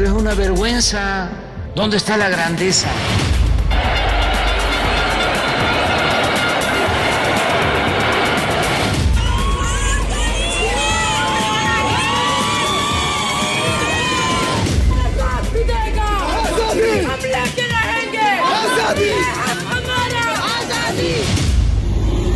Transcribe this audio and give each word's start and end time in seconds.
Es 0.00 0.08
una 0.08 0.32
vergüenza. 0.32 1.28
¿Dónde 1.74 1.98
está 1.98 2.16
la 2.16 2.30
grandeza? 2.30 2.88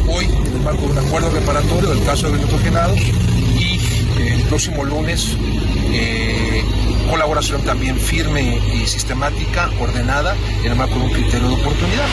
hoy 0.07 0.25
en 0.27 0.53
el 0.53 0.61
marco 0.61 0.83
de 0.83 0.93
un 0.93 0.99
acuerdo 0.99 1.31
reparatorio 1.31 1.91
del 1.91 2.05
caso 2.05 2.27
de 2.27 2.37
Benito 2.37 2.59
Genado 2.59 2.95
y 2.95 3.81
eh, 4.19 4.35
el 4.35 4.43
próximo 4.43 4.85
lunes 4.85 5.37
eh, 5.93 6.44
colaboración 7.05 7.63
también 7.63 7.99
firme 7.99 8.61
y 8.73 8.87
sistemática, 8.87 9.71
ordenada, 9.81 10.35
en 10.63 10.73
el 10.73 10.77
marco 10.77 10.99
de 10.99 11.05
un 11.05 11.11
criterio 11.11 11.49
de 11.49 11.55
oportunidad. 11.55 12.07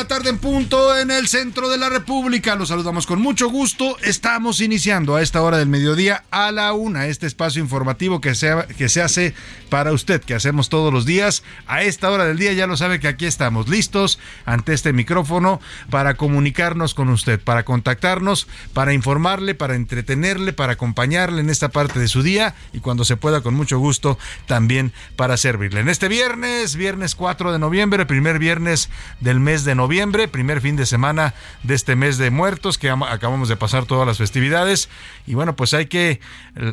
La 0.00 0.08
tarde 0.08 0.30
en 0.30 0.38
punto 0.38 0.96
en 0.96 1.10
el 1.10 1.28
centro 1.28 1.68
de 1.68 1.76
la 1.76 1.90
República. 1.90 2.54
Los 2.54 2.70
saludamos 2.70 3.06
con 3.06 3.20
mucho 3.20 3.50
gusto. 3.50 3.98
Estamos 4.02 4.62
iniciando 4.62 5.14
a 5.14 5.20
esta 5.20 5.42
hora 5.42 5.58
del 5.58 5.68
mediodía 5.68 6.24
a 6.30 6.50
la 6.52 6.72
una 6.72 7.06
este 7.06 7.26
espacio 7.26 7.60
informativo 7.60 8.18
que 8.18 8.34
se, 8.34 8.50
que 8.78 8.88
se 8.88 9.02
hace 9.02 9.34
para 9.68 9.92
usted, 9.92 10.22
que 10.22 10.34
hacemos 10.34 10.70
todos 10.70 10.90
los 10.90 11.04
días. 11.04 11.42
A 11.66 11.82
esta 11.82 12.10
hora 12.10 12.24
del 12.24 12.38
día 12.38 12.54
ya 12.54 12.66
lo 12.66 12.78
sabe 12.78 12.98
que 12.98 13.08
aquí 13.08 13.26
estamos 13.26 13.68
listos 13.68 14.18
ante 14.46 14.72
este 14.72 14.94
micrófono 14.94 15.60
para 15.90 16.14
comunicarnos 16.14 16.94
con 16.94 17.10
usted, 17.10 17.38
para 17.38 17.66
contactarnos, 17.66 18.48
para 18.72 18.94
informarle, 18.94 19.54
para 19.54 19.74
entretenerle, 19.74 20.54
para 20.54 20.72
acompañarle 20.72 21.42
en 21.42 21.50
esta 21.50 21.68
parte 21.68 21.98
de 21.98 22.08
su 22.08 22.22
día 22.22 22.54
y 22.72 22.80
cuando 22.80 23.04
se 23.04 23.18
pueda 23.18 23.42
con 23.42 23.52
mucho 23.52 23.78
gusto 23.78 24.18
también 24.46 24.94
para 25.16 25.36
servirle. 25.36 25.80
En 25.80 25.90
este 25.90 26.08
viernes, 26.08 26.74
viernes 26.74 27.14
4 27.14 27.52
de 27.52 27.58
noviembre, 27.58 28.06
primer 28.06 28.38
viernes 28.38 28.88
del 29.20 29.40
mes 29.40 29.64
de 29.64 29.74
noviembre, 29.74 29.89
primer 29.94 30.60
fin 30.60 30.76
de 30.76 30.86
semana 30.86 31.34
de 31.62 31.74
este 31.74 31.96
mes 31.96 32.16
de 32.18 32.30
muertos 32.30 32.78
que 32.78 32.88
am- 32.90 33.02
acabamos 33.02 33.48
de 33.48 33.56
pasar 33.56 33.86
todas 33.86 34.06
las 34.06 34.18
festividades 34.18 34.88
y 35.26 35.34
bueno, 35.34 35.56
pues 35.56 35.74
hay 35.74 35.86
que 35.86 36.20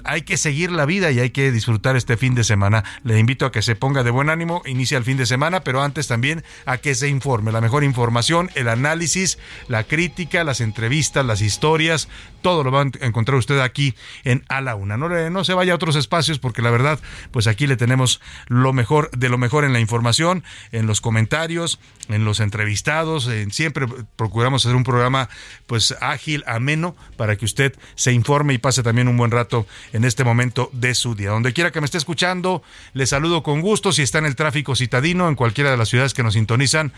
hay 0.03 0.22
que 0.22 0.38
seguir 0.38 0.72
la 0.72 0.85
vida 0.85 1.11
y 1.11 1.19
hay 1.19 1.31
que 1.31 1.51
disfrutar 1.51 1.95
este 1.95 2.17
fin 2.17 2.35
de 2.35 2.44
semana. 2.44 2.83
Le 3.03 3.17
invito 3.19 3.45
a 3.45 3.51
que 3.51 3.61
se 3.61 3.75
ponga 3.75 4.03
de 4.03 4.11
buen 4.11 4.29
ánimo, 4.29 4.61
inicia 4.66 4.97
el 4.97 5.03
fin 5.03 5.17
de 5.17 5.25
semana, 5.25 5.61
pero 5.61 5.81
antes 5.81 6.07
también 6.07 6.44
a 6.66 6.77
que 6.77 6.94
se 6.95 7.07
informe, 7.07 7.51
la 7.51 7.61
mejor 7.61 7.83
información, 7.83 8.50
el 8.56 8.67
análisis, 8.67 9.39
la 9.67 9.83
crítica, 9.83 10.44
las 10.44 10.61
entrevistas, 10.61 11.25
las 11.25 11.41
historias, 11.41 12.07
todo 12.42 12.64
lo 12.64 12.72
va 12.72 12.81
a 12.81 12.86
encontrar 13.02 13.38
usted 13.38 13.59
aquí 13.59 13.96
en 14.24 14.44
A 14.50 14.62
la 14.62 14.75
Una. 14.75 14.98
No, 14.98 15.09
no 15.30 15.44
se 15.44 15.53
vaya 15.53 15.74
a 15.74 15.75
otros 15.75 15.96
espacios 15.96 16.40
porque 16.40 16.62
la 16.62 16.72
verdad, 16.72 17.00
pues 17.31 17.48
aquí 17.48 17.68
le 17.68 17.75
tenemos 17.78 18.22
lo 18.48 18.74
mejor 18.74 19.09
de 19.12 19.30
lo 19.30 19.38
mejor 19.38 19.64
en 19.66 19.74
la 19.74 19.80
información, 19.80 20.44
en 20.72 20.88
los 20.88 21.02
comentarios, 21.02 21.80
en 22.09 22.25
los 22.25 22.40
entrevistados. 22.40 23.28
en- 23.28 23.52
siempre 23.52 23.86
procuramos 24.16 24.66
hacer 24.66 24.75
un 24.75 24.84
programa 24.84 25.30
pues 25.66 25.96
ágil, 26.02 26.44
ameno, 26.48 26.96
para 27.18 27.36
que 27.36 27.46
usted 27.46 27.75
se 27.96 28.12
informe 28.14 28.54
y 28.54 28.58
pase 28.58 28.84
también 28.84 29.08
un 29.08 29.18
buen 29.18 29.31
rato 29.31 29.66
en 29.94 30.06
este 30.06 30.24
momento 30.24 30.69
de 30.74 30.96
su 30.96 31.16
día. 31.16 31.30
Donde 31.31 31.54
quiera 31.54 31.72
que 31.72 31.81
me 31.81 31.86
esté 31.86 31.98
escuchando, 31.98 32.64
le 32.94 33.06
saludo 33.08 33.44
con 33.44 33.62
gusto. 33.62 33.92
Si 33.92 34.02
está 34.02 34.19
en 34.19 34.25
el 34.25 34.36
tráfico 34.36 34.75
citadino, 34.75 35.28
en 35.28 35.36
cualquiera 35.36 35.72
de 35.72 35.78
las 35.78 35.90
ciudades 35.90 36.14
que 36.14 36.24
nos 36.24 36.34
sintonizan, 36.34 36.92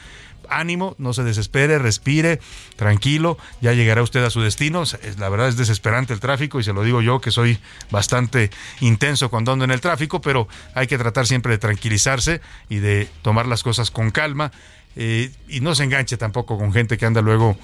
ánimo, 0.49 0.95
no 0.97 1.13
se 1.13 1.23
desespere, 1.23 1.79
respire, 1.79 2.39
tranquilo, 2.75 3.37
ya 3.61 3.73
llegará 3.73 4.01
usted 4.03 4.23
a 4.23 4.29
su 4.29 4.41
destino. 4.41 4.83
Es- 4.83 4.97
La 5.19 5.29
verdad 5.29 5.47
es 5.49 5.57
desesperante 5.57 6.13
el 6.13 6.19
tráfico 6.19 6.59
y 6.59 6.63
se 6.63 6.73
lo 6.73 6.83
digo 6.83 7.01
yo 7.01 7.19
que 7.21 7.31
soy 7.31 7.59
bastante 7.91 8.49
intenso 8.79 9.29
cuando 9.29 9.51
ando 9.51 9.65
en 9.65 9.71
el 9.71 9.81
tráfico, 9.81 10.21
pero 10.21 10.47
hay 10.75 10.87
que 10.87 10.97
tratar 10.97 11.27
siempre 11.27 11.51
de 11.53 11.57
tranquilizarse 11.57 12.41
y 12.69 12.77
de 12.77 13.07
tomar 13.21 13.47
las 13.47 13.63
cosas 13.63 13.91
con 13.91 14.11
calma 14.11 14.51
eh, 14.95 15.31
y 15.47 15.59
no 15.61 15.75
se 15.75 15.83
enganche 15.83 16.17
tampoco 16.17 16.57
con 16.57 16.73
gente 16.73 16.97
que 16.97 17.05
anda 17.05 17.21
luego 17.21 17.57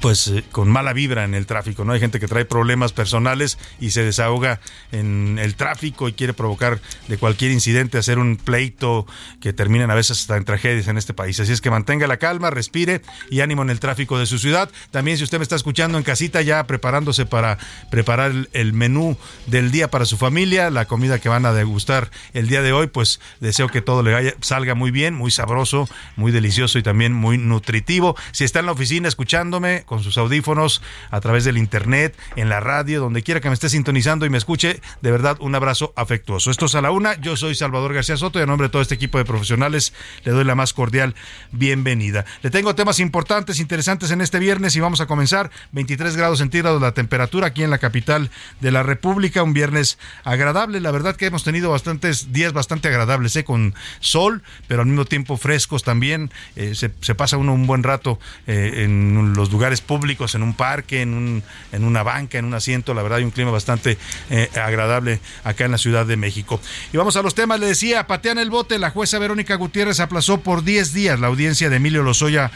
pues 0.00 0.28
eh, 0.28 0.44
con 0.52 0.68
mala 0.68 0.92
vibra 0.92 1.24
en 1.24 1.34
el 1.34 1.46
tráfico, 1.46 1.84
¿no? 1.84 1.92
Hay 1.92 2.00
gente 2.00 2.20
que 2.20 2.28
trae 2.28 2.44
problemas 2.44 2.92
personales 2.92 3.58
y 3.80 3.90
se 3.90 4.02
desahoga 4.02 4.60
en 4.92 5.38
el 5.40 5.54
tráfico 5.54 6.08
y 6.08 6.12
quiere 6.12 6.34
provocar 6.34 6.80
de 7.08 7.16
cualquier 7.18 7.50
incidente 7.52 7.98
hacer 7.98 8.18
un 8.18 8.36
pleito 8.36 9.06
que 9.40 9.52
terminan 9.52 9.90
a 9.90 9.94
veces 9.94 10.20
hasta 10.20 10.36
en 10.36 10.44
tragedias 10.44 10.88
en 10.88 10.98
este 10.98 11.14
país. 11.14 11.40
Así 11.40 11.52
es 11.52 11.60
que 11.60 11.70
mantenga 11.70 12.06
la 12.06 12.18
calma, 12.18 12.50
respire 12.50 13.02
y 13.30 13.40
ánimo 13.40 13.62
en 13.62 13.70
el 13.70 13.80
tráfico 13.80 14.18
de 14.18 14.26
su 14.26 14.38
ciudad. 14.38 14.70
También 14.90 15.16
si 15.16 15.24
usted 15.24 15.38
me 15.38 15.42
está 15.42 15.56
escuchando 15.56 15.98
en 15.98 16.04
casita 16.04 16.42
ya 16.42 16.66
preparándose 16.66 17.26
para 17.26 17.58
preparar 17.90 18.30
el, 18.30 18.48
el 18.52 18.72
menú 18.72 19.16
del 19.46 19.70
día 19.70 19.90
para 19.90 20.04
su 20.04 20.16
familia, 20.16 20.70
la 20.70 20.84
comida 20.84 21.18
que 21.18 21.28
van 21.28 21.46
a 21.46 21.52
degustar 21.52 22.10
el 22.34 22.48
día 22.48 22.62
de 22.62 22.72
hoy, 22.72 22.88
pues 22.88 23.20
deseo 23.40 23.68
que 23.68 23.80
todo 23.82 24.02
le 24.02 24.12
vaya- 24.12 24.34
salga 24.40 24.74
muy 24.74 24.90
bien, 24.90 25.14
muy 25.14 25.30
sabroso, 25.30 25.88
muy 26.16 26.30
delicioso 26.30 26.78
y 26.78 26.82
también 26.82 27.12
muy 27.12 27.38
nutritivo. 27.38 28.16
Si 28.32 28.44
está 28.44 28.60
en 28.60 28.66
la 28.66 28.72
oficina 28.72 29.08
escuchándome 29.08 29.77
con 29.84 30.02
sus 30.02 30.18
audífonos 30.18 30.82
a 31.10 31.20
través 31.20 31.44
del 31.44 31.58
internet, 31.58 32.16
en 32.36 32.48
la 32.48 32.60
radio, 32.60 33.00
donde 33.00 33.22
quiera 33.22 33.40
que 33.40 33.48
me 33.48 33.54
esté 33.54 33.68
sintonizando 33.68 34.26
y 34.26 34.30
me 34.30 34.38
escuche, 34.38 34.80
de 35.02 35.10
verdad 35.10 35.36
un 35.40 35.54
abrazo 35.54 35.92
afectuoso. 35.96 36.50
Esto 36.50 36.66
es 36.66 36.74
a 36.74 36.80
la 36.80 36.90
una, 36.90 37.14
yo 37.20 37.36
soy 37.36 37.54
Salvador 37.54 37.94
García 37.94 38.16
Soto 38.16 38.38
y 38.38 38.42
a 38.42 38.46
nombre 38.46 38.68
de 38.68 38.72
todo 38.72 38.82
este 38.82 38.94
equipo 38.94 39.18
de 39.18 39.24
profesionales 39.24 39.92
le 40.24 40.32
doy 40.32 40.44
la 40.44 40.54
más 40.54 40.72
cordial 40.72 41.14
bienvenida. 41.52 42.24
Le 42.42 42.50
tengo 42.50 42.74
temas 42.74 43.00
importantes, 43.00 43.60
interesantes 43.60 44.10
en 44.10 44.20
este 44.20 44.38
viernes 44.38 44.76
y 44.76 44.80
vamos 44.80 45.00
a 45.00 45.06
comenzar 45.06 45.50
23 45.72 46.16
grados 46.16 46.38
centígrados 46.38 46.80
la 46.80 46.92
temperatura 46.92 47.48
aquí 47.48 47.62
en 47.62 47.70
la 47.70 47.78
capital 47.78 48.30
de 48.60 48.70
la 48.70 48.82
República, 48.82 49.42
un 49.42 49.52
viernes 49.52 49.98
agradable, 50.24 50.80
la 50.80 50.90
verdad 50.90 51.16
que 51.16 51.26
hemos 51.26 51.44
tenido 51.44 51.70
bastantes 51.70 52.32
días 52.32 52.52
bastante 52.52 52.88
agradables, 52.88 53.36
¿eh? 53.36 53.44
con 53.44 53.74
sol, 54.00 54.42
pero 54.66 54.82
al 54.82 54.88
mismo 54.88 55.04
tiempo 55.04 55.36
frescos 55.36 55.82
también, 55.82 56.30
Eh, 56.56 56.74
se, 56.74 57.14
pasa 57.14 57.36
uno 57.36 57.52
un 57.54 57.66
buen 57.66 57.82
rato 57.82 58.18
eh, 58.46 58.84
en 58.84 59.34
los 59.34 59.52
lugares 59.52 59.67
públicos, 59.80 60.34
en 60.34 60.42
un 60.42 60.54
parque, 60.54 61.02
en, 61.02 61.14
un, 61.14 61.42
en 61.72 61.84
una 61.84 62.02
banca, 62.02 62.38
en 62.38 62.44
un 62.44 62.54
asiento. 62.54 62.94
La 62.94 63.02
verdad 63.02 63.18
hay 63.18 63.24
un 63.24 63.30
clima 63.30 63.50
bastante 63.50 63.98
eh, 64.30 64.50
agradable 64.54 65.20
acá 65.44 65.64
en 65.64 65.72
la 65.72 65.78
Ciudad 65.78 66.06
de 66.06 66.16
México. 66.16 66.60
Y 66.92 66.96
vamos 66.96 67.16
a 67.16 67.22
los 67.22 67.34
temas. 67.34 67.60
Le 67.60 67.66
decía, 67.66 68.06
patean 68.06 68.38
el 68.38 68.50
bote. 68.50 68.78
La 68.78 68.90
jueza 68.90 69.18
Verónica 69.18 69.54
Gutiérrez 69.56 70.00
aplazó 70.00 70.40
por 70.40 70.64
10 70.64 70.92
días 70.92 71.20
la 71.20 71.28
audiencia 71.28 71.70
de 71.70 71.76
Emilio 71.76 72.02
Lozoya 72.02 72.50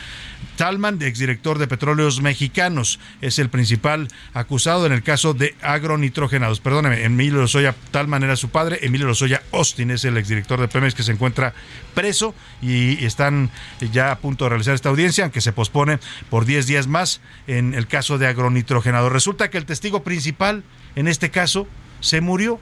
Talman, 0.57 1.01
exdirector 1.03 1.59
de 1.59 1.67
Petróleos 1.67 2.21
Mexicanos, 2.21 2.99
es 3.21 3.39
el 3.39 3.49
principal 3.49 4.09
acusado 4.35 4.87
en 4.87 4.93
el 4.93 5.03
caso 5.03 5.35
de 5.35 5.55
agronitrogenados. 5.63 6.61
Perdóneme, 6.61 7.05
Emilio 7.05 7.41
Lozoya 7.41 7.75
Talman 7.91 8.23
era 8.23 8.37
su 8.37 8.51
padre, 8.51 8.79
Emilio 8.83 9.07
Lozoya 9.07 9.43
Austin 9.53 9.91
es 9.91 10.05
el 10.05 10.17
exdirector 10.17 10.61
de 10.61 10.69
Pemex 10.69 10.95
que 10.95 11.03
se 11.03 11.13
encuentra 11.13 11.55
preso 11.95 12.35
y 12.61 13.05
están 13.05 13.51
ya 13.93 14.13
a 14.13 14.19
punto 14.19 14.45
de 14.45 14.51
realizar 14.51 14.75
esta 14.75 14.89
audiencia, 14.89 15.25
aunque 15.25 15.41
se 15.41 15.53
pospone 15.53 15.99
por 16.31 16.45
10 16.45 16.67
días 16.67 16.87
más 16.87 17.21
en 17.47 17.75
el 17.75 17.87
caso 17.87 18.19
de 18.19 18.27
agronitrogenados. 18.27 19.13
Resulta 19.13 19.51
que 19.51 19.59
el 19.59 19.67
testigo 19.67 20.03
principal 20.03 20.65
en 20.97 21.09
este 21.09 21.31
caso 21.31 21.67
se 22.01 22.21
murió. 22.21 22.61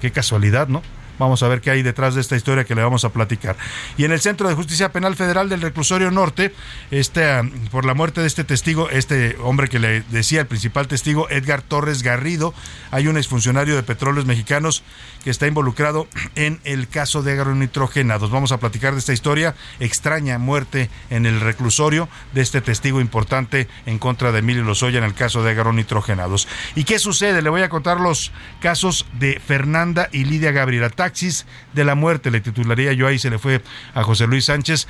Qué 0.00 0.12
casualidad, 0.12 0.68
¿no? 0.68 0.82
Vamos 1.18 1.42
a 1.42 1.48
ver 1.48 1.60
qué 1.60 1.70
hay 1.70 1.82
detrás 1.82 2.14
de 2.14 2.20
esta 2.20 2.36
historia 2.36 2.64
que 2.64 2.74
le 2.74 2.82
vamos 2.82 3.04
a 3.04 3.10
platicar. 3.10 3.56
Y 3.96 4.04
en 4.04 4.12
el 4.12 4.20
Centro 4.20 4.48
de 4.48 4.54
Justicia 4.54 4.92
Penal 4.92 5.16
Federal 5.16 5.48
del 5.48 5.60
Reclusorio 5.60 6.10
Norte, 6.10 6.54
este, 6.90 7.24
ah, 7.24 7.42
por 7.70 7.84
la 7.84 7.94
muerte 7.94 8.20
de 8.20 8.26
este 8.26 8.44
testigo, 8.44 8.88
este 8.90 9.36
hombre 9.42 9.68
que 9.68 9.78
le 9.78 10.02
decía 10.02 10.40
el 10.40 10.46
principal 10.46 10.88
testigo, 10.88 11.28
Edgar 11.30 11.62
Torres 11.62 12.02
Garrido, 12.02 12.54
hay 12.90 13.08
un 13.08 13.16
exfuncionario 13.16 13.76
de 13.76 13.82
Petróleos 13.82 14.26
Mexicanos 14.26 14.82
que 15.24 15.30
está 15.30 15.46
involucrado 15.46 16.08
en 16.34 16.60
el 16.64 16.88
caso 16.88 17.22
de 17.22 17.32
agronitrogenados. 17.32 18.30
Vamos 18.30 18.52
a 18.52 18.58
platicar 18.58 18.92
de 18.92 19.00
esta 19.00 19.12
historia, 19.12 19.54
extraña 19.80 20.38
muerte 20.38 20.90
en 21.10 21.26
el 21.26 21.40
reclusorio 21.40 22.08
de 22.32 22.42
este 22.42 22.60
testigo 22.60 23.00
importante 23.00 23.68
en 23.86 23.98
contra 23.98 24.32
de 24.32 24.40
Emilio 24.40 24.64
Lozoya 24.64 24.98
en 24.98 25.04
el 25.04 25.14
caso 25.14 25.42
de 25.42 25.50
agronitrogenados. 25.50 26.48
¿Y 26.74 26.84
qué 26.84 26.98
sucede? 26.98 27.42
Le 27.42 27.50
voy 27.50 27.62
a 27.62 27.68
contar 27.68 28.00
los 28.00 28.32
casos 28.60 29.06
de 29.18 29.40
Fernanda 29.40 30.08
y 30.12 30.24
Lidia 30.24 30.52
Gabriela 30.52 30.90
taxis 31.08 31.46
de 31.72 31.86
la 31.86 31.94
muerte, 31.94 32.30
le 32.30 32.42
titularía 32.42 32.92
yo 32.92 33.06
ahí, 33.06 33.18
se 33.18 33.30
le 33.30 33.38
fue 33.38 33.62
a 33.94 34.02
José 34.02 34.26
Luis 34.26 34.44
Sánchez, 34.44 34.86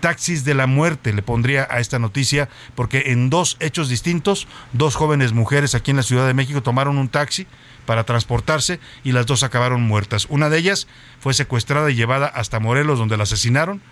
taxis 0.00 0.42
de 0.42 0.54
la 0.54 0.66
muerte, 0.66 1.12
le 1.12 1.20
pondría 1.20 1.68
a 1.70 1.78
esta 1.78 1.98
noticia, 1.98 2.48
porque 2.74 3.12
en 3.12 3.28
dos 3.28 3.58
hechos 3.60 3.90
distintos, 3.90 4.48
dos 4.72 4.94
jóvenes 4.94 5.34
mujeres 5.34 5.74
aquí 5.74 5.90
en 5.90 5.98
la 5.98 6.02
Ciudad 6.02 6.26
de 6.26 6.32
México 6.32 6.62
tomaron 6.62 6.96
un 6.96 7.10
taxi 7.10 7.46
para 7.84 8.04
transportarse 8.04 8.80
y 9.04 9.12
las 9.12 9.26
dos 9.26 9.42
acabaron 9.42 9.82
muertas. 9.82 10.26
Una 10.30 10.48
de 10.48 10.56
ellas 10.56 10.88
fue 11.20 11.34
secuestrada 11.34 11.90
y 11.90 11.94
llevada 11.94 12.28
hasta 12.28 12.60
Morelos, 12.60 12.98
donde 12.98 13.18
la 13.18 13.24
asesinaron, 13.24 13.82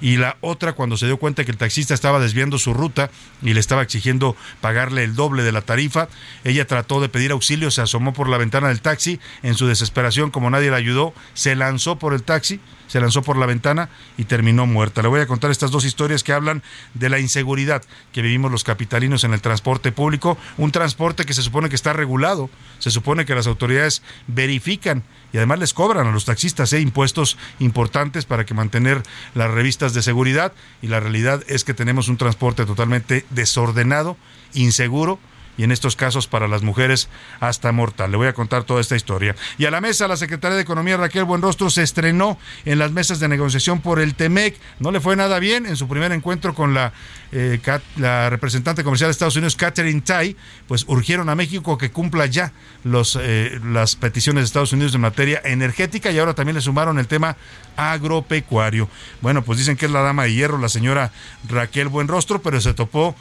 y 0.00 0.16
la 0.16 0.36
otra 0.40 0.72
cuando 0.72 0.96
se 0.96 1.06
dio 1.06 1.16
cuenta 1.18 1.44
que 1.44 1.50
el 1.50 1.56
taxista 1.56 1.94
estaba 1.94 2.20
desviando 2.20 2.58
su 2.58 2.74
ruta 2.74 3.10
y 3.42 3.54
le 3.54 3.60
estaba 3.60 3.82
exigiendo 3.82 4.36
pagarle 4.60 5.04
el 5.04 5.14
doble 5.14 5.42
de 5.42 5.52
la 5.52 5.62
tarifa, 5.62 6.08
ella 6.44 6.66
trató 6.66 7.00
de 7.00 7.08
pedir 7.08 7.32
auxilio, 7.32 7.70
se 7.70 7.82
asomó 7.82 8.12
por 8.12 8.28
la 8.28 8.38
ventana 8.38 8.68
del 8.68 8.80
taxi, 8.80 9.20
en 9.42 9.54
su 9.54 9.66
desesperación 9.66 10.30
como 10.30 10.50
nadie 10.50 10.70
la 10.70 10.76
ayudó, 10.76 11.14
se 11.34 11.54
lanzó 11.56 11.96
por 11.96 12.14
el 12.14 12.22
taxi 12.22 12.60
se 12.90 13.00
lanzó 13.00 13.22
por 13.22 13.36
la 13.36 13.46
ventana 13.46 13.88
y 14.18 14.24
terminó 14.24 14.66
muerta. 14.66 15.00
Le 15.00 15.06
voy 15.06 15.20
a 15.20 15.28
contar 15.28 15.52
estas 15.52 15.70
dos 15.70 15.84
historias 15.84 16.24
que 16.24 16.32
hablan 16.32 16.60
de 16.94 17.08
la 17.08 17.20
inseguridad 17.20 17.84
que 18.12 18.20
vivimos 18.20 18.50
los 18.50 18.64
capitalinos 18.64 19.22
en 19.22 19.32
el 19.32 19.40
transporte 19.40 19.92
público, 19.92 20.36
un 20.58 20.72
transporte 20.72 21.24
que 21.24 21.32
se 21.32 21.42
supone 21.42 21.68
que 21.68 21.76
está 21.76 21.92
regulado, 21.92 22.50
se 22.80 22.90
supone 22.90 23.24
que 23.24 23.36
las 23.36 23.46
autoridades 23.46 24.02
verifican 24.26 25.04
y 25.32 25.36
además 25.36 25.60
les 25.60 25.72
cobran 25.72 26.08
a 26.08 26.10
los 26.10 26.24
taxistas 26.24 26.72
¿eh? 26.72 26.80
impuestos 26.80 27.38
importantes 27.60 28.24
para 28.24 28.44
que 28.44 28.54
mantener 28.54 29.04
las 29.36 29.52
revistas 29.52 29.89
de 29.94 30.02
seguridad 30.02 30.52
y 30.82 30.88
la 30.88 31.00
realidad 31.00 31.42
es 31.46 31.64
que 31.64 31.74
tenemos 31.74 32.08
un 32.08 32.16
transporte 32.16 32.66
totalmente 32.66 33.24
desordenado, 33.30 34.16
inseguro 34.54 35.18
y 35.56 35.64
en 35.64 35.72
estos 35.72 35.96
casos 35.96 36.26
para 36.26 36.48
las 36.48 36.62
mujeres 36.62 37.08
hasta 37.38 37.72
mortal. 37.72 38.10
Le 38.10 38.16
voy 38.16 38.28
a 38.28 38.32
contar 38.32 38.64
toda 38.64 38.80
esta 38.80 38.96
historia. 38.96 39.36
Y 39.58 39.66
a 39.66 39.70
la 39.70 39.80
mesa, 39.80 40.08
la 40.08 40.16
secretaria 40.16 40.56
de 40.56 40.62
Economía 40.62 40.96
Raquel 40.96 41.24
Buenrostro 41.24 41.70
se 41.70 41.82
estrenó 41.82 42.38
en 42.64 42.78
las 42.78 42.92
mesas 42.92 43.20
de 43.20 43.28
negociación 43.28 43.80
por 43.80 44.00
el 44.00 44.14
TEMEC. 44.14 44.56
No 44.78 44.90
le 44.90 45.00
fue 45.00 45.16
nada 45.16 45.38
bien 45.38 45.66
en 45.66 45.76
su 45.76 45.88
primer 45.88 46.12
encuentro 46.12 46.54
con 46.54 46.74
la, 46.74 46.92
eh, 47.32 47.60
la 47.96 48.30
representante 48.30 48.82
comercial 48.84 49.08
de 49.08 49.12
Estados 49.12 49.36
Unidos, 49.36 49.56
Catherine 49.56 50.00
Tai, 50.00 50.36
pues 50.66 50.84
urgieron 50.88 51.28
a 51.28 51.34
México 51.34 51.76
que 51.78 51.90
cumpla 51.90 52.26
ya 52.26 52.52
los, 52.84 53.18
eh, 53.20 53.60
las 53.64 53.96
peticiones 53.96 54.42
de 54.42 54.46
Estados 54.46 54.72
Unidos 54.72 54.94
en 54.94 55.02
materia 55.02 55.40
energética 55.44 56.10
y 56.10 56.18
ahora 56.18 56.34
también 56.34 56.56
le 56.56 56.62
sumaron 56.62 56.98
el 56.98 57.06
tema 57.06 57.36
agropecuario. 57.76 58.88
Bueno, 59.20 59.42
pues 59.42 59.58
dicen 59.58 59.76
que 59.76 59.86
es 59.86 59.92
la 59.92 60.00
dama 60.00 60.24
de 60.24 60.32
hierro, 60.32 60.58
la 60.58 60.68
señora 60.68 61.12
Raquel 61.48 61.88
Buenrostro, 61.88 62.42
pero 62.42 62.60
se 62.60 62.74
topó 62.74 63.14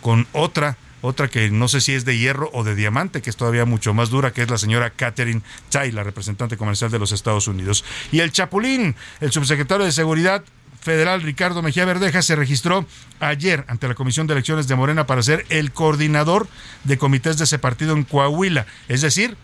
con 0.00 0.26
otra 0.32 0.76
otra 1.02 1.28
que 1.28 1.50
no 1.50 1.68
sé 1.68 1.80
si 1.80 1.92
es 1.92 2.04
de 2.04 2.16
hierro 2.16 2.50
o 2.54 2.64
de 2.64 2.74
diamante, 2.74 3.20
que 3.20 3.30
es 3.30 3.36
todavía 3.36 3.64
mucho 3.66 3.92
más 3.92 4.08
dura, 4.08 4.32
que 4.32 4.42
es 4.42 4.50
la 4.50 4.58
señora 4.58 4.90
Catherine 4.90 5.42
Tai, 5.70 5.92
la 5.92 6.02
representante 6.02 6.56
comercial 6.56 6.90
de 6.90 6.98
los 6.98 7.12
Estados 7.12 7.46
Unidos. 7.48 7.84
Y 8.10 8.20
el 8.20 8.32
Chapulín, 8.32 8.96
el 9.20 9.32
subsecretario 9.32 9.84
de 9.84 9.92
Seguridad, 9.92 10.42
federal 10.80 11.22
Ricardo 11.22 11.62
Mejía 11.62 11.84
Verdeja 11.84 12.22
se 12.22 12.34
registró 12.34 12.84
ayer 13.20 13.64
ante 13.68 13.86
la 13.86 13.94
Comisión 13.94 14.26
de 14.26 14.34
Elecciones 14.34 14.66
de 14.66 14.74
Morena 14.74 15.06
para 15.06 15.22
ser 15.22 15.46
el 15.48 15.72
coordinador 15.72 16.48
de 16.84 16.98
comités 16.98 17.38
de 17.38 17.44
ese 17.44 17.58
partido 17.58 17.94
en 17.94 18.02
Coahuila, 18.02 18.66
es 18.88 19.00
decir, 19.00 19.36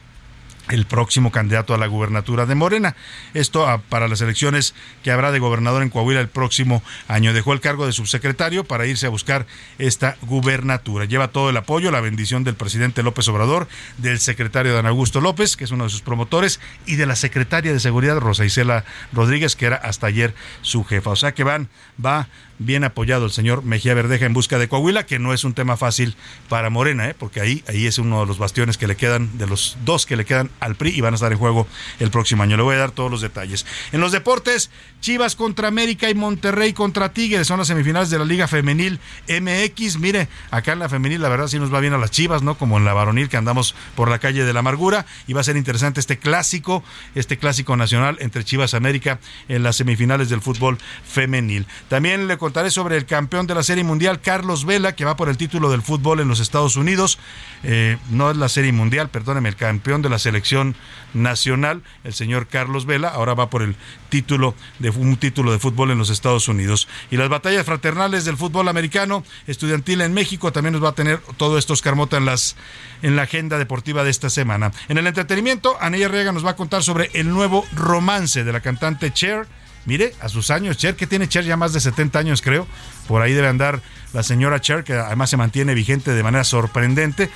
el 0.71 0.87
próximo 0.87 1.31
candidato 1.31 1.75
a 1.75 1.79
la 1.79 1.87
gubernatura 1.87 2.47
de 2.47 2.55
Morena. 2.55 2.97
Esto 3.35 3.67
ah, 3.67 3.81
para 3.89 4.09
las 4.09 4.21
elecciones 4.21 4.75
que 5.03 5.11
habrá 5.11 5.33
de 5.33 5.39
gobernador 5.39 5.83
en 5.83 5.91
Coahuila 5.91 6.21
el 6.21 6.29
próximo 6.29 6.83
año. 7.07 7.33
Dejó 7.33 7.53
el 7.53 7.61
cargo 7.61 7.87
de 7.87 7.93
subsecretario 7.93 8.65
para 8.65 8.87
irse 8.87 9.07
a 9.07 9.11
buscar 9.11 9.47
esta 9.79 10.17
gubernatura. 10.23 11.05
Lleva 11.05 11.29
todo 11.29 11.51
el 11.51 11.57
apoyo, 11.57 11.91
la 11.91 12.01
bendición 12.01 12.45
del 12.45 12.55
presidente 12.55 13.03
López 13.03 13.29
Obrador, 13.29 13.69
del 13.99 14.19
secretario 14.19 14.75
Dan 14.75 14.87
Augusto 14.87 15.21
López, 15.21 15.57
que 15.57 15.65
es 15.65 15.71
uno 15.71 15.85
de 15.85 15.91
sus 15.91 16.03
promotores, 16.03 16.61
y 16.87 16.97
de 16.97 17.07
la 17.07 17.17
secretaria 17.17 17.73
de 17.73 17.81
Seguridad, 17.81 18.19
Rosa 18.19 18.45
Isela 18.45 18.85
Rodríguez, 19.13 19.57
que 19.57 19.67
era 19.67 19.77
hasta 19.77 20.07
ayer 20.07 20.35
su 20.63 20.85
jefa. 20.85 21.11
O 21.11 21.17
sea 21.17 21.33
que 21.33 21.45
van, 21.45 21.69
va 22.05 22.29
bien 22.59 22.85
apoyado 22.85 23.25
el 23.25 23.31
señor 23.31 23.63
Mejía 23.63 23.95
Verdeja 23.95 24.27
en 24.27 24.33
busca 24.33 24.59
de 24.59 24.69
Coahuila, 24.69 25.07
que 25.07 25.19
no 25.19 25.33
es 25.33 25.45
un 25.45 25.55
tema 25.55 25.77
fácil 25.77 26.17
para 26.49 26.71
Morena, 26.71 27.09
¿eh? 27.09 27.15
porque 27.19 27.41
ahí, 27.41 27.63
ahí 27.69 27.87
es 27.87 27.99
uno 27.99 28.21
de 28.21 28.27
los 28.27 28.39
bastiones 28.39 28.79
que 28.79 28.87
le 28.87 28.97
quedan, 28.97 29.39
de 29.39 29.47
los 29.47 29.77
dos 29.85 30.07
que 30.07 30.17
le 30.17 30.25
quedan 30.25 30.51
al 30.61 30.75
PRI 30.75 30.91
y 30.91 31.01
van 31.01 31.15
a 31.15 31.17
estar 31.17 31.33
en 31.33 31.39
juego 31.39 31.67
el 31.99 32.11
próximo 32.11 32.43
año. 32.43 32.57
Le 32.57 32.63
voy 32.63 32.75
a 32.75 32.79
dar 32.79 32.91
todos 32.91 33.11
los 33.11 33.21
detalles. 33.21 33.67
En 33.93 34.01
los 34.01 34.13
deportes, 34.13 34.71
Chivas 35.01 35.37
contra 35.37 35.69
América 35.69 36.11
y 36.11 36.15
Monterrey 36.15 36.73
contra 36.73 37.13
Tigres 37.13 37.47
son 37.47 37.59
las 37.59 37.69
semifinales 37.69 38.11
de 38.11 38.19
la 38.19 38.25
Liga 38.25 38.49
Femenil 38.49 38.99
MX. 39.29 39.99
Mire, 39.99 40.29
acá 40.51 40.73
en 40.73 40.81
la 40.81 40.89
femenil 40.89 41.23
la 41.23 41.29
verdad 41.29 41.47
sí 41.47 41.59
nos 41.59 41.73
va 41.73 41.81
bien 41.81 41.93
a 41.93 41.99
las 41.99 42.11
Chivas, 42.11 42.43
¿no? 42.43 42.57
Como 42.57 42.79
en 42.79 42.85
la 42.85 42.95
varonil 42.95 43.29
que 43.29 43.37
andamos 43.37 43.75
por 43.95 44.11
la 44.11 44.19
calle 44.19 44.45
de 44.45 44.53
la 44.53 44.61
amargura 44.61 45.07
y 45.27 45.33
va 45.33 45.41
a 45.41 45.45
ser 45.45 45.57
interesante 45.57 46.01
este 46.01 46.19
clásico, 46.19 46.83
este 47.15 47.39
clásico 47.39 47.77
nacional 47.77 48.17
entre 48.21 48.45
Chivas 48.45 48.75
América 48.75 49.21
en 49.49 49.63
las 49.63 49.77
semifinales 49.77 50.29
del 50.29 50.41
fútbol 50.41 50.79
femenil. 51.05 51.67
También 51.89 52.27
le 52.27 52.37
contaré 52.49 52.71
sobre 52.71 52.97
el 52.97 53.05
campeón 53.05 53.47
de 53.47 53.55
la 53.55 53.63
Serie 53.63 53.85
Mundial, 53.85 54.23
Carlos 54.23 54.65
Vela, 54.65 54.97
que 54.97 55.05
va 55.05 55.17
por 55.17 55.29
el 55.29 55.37
título 55.37 55.71
del 55.71 55.83
fútbol 55.83 56.21
en 56.21 56.29
los 56.29 56.41
Estados 56.41 56.77
Unidos. 56.77 57.19
Eh, 57.63 57.99
no 58.09 58.31
es 58.31 58.39
la 58.39 58.49
Serie 58.49 58.73
Mundial, 58.73 59.11
perdóneme, 59.11 59.51
el 59.51 59.57
campeón 59.57 60.01
de 60.01 60.09
la 60.09 60.19
selección 60.19 60.75
nacional, 61.13 61.83
el 62.05 62.15
señor 62.15 62.47
Carlos 62.47 62.87
Vela, 62.87 63.09
ahora 63.09 63.35
va 63.35 63.51
por 63.51 63.61
el 63.61 63.77
título 64.09 64.55
de 64.79 64.89
un 64.89 65.19
título 65.19 65.53
de 65.53 65.59
fútbol 65.59 65.91
en 65.91 65.99
los 65.99 66.09
Estados 66.09 66.49
Unidos. 66.49 66.89
Y 67.11 67.19
las 67.19 67.29
batallas 67.29 67.67
fraternales 67.67 68.25
del 68.25 68.39
fútbol 68.39 68.67
americano 68.69 69.25
estudiantil 69.47 70.01
en 70.01 70.15
México 70.15 70.51
también 70.51 70.73
nos 70.73 70.83
va 70.83 70.89
a 70.89 70.95
tener 70.95 71.21
todo 71.37 71.59
esto 71.59 71.75
Carmota 71.83 72.17
en 72.17 72.25
las 72.25 72.57
en 73.03 73.15
la 73.15 73.25
agenda 73.25 73.59
deportiva 73.59 74.05
de 74.05 74.11
esta 74.11 74.31
semana. 74.31 74.73
En 74.89 74.97
el 74.97 75.07
entretenimiento, 75.07 75.77
Anella 75.83 76.09
Riega 76.09 76.33
nos 76.33 76.47
va 76.47 76.53
a 76.53 76.57
contar 76.57 76.83
sobre 76.83 77.11
el 77.13 77.29
nuevo 77.29 77.67
romance 77.75 78.43
de 78.43 78.53
la 78.55 78.61
cantante 78.61 79.13
Cher 79.13 79.47
Mire, 79.89 80.13
a 80.21 80.29
sus 80.29 80.51
años, 80.51 80.77
Cher, 80.77 80.97
que 80.97 81.07
tiene 81.07 81.31
Cher 81.31 81.45
ya 81.45 81.57
más 81.57 81.73
de 81.73 81.81
70 81.81 82.19
años, 82.19 82.43
creo. 82.43 82.67
Por 83.07 83.23
ahí 83.23 83.33
debe 83.33 83.49
andar 83.49 83.81
la 84.13 84.23
señora 84.23 84.61
Cher, 84.61 84.85
que 84.85 84.93
además 84.93 85.31
se 85.31 85.39
mantiene 85.39 85.73
vigente 85.73 86.11
de 86.11 86.23
manera 86.23 86.45
sorprendente. 86.45 87.31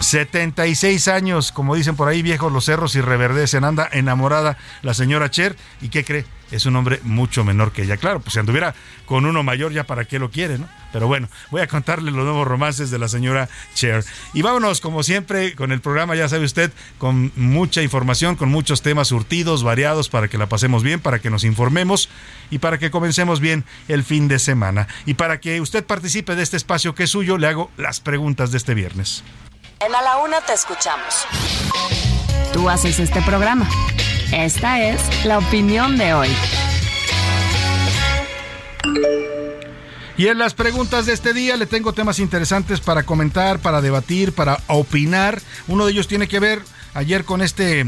76 0.00 1.08
años, 1.08 1.52
como 1.52 1.74
dicen 1.74 1.96
por 1.96 2.08
ahí, 2.08 2.22
viejos 2.22 2.52
los 2.52 2.64
cerros 2.64 2.94
y 2.94 3.00
reverdecen. 3.00 3.64
Anda 3.64 3.88
enamorada 3.92 4.56
la 4.82 4.94
señora 4.94 5.30
Cher. 5.30 5.56
¿Y 5.80 5.88
qué 5.88 6.04
cree? 6.04 6.24
es 6.50 6.66
un 6.66 6.76
hombre 6.76 7.00
mucho 7.02 7.44
menor 7.44 7.72
que 7.72 7.82
ella. 7.82 7.96
Claro, 7.96 8.20
pues 8.20 8.34
si 8.34 8.38
anduviera 8.38 8.74
con 9.04 9.26
uno 9.26 9.42
mayor, 9.42 9.72
ya 9.72 9.84
para 9.84 10.04
qué 10.04 10.18
lo 10.18 10.30
quiere, 10.30 10.58
¿no? 10.58 10.68
Pero 10.92 11.06
bueno, 11.06 11.28
voy 11.50 11.60
a 11.60 11.66
contarle 11.66 12.10
los 12.10 12.24
nuevos 12.24 12.46
romances 12.46 12.90
de 12.90 12.98
la 12.98 13.08
señora 13.08 13.48
Cher. 13.74 14.04
Y 14.32 14.42
vámonos, 14.42 14.80
como 14.80 15.02
siempre, 15.02 15.54
con 15.54 15.72
el 15.72 15.80
programa, 15.80 16.14
ya 16.14 16.28
sabe 16.28 16.44
usted, 16.44 16.72
con 16.96 17.32
mucha 17.36 17.82
información, 17.82 18.36
con 18.36 18.48
muchos 18.48 18.82
temas 18.82 19.08
surtidos, 19.08 19.62
variados, 19.62 20.08
para 20.08 20.28
que 20.28 20.38
la 20.38 20.48
pasemos 20.48 20.82
bien, 20.82 21.00
para 21.00 21.18
que 21.18 21.30
nos 21.30 21.44
informemos 21.44 22.08
y 22.50 22.58
para 22.58 22.78
que 22.78 22.90
comencemos 22.90 23.40
bien 23.40 23.64
el 23.88 24.04
fin 24.04 24.28
de 24.28 24.38
semana. 24.38 24.88
Y 25.04 25.14
para 25.14 25.40
que 25.40 25.60
usted 25.60 25.84
participe 25.84 26.34
de 26.34 26.42
este 26.42 26.56
espacio 26.56 26.94
que 26.94 27.04
es 27.04 27.10
suyo, 27.10 27.36
le 27.36 27.48
hago 27.48 27.70
las 27.76 28.00
preguntas 28.00 28.50
de 28.50 28.58
este 28.58 28.74
viernes. 28.74 29.22
En 29.80 29.94
A 29.94 30.02
la 30.02 30.18
Una 30.18 30.40
te 30.40 30.54
escuchamos. 30.54 31.24
Tú 32.52 32.68
haces 32.68 32.98
este 32.98 33.22
programa. 33.22 33.68
Esta 34.32 34.82
es 34.82 35.24
la 35.24 35.38
opinión 35.38 35.96
de 35.96 36.14
hoy. 36.14 36.28
Y 40.16 40.26
en 40.26 40.38
las 40.38 40.54
preguntas 40.54 41.06
de 41.06 41.12
este 41.12 41.32
día 41.32 41.56
le 41.56 41.66
tengo 41.66 41.92
temas 41.92 42.18
interesantes 42.18 42.80
para 42.80 43.04
comentar, 43.04 43.60
para 43.60 43.80
debatir, 43.80 44.32
para 44.32 44.58
opinar. 44.66 45.40
Uno 45.68 45.86
de 45.86 45.92
ellos 45.92 46.08
tiene 46.08 46.26
que 46.26 46.40
ver 46.40 46.60
ayer 46.94 47.24
con 47.24 47.42
este 47.42 47.84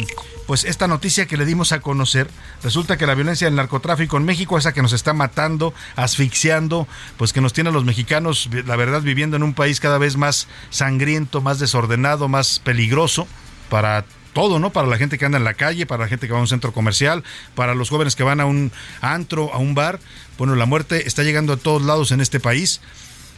pues 0.51 0.65
esta 0.65 0.89
noticia 0.89 1.27
que 1.27 1.37
le 1.37 1.47
dimos 1.47 1.71
a 1.71 1.81
conocer. 1.81 2.29
Resulta 2.65 2.97
que 2.97 3.07
la 3.07 3.15
violencia 3.15 3.47
del 3.47 3.55
narcotráfico 3.55 4.17
en 4.17 4.25
México, 4.25 4.59
esa 4.59 4.73
que 4.73 4.83
nos 4.83 4.93
está 4.93 5.13
matando, 5.13 5.73
asfixiando, 5.95 6.89
pues 7.19 7.33
que 7.33 7.41
nos 7.41 7.53
tiene 7.53 7.71
a 7.71 7.73
los 7.73 7.85
mexicanos, 7.85 8.51
la 8.67 8.75
verdad, 8.75 9.01
viviendo 9.01 9.37
en 9.37 9.45
un 9.45 9.55
país 9.55 9.79
cada 9.79 9.97
vez 9.99 10.17
más 10.17 10.49
sangriento, 10.71 11.41
más 11.41 11.61
desordenado, 11.61 12.27
más 12.27 12.59
peligroso 12.59 13.29
para 13.69 14.05
todo, 14.33 14.59
¿no? 14.59 14.71
Para 14.71 14.89
la 14.89 14.97
gente 14.97 15.19
que 15.19 15.25
anda 15.25 15.39
en 15.39 15.45
la 15.45 15.55
calle, 15.55 15.87
para 15.87 16.03
la 16.03 16.09
gente 16.09 16.27
que 16.27 16.33
va 16.33 16.41
a 16.41 16.43
un 16.43 16.49
centro 16.49 16.73
comercial, 16.73 17.23
para 17.55 17.77
los 17.77 17.89
jóvenes 17.89 18.17
que 18.17 18.25
van 18.25 18.41
a 18.41 18.47
un 18.47 18.73
antro, 19.01 19.55
a 19.55 19.59
un 19.59 19.77
bar. 19.77 20.01
Bueno, 20.37 20.57
la 20.57 20.67
muerte 20.67 21.07
está 21.07 21.23
llegando 21.23 21.53
a 21.53 21.59
todos 21.59 21.83
lados 21.83 22.11
en 22.11 22.21
este 22.21 22.41
país. 22.41 22.81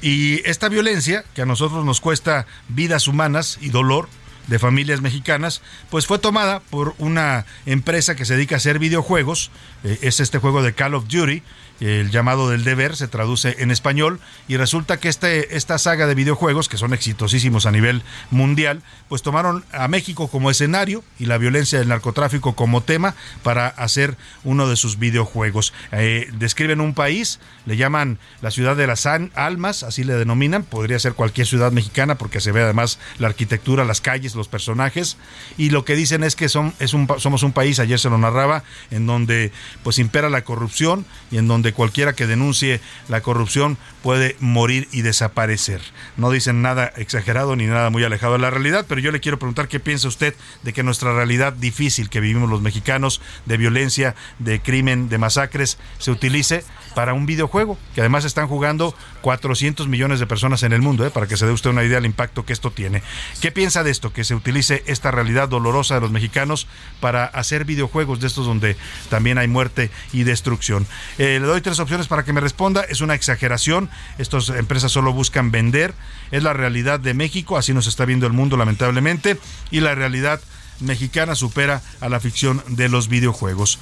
Y 0.01 0.41
esta 0.49 0.71
violencia, 0.71 1.25
que 1.35 1.43
a 1.43 1.47
nosotros 1.47 1.85
nos 1.85 2.01
cuesta 2.01 2.47
vidas 2.69 3.07
humanas 3.07 3.59
y 3.61 3.69
dolor 3.69 4.09
de 4.47 4.59
familias 4.59 5.01
mexicanas, 5.01 5.63
pues 5.91 6.07
fue 6.07 6.19
tomada 6.19 6.61
por 6.61 6.95
una 6.99 7.47
empresa 7.67 8.15
que 8.15 8.25
se 8.25 8.35
dedica 8.35 8.57
a 8.57 8.59
hacer 8.59 8.79
videojuegos. 8.79 9.51
Eh, 9.85 9.99
es 10.03 10.21
este 10.21 10.39
juego 10.39 10.63
de 10.63 10.75
Call 10.75 10.95
of 10.95 11.07
Duty, 11.09 11.43
el 11.87 12.11
llamado 12.11 12.49
del 12.51 12.65
deber, 12.65 12.97
se 12.97 13.09
traduce 13.09 13.57
en 13.59 13.71
español, 13.71 14.21
y 14.49 14.57
resulta 14.57 14.99
que 14.99 15.09
este, 15.09 15.57
esta 15.57 15.79
saga 15.79 16.07
de 16.07 16.15
videojuegos, 16.15 16.69
que 16.69 16.77
son 16.77 16.95
exitosísimos 16.95 17.67
a 17.67 17.73
nivel 17.73 18.03
mundial, 18.31 18.83
pues 19.09 19.23
tomaron 19.23 19.65
a 19.73 19.89
México 19.89 20.29
como 20.29 20.51
escenario 20.51 21.03
y 21.19 21.27
la 21.27 21.39
violencia 21.39 21.79
del 21.79 21.89
narcotráfico 21.89 22.55
como 22.55 22.83
tema 22.83 23.15
para 23.43 23.67
hacer 23.67 24.17
uno 24.45 24.69
de 24.69 24.77
sus 24.77 24.99
videojuegos. 24.99 25.73
Eh, 25.93 26.31
describen 26.39 26.81
un 26.81 26.95
país, 26.95 27.41
le 27.67 27.77
llaman 27.77 28.19
la 28.41 28.51
ciudad 28.51 28.77
de 28.77 28.87
las 28.87 29.07
almas, 29.07 29.83
así 29.83 30.05
le 30.05 30.15
denominan, 30.15 30.63
podría 30.63 30.99
ser 30.99 31.15
cualquier 31.15 31.47
ciudad 31.47 31.73
mexicana 31.73 32.17
porque 32.17 32.41
se 32.41 32.53
ve 32.53 32.63
además 32.63 32.99
la 33.19 33.29
arquitectura, 33.29 33.85
las 33.85 34.01
calles, 34.01 34.35
los 34.35 34.49
personajes, 34.49 35.17
y 35.59 35.71
lo 35.71 35.85
que 35.85 35.97
dicen 35.97 36.23
es 36.23 36.37
que 36.37 36.49
son, 36.49 36.75
es 36.79 36.95
un, 36.95 37.09
somos 37.19 37.43
un 37.43 37.53
país, 37.53 37.79
ayer 37.81 37.99
se 37.99 38.11
lo 38.11 38.19
narraba, 38.19 38.65
en 38.91 39.07
donde 39.07 39.53
pues 39.83 39.99
impera 39.99 40.31
la 40.31 40.45
corrupción 40.45 41.05
y 41.31 41.39
en 41.39 41.49
donde 41.49 41.72
cualquiera 41.73 42.15
que 42.15 42.27
denuncie 42.27 42.81
la 43.09 43.21
corrupción 43.21 43.79
puede 44.03 44.37
morir 44.41 44.89
y 44.93 45.03
desaparecer. 45.03 45.81
No 46.17 46.31
dicen 46.31 46.63
nada 46.63 46.93
exagerado 46.97 47.57
ni 47.57 47.67
nada 47.67 47.91
muy 47.91 48.05
alejado 48.05 48.35
de 48.35 48.41
la 48.41 48.51
realidad, 48.51 48.87
pero 48.89 49.01
yo 49.01 49.13
le 49.13 49.21
quiero 49.21 49.39
preguntar 49.39 49.69
qué 49.69 49.81
piensa 49.81 50.09
usted 50.09 50.35
de 50.63 50.73
que 50.73 50.83
nuestra 50.83 51.15
realidad 51.15 51.53
difícil 51.53 52.11
que 52.11 52.21
vivimos 52.21 52.51
los 52.51 52.63
mexicanos, 52.63 53.21
de 53.47 53.57
violencia, 53.57 54.15
de 54.39 54.61
crimen, 54.61 55.09
de 55.09 55.19
masacres, 55.19 55.79
se 55.99 56.11
utilice 56.11 56.65
para 56.95 57.15
un 57.15 57.27
videojuego, 57.27 57.79
que 57.95 58.01
además 58.01 58.25
están 58.25 58.49
jugando 58.49 58.95
400 59.23 59.89
millones 59.89 60.21
de 60.21 60.27
personas 60.27 60.63
en 60.63 60.73
el 60.73 60.83
mundo, 60.83 61.07
¿eh? 61.07 61.11
para 61.11 61.27
que 61.27 61.37
se 61.37 61.47
dé 61.47 61.53
usted 61.53 61.71
una 61.71 61.85
idea 61.85 61.97
del 61.97 62.07
impacto 62.07 62.45
que 62.45 62.53
esto 62.53 62.71
tiene. 62.71 63.03
¿Qué 63.41 63.51
piensa 63.51 63.83
de 63.83 63.91
esto? 63.91 64.13
Que 64.13 64.25
se 64.25 64.35
utilice 64.35 64.83
esta 64.87 65.11
realidad 65.11 65.49
dolorosa 65.49 65.95
de 65.95 66.01
los 66.03 66.11
mexicanos 66.11 66.67
para 67.01 67.25
hacer 67.25 67.65
videojuegos 67.65 68.21
de 68.21 68.27
estos 68.27 68.47
donde 68.47 68.77
también 69.09 69.39
hay 69.39 69.49
muerte 69.49 69.91
y 70.13 70.25
destrucción. 70.25 70.87
Eh, 71.19 71.39
le 71.41 71.47
doy 71.47 71.62
tres 71.63 71.79
opciones 71.79 72.07
para 72.07 72.25
que 72.25 72.33
me 72.33 72.41
responda. 72.41 72.83
Es 72.83 73.01
una 73.01 73.15
exageración. 73.15 73.89
Estas 74.19 74.49
empresas 74.51 74.93
solo 74.93 75.13
buscan 75.13 75.51
vender. 75.51 75.95
Es 76.31 76.43
la 76.43 76.53
realidad 76.53 77.01
de 77.01 77.15
México, 77.15 77.57
así 77.57 77.73
nos 77.73 77.87
está 77.87 78.05
viendo 78.05 78.27
el 78.27 78.33
mundo 78.33 78.57
lamentablemente. 78.57 79.39
Y 79.71 79.81
la 79.81 79.95
realidad 79.95 80.41
mexicana 80.81 81.35
supera 81.35 81.81
a 82.01 82.09
la 82.09 82.21
ficción 82.21 82.63
de 82.69 82.89
los 82.89 83.09
videojuegos. 83.09 83.79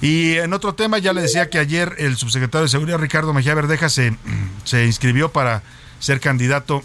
Y 0.00 0.34
en 0.34 0.52
otro 0.52 0.74
tema, 0.74 0.98
ya 0.98 1.12
le 1.12 1.22
decía 1.22 1.48
que 1.48 1.58
ayer 1.58 1.94
el 1.98 2.16
subsecretario 2.16 2.64
de 2.64 2.68
Seguridad, 2.68 2.98
Ricardo 2.98 3.32
Mejía 3.32 3.54
Verdeja, 3.54 3.88
se, 3.88 4.16
se 4.64 4.86
inscribió 4.86 5.30
para 5.30 5.62
ser 5.98 6.20
candidato 6.20 6.82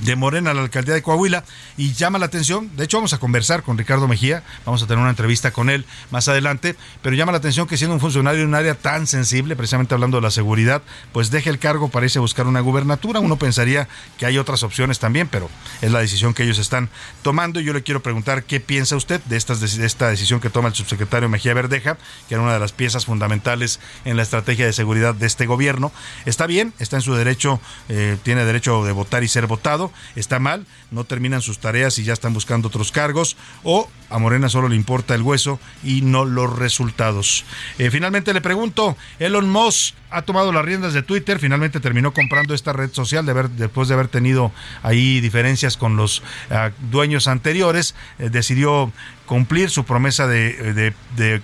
de 0.00 0.16
Morena 0.16 0.52
a 0.52 0.54
la 0.54 0.62
alcaldía 0.62 0.94
de 0.94 1.02
Coahuila 1.02 1.44
y 1.76 1.92
llama 1.92 2.18
la 2.18 2.26
atención, 2.26 2.70
de 2.76 2.84
hecho 2.84 2.98
vamos 2.98 3.12
a 3.12 3.18
conversar 3.18 3.62
con 3.62 3.76
Ricardo 3.76 4.08
Mejía, 4.08 4.42
vamos 4.64 4.82
a 4.82 4.86
tener 4.86 5.00
una 5.00 5.10
entrevista 5.10 5.50
con 5.50 5.70
él 5.70 5.84
más 6.10 6.28
adelante, 6.28 6.76
pero 7.02 7.16
llama 7.16 7.32
la 7.32 7.38
atención 7.38 7.66
que 7.66 7.76
siendo 7.76 7.94
un 7.94 8.00
funcionario 8.00 8.42
en 8.42 8.48
un 8.48 8.54
área 8.54 8.74
tan 8.74 9.06
sensible, 9.06 9.56
precisamente 9.56 9.94
hablando 9.94 10.18
de 10.18 10.22
la 10.22 10.30
seguridad, 10.30 10.82
pues 11.12 11.30
deje 11.30 11.50
el 11.50 11.58
cargo 11.58 11.88
para 11.88 12.04
buscar 12.20 12.46
una 12.46 12.60
gubernatura. 12.60 13.20
Uno 13.20 13.36
pensaría 13.36 13.88
que 14.18 14.26
hay 14.26 14.38
otras 14.38 14.62
opciones 14.62 14.98
también, 14.98 15.28
pero 15.28 15.48
es 15.80 15.90
la 15.90 16.00
decisión 16.00 16.34
que 16.34 16.42
ellos 16.42 16.58
están 16.58 16.90
tomando 17.22 17.60
y 17.60 17.64
yo 17.64 17.72
le 17.72 17.82
quiero 17.82 18.02
preguntar 18.02 18.44
qué 18.44 18.60
piensa 18.60 18.96
usted 18.96 19.20
de, 19.24 19.38
de 19.38 19.86
esta 19.86 20.08
decisión 20.08 20.40
que 20.40 20.50
toma 20.50 20.68
el 20.68 20.74
subsecretario 20.74 21.28
Mejía 21.28 21.54
Verdeja, 21.54 21.96
que 22.28 22.34
era 22.34 22.42
una 22.42 22.52
de 22.52 22.60
las 22.60 22.72
piezas 22.72 23.06
fundamentales 23.06 23.80
en 24.04 24.16
la 24.16 24.22
estrategia 24.22 24.66
de 24.66 24.72
seguridad 24.72 25.14
de 25.14 25.26
este 25.26 25.46
gobierno. 25.46 25.92
Está 26.26 26.46
bien, 26.46 26.72
está 26.78 26.96
en 26.96 27.02
su 27.02 27.14
derecho, 27.14 27.60
eh, 27.88 28.18
tiene 28.22 28.44
derecho 28.44 28.84
de 28.84 28.92
votar 28.92 29.24
y 29.24 29.28
ser 29.28 29.46
votado 29.46 29.83
está 30.16 30.38
mal, 30.38 30.66
no 30.90 31.04
terminan 31.04 31.42
sus 31.42 31.58
tareas 31.58 31.98
y 31.98 32.04
ya 32.04 32.12
están 32.12 32.34
buscando 32.34 32.68
otros 32.68 32.92
cargos, 32.92 33.36
o 33.62 33.88
a 34.10 34.18
Morena 34.18 34.48
solo 34.48 34.68
le 34.68 34.76
importa 34.76 35.14
el 35.14 35.22
hueso 35.22 35.58
y 35.82 36.02
no 36.02 36.24
los 36.24 36.56
resultados. 36.56 37.44
Eh, 37.78 37.90
finalmente 37.90 38.32
le 38.32 38.40
pregunto, 38.40 38.96
Elon 39.18 39.48
Musk 39.50 39.94
ha 40.10 40.22
tomado 40.22 40.52
las 40.52 40.64
riendas 40.64 40.92
de 40.92 41.02
Twitter, 41.02 41.38
finalmente 41.38 41.80
terminó 41.80 42.12
comprando 42.12 42.54
esta 42.54 42.72
red 42.72 42.92
social 42.92 43.26
después 43.56 43.88
de 43.88 43.94
haber 43.94 44.08
tenido 44.08 44.52
ahí 44.82 45.20
diferencias 45.20 45.76
con 45.76 45.96
los 45.96 46.22
ah, 46.50 46.70
dueños 46.90 47.26
anteriores, 47.26 47.94
eh, 48.18 48.30
decidió 48.30 48.92
cumplir 49.26 49.70
su 49.70 49.84
promesa 49.84 50.28
de, 50.28 50.94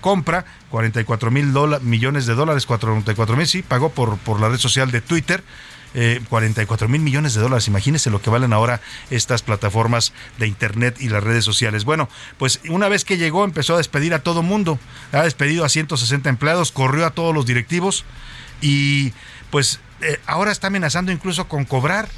compra, 0.01 0.45
44 0.71 1.31
mil 1.31 1.53
millones 1.83 2.27
de 2.27 2.35
dólares, 2.35 2.67
44 2.67 3.37
mil, 3.37 3.47
sí, 3.47 3.63
pagó 3.63 3.91
por 3.91 4.41
la 4.41 4.49
red 4.49 4.59
social 4.59 4.91
de 4.91 5.01
Twitter. 5.01 5.43
44 6.29 6.87
eh, 6.87 6.89
mil 6.89 7.01
millones 7.01 7.35
de 7.35 7.41
dólares. 7.41 7.69
Imagínense 7.69 8.11
lo 8.11 8.23
que 8.23 8.31
valen 8.31 8.53
ahora 8.53 8.81
estas 9.11 9.43
plataformas 9.43 10.13
de 10.39 10.47
Internet 10.47 10.97
y 11.01 11.09
las 11.09 11.23
redes 11.23 11.45
sociales. 11.45 11.85
Bueno, 11.85 12.09
pues 12.39 12.61
una 12.69 12.89
vez 12.89 13.05
que 13.05 13.19
llegó 13.19 13.45
empezó 13.45 13.75
a 13.75 13.79
despedir 13.79 14.15
a 14.15 14.23
todo 14.23 14.43
mundo. 14.43 14.79
Ha 15.13 15.23
despedido 15.23 15.65
a 15.65 15.69
160 15.69 16.29
empleados, 16.29 16.73
corrió 16.73 17.07
a 17.07 17.11
todos 17.11 17.35
los 17.35 17.47
directivos 17.47 18.05
y 18.61 19.13
pues 19.51 19.81
eh, 20.03 20.21
ahora 20.27 20.53
está 20.53 20.69
amenazando 20.69 21.13
incluso 21.13 21.49
con 21.49 21.65
cobrar 21.65 22.09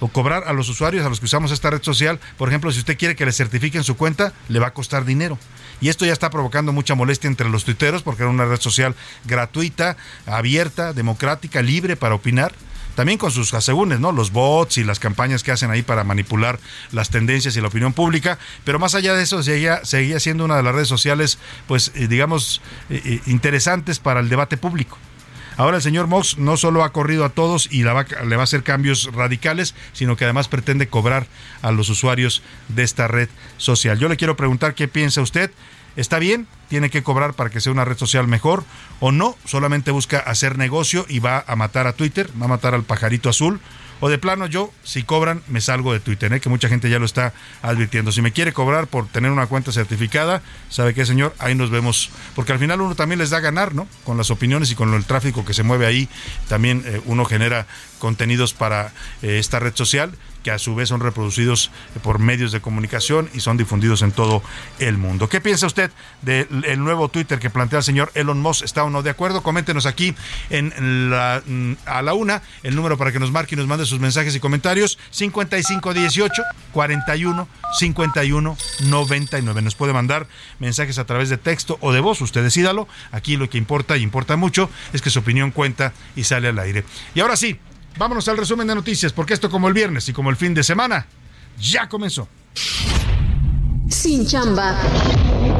o 0.00 0.08
cobrar 0.08 0.44
a 0.48 0.52
los 0.52 0.68
usuarios, 0.68 1.06
a 1.06 1.08
los 1.08 1.20
que 1.20 1.26
usamos 1.26 1.52
esta 1.52 1.70
red 1.70 1.82
social. 1.82 2.18
Por 2.36 2.48
ejemplo, 2.48 2.72
si 2.72 2.80
usted 2.80 2.98
quiere 2.98 3.14
que 3.14 3.24
le 3.24 3.32
certifiquen 3.32 3.84
su 3.84 3.96
cuenta, 3.96 4.32
le 4.48 4.58
va 4.58 4.68
a 4.68 4.74
costar 4.74 5.04
dinero. 5.04 5.38
Y 5.80 5.90
esto 5.90 6.04
ya 6.04 6.12
está 6.12 6.30
provocando 6.30 6.72
mucha 6.72 6.94
molestia 6.94 7.28
entre 7.28 7.48
los 7.48 7.64
tuiteros 7.64 8.02
porque 8.02 8.22
era 8.22 8.30
una 8.30 8.44
red 8.44 8.60
social 8.60 8.94
gratuita, 9.24 9.96
abierta, 10.26 10.92
democrática, 10.92 11.62
libre 11.62 11.96
para 11.96 12.14
opinar 12.14 12.52
también 12.94 13.18
con 13.18 13.30
sus 13.30 13.54
asegúnes, 13.54 14.00
¿no? 14.00 14.12
Los 14.12 14.32
bots 14.32 14.78
y 14.78 14.84
las 14.84 14.98
campañas 14.98 15.42
que 15.42 15.52
hacen 15.52 15.70
ahí 15.70 15.82
para 15.82 16.04
manipular 16.04 16.58
las 16.90 17.10
tendencias 17.10 17.56
y 17.56 17.60
la 17.60 17.68
opinión 17.68 17.92
pública, 17.92 18.38
pero 18.64 18.78
más 18.78 18.94
allá 18.94 19.14
de 19.14 19.22
eso 19.22 19.42
seguía, 19.42 19.80
siendo 19.84 20.44
una 20.44 20.56
de 20.56 20.62
las 20.62 20.74
redes 20.74 20.88
sociales, 20.88 21.38
pues 21.66 21.92
eh, 21.94 22.08
digamos, 22.08 22.60
eh, 22.90 23.00
eh, 23.04 23.20
interesantes 23.26 23.98
para 23.98 24.20
el 24.20 24.28
debate 24.28 24.56
público. 24.56 24.98
Ahora 25.56 25.76
el 25.76 25.82
señor 25.82 26.06
Mox 26.06 26.38
no 26.38 26.56
solo 26.56 26.82
ha 26.82 26.92
corrido 26.92 27.24
a 27.24 27.28
todos 27.28 27.68
y 27.70 27.82
le 27.82 27.92
va 27.92 28.06
a 28.06 28.42
hacer 28.42 28.62
cambios 28.62 29.10
radicales, 29.12 29.74
sino 29.92 30.16
que 30.16 30.24
además 30.24 30.48
pretende 30.48 30.88
cobrar 30.88 31.26
a 31.60 31.72
los 31.72 31.90
usuarios 31.90 32.42
de 32.68 32.82
esta 32.82 33.06
red 33.06 33.28
social. 33.58 33.98
Yo 33.98 34.08
le 34.08 34.16
quiero 34.16 34.34
preguntar 34.34 34.74
qué 34.74 34.88
piensa 34.88 35.20
usted. 35.20 35.50
¿Está 35.96 36.18
bien? 36.18 36.46
¿Tiene 36.68 36.90
que 36.90 37.02
cobrar 37.02 37.34
para 37.34 37.50
que 37.50 37.60
sea 37.60 37.72
una 37.72 37.84
red 37.84 37.98
social 37.98 38.26
mejor? 38.26 38.64
¿O 39.00 39.12
no? 39.12 39.36
Solamente 39.44 39.90
busca 39.90 40.18
hacer 40.18 40.56
negocio 40.56 41.04
y 41.08 41.18
va 41.18 41.44
a 41.46 41.56
matar 41.56 41.86
a 41.86 41.92
Twitter, 41.92 42.30
va 42.40 42.46
a 42.46 42.48
matar 42.48 42.74
al 42.74 42.84
pajarito 42.84 43.28
azul. 43.28 43.60
O 44.04 44.08
de 44.08 44.18
plano 44.18 44.46
yo, 44.46 44.72
si 44.82 45.04
cobran, 45.04 45.42
me 45.46 45.60
salgo 45.60 45.92
de 45.92 46.00
Twitter, 46.00 46.32
¿eh? 46.32 46.40
que 46.40 46.48
mucha 46.48 46.68
gente 46.68 46.90
ya 46.90 46.98
lo 46.98 47.04
está 47.04 47.32
advirtiendo. 47.62 48.10
Si 48.10 48.20
me 48.20 48.32
quiere 48.32 48.52
cobrar 48.52 48.88
por 48.88 49.06
tener 49.06 49.30
una 49.30 49.46
cuenta 49.46 49.70
certificada, 49.70 50.42
¿sabe 50.70 50.92
qué, 50.92 51.06
señor? 51.06 51.36
Ahí 51.38 51.54
nos 51.54 51.70
vemos. 51.70 52.10
Porque 52.34 52.50
al 52.50 52.58
final 52.58 52.80
uno 52.80 52.96
también 52.96 53.20
les 53.20 53.30
da 53.30 53.36
a 53.36 53.40
ganar, 53.40 53.76
¿no? 53.76 53.86
Con 54.02 54.16
las 54.16 54.32
opiniones 54.32 54.72
y 54.72 54.74
con 54.74 54.92
el 54.94 55.04
tráfico 55.04 55.44
que 55.44 55.54
se 55.54 55.62
mueve 55.62 55.86
ahí, 55.86 56.08
también 56.48 56.82
eh, 56.84 57.00
uno 57.04 57.24
genera 57.24 57.68
contenidos 58.00 58.54
para 58.54 58.92
eh, 59.22 59.38
esta 59.38 59.60
red 59.60 59.76
social 59.76 60.16
que 60.42 60.50
a 60.50 60.58
su 60.58 60.74
vez 60.74 60.88
son 60.88 61.00
reproducidos 61.00 61.70
por 62.02 62.18
medios 62.18 62.52
de 62.52 62.60
comunicación 62.60 63.30
y 63.34 63.40
son 63.40 63.56
difundidos 63.56 64.02
en 64.02 64.12
todo 64.12 64.42
el 64.78 64.98
mundo. 64.98 65.28
¿Qué 65.28 65.40
piensa 65.40 65.66
usted 65.66 65.90
del 66.22 66.82
nuevo 66.82 67.08
Twitter 67.08 67.38
que 67.38 67.50
plantea 67.50 67.78
el 67.78 67.84
señor 67.84 68.10
Elon 68.14 68.40
Musk? 68.40 68.64
¿Está 68.64 68.84
o 68.84 68.90
no 68.90 69.02
de 69.02 69.10
acuerdo? 69.10 69.42
Coméntenos 69.42 69.86
aquí 69.86 70.14
mm, 70.50 71.72
a 71.86 72.02
la 72.02 72.14
una 72.14 72.42
el 72.62 72.74
número 72.74 72.96
para 72.98 73.12
que 73.12 73.18
nos 73.18 73.30
marque 73.30 73.54
y 73.54 73.58
nos 73.58 73.66
mande 73.66 73.86
sus 73.86 74.00
mensajes 74.00 74.34
y 74.34 74.40
comentarios 74.40 74.98
5518 75.10 76.42
41 76.72 77.48
51 77.78 78.56
99. 78.80 79.62
Nos 79.62 79.74
puede 79.74 79.92
mandar 79.92 80.26
mensajes 80.58 80.98
a 80.98 81.04
través 81.04 81.28
de 81.28 81.38
texto 81.38 81.78
o 81.80 81.92
de 81.92 82.00
voz, 82.00 82.20
usted 82.20 82.42
decídalo. 82.42 82.88
Aquí 83.10 83.36
lo 83.36 83.48
que 83.48 83.58
importa 83.58 83.96
y 83.96 84.02
importa 84.02 84.36
mucho 84.36 84.70
es 84.92 85.02
que 85.02 85.10
su 85.10 85.20
opinión 85.20 85.50
cuenta 85.50 85.92
y 86.16 86.24
sale 86.24 86.48
al 86.48 86.58
aire. 86.58 86.84
Y 87.14 87.20
ahora 87.20 87.36
sí, 87.36 87.58
Vámonos 87.98 88.26
al 88.28 88.36
resumen 88.36 88.66
de 88.66 88.74
noticias, 88.74 89.12
porque 89.12 89.34
esto 89.34 89.50
como 89.50 89.68
el 89.68 89.74
viernes 89.74 90.08
y 90.08 90.12
como 90.12 90.30
el 90.30 90.36
fin 90.36 90.54
de 90.54 90.62
semana, 90.62 91.06
ya 91.58 91.88
comenzó. 91.88 92.28
sin 93.88 94.26
chamba. 94.26 94.74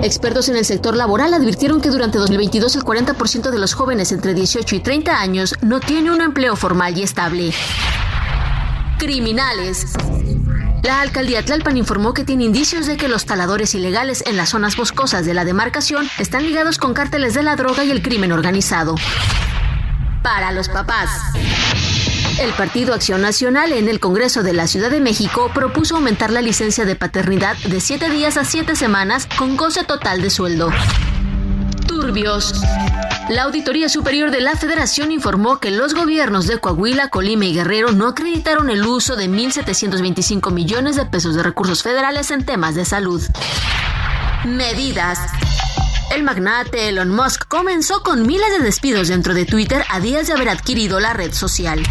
Expertos 0.02 0.48
en 0.48 0.56
el 0.56 0.64
sector 0.64 0.96
laboral 0.96 1.34
advirtieron 1.34 1.80
que 1.80 1.90
durante 1.90 2.18
2022 2.18 2.76
el 2.76 2.82
40% 2.82 3.50
de 3.50 3.58
los 3.58 3.74
jóvenes 3.74 4.10
entre 4.10 4.34
18 4.34 4.74
y 4.74 4.80
30 4.80 5.20
años 5.20 5.54
no 5.60 5.78
tiene 5.80 6.10
un 6.10 6.20
empleo 6.20 6.56
formal 6.56 6.96
y 6.98 7.02
estable. 7.02 7.52
Criminales. 8.98 9.92
La 10.82 11.00
alcaldía 11.00 11.44
Tlalpan 11.44 11.76
informó 11.76 12.14
que 12.14 12.24
tiene 12.24 12.44
indicios 12.44 12.86
de 12.86 12.96
que 12.96 13.06
los 13.06 13.26
taladores 13.26 13.74
ilegales 13.76 14.24
en 14.26 14.36
las 14.36 14.48
zonas 14.48 14.76
boscosas 14.76 15.24
de 15.24 15.34
la 15.34 15.44
demarcación 15.44 16.08
están 16.18 16.42
ligados 16.44 16.78
con 16.78 16.94
cárteles 16.94 17.34
de 17.34 17.44
la 17.44 17.54
droga 17.54 17.84
y 17.84 17.92
el 17.92 18.02
crimen 18.02 18.32
organizado. 18.32 18.96
Para 20.22 20.50
los 20.50 20.68
papás. 20.68 21.10
El 22.42 22.52
Partido 22.54 22.92
Acción 22.92 23.22
Nacional 23.22 23.70
en 23.70 23.88
el 23.88 24.00
Congreso 24.00 24.42
de 24.42 24.52
la 24.52 24.66
Ciudad 24.66 24.90
de 24.90 24.99
México 24.99 25.52
propuso 25.54 25.94
aumentar 25.94 26.32
la 26.32 26.42
licencia 26.42 26.84
de 26.84 26.96
paternidad 26.96 27.56
de 27.56 27.80
7 27.80 28.11
días 28.11 28.37
a 28.37 28.44
7 28.44 28.75
semanas 28.75 29.28
con 29.38 29.56
goce 29.56 29.84
total 29.84 30.20
de 30.20 30.28
sueldo. 30.28 30.70
Turbios. 31.87 32.61
La 33.28 33.44
Auditoría 33.44 33.88
Superior 33.88 34.32
de 34.32 34.40
la 34.40 34.56
Federación 34.56 35.12
informó 35.12 35.61
que 35.61 35.70
los 35.70 35.94
gobiernos 35.94 36.49
de 36.49 36.58
Coahuila, 36.58 37.11
Colima 37.11 37.44
y 37.44 37.54
Guerrero 37.54 37.92
no 37.92 38.08
acreditaron 38.08 38.70
el 38.70 38.84
uso 38.84 39.14
de 39.14 39.30
1.725 39.30 40.50
millones 40.50 40.96
de 40.96 41.06
pesos 41.06 41.37
de 41.37 41.44
recursos 41.44 41.84
federales 41.84 42.32
en 42.32 42.44
temas 42.44 42.75
de 42.75 42.84
salud. 42.84 43.22
Medidas. 44.44 45.20
El 46.12 46.25
magnate 46.25 46.90
Elon 46.90 47.09
Musk 47.09 47.49
comenzó 47.49 48.02
con 48.02 48.26
miles 48.26 48.50
de 48.50 48.62
despidos 48.62 49.09
dentro 49.09 49.33
de 49.33 49.47
Twitter 49.47 49.83
a 49.88 49.99
días 49.99 50.26
de 50.26 50.35
haber 50.35 50.50
adquirido 50.50 51.00
la 51.00 51.14
red 51.14 51.33
social. 51.33 51.83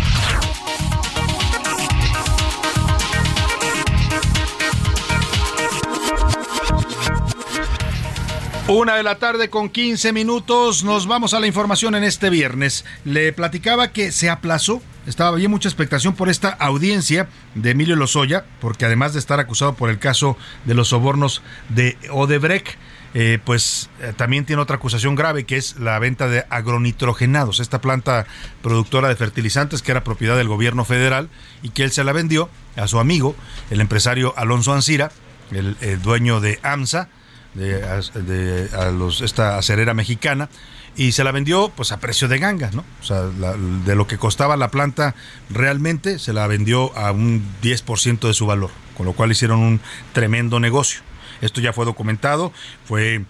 Una 8.67 8.95
de 8.95 9.01
la 9.01 9.17
tarde 9.17 9.49
con 9.49 9.69
15 9.69 10.13
minutos. 10.13 10.83
Nos 10.83 11.07
vamos 11.07 11.33
a 11.33 11.39
la 11.39 11.47
información 11.47 11.95
en 11.95 12.03
este 12.03 12.29
viernes. 12.29 12.85
Le 13.03 13.33
platicaba 13.33 13.91
que 13.91 14.11
se 14.11 14.29
aplazó. 14.29 14.83
Estaba 15.07 15.35
bien 15.35 15.49
mucha 15.49 15.67
expectación 15.67 16.13
por 16.13 16.29
esta 16.29 16.49
audiencia 16.49 17.27
de 17.55 17.71
Emilio 17.71 17.95
Lozoya, 17.95 18.45
porque 18.59 18.85
además 18.85 19.13
de 19.13 19.19
estar 19.19 19.39
acusado 19.39 19.73
por 19.73 19.89
el 19.89 19.97
caso 19.97 20.37
de 20.65 20.75
los 20.75 20.89
sobornos 20.89 21.41
de 21.69 21.97
Odebrecht, 22.11 22.77
eh, 23.13 23.39
pues 23.43 23.89
eh, 24.01 24.13
también 24.15 24.45
tiene 24.45 24.61
otra 24.61 24.77
acusación 24.77 25.15
grave 25.15 25.43
que 25.43 25.57
es 25.57 25.77
la 25.77 25.99
venta 25.99 26.27
de 26.27 26.45
agronitrogenados, 26.49 27.59
esta 27.59 27.81
planta 27.81 28.25
productora 28.61 29.09
de 29.09 29.15
fertilizantes 29.15 29.81
que 29.81 29.91
era 29.91 30.03
propiedad 30.03 30.37
del 30.37 30.47
gobierno 30.47 30.85
federal 30.85 31.29
y 31.61 31.69
que 31.69 31.83
él 31.83 31.91
se 31.91 32.03
la 32.03 32.13
vendió 32.13 32.49
a 32.77 32.87
su 32.87 32.99
amigo, 32.99 33.35
el 33.69 33.81
empresario 33.81 34.33
Alonso 34.37 34.73
Ancira, 34.73 35.11
el, 35.51 35.75
el 35.81 36.01
dueño 36.01 36.39
de 36.39 36.59
AMSA, 36.63 37.09
de, 37.53 38.69
los, 38.93 39.21
esta 39.21 39.57
acerera 39.57 39.93
mexicana, 39.93 40.49
y 40.95 41.13
se 41.13 41.23
la 41.23 41.31
vendió 41.31 41.71
pues 41.75 41.91
a 41.91 41.99
precio 41.99 42.27
de 42.27 42.37
ganga, 42.37 42.69
¿no? 42.73 42.83
O 43.01 43.03
sea, 43.03 43.23
de 43.23 43.95
lo 43.95 44.07
que 44.07 44.17
costaba 44.17 44.57
la 44.57 44.71
planta 44.71 45.15
realmente 45.49 46.19
se 46.19 46.33
la 46.33 46.47
vendió 46.47 46.95
a 46.97 47.11
un 47.11 47.43
10% 47.61 48.27
de 48.27 48.33
su 48.33 48.45
valor, 48.45 48.71
con 48.97 49.05
lo 49.05 49.13
cual 49.13 49.31
hicieron 49.31 49.59
un 49.59 49.81
tremendo 50.13 50.59
negocio. 50.59 51.01
Esto 51.41 51.61
ya 51.61 51.73
fue 51.73 51.85
documentado, 51.85 52.51
fue 52.85 53.23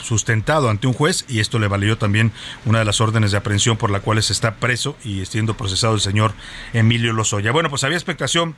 sustentado 0.00 0.70
ante 0.70 0.86
un 0.86 0.92
juez 0.92 1.24
y 1.28 1.40
esto 1.40 1.58
le 1.58 1.68
valió 1.68 1.98
también 1.98 2.32
una 2.64 2.78
de 2.78 2.84
las 2.84 3.00
órdenes 3.00 3.32
de 3.32 3.38
aprehensión 3.38 3.76
por 3.76 3.90
la 3.90 4.00
cual 4.00 4.18
está 4.18 4.56
preso 4.56 4.96
y 5.04 5.24
siendo 5.26 5.56
procesado 5.56 5.94
el 5.94 6.00
señor 6.00 6.34
Emilio 6.72 7.12
Lozoya. 7.12 7.52
Bueno, 7.52 7.68
pues 7.70 7.84
había 7.84 7.96
expectación 7.96 8.54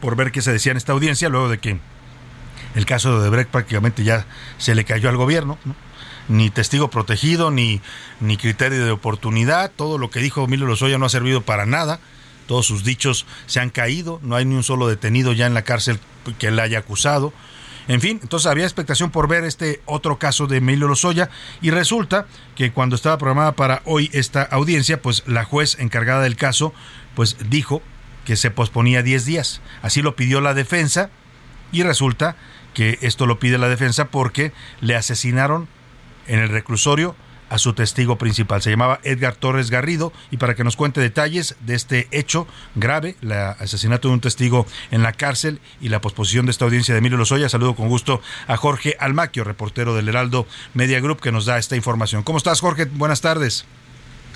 por 0.00 0.16
ver 0.16 0.30
qué 0.30 0.42
se 0.42 0.52
decía 0.52 0.72
en 0.72 0.76
esta 0.76 0.92
audiencia 0.92 1.28
luego 1.28 1.48
de 1.48 1.58
que 1.58 1.78
el 2.74 2.86
caso 2.86 3.10
de 3.10 3.16
Odebrecht 3.18 3.50
prácticamente 3.50 4.04
ya 4.04 4.26
se 4.58 4.74
le 4.74 4.84
cayó 4.84 5.08
al 5.08 5.16
gobierno, 5.16 5.58
¿no? 5.64 5.74
ni 6.28 6.50
testigo 6.50 6.90
protegido, 6.90 7.50
ni, 7.50 7.80
ni 8.20 8.36
criterio 8.36 8.84
de 8.84 8.90
oportunidad, 8.90 9.72
todo 9.74 9.98
lo 9.98 10.10
que 10.10 10.20
dijo 10.20 10.44
Emilio 10.44 10.66
Lozoya 10.66 10.98
no 10.98 11.06
ha 11.06 11.10
servido 11.10 11.40
para 11.40 11.64
nada, 11.64 12.00
todos 12.46 12.66
sus 12.66 12.84
dichos 12.84 13.26
se 13.46 13.60
han 13.60 13.70
caído, 13.70 14.20
no 14.22 14.36
hay 14.36 14.44
ni 14.44 14.54
un 14.54 14.62
solo 14.62 14.88
detenido 14.88 15.32
ya 15.32 15.46
en 15.46 15.54
la 15.54 15.62
cárcel 15.62 15.98
que 16.38 16.50
le 16.50 16.62
haya 16.62 16.78
acusado. 16.78 17.32
En 17.88 18.02
fin, 18.02 18.20
entonces 18.22 18.46
había 18.46 18.64
expectación 18.64 19.10
por 19.10 19.28
ver 19.28 19.44
este 19.44 19.80
otro 19.86 20.18
caso 20.18 20.46
de 20.46 20.58
Emilio 20.58 20.88
Lozoya 20.88 21.30
y 21.62 21.70
resulta 21.70 22.26
que 22.54 22.70
cuando 22.70 22.94
estaba 22.94 23.16
programada 23.16 23.52
para 23.52 23.80
hoy 23.86 24.10
esta 24.12 24.42
audiencia, 24.42 25.00
pues 25.00 25.22
la 25.26 25.44
juez 25.44 25.78
encargada 25.80 26.22
del 26.22 26.36
caso 26.36 26.74
pues 27.14 27.36
dijo 27.48 27.82
que 28.26 28.36
se 28.36 28.50
posponía 28.50 29.02
10 29.02 29.24
días. 29.24 29.62
Así 29.80 30.02
lo 30.02 30.16
pidió 30.16 30.42
la 30.42 30.52
defensa 30.52 31.08
y 31.72 31.82
resulta 31.82 32.36
que 32.74 32.98
esto 33.00 33.26
lo 33.26 33.38
pide 33.38 33.56
la 33.56 33.70
defensa 33.70 34.04
porque 34.04 34.52
le 34.82 34.94
asesinaron 34.94 35.66
en 36.26 36.40
el 36.40 36.50
reclusorio 36.50 37.16
a 37.50 37.58
su 37.58 37.72
testigo 37.72 38.16
principal. 38.18 38.62
Se 38.62 38.70
llamaba 38.70 39.00
Edgar 39.02 39.34
Torres 39.34 39.70
Garrido 39.70 40.12
y 40.30 40.36
para 40.36 40.54
que 40.54 40.64
nos 40.64 40.76
cuente 40.76 41.00
detalles 41.00 41.56
de 41.60 41.74
este 41.74 42.08
hecho 42.10 42.46
grave, 42.74 43.16
el 43.22 43.32
asesinato 43.32 44.08
de 44.08 44.14
un 44.14 44.20
testigo 44.20 44.66
en 44.90 45.02
la 45.02 45.12
cárcel 45.12 45.60
y 45.80 45.88
la 45.88 46.00
posposición 46.00 46.46
de 46.46 46.52
esta 46.52 46.64
audiencia 46.64 46.94
de 46.94 46.98
Emilio 46.98 47.18
Lozoya, 47.18 47.48
saludo 47.48 47.74
con 47.74 47.88
gusto 47.88 48.20
a 48.46 48.56
Jorge 48.56 48.96
Almaquio, 48.98 49.44
reportero 49.44 49.94
del 49.94 50.08
Heraldo 50.08 50.46
Media 50.74 51.00
Group, 51.00 51.20
que 51.20 51.32
nos 51.32 51.46
da 51.46 51.58
esta 51.58 51.76
información. 51.76 52.22
¿Cómo 52.22 52.38
estás, 52.38 52.60
Jorge? 52.60 52.84
Buenas 52.86 53.20
tardes. 53.20 53.64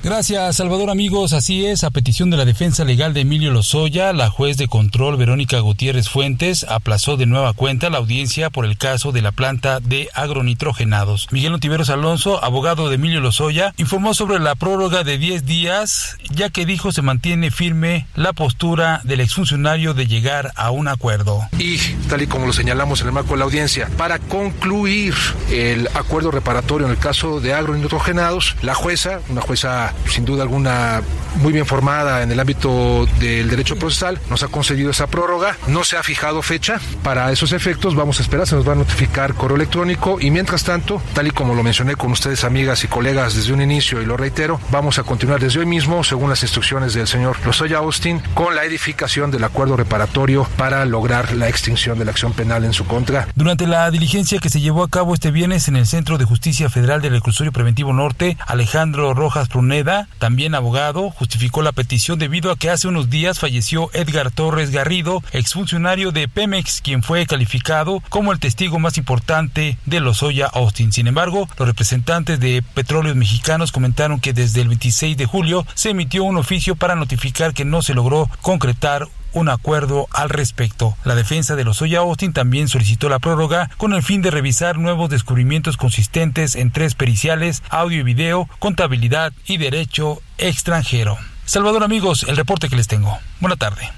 Gracias, 0.05 0.57
Salvador 0.57 0.91
amigos. 0.91 1.33
Así 1.33 1.65
es, 1.65 1.85
a 1.85 1.93
petición 1.93 2.29
de 2.29 2.37
la 2.37 2.45
defensa 2.45 2.85
legal 2.85 3.15
de 3.15 3.21
Emilio 3.21 3.53
Lozoya, 3.53 4.13
la 4.13 4.31
juez 4.31 4.57
de 4.57 4.67
control 4.67 5.17
Verónica 5.17 5.61
Gutiérrez 5.61 6.09
Fuentes 6.09 6.67
aplazó 6.69 7.17
de 7.17 7.27
nueva 7.27 7.53
cuenta 7.53 7.89
la 7.89 7.99
audiencia 7.99 8.51
por 8.51 8.65
el 8.65 8.77
caso 8.77 9.13
de 9.13 9.23
la 9.23 9.31
planta 9.31 9.79
de 9.79 10.09
agronitrogenados. 10.13 11.29
Miguel 11.31 11.55
Ontiveros 11.55 11.89
Alonso, 11.89 12.43
abogado 12.43 12.89
de 12.89 12.97
Emilio 12.97 13.21
Lozoya, 13.21 13.75
informó 13.77 14.13
sobre 14.13 14.41
la 14.41 14.57
prórroga 14.57 15.05
de 15.05 15.19
10 15.19 15.47
días, 15.47 16.17
ya 16.35 16.51
que 16.51 16.67
dijo 16.67 16.91
se 16.91 17.03
mantiene 17.03 17.53
firme 17.53 18.09
la 18.17 18.33
postura 18.33 19.03
del 19.05 19.21
exfuncionario 19.21 19.95
de 19.95 20.09
llegar 20.09 20.51
a 20.57 20.73
un 20.73 20.89
acuerdo. 20.89 21.43
Y 21.61 21.79
tal 22.09 22.23
y 22.23 22.27
como 22.27 22.47
lo 22.47 22.53
señalamos 22.53 23.03
en 23.03 23.07
el 23.07 23.13
marco 23.13 23.35
de 23.35 23.39
la 23.39 23.45
audiencia, 23.45 23.89
para 23.97 24.19
concluir 24.19 25.15
el 25.49 25.87
acuerdo 25.95 26.33
reparatorio 26.33 26.89
en 26.89 26.93
el 26.93 26.99
caso 26.99 27.39
de 27.39 27.55
agronitrogenados, 27.55 28.57
la 28.63 28.75
jueza, 28.75 29.21
una 29.29 29.43
jueza 29.43 29.92
sin 30.09 30.25
duda 30.25 30.43
alguna 30.43 31.03
muy 31.37 31.53
bien 31.53 31.67
formada 31.67 32.23
en 32.23 32.31
el 32.31 32.39
ámbito 32.39 33.07
del 33.19 33.49
derecho 33.49 33.77
procesal, 33.77 34.19
nos 34.29 34.43
ha 34.43 34.49
concedido 34.49 34.91
esa 34.91 35.07
prórroga, 35.07 35.57
no 35.67 35.85
se 35.85 35.97
ha 35.97 36.03
fijado 36.03 36.43
fecha, 36.43 36.79
para 37.03 37.33
esos 37.33 37.53
efectos 37.53 37.95
vamos 37.95 38.19
a 38.19 38.23
esperar, 38.23 38.47
se 38.47 38.55
nos 38.55 38.69
va 38.69 38.73
a 38.73 38.77
notificar 38.77 39.35
correo 39.35 39.57
electrónico 39.57 40.19
y 40.21 40.31
mientras 40.31 40.65
tanto, 40.65 41.01
tal 41.15 41.29
y 41.29 41.31
como 41.31 41.55
lo 41.55 41.63
mencioné 41.63 41.97
con 41.97 42.13
ustedes 42.13 42.45
amigas 42.45 42.85
y 42.85 42.89
colegas 42.89 43.35
desde 43.35 43.53
un 43.53 43.63
inicio 43.63 44.03
y 44.03 44.07
lo 44.07 44.17
reitero, 44.17 44.61
vamos 44.71 44.99
a 44.99 45.05
continuar 45.05 45.41
desde 45.41 45.61
hoy 45.61 45.67
mismo, 45.67 46.05
según 46.05 46.31
las 46.31 46.43
instrucciones 46.43 46.95
del 46.95 47.07
señor 47.07 47.37
Lozoya 47.45 47.79
Austin, 47.79 48.21
con 48.35 48.55
la 48.55 48.65
edificación 48.65 49.31
del 49.31 49.45
acuerdo 49.45 49.77
reparatorio 49.77 50.47
para 50.57 50.85
lograr 50.85 51.33
la 51.33 51.49
extinción 51.49 51.99
de 51.99 52.05
la 52.05 52.11
acción 52.11 52.33
penal 52.33 52.65
en 52.65 52.73
su 52.73 52.85
contra. 52.85 53.29
Durante 53.35 53.67
la 53.67 53.91
diligencia 53.91 54.39
que 54.39 54.51
se 54.51 54.61
llevó 54.61 54.83
a 54.83 54.89
cabo 54.89 55.15
este 55.15 55.31
viernes 55.31 55.69
en 55.69 55.77
el 55.77 55.87
Centro 55.87 56.19
de 56.19 56.25
Justicia 56.25 56.69
Federal 56.69 57.01
del 57.01 57.13
Reclusorio 57.13 57.53
Preventivo 57.53 57.93
Norte, 57.93 58.37
Alejandro 58.47 59.15
Rojas 59.15 59.49
Pruneda 59.49 59.82
también 60.19 60.55
abogado, 60.55 61.11
justificó 61.11 61.63
la 61.63 61.73
petición 61.73 62.19
debido 62.19 62.51
a 62.51 62.57
que 62.57 62.71
hace 62.71 62.89
unos 62.89 63.11
días 63.11 63.39
falleció 63.39 63.91
Edgar 63.93 64.31
Torres 64.31 64.71
Garrido, 64.71 65.23
exfuncionario 65.33 66.13
de 66.13 66.29
Pemex, 66.29 66.81
quien 66.81 67.03
fue 67.03 67.27
calificado 67.27 68.03
como 68.09 68.33
el 68.33 68.41
testigo 68.41 68.79
más 68.79 68.99
importante 68.99 69.79
de 69.87 70.01
Lozoya 70.01 70.47
Austin. 70.47 70.93
Sin 70.93 71.07
embargo, 71.07 71.49
los 71.59 71.69
representantes 71.69 72.41
de 72.41 72.63
Petróleos 72.75 73.17
Mexicanos 73.17 73.73
comentaron 73.73 74.21
que 74.21 74.33
desde 74.33 74.61
el 74.61 74.69
26 74.69 75.17
de 75.17 75.27
julio 75.27 75.67
se 75.75 75.91
emitió 75.91 76.25
un 76.25 76.37
oficio 76.37 76.77
para 76.77 76.95
notificar 76.95 77.55
que 77.55 77.65
no 77.65 77.83
se 77.83 77.95
logró 77.95 78.29
concretar 78.41 79.09
un 79.33 79.49
acuerdo 79.49 80.07
al 80.11 80.29
respecto. 80.29 80.97
La 81.05 81.15
defensa 81.15 81.57
de 81.57 81.65
Lozoya 81.65 82.01
Austin 82.01 82.33
también 82.33 82.69
solicitó 82.69 83.09
la 83.09 83.19
prórroga 83.19 83.71
con 83.77 83.93
el 83.93 84.03
fin 84.03 84.23
de 84.23 84.31
revisar 84.31 84.79
nuevos 84.79 85.11
descubrimientos 85.11 85.77
consistentes 85.77 86.57
en 86.57 86.71
tres 86.71 86.95
periciales, 86.95 87.63
audio 87.69 88.01
y 88.01 88.03
video, 88.03 88.49
contabilidad 88.59 89.33
y 89.47 89.57
derecho 89.57 90.21
extranjero. 90.39 91.19
Salvador 91.45 91.83
amigos, 91.83 92.25
el 92.29 92.37
reporte 92.37 92.69
que 92.69 92.77
les 92.77 92.89
tengo. 92.89 93.19
Buena 93.41 93.57
tarde. 93.57 93.91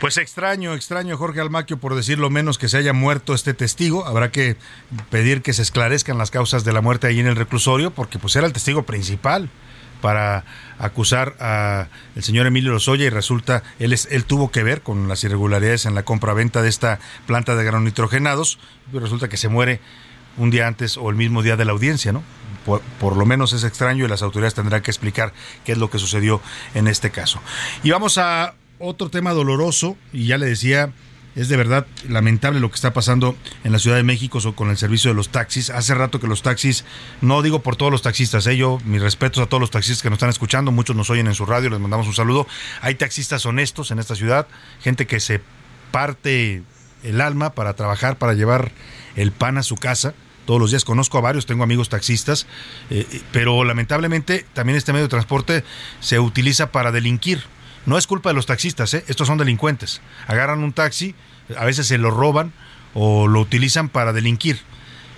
Pues 0.00 0.16
extraño, 0.16 0.74
extraño 0.74 1.16
Jorge 1.16 1.40
Almaquio 1.40 1.78
por 1.78 1.94
decir 1.94 2.18
lo 2.18 2.30
menos 2.30 2.58
que 2.58 2.68
se 2.68 2.78
haya 2.78 2.92
muerto 2.92 3.34
este 3.34 3.54
testigo. 3.54 4.06
Habrá 4.06 4.30
que 4.30 4.56
pedir 5.10 5.42
que 5.42 5.52
se 5.52 5.62
esclarezcan 5.62 6.18
las 6.18 6.30
causas 6.30 6.64
de 6.64 6.72
la 6.72 6.80
muerte 6.80 7.06
ahí 7.06 7.20
en 7.20 7.26
el 7.26 7.36
reclusorio 7.36 7.90
porque 7.90 8.18
pues 8.18 8.36
era 8.36 8.46
el 8.46 8.52
testigo 8.52 8.82
principal 8.82 9.48
para 10.02 10.44
acusar 10.78 11.34
a 11.40 11.86
el 12.14 12.22
señor 12.22 12.46
Emilio 12.46 12.72
Lozoya 12.72 13.06
y 13.06 13.08
resulta 13.08 13.62
él 13.78 13.94
es, 13.94 14.06
él 14.10 14.26
tuvo 14.26 14.50
que 14.50 14.62
ver 14.62 14.82
con 14.82 15.08
las 15.08 15.24
irregularidades 15.24 15.86
en 15.86 15.94
la 15.94 16.02
compra-venta 16.02 16.60
de 16.60 16.68
esta 16.68 16.98
planta 17.26 17.54
de 17.54 17.80
nitrogenados 17.80 18.58
y 18.92 18.98
resulta 18.98 19.30
que 19.30 19.38
se 19.38 19.48
muere 19.48 19.80
un 20.36 20.50
día 20.50 20.66
antes 20.66 20.98
o 20.98 21.08
el 21.08 21.16
mismo 21.16 21.42
día 21.42 21.56
de 21.56 21.64
la 21.64 21.72
audiencia, 21.72 22.12
¿no? 22.12 22.22
Por, 22.66 22.80
por, 23.00 23.16
lo 23.16 23.26
menos 23.26 23.52
es 23.52 23.64
extraño 23.64 24.04
y 24.04 24.08
las 24.08 24.22
autoridades 24.22 24.54
tendrán 24.54 24.82
que 24.82 24.90
explicar 24.90 25.32
qué 25.64 25.72
es 25.72 25.78
lo 25.78 25.90
que 25.90 25.98
sucedió 25.98 26.40
en 26.74 26.86
este 26.86 27.10
caso. 27.10 27.40
Y 27.82 27.90
vamos 27.90 28.18
a 28.18 28.54
otro 28.78 29.08
tema 29.08 29.32
doloroso 29.32 29.96
y 30.12 30.26
ya 30.26 30.38
le 30.38 30.46
decía 30.46 30.92
es 31.34 31.48
de 31.48 31.56
verdad 31.56 31.86
lamentable 32.08 32.60
lo 32.60 32.68
que 32.68 32.74
está 32.74 32.92
pasando 32.92 33.36
en 33.64 33.72
la 33.72 33.78
Ciudad 33.78 33.96
de 33.96 34.02
México 34.02 34.40
con 34.54 34.70
el 34.70 34.76
servicio 34.76 35.10
de 35.10 35.14
los 35.14 35.30
taxis. 35.30 35.70
Hace 35.70 35.94
rato 35.94 36.20
que 36.20 36.26
los 36.26 36.42
taxis, 36.42 36.84
no 37.20 37.42
digo 37.42 37.62
por 37.62 37.76
todos 37.76 37.90
los 37.90 38.02
taxistas, 38.02 38.46
¿eh? 38.46 38.58
mis 38.84 39.00
respetos 39.00 39.42
a 39.42 39.46
todos 39.46 39.60
los 39.60 39.70
taxistas 39.70 40.02
que 40.02 40.10
nos 40.10 40.18
están 40.18 40.30
escuchando, 40.30 40.72
muchos 40.72 40.94
nos 40.94 41.10
oyen 41.10 41.26
en 41.26 41.34
su 41.34 41.46
radio, 41.46 41.70
les 41.70 41.80
mandamos 41.80 42.06
un 42.06 42.14
saludo. 42.14 42.46
Hay 42.80 42.94
taxistas 42.96 43.46
honestos 43.46 43.90
en 43.90 43.98
esta 43.98 44.14
ciudad, 44.14 44.46
gente 44.80 45.06
que 45.06 45.20
se 45.20 45.40
parte 45.90 46.62
el 47.02 47.20
alma 47.20 47.54
para 47.54 47.74
trabajar, 47.74 48.18
para 48.18 48.34
llevar 48.34 48.72
el 49.16 49.32
pan 49.32 49.58
a 49.58 49.62
su 49.62 49.76
casa. 49.76 50.14
Todos 50.44 50.60
los 50.60 50.70
días 50.70 50.84
conozco 50.84 51.18
a 51.18 51.20
varios, 51.20 51.46
tengo 51.46 51.62
amigos 51.62 51.88
taxistas, 51.88 52.46
eh, 52.90 53.06
eh, 53.10 53.22
pero 53.32 53.62
lamentablemente 53.64 54.44
también 54.52 54.76
este 54.76 54.92
medio 54.92 55.04
de 55.04 55.10
transporte 55.10 55.64
se 56.00 56.18
utiliza 56.18 56.72
para 56.72 56.90
delinquir 56.90 57.44
no 57.86 57.98
es 57.98 58.06
culpa 58.06 58.30
de 58.30 58.34
los 58.34 58.46
taxistas, 58.46 58.94
¿eh? 58.94 59.04
estos 59.08 59.26
son 59.26 59.38
delincuentes. 59.38 60.00
Agarran 60.26 60.62
un 60.62 60.72
taxi, 60.72 61.14
a 61.56 61.64
veces 61.64 61.86
se 61.86 61.98
lo 61.98 62.10
roban 62.10 62.52
o 62.94 63.26
lo 63.26 63.40
utilizan 63.40 63.88
para 63.88 64.12
delinquir. 64.12 64.60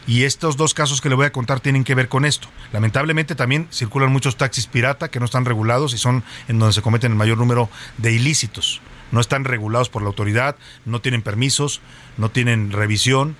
Y 0.06 0.24
estos 0.24 0.56
dos 0.56 0.74
casos 0.74 1.00
que 1.00 1.08
le 1.08 1.14
voy 1.14 1.26
a 1.26 1.32
contar 1.32 1.60
tienen 1.60 1.84
que 1.84 1.94
ver 1.94 2.08
con 2.08 2.24
esto. 2.24 2.48
Lamentablemente 2.72 3.34
también 3.34 3.68
circulan 3.70 4.12
muchos 4.12 4.36
taxis 4.36 4.66
pirata 4.66 5.10
que 5.10 5.18
no 5.18 5.24
están 5.24 5.46
regulados 5.46 5.94
y 5.94 5.98
son 5.98 6.24
en 6.48 6.58
donde 6.58 6.74
se 6.74 6.82
cometen 6.82 7.12
el 7.12 7.18
mayor 7.18 7.38
número 7.38 7.70
de 7.96 8.12
ilícitos. 8.12 8.82
No 9.12 9.20
están 9.20 9.44
regulados 9.44 9.88
por 9.88 10.02
la 10.02 10.08
autoridad, 10.08 10.56
no 10.84 11.00
tienen 11.00 11.22
permisos, 11.22 11.80
no 12.18 12.30
tienen 12.30 12.70
revisión. 12.70 13.36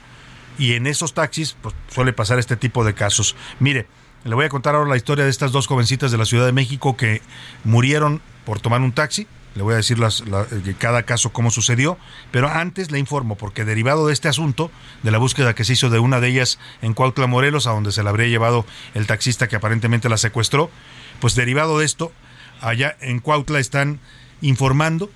Y 0.58 0.74
en 0.74 0.86
esos 0.86 1.12
taxis 1.12 1.56
pues, 1.60 1.74
suele 1.88 2.12
pasar 2.12 2.38
este 2.38 2.56
tipo 2.56 2.84
de 2.84 2.94
casos. 2.94 3.36
Mire, 3.58 3.86
le 4.24 4.34
voy 4.34 4.46
a 4.46 4.48
contar 4.48 4.74
ahora 4.74 4.88
la 4.88 4.96
historia 4.96 5.24
de 5.24 5.30
estas 5.30 5.52
dos 5.52 5.66
jovencitas 5.66 6.12
de 6.12 6.18
la 6.18 6.24
Ciudad 6.24 6.46
de 6.46 6.52
México 6.52 6.96
que 6.96 7.20
murieron 7.64 8.22
por 8.44 8.60
tomar 8.60 8.80
un 8.80 8.92
taxi. 8.92 9.26
Le 9.54 9.62
voy 9.62 9.74
a 9.74 9.76
decir 9.76 9.98
las, 10.00 10.22
eh, 10.22 10.74
cada 10.78 11.04
caso 11.04 11.32
cómo 11.32 11.50
sucedió, 11.50 11.96
pero 12.32 12.48
antes 12.48 12.90
le 12.90 12.98
informo, 12.98 13.36
porque 13.36 13.64
derivado 13.64 14.08
de 14.08 14.12
este 14.12 14.28
asunto, 14.28 14.70
de 15.04 15.12
la 15.12 15.18
búsqueda 15.18 15.54
que 15.54 15.64
se 15.64 15.74
hizo 15.74 15.90
de 15.90 16.00
una 16.00 16.20
de 16.20 16.28
ellas 16.28 16.58
en 16.82 16.92
Cuautla, 16.92 17.28
Morelos, 17.28 17.68
a 17.68 17.70
donde 17.70 17.92
se 17.92 18.02
la 18.02 18.10
habría 18.10 18.26
llevado 18.26 18.66
el 18.94 19.06
taxista 19.06 19.46
que 19.46 19.54
aparentemente 19.54 20.08
la 20.08 20.16
secuestró, 20.16 20.70
pues 21.20 21.36
derivado 21.36 21.78
de 21.78 21.84
esto, 21.84 22.10
allá 22.60 22.96
en 23.00 23.20
Cuautla 23.20 23.60
están 23.60 24.00
informando, 24.40 25.08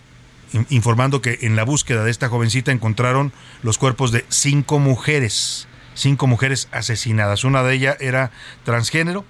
informando 0.71 1.21
que 1.21 1.41
en 1.43 1.57
la 1.57 1.65
búsqueda 1.65 2.05
de 2.05 2.11
esta 2.11 2.29
jovencita 2.29 2.71
encontraron 2.71 3.33
los 3.63 3.77
cuerpos 3.77 4.13
de 4.13 4.25
cinco 4.29 4.79
mujeres, 4.79 5.67
cinco 5.95 6.29
mujeres 6.29 6.69
asesinadas. 6.71 7.43
Una 7.43 7.65
de 7.65 7.75
ellas 7.75 7.97
era 8.01 8.31
transgénero, 8.65 9.25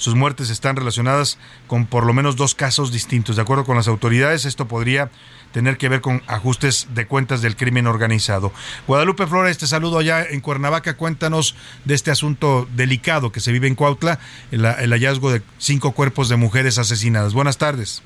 sus 0.00 0.14
muertes 0.14 0.48
están 0.48 0.76
relacionadas 0.76 1.36
con 1.66 1.84
por 1.84 2.06
lo 2.06 2.14
menos 2.14 2.34
dos 2.34 2.54
casos 2.54 2.90
distintos. 2.90 3.36
De 3.36 3.42
acuerdo 3.42 3.66
con 3.66 3.76
las 3.76 3.86
autoridades, 3.86 4.46
esto 4.46 4.66
podría 4.66 5.10
tener 5.52 5.76
que 5.76 5.90
ver 5.90 6.00
con 6.00 6.22
ajustes 6.26 6.88
de 6.94 7.06
cuentas 7.06 7.42
del 7.42 7.54
crimen 7.54 7.86
organizado. 7.86 8.50
Guadalupe 8.86 9.26
Flores, 9.26 9.58
te 9.58 9.66
saludo 9.66 9.98
allá 9.98 10.24
en 10.24 10.40
Cuernavaca. 10.40 10.96
Cuéntanos 10.96 11.54
de 11.84 11.94
este 11.94 12.10
asunto 12.10 12.66
delicado 12.74 13.30
que 13.30 13.40
se 13.40 13.52
vive 13.52 13.68
en 13.68 13.74
Cuautla, 13.74 14.20
el, 14.50 14.64
el 14.64 14.90
hallazgo 14.90 15.30
de 15.30 15.42
cinco 15.58 15.92
cuerpos 15.92 16.30
de 16.30 16.36
mujeres 16.36 16.78
asesinadas. 16.78 17.34
Buenas 17.34 17.58
tardes. 17.58 18.02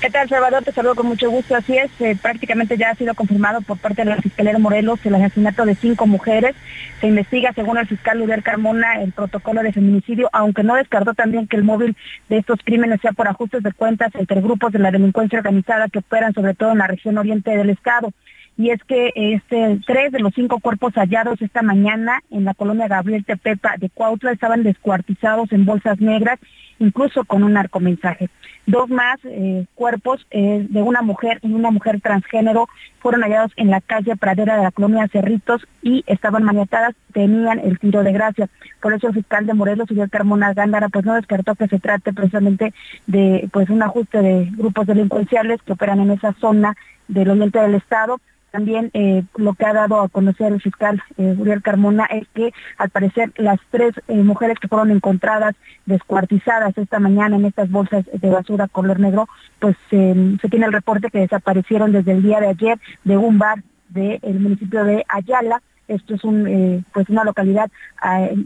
¿Qué 0.00 0.08
tal, 0.08 0.30
Salvador? 0.30 0.64
Te 0.64 0.72
saludo 0.72 0.94
con 0.94 1.08
mucho 1.08 1.30
gusto. 1.30 1.54
Así 1.54 1.76
es, 1.76 1.90
eh, 2.00 2.16
prácticamente 2.20 2.78
ya 2.78 2.88
ha 2.88 2.94
sido 2.94 3.12
confirmado 3.12 3.60
por 3.60 3.76
parte 3.76 4.02
de 4.02 4.08
la 4.08 4.16
Fiscalía 4.16 4.54
de 4.54 4.58
Morelos 4.58 5.04
el 5.04 5.14
asesinato 5.14 5.66
de 5.66 5.74
cinco 5.74 6.06
mujeres. 6.06 6.56
Se 7.02 7.08
investiga, 7.08 7.52
según 7.52 7.76
el 7.76 7.86
fiscal 7.86 8.18
Luder 8.18 8.42
Carmona, 8.42 9.02
el 9.02 9.12
protocolo 9.12 9.62
de 9.62 9.74
feminicidio, 9.74 10.30
aunque 10.32 10.62
no 10.62 10.76
descartó 10.76 11.12
también 11.12 11.46
que 11.46 11.58
el 11.58 11.64
móvil 11.64 11.96
de 12.30 12.38
estos 12.38 12.60
crímenes 12.64 13.02
sea 13.02 13.12
por 13.12 13.28
ajustes 13.28 13.62
de 13.62 13.74
cuentas 13.74 14.10
entre 14.14 14.40
grupos 14.40 14.72
de 14.72 14.78
la 14.78 14.90
delincuencia 14.90 15.38
organizada 15.38 15.88
que 15.88 15.98
operan 15.98 16.32
sobre 16.32 16.54
todo 16.54 16.72
en 16.72 16.78
la 16.78 16.86
región 16.86 17.18
oriente 17.18 17.50
del 17.50 17.68
estado 17.68 18.10
y 18.56 18.70
es 18.70 18.82
que 18.84 19.10
este, 19.14 19.80
tres 19.86 20.12
de 20.12 20.20
los 20.20 20.34
cinco 20.34 20.60
cuerpos 20.60 20.92
hallados 20.94 21.40
esta 21.40 21.62
mañana 21.62 22.20
en 22.30 22.44
la 22.44 22.52
colonia 22.52 22.88
Gabriel 22.88 23.24
Tepepa 23.24 23.76
de 23.78 23.88
Cuautla 23.88 24.32
estaban 24.32 24.62
descuartizados 24.62 25.50
en 25.52 25.64
bolsas 25.64 25.98
negras, 26.00 26.38
incluso 26.78 27.24
con 27.24 27.42
un 27.42 27.54
narcomensaje. 27.54 28.28
Dos 28.70 28.88
más 28.88 29.18
eh, 29.24 29.66
cuerpos 29.74 30.24
eh, 30.30 30.64
de 30.68 30.82
una 30.82 31.02
mujer 31.02 31.40
y 31.42 31.52
una 31.52 31.72
mujer 31.72 32.00
transgénero 32.00 32.68
fueron 33.00 33.22
hallados 33.22 33.50
en 33.56 33.68
la 33.68 33.80
calle 33.80 34.14
Pradera 34.14 34.56
de 34.56 34.62
la 34.62 34.70
colonia 34.70 35.08
Cerritos 35.08 35.66
y 35.82 36.04
estaban 36.06 36.44
maniatadas, 36.44 36.94
tenían 37.12 37.58
el 37.58 37.80
tiro 37.80 38.04
de 38.04 38.12
gracia. 38.12 38.48
Por 38.80 38.94
eso 38.94 39.08
el 39.08 39.14
fiscal 39.14 39.44
de 39.44 39.54
Morelos, 39.54 39.88
señor 39.88 40.08
Carmona 40.08 40.54
Gándara, 40.54 40.88
pues 40.88 41.04
no 41.04 41.14
descartó 41.14 41.56
que 41.56 41.66
se 41.66 41.80
trate 41.80 42.12
precisamente 42.12 42.72
de 43.08 43.48
pues 43.52 43.70
un 43.70 43.82
ajuste 43.82 44.22
de 44.22 44.48
grupos 44.52 44.86
delincuenciales 44.86 45.60
que 45.62 45.72
operan 45.72 45.98
en 45.98 46.12
esa 46.12 46.32
zona 46.34 46.76
del 47.08 47.30
oriente 47.30 47.58
del 47.58 47.74
estado 47.74 48.20
también 48.50 48.90
eh, 48.94 49.22
lo 49.36 49.54
que 49.54 49.64
ha 49.64 49.72
dado 49.72 50.00
a 50.00 50.08
conocer 50.08 50.52
el 50.52 50.60
fiscal 50.60 51.02
eh, 51.16 51.34
Uriel 51.38 51.62
Carmona 51.62 52.06
es 52.06 52.26
que 52.34 52.52
al 52.78 52.90
parecer 52.90 53.32
las 53.36 53.58
tres 53.70 53.94
eh, 54.08 54.14
mujeres 54.22 54.58
que 54.58 54.68
fueron 54.68 54.90
encontradas 54.90 55.54
descuartizadas 55.86 56.76
esta 56.76 56.98
mañana 56.98 57.36
en 57.36 57.44
estas 57.44 57.70
bolsas 57.70 58.04
de 58.12 58.30
basura 58.30 58.68
color 58.68 59.00
negro, 59.00 59.28
pues 59.58 59.76
se 59.90 60.48
tiene 60.50 60.66
el 60.66 60.72
reporte 60.72 61.10
que 61.10 61.20
desaparecieron 61.20 61.92
desde 61.92 62.12
el 62.12 62.22
día 62.22 62.40
de 62.40 62.48
ayer 62.48 62.78
de 63.04 63.16
un 63.16 63.38
bar 63.38 63.62
del 63.88 64.40
municipio 64.40 64.84
de 64.84 65.04
Ayala. 65.08 65.62
Esto 65.88 66.14
es 66.14 66.24
un, 66.24 66.84
pues 66.92 67.08
una 67.08 67.24
localidad 67.24 67.70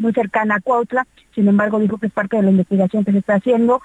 muy 0.01 0.13
cercana 0.13 0.57
a 0.57 0.61
Cuautla. 0.61 1.07
Sin 1.35 1.47
embargo, 1.47 1.79
dijo 1.79 1.99
que 1.99 2.07
es 2.07 2.13
parte 2.13 2.37
de 2.37 2.43
la 2.43 2.51
investigación 2.51 3.05
que 3.05 3.13
se 3.13 3.19
está 3.19 3.35
haciendo 3.35 3.83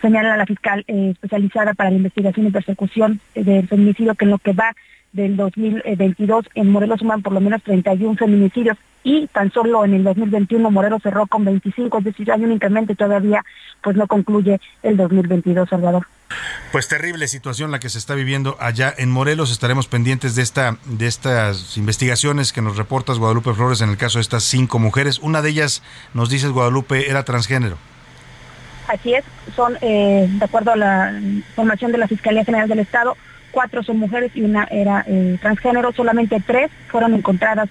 señala 0.00 0.36
la 0.36 0.46
fiscal 0.46 0.84
especializada 0.86 1.74
para 1.74 1.90
la 1.90 1.96
investigación 1.96 2.46
y 2.46 2.50
persecución 2.50 3.20
del 3.34 3.68
feminicidio 3.68 4.14
que 4.14 4.24
en 4.24 4.30
lo 4.30 4.38
que 4.38 4.52
va 4.52 4.74
del 5.12 5.36
2022 5.36 6.46
en 6.54 6.70
Morelos 6.70 6.98
suman 6.98 7.22
por 7.22 7.32
lo 7.32 7.40
menos 7.40 7.62
31 7.62 8.16
feminicidios 8.16 8.76
y 9.04 9.26
tan 9.28 9.52
solo 9.52 9.84
en 9.84 9.94
el 9.94 10.02
2021 10.02 10.70
Morelos 10.70 11.02
cerró 11.02 11.26
con 11.26 11.44
25, 11.44 11.98
es 11.98 12.04
decir, 12.04 12.32
hay 12.32 12.42
un 12.42 12.52
incremento 12.52 12.94
todavía 12.94 13.44
pues 13.82 13.96
no 13.96 14.06
concluye 14.06 14.60
el 14.82 14.96
2022, 14.96 15.68
Salvador. 15.68 16.06
Pues 16.72 16.88
terrible 16.88 17.28
situación 17.28 17.70
la 17.70 17.78
que 17.78 17.90
se 17.90 17.98
está 17.98 18.14
viviendo 18.14 18.56
allá 18.58 18.92
en 18.96 19.10
Morelos. 19.10 19.52
Estaremos 19.52 19.86
pendientes 19.86 20.34
de 20.34 20.42
esta 20.42 20.78
de 20.86 21.06
estas 21.06 21.76
investigaciones 21.76 22.52
que 22.52 22.62
nos 22.62 22.76
reportas 22.76 23.18
Guadalupe 23.18 23.54
Flores 23.54 23.82
en 23.82 23.90
el 23.90 23.96
caso 23.96 24.18
de 24.18 24.22
estas 24.22 24.42
cinco 24.42 24.78
mujeres. 24.78 25.20
Una 25.20 25.42
de 25.42 25.50
ellas, 25.50 25.82
nos 26.14 26.30
dices 26.30 26.50
Guadalupe, 26.50 27.08
era 27.08 27.24
transgénero. 27.24 27.76
Así 28.88 29.14
es, 29.14 29.24
son, 29.56 29.78
eh, 29.80 30.26
de 30.28 30.44
acuerdo 30.44 30.72
a 30.72 30.76
la 30.76 31.18
información 31.20 31.90
de 31.92 31.98
la 31.98 32.08
Fiscalía 32.08 32.44
General 32.44 32.68
del 32.68 32.80
Estado, 32.80 33.16
cuatro 33.54 33.84
son 33.84 33.98
mujeres 33.98 34.32
y 34.34 34.42
una 34.42 34.64
era 34.64 35.04
eh, 35.06 35.38
transgénero, 35.40 35.92
solamente 35.92 36.42
tres 36.44 36.70
fueron 36.88 37.14
encontradas 37.14 37.70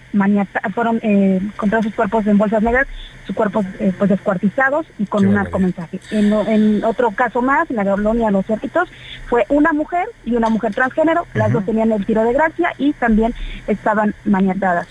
fueron 0.74 1.00
eh, 1.04 1.40
encontrados 1.42 1.86
sus 1.86 1.94
cuerpos 1.94 2.26
en 2.26 2.38
bolsas 2.38 2.64
negras, 2.64 2.88
sus 3.28 3.36
cuerpos 3.36 3.66
eh, 3.80 3.92
pues 3.98 4.10
descuartizados 4.10 4.86
y 4.98 5.06
con 5.06 5.26
un 5.26 5.36
narcomensaje. 5.36 6.00
En, 6.12 6.32
en, 6.32 6.84
otro 6.86 7.12
caso 7.12 7.42
más, 7.42 7.70
en 7.70 7.76
la 7.76 7.84
colonia 7.84 8.32
Los 8.32 8.46
Cerritos, 8.46 8.88
fue 9.28 9.46
una 9.50 9.74
mujer 9.74 10.08
y 10.26 10.36
una 10.36 10.50
mujer 10.50 10.74
transgénero, 10.74 11.28
las 11.34 11.52
dos 11.52 11.66
tenían 11.66 11.92
el 11.92 12.06
tiro 12.06 12.24
de 12.24 12.34
gracia 12.34 12.74
y 12.78 12.94
también 12.94 13.34
estaban 13.68 14.16
maniatadas, 14.24 14.88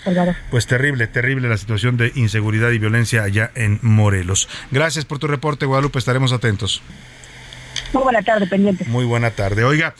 Pues 0.51 0.67
terrible, 0.67 1.07
terrible 1.07 1.49
la 1.49 1.57
situación 1.57 1.97
de 1.97 2.11
inseguridad 2.15 2.69
y 2.69 2.77
violencia 2.77 3.23
allá 3.23 3.49
en 3.55 3.79
Morelos. 3.81 4.47
Gracias 4.69 5.05
por 5.05 5.17
tu 5.17 5.27
reporte, 5.27 5.65
Guadalupe, 5.65 5.97
estaremos 5.97 6.31
atentos. 6.33 6.83
Muy 7.93 8.03
buena 8.03 8.21
tarde, 8.21 8.45
pendiente. 8.47 8.85
Muy 8.85 9.05
buena 9.05 9.31
tarde. 9.31 9.63
Oiga, 9.63 9.95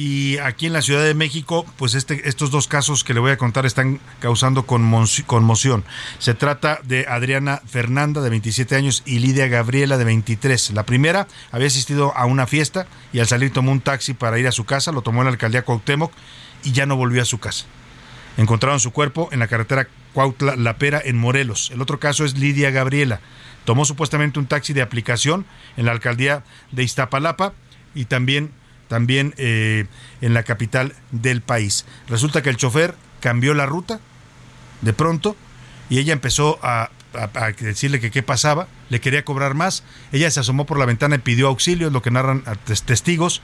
y 0.00 0.38
aquí 0.38 0.66
en 0.66 0.74
la 0.74 0.80
Ciudad 0.80 1.02
de 1.02 1.12
México, 1.12 1.66
pues 1.76 1.96
este, 1.96 2.28
estos 2.28 2.52
dos 2.52 2.68
casos 2.68 3.02
que 3.02 3.14
le 3.14 3.18
voy 3.18 3.32
a 3.32 3.36
contar 3.36 3.66
están 3.66 3.98
causando 4.20 4.64
conmoción. 4.64 5.82
Se 6.20 6.34
trata 6.34 6.78
de 6.84 7.06
Adriana 7.08 7.60
Fernanda, 7.66 8.20
de 8.20 8.30
27 8.30 8.76
años, 8.76 9.02
y 9.06 9.18
Lidia 9.18 9.48
Gabriela, 9.48 9.98
de 9.98 10.04
23. 10.04 10.70
La 10.70 10.86
primera 10.86 11.26
había 11.50 11.66
asistido 11.66 12.16
a 12.16 12.26
una 12.26 12.46
fiesta 12.46 12.86
y 13.12 13.18
al 13.18 13.26
salir 13.26 13.52
tomó 13.52 13.72
un 13.72 13.80
taxi 13.80 14.14
para 14.14 14.38
ir 14.38 14.46
a 14.46 14.52
su 14.52 14.64
casa, 14.64 14.92
lo 14.92 15.02
tomó 15.02 15.22
en 15.22 15.24
la 15.24 15.32
alcaldía 15.32 15.64
Cuauhtémoc 15.64 16.12
y 16.62 16.70
ya 16.70 16.86
no 16.86 16.94
volvió 16.94 17.20
a 17.20 17.24
su 17.24 17.40
casa. 17.40 17.64
Encontraron 18.36 18.78
su 18.78 18.92
cuerpo 18.92 19.28
en 19.32 19.40
la 19.40 19.48
carretera 19.48 19.88
Cuautla 20.12 20.54
La 20.54 20.78
Pera, 20.78 21.02
en 21.04 21.18
Morelos. 21.18 21.72
El 21.74 21.82
otro 21.82 21.98
caso 21.98 22.24
es 22.24 22.38
Lidia 22.38 22.70
Gabriela. 22.70 23.18
Tomó 23.64 23.84
supuestamente 23.84 24.38
un 24.38 24.46
taxi 24.46 24.72
de 24.74 24.82
aplicación 24.82 25.44
en 25.76 25.86
la 25.86 25.90
alcaldía 25.90 26.44
de 26.70 26.84
Iztapalapa 26.84 27.52
y 27.96 28.04
también 28.04 28.52
también 28.88 29.34
eh, 29.36 29.86
en 30.20 30.34
la 30.34 30.42
capital 30.42 30.94
del 31.12 31.40
país. 31.40 31.84
Resulta 32.08 32.42
que 32.42 32.50
el 32.50 32.56
chofer 32.56 32.94
cambió 33.20 33.54
la 33.54 33.66
ruta 33.66 34.00
de 34.82 34.92
pronto 34.92 35.36
y 35.90 35.98
ella 35.98 36.12
empezó 36.12 36.58
a, 36.62 36.90
decirle 37.58 38.00
que 38.00 38.10
qué 38.10 38.22
pasaba, 38.22 38.68
le 38.90 39.00
quería 39.00 39.24
cobrar 39.24 39.54
más, 39.54 39.82
ella 40.12 40.30
se 40.30 40.40
asomó 40.40 40.66
por 40.66 40.78
la 40.78 40.84
ventana 40.84 41.16
y 41.16 41.18
pidió 41.18 41.48
auxilio, 41.48 41.86
es 41.86 41.92
lo 41.92 42.02
que 42.02 42.10
narran 42.10 42.44
testigos. 42.84 43.40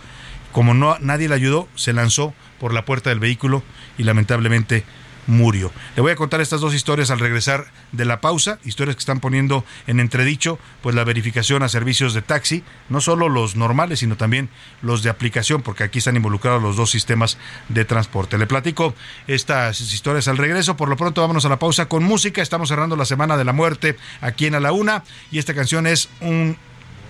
como 0.52 0.74
no 0.74 0.98
nadie 1.00 1.28
le 1.28 1.34
ayudó, 1.34 1.66
se 1.74 1.94
lanzó 1.94 2.34
por 2.60 2.74
la 2.74 2.84
puerta 2.84 3.10
del 3.10 3.20
vehículo 3.20 3.62
y 3.96 4.04
lamentablemente 4.04 4.84
murió. 5.26 5.72
Le 5.96 6.02
voy 6.02 6.12
a 6.12 6.16
contar 6.16 6.40
estas 6.40 6.60
dos 6.60 6.74
historias 6.74 7.10
al 7.10 7.18
regresar 7.18 7.66
de 7.92 8.04
la 8.04 8.20
pausa, 8.20 8.58
historias 8.64 8.96
que 8.96 9.00
están 9.00 9.20
poniendo 9.20 9.64
en 9.86 10.00
entredicho 10.00 10.58
pues 10.82 10.94
la 10.94 11.04
verificación 11.04 11.62
a 11.62 11.68
servicios 11.68 12.14
de 12.14 12.22
taxi, 12.22 12.62
no 12.88 13.00
solo 13.00 13.28
los 13.28 13.56
normales, 13.56 14.00
sino 14.00 14.16
también 14.16 14.48
los 14.82 15.02
de 15.02 15.10
aplicación, 15.10 15.62
porque 15.62 15.84
aquí 15.84 15.98
están 15.98 16.16
involucrados 16.16 16.62
los 16.62 16.76
dos 16.76 16.90
sistemas 16.90 17.38
de 17.68 17.84
transporte. 17.84 18.38
Le 18.38 18.46
platico 18.46 18.94
estas 19.26 19.80
historias 19.80 20.28
al 20.28 20.38
regreso, 20.38 20.76
por 20.76 20.88
lo 20.88 20.96
pronto 20.96 21.20
vámonos 21.20 21.44
a 21.44 21.48
la 21.48 21.58
pausa 21.58 21.86
con 21.86 22.04
música, 22.04 22.42
estamos 22.42 22.68
cerrando 22.68 22.96
la 22.96 23.04
Semana 23.04 23.36
de 23.36 23.44
la 23.44 23.52
Muerte 23.52 23.96
aquí 24.20 24.46
en 24.46 24.54
A 24.54 24.60
la 24.60 24.72
Una 24.72 25.04
y 25.30 25.38
esta 25.38 25.54
canción 25.54 25.86
es 25.86 26.08
un 26.20 26.56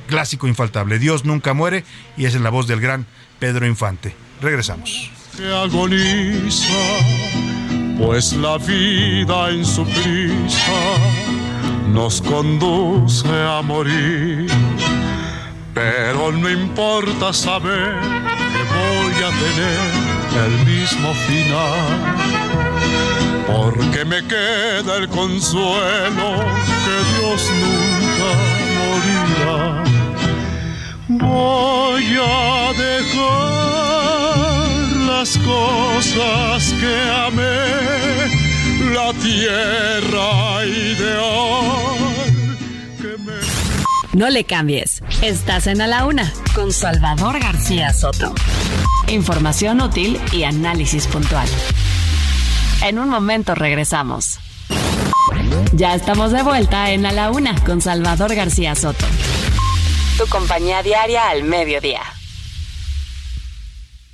clásico 0.07 0.47
infaltable, 0.47 0.99
Dios 0.99 1.25
nunca 1.25 1.55
muere 1.55 1.85
y 2.17 2.27
es 2.27 2.35
en 2.35 2.43
la 2.43 2.51
voz 2.51 2.67
del 2.67 2.81
gran 2.81 3.07
Pedro 3.39 3.67
Infante. 3.67 4.15
Regresamos. 4.41 5.11
Pues 7.99 8.33
la 8.35 8.59
vida 8.59 9.51
en 9.51 9.65
su 9.65 9.85
prisa 9.85 10.83
nos 11.93 12.21
conduce 12.23 13.29
a 13.29 13.63
morir. 13.63 14.51
Pero 15.73 16.33
no 16.33 16.49
importa 16.51 17.33
saber 17.33 17.95
que 18.53 18.63
voy 18.75 19.15
a 19.23 19.31
tener 19.45 20.05
el 20.47 20.67
mismo 20.67 21.15
final, 21.27 21.89
porque 23.47 24.05
me 24.05 24.23
queda 24.25 24.97
el 24.99 25.09
consuelo 25.09 26.29
que 26.85 26.97
Dios 27.13 27.51
nunca 27.63 28.31
morirá. 28.79 29.85
Voy 31.09 32.05
a 32.21 32.73
dejar 32.73 34.04
cosas 35.25 36.75
que 36.75 37.11
amé, 37.27 37.65
la 38.95 39.11
tierra 39.15 40.67
ideal 40.67 42.27
que 43.01 43.17
me... 43.23 43.33
No 44.13 44.29
le 44.29 44.45
cambies. 44.45 45.03
Estás 45.23 45.67
en 45.67 45.81
A 45.81 45.87
la 45.87 46.05
Una 46.05 46.31
con 46.55 46.73
Salvador 46.73 47.41
García 47.41 47.95
Soto. 47.95 48.35
Información 49.09 49.81
útil 49.81 50.21
y 50.31 50.43
análisis 50.43 51.07
puntual. 51.07 51.49
En 52.83 52.99
un 52.99 53.09
momento 53.09 53.55
regresamos. 53.55 54.39
Ya 55.73 55.95
estamos 55.95 56.33
de 56.33 56.43
vuelta 56.43 56.91
en 56.91 57.07
A 57.07 57.13
la 57.13 57.31
Una 57.31 57.55
con 57.65 57.81
Salvador 57.81 58.35
García 58.35 58.75
Soto. 58.75 59.07
Tu 60.19 60.27
compañía 60.27 60.83
diaria 60.83 61.31
al 61.31 61.45
mediodía. 61.45 62.03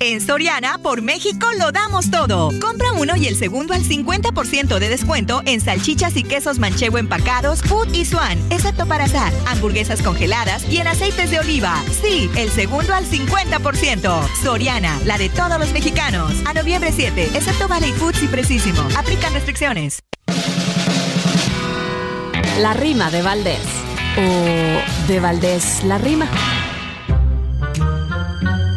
En 0.03 0.19
Soriana, 0.19 0.79
por 0.79 1.03
México, 1.03 1.45
lo 1.59 1.71
damos 1.71 2.09
todo. 2.09 2.51
Compra 2.59 2.91
uno 2.93 3.15
y 3.15 3.27
el 3.27 3.35
segundo 3.35 3.75
al 3.75 3.83
50% 3.83 4.79
de 4.79 4.89
descuento 4.89 5.43
en 5.45 5.61
salchichas 5.61 6.17
y 6.17 6.23
quesos 6.23 6.57
manchego 6.57 6.97
empacados, 6.97 7.61
Food 7.61 7.93
y 7.93 8.05
Swan, 8.05 8.39
excepto 8.49 8.87
para 8.87 9.03
azar, 9.03 9.31
hamburguesas 9.45 10.01
congeladas 10.01 10.67
y 10.67 10.77
en 10.77 10.87
aceites 10.87 11.29
de 11.29 11.37
oliva. 11.37 11.75
Sí, 12.01 12.31
el 12.35 12.49
segundo 12.49 12.95
al 12.95 13.05
50%. 13.05 14.27
Soriana, 14.41 14.99
la 15.05 15.19
de 15.19 15.29
todos 15.29 15.59
los 15.59 15.71
mexicanos. 15.71 16.33
A 16.47 16.53
noviembre 16.55 16.91
7, 16.91 17.29
excepto 17.35 17.67
Valley 17.67 17.93
Foods 17.93 18.23
y 18.23 18.27
Precisimo. 18.27 18.81
Aplican 18.97 19.33
restricciones. 19.33 19.99
La 22.57 22.73
rima 22.73 23.11
de 23.11 23.21
Valdés. 23.21 23.61
O 24.17 25.07
de 25.07 25.19
Valdés 25.19 25.83
la 25.83 25.99
rima. 25.99 26.27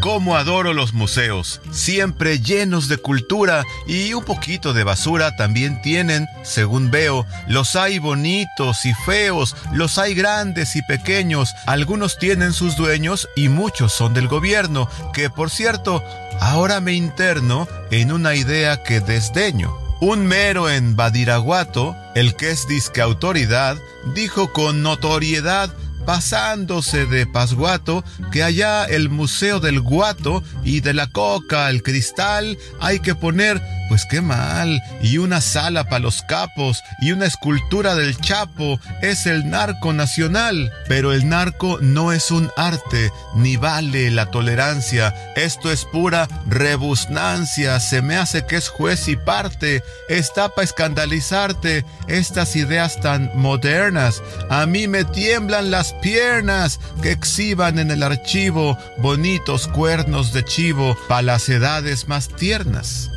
Cómo 0.04 0.36
adoro 0.36 0.74
los 0.74 0.92
museos, 0.92 1.62
siempre 1.70 2.38
llenos 2.38 2.88
de 2.88 2.98
cultura 2.98 3.64
y 3.86 4.12
un 4.12 4.22
poquito 4.22 4.74
de 4.74 4.84
basura 4.84 5.34
también 5.34 5.80
tienen, 5.80 6.26
según 6.42 6.90
veo. 6.90 7.24
Los 7.48 7.74
hay 7.74 8.00
bonitos 8.00 8.84
y 8.84 8.92
feos, 8.92 9.56
los 9.72 9.96
hay 9.96 10.14
grandes 10.14 10.76
y 10.76 10.82
pequeños, 10.82 11.54
algunos 11.64 12.18
tienen 12.18 12.52
sus 12.52 12.76
dueños 12.76 13.30
y 13.34 13.48
muchos 13.48 13.94
son 13.94 14.12
del 14.12 14.28
gobierno, 14.28 14.90
que 15.14 15.30
por 15.30 15.48
cierto, 15.48 16.04
ahora 16.38 16.82
me 16.82 16.92
interno 16.92 17.66
en 17.90 18.12
una 18.12 18.34
idea 18.34 18.82
que 18.82 19.00
desdeño. 19.00 19.74
Un 20.00 20.26
mero 20.26 20.68
en 20.68 20.96
Badiraguato, 20.96 21.96
el 22.14 22.36
que 22.36 22.50
es 22.50 22.68
disque 22.68 23.00
autoridad, 23.00 23.78
dijo 24.14 24.52
con 24.52 24.82
notoriedad 24.82 25.70
pasándose 26.04 27.06
de 27.06 27.26
Pasguato, 27.26 28.04
que 28.30 28.42
allá 28.42 28.84
el 28.84 29.08
Museo 29.08 29.60
del 29.60 29.80
Guato 29.80 30.42
y 30.64 30.80
de 30.80 30.94
la 30.94 31.06
Coca, 31.06 31.70
el 31.70 31.82
Cristal, 31.82 32.58
hay 32.80 33.00
que 33.00 33.14
poner, 33.14 33.62
pues 33.88 34.06
qué 34.10 34.20
mal, 34.20 34.80
y 35.02 35.18
una 35.18 35.40
sala 35.40 35.84
para 35.84 36.00
los 36.00 36.22
capos 36.22 36.82
y 37.00 37.12
una 37.12 37.26
escultura 37.26 37.94
del 37.94 38.16
Chapo, 38.18 38.78
es 39.02 39.26
el 39.26 39.48
narco 39.48 39.92
nacional. 39.92 40.70
Pero 40.88 41.12
el 41.12 41.28
narco 41.28 41.78
no 41.80 42.12
es 42.12 42.30
un 42.30 42.50
arte, 42.56 43.10
ni 43.34 43.56
vale 43.56 44.10
la 44.10 44.26
tolerancia, 44.26 45.14
esto 45.36 45.70
es 45.70 45.84
pura 45.84 46.28
rebusnancia, 46.46 47.80
se 47.80 48.02
me 48.02 48.16
hace 48.16 48.46
que 48.46 48.56
es 48.56 48.68
juez 48.68 49.08
y 49.08 49.16
parte, 49.16 49.82
está 50.08 50.48
para 50.48 50.64
escandalizarte 50.64 51.84
estas 52.08 52.56
ideas 52.56 53.00
tan 53.00 53.30
modernas, 53.34 54.22
a 54.50 54.66
mí 54.66 54.88
me 54.88 55.04
tiemblan 55.04 55.70
las 55.70 55.93
piernas 56.00 56.80
que 57.02 57.12
exhiban 57.12 57.78
en 57.78 57.90
el 57.90 58.02
archivo 58.02 58.76
bonitos 58.98 59.68
cuernos 59.68 60.32
de 60.32 60.44
chivo 60.44 60.96
para 61.08 61.22
las 61.22 61.48
edades 61.48 62.08
más 62.08 62.28
tiernas. 62.28 63.10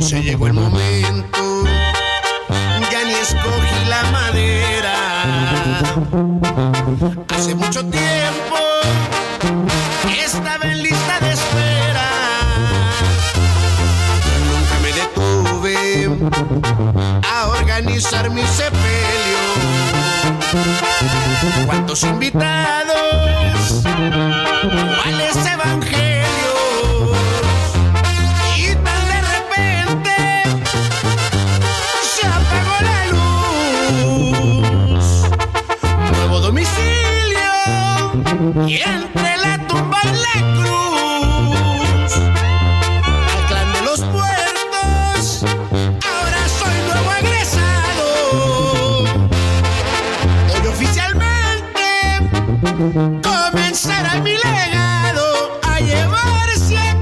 Se 0.00 0.22
llegó 0.22 0.46
el 0.46 0.54
momento, 0.54 1.64
ya 2.90 3.04
ni 3.04 3.14
escogí 3.14 3.84
la 3.88 4.02
madera. 4.10 4.94
Hace 7.28 7.54
mucho 7.54 7.84
tiempo 7.86 8.56
estaba 10.24 10.64
en 10.64 10.82
lista 10.82 11.20
de 11.20 11.32
espera. 11.32 12.08
Nunca 14.48 14.78
me 14.82 14.92
detuve 14.92 16.10
a 17.26 17.48
organizar 17.48 18.30
mi 18.30 18.42
sepelio. 18.42 18.87
¿Cuántos 21.66 22.02
invitados? 22.04 22.96
¿Cuáles 23.82 25.36
evangelios? 25.36 26.24
Y 28.56 28.74
tan 28.74 29.08
de 29.08 29.20
repente 29.20 30.16
se 32.02 32.26
apagó 32.26 32.76
la 32.80 33.00
luz. 34.96 35.04
Nuevo 36.16 36.40
domicilio 36.40 37.52
y 38.66 38.80
comenzará 52.78 54.20
mi 54.22 54.36
legado 54.36 55.60
a 55.64 55.80
llevarse 55.80 56.78
a 56.78 56.94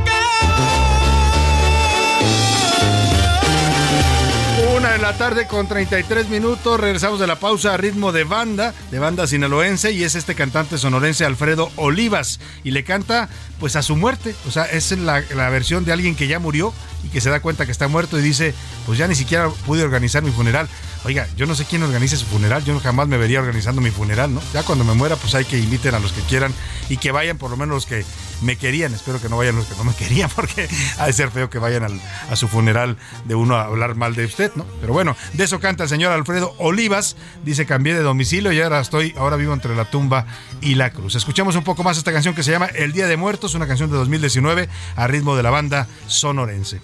Una 4.75 4.93
de 4.93 4.99
la 4.99 5.13
tarde 5.19 5.47
con 5.47 5.69
33 5.69 6.31
minutos. 6.31 6.81
Regresamos 6.81 7.21
de 7.21 7.27
la 7.27 7.37
pausa 7.37 7.75
a 7.75 7.77
ritmo 7.77 8.13
de 8.13 8.25
banda, 8.25 8.73
de 8.91 8.99
banda 8.99 9.27
sinaloense, 9.27 9.93
y 9.93 10.03
es 10.05 10.15
este 10.15 10.35
cantante 10.35 10.79
sonorense 10.79 11.27
Alfredo 11.27 11.71
Olivas. 11.77 12.41
Y 12.65 12.71
le 12.71 12.83
canta 12.83 13.29
pues 13.61 13.77
a 13.77 13.83
su 13.83 13.97
muerte. 13.97 14.35
O 14.49 14.51
sea, 14.51 14.65
es 14.65 14.93
la, 14.93 15.23
la 15.35 15.51
versión 15.51 15.85
de 15.85 15.93
alguien 15.93 16.17
que 16.17 16.27
ya 16.27 16.39
murió 16.39 16.73
y 17.05 17.09
que 17.09 17.21
se 17.21 17.29
da 17.29 17.41
cuenta 17.41 17.67
que 17.67 17.73
está 17.73 17.87
muerto 17.87 18.19
y 18.19 18.23
dice, 18.23 18.55
pues 18.87 18.99
ya 18.99 19.09
ni 19.09 19.15
siquiera 19.15 19.51
pude 19.67 19.83
organizar 19.83 20.23
mi 20.23 20.31
funeral. 20.31 20.69
Oiga, 21.07 21.29
yo 21.37 21.47
no 21.47 21.55
sé 21.55 21.65
quién 21.65 21.85
organice 21.85 22.17
su 22.17 22.27
funeral, 22.27 22.65
yo 22.65 22.81
jamás 22.81 23.07
me 23.07 23.17
vería 23.17 23.39
organizando 23.39 23.81
mi 23.81 23.91
funeral, 23.93 24.35
¿no? 24.35 24.43
Ya 24.53 24.65
cuando 24.65 24.85
me 24.85 24.93
muera, 24.93 25.15
pues 25.15 25.37
hay 25.37 25.45
que 25.45 25.57
inviten 25.57 25.95
a 25.95 26.01
los 26.01 26.13
que 26.13 26.21
quieran 26.23 26.53
y 26.89 26.97
que 26.97 27.13
vayan 27.13 27.39
por 27.39 27.49
lo 27.49 27.57
menos 27.57 27.75
los 27.77 27.87
que 27.87 28.05
me 28.43 28.57
querían. 28.57 28.93
Espero 28.93 29.21
que 29.21 29.29
no 29.29 29.37
vayan 29.37 29.55
los 29.55 29.67
que 29.67 29.77
no 29.77 29.85
me 29.85 29.95
querían, 29.99 30.29
porque 30.35 30.69
ha 30.99 31.07
de 31.07 31.13
ser 31.13 31.31
feo 31.31 31.49
que 31.49 31.61
vayan 31.61 31.85
al- 31.85 32.01
a 32.29 32.35
su 32.35 32.49
funeral 32.49 32.97
de 33.25 33.37
uno 33.37 33.55
a 33.55 33.63
hablar 33.67 33.95
mal 33.95 34.17
de 34.17 34.25
usted, 34.25 34.51
¿no? 34.57 34.67
Pero 34.81 34.93
bueno, 34.95 35.17
de 35.35 35.45
eso 35.45 35.61
canta 35.61 35.85
el 35.85 35.89
señor 35.89 36.11
Alfredo 36.11 36.57
Olivas. 36.59 37.15
Dice, 37.45 37.67
cambié 37.67 37.95
de 37.95 38.01
domicilio 38.03 38.51
y 38.51 38.61
ahora 38.61 38.81
estoy, 38.81 39.15
ahora 39.17 39.37
vivo 39.37 39.53
entre 39.55 39.77
la 39.77 39.85
tumba 39.85 40.27
y 40.61 40.75
la 40.75 40.91
cruz. 40.91 41.15
Escuchamos 41.15 41.55
un 41.55 41.63
poco 41.63 41.85
más 41.85 41.97
esta 41.99 42.13
canción 42.13 42.35
que 42.35 42.43
se 42.43 42.51
llama 42.51 42.67
El 42.67 42.91
Día 42.93 43.07
de 43.07 43.17
Muertos, 43.17 43.55
una 43.55 43.69
canción 43.69 43.93
de 43.93 43.97
2019 43.97 44.69
a 44.97 45.07
ritmo 45.07 45.37
de 45.37 45.45
la 45.45 45.51
banda 45.51 45.87
sonorense. 46.09 46.81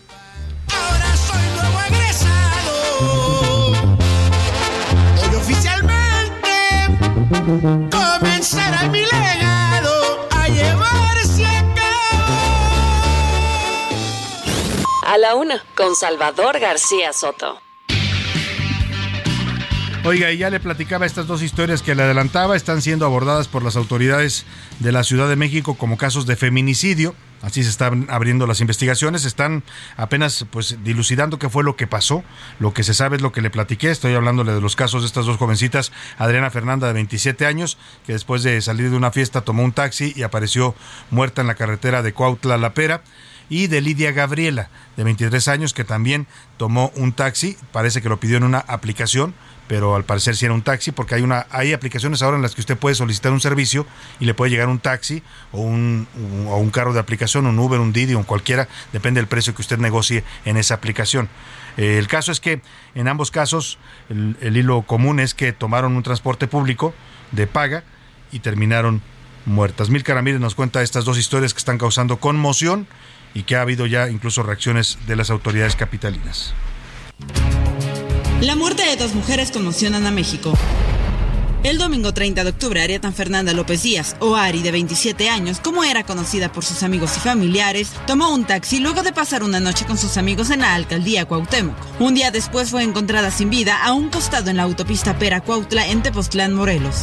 comenzará 7.90 8.88
mi 8.88 9.00
legado 9.00 10.28
a 10.30 10.48
llevarse 10.48 11.44
a 11.46 11.74
cabo. 11.74 12.34
A 15.06 15.18
la 15.18 15.34
una, 15.34 15.64
con 15.74 15.94
Salvador 15.96 16.58
García 16.58 17.12
Soto. 17.12 17.60
Oiga, 20.04 20.32
y 20.32 20.38
ya 20.38 20.50
le 20.50 20.58
platicaba 20.58 21.06
estas 21.06 21.28
dos 21.28 21.42
historias 21.42 21.80
que 21.80 21.94
le 21.94 22.02
adelantaba, 22.02 22.56
están 22.56 22.82
siendo 22.82 23.06
abordadas 23.06 23.46
por 23.46 23.62
las 23.62 23.76
autoridades 23.76 24.44
de 24.80 24.90
la 24.90 25.04
Ciudad 25.04 25.28
de 25.28 25.36
México 25.36 25.76
como 25.76 25.96
casos 25.96 26.26
de 26.26 26.34
feminicidio. 26.34 27.14
Así 27.40 27.62
se 27.62 27.70
están 27.70 28.08
abriendo 28.10 28.48
las 28.48 28.60
investigaciones, 28.60 29.24
están 29.24 29.62
apenas 29.96 30.44
pues 30.50 30.78
dilucidando 30.82 31.38
qué 31.38 31.48
fue 31.48 31.62
lo 31.62 31.76
que 31.76 31.86
pasó. 31.86 32.24
Lo 32.58 32.74
que 32.74 32.82
se 32.82 32.94
sabe 32.94 33.14
es 33.14 33.22
lo 33.22 33.30
que 33.30 33.42
le 33.42 33.50
platiqué, 33.50 33.92
estoy 33.92 34.14
hablándole 34.14 34.52
de 34.52 34.60
los 34.60 34.74
casos 34.74 35.02
de 35.02 35.06
estas 35.06 35.24
dos 35.24 35.36
jovencitas, 35.36 35.92
Adriana 36.18 36.50
Fernanda 36.50 36.88
de 36.88 36.94
27 36.94 37.46
años, 37.46 37.78
que 38.04 38.12
después 38.12 38.42
de 38.42 38.60
salir 38.60 38.90
de 38.90 38.96
una 38.96 39.12
fiesta 39.12 39.42
tomó 39.42 39.62
un 39.62 39.72
taxi 39.72 40.12
y 40.16 40.24
apareció 40.24 40.74
muerta 41.10 41.42
en 41.42 41.46
la 41.46 41.54
carretera 41.54 42.02
de 42.02 42.12
Cuautla 42.12 42.58
La 42.58 42.74
Pera 42.74 43.02
y 43.48 43.68
de 43.68 43.80
Lidia 43.80 44.10
Gabriela, 44.10 44.68
de 44.96 45.04
23 45.04 45.46
años, 45.48 45.74
que 45.74 45.84
también 45.84 46.26
tomó 46.56 46.90
un 46.96 47.12
taxi, 47.12 47.56
parece 47.70 48.02
que 48.02 48.08
lo 48.08 48.18
pidió 48.18 48.36
en 48.36 48.44
una 48.44 48.58
aplicación, 48.58 49.34
pero 49.68 49.94
al 49.96 50.04
parecer 50.04 50.36
sí 50.36 50.44
era 50.44 50.54
un 50.54 50.62
taxi, 50.62 50.92
porque 50.92 51.14
hay 51.14 51.22
una 51.22 51.46
hay 51.50 51.72
aplicaciones 51.72 52.22
ahora 52.22 52.36
en 52.36 52.42
las 52.42 52.54
que 52.54 52.60
usted 52.60 52.76
puede 52.76 52.94
solicitar 52.94 53.32
un 53.32 53.40
servicio 53.40 53.86
y 54.20 54.26
le 54.26 54.34
puede 54.34 54.50
llegar 54.50 54.68
un 54.68 54.78
taxi 54.78 55.22
o 55.52 55.60
un, 55.60 56.06
o 56.48 56.56
un 56.56 56.70
carro 56.70 56.92
de 56.92 57.00
aplicación, 57.00 57.46
un 57.46 57.58
Uber, 57.58 57.80
un 57.80 57.92
Didi 57.92 58.14
o 58.14 58.22
cualquiera, 58.24 58.68
depende 58.92 59.20
del 59.20 59.28
precio 59.28 59.54
que 59.54 59.62
usted 59.62 59.78
negocie 59.78 60.24
en 60.44 60.56
esa 60.56 60.74
aplicación. 60.74 61.28
Eh, 61.76 61.98
el 61.98 62.06
caso 62.06 62.32
es 62.32 62.40
que 62.40 62.60
en 62.94 63.08
ambos 63.08 63.30
casos 63.30 63.78
el, 64.08 64.56
hilo 64.56 64.82
común 64.82 65.20
es 65.20 65.34
que 65.34 65.52
tomaron 65.52 65.96
un 65.96 66.02
transporte 66.02 66.46
público 66.46 66.94
de 67.30 67.46
paga 67.46 67.84
y 68.30 68.40
terminaron 68.40 69.02
muertas. 69.46 69.90
Milka 69.90 70.14
Ramírez 70.14 70.40
nos 70.40 70.54
cuenta 70.54 70.82
estas 70.82 71.04
dos 71.04 71.18
historias 71.18 71.54
que 71.54 71.58
están 71.58 71.78
causando 71.78 72.18
conmoción 72.18 72.86
y 73.34 73.44
que 73.44 73.56
ha 73.56 73.62
habido 73.62 73.86
ya 73.86 74.08
incluso 74.08 74.42
reacciones 74.42 74.98
de 75.06 75.16
las 75.16 75.30
autoridades 75.30 75.76
capitalinas. 75.76 76.54
La 78.42 78.56
muerte 78.56 78.82
de 78.84 78.96
dos 78.96 79.14
mujeres 79.14 79.52
conmocionan 79.52 80.04
a 80.04 80.10
México. 80.10 80.52
El 81.62 81.78
domingo 81.78 82.12
30 82.12 82.42
de 82.42 82.50
octubre, 82.50 82.82
Arieta 82.82 83.12
Fernanda 83.12 83.52
López 83.52 83.84
Díaz, 83.84 84.16
o 84.18 84.34
Ari, 84.34 84.62
de 84.62 84.72
27 84.72 85.28
años, 85.28 85.60
como 85.60 85.84
era 85.84 86.02
conocida 86.02 86.50
por 86.50 86.64
sus 86.64 86.82
amigos 86.82 87.16
y 87.16 87.20
familiares, 87.20 87.92
tomó 88.04 88.34
un 88.34 88.44
taxi 88.44 88.80
luego 88.80 89.04
de 89.04 89.12
pasar 89.12 89.44
una 89.44 89.60
noche 89.60 89.86
con 89.86 89.96
sus 89.96 90.16
amigos 90.16 90.50
en 90.50 90.62
la 90.62 90.74
alcaldía 90.74 91.24
Cuauhtémoc. 91.24 91.76
Un 92.00 92.16
día 92.16 92.32
después 92.32 92.68
fue 92.68 92.82
encontrada 92.82 93.30
sin 93.30 93.48
vida 93.48 93.80
a 93.80 93.92
un 93.92 94.08
costado 94.08 94.50
en 94.50 94.56
la 94.56 94.64
autopista 94.64 95.16
Pera 95.20 95.40
Cuautla 95.40 95.86
en 95.86 96.02
Tepoztlán, 96.02 96.52
Morelos. 96.52 96.96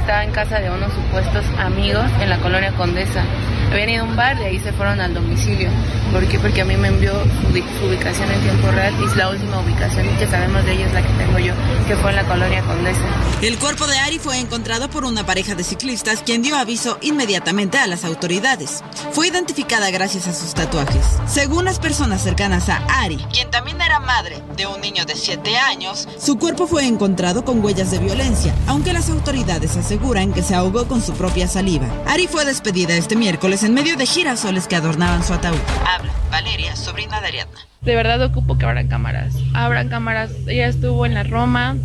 Estaba 0.00 0.24
en 0.24 0.32
casa 0.32 0.58
de 0.60 0.70
unos 0.70 0.92
supuestos 0.94 1.44
amigos 1.58 2.06
en 2.20 2.30
la 2.30 2.38
colonia 2.38 2.72
Condesa. 2.72 3.22
Habían 3.70 3.90
ido 3.90 4.02
a 4.02 4.06
un 4.06 4.16
bar 4.16 4.36
y 4.40 4.44
ahí 4.44 4.58
se 4.58 4.72
fueron 4.72 5.00
al 5.00 5.14
domicilio. 5.14 5.70
¿Por 6.10 6.26
qué? 6.26 6.40
Porque 6.40 6.62
a 6.62 6.64
mí 6.64 6.76
me 6.76 6.88
envió 6.88 7.12
su, 7.22 7.86
ubicación 7.86 8.28
en 8.32 8.40
tiempo 8.40 8.68
real 8.72 8.92
y 9.00 9.04
es 9.04 9.16
la 9.16 9.30
última 9.30 9.60
ubicación 9.60 10.08
que 10.18 10.26
sabemos 10.26 10.64
de 10.64 10.72
ella 10.72 10.86
es 10.86 10.92
la 10.92 11.02
que 11.02 11.12
tengo 11.12 11.38
yo, 11.38 11.54
que 11.86 11.94
fue 11.96 12.10
en 12.10 12.16
la 12.16 12.24
colonia 12.24 12.62
Condesa. 12.62 13.00
El 13.42 13.58
cuerpo 13.58 13.86
de 13.86 13.96
Ari 13.98 14.18
fue 14.18 14.38
encontrado 14.38 14.90
por 14.90 15.04
una 15.04 15.24
pareja 15.24 15.54
de 15.54 15.62
ciclistas 15.62 16.22
quien 16.22 16.42
dio 16.42 16.56
aviso 16.56 16.98
inmediatamente 17.00 17.78
a 17.78 17.86
las 17.86 18.04
autoridades. 18.04 18.82
Fue 19.12 19.28
identificada 19.28 19.90
gracias 19.90 20.26
a 20.26 20.34
sus 20.34 20.52
tatuajes. 20.52 21.04
Según 21.26 21.64
las 21.64 21.78
personas 21.78 22.22
cercanas 22.22 22.68
a 22.68 22.78
Ari, 22.88 23.18
quien 23.32 23.50
también 23.50 23.80
era 23.80 24.00
madre 24.00 24.42
de 24.56 24.66
un 24.66 24.80
niño 24.80 25.04
de 25.04 25.14
7 25.14 25.56
años, 25.58 26.08
su 26.18 26.38
cuerpo 26.38 26.66
fue 26.66 26.86
encontrado 26.86 27.44
con 27.44 27.64
huellas 27.64 27.92
de 27.92 27.98
violencia, 27.98 28.52
aunque 28.66 28.92
las 28.92 29.08
autoridades 29.10 29.76
aseguran 29.90 30.32
que 30.32 30.42
se 30.44 30.54
ahogó 30.54 30.86
con 30.86 31.02
su 31.02 31.14
propia 31.14 31.48
saliva. 31.48 31.88
Ari 32.06 32.28
fue 32.28 32.44
despedida 32.44 32.94
este 32.94 33.16
miércoles 33.16 33.64
en 33.64 33.74
medio 33.74 33.96
de 33.96 34.06
girasoles 34.06 34.68
que 34.68 34.76
adornaban 34.76 35.24
su 35.24 35.32
ataúd. 35.32 35.58
Habla 35.84 36.12
Valeria, 36.30 36.76
sobrina 36.76 37.20
de 37.20 37.26
Ariadna. 37.26 37.58
De 37.80 37.96
verdad 37.96 38.22
ocupo 38.22 38.56
que 38.56 38.66
abran 38.66 38.86
cámaras. 38.86 39.34
Abran 39.52 39.88
cámaras. 39.88 40.30
Ella 40.46 40.68
estuvo 40.68 41.06
en 41.06 41.14
la 41.14 41.24
Roma. 41.24 41.76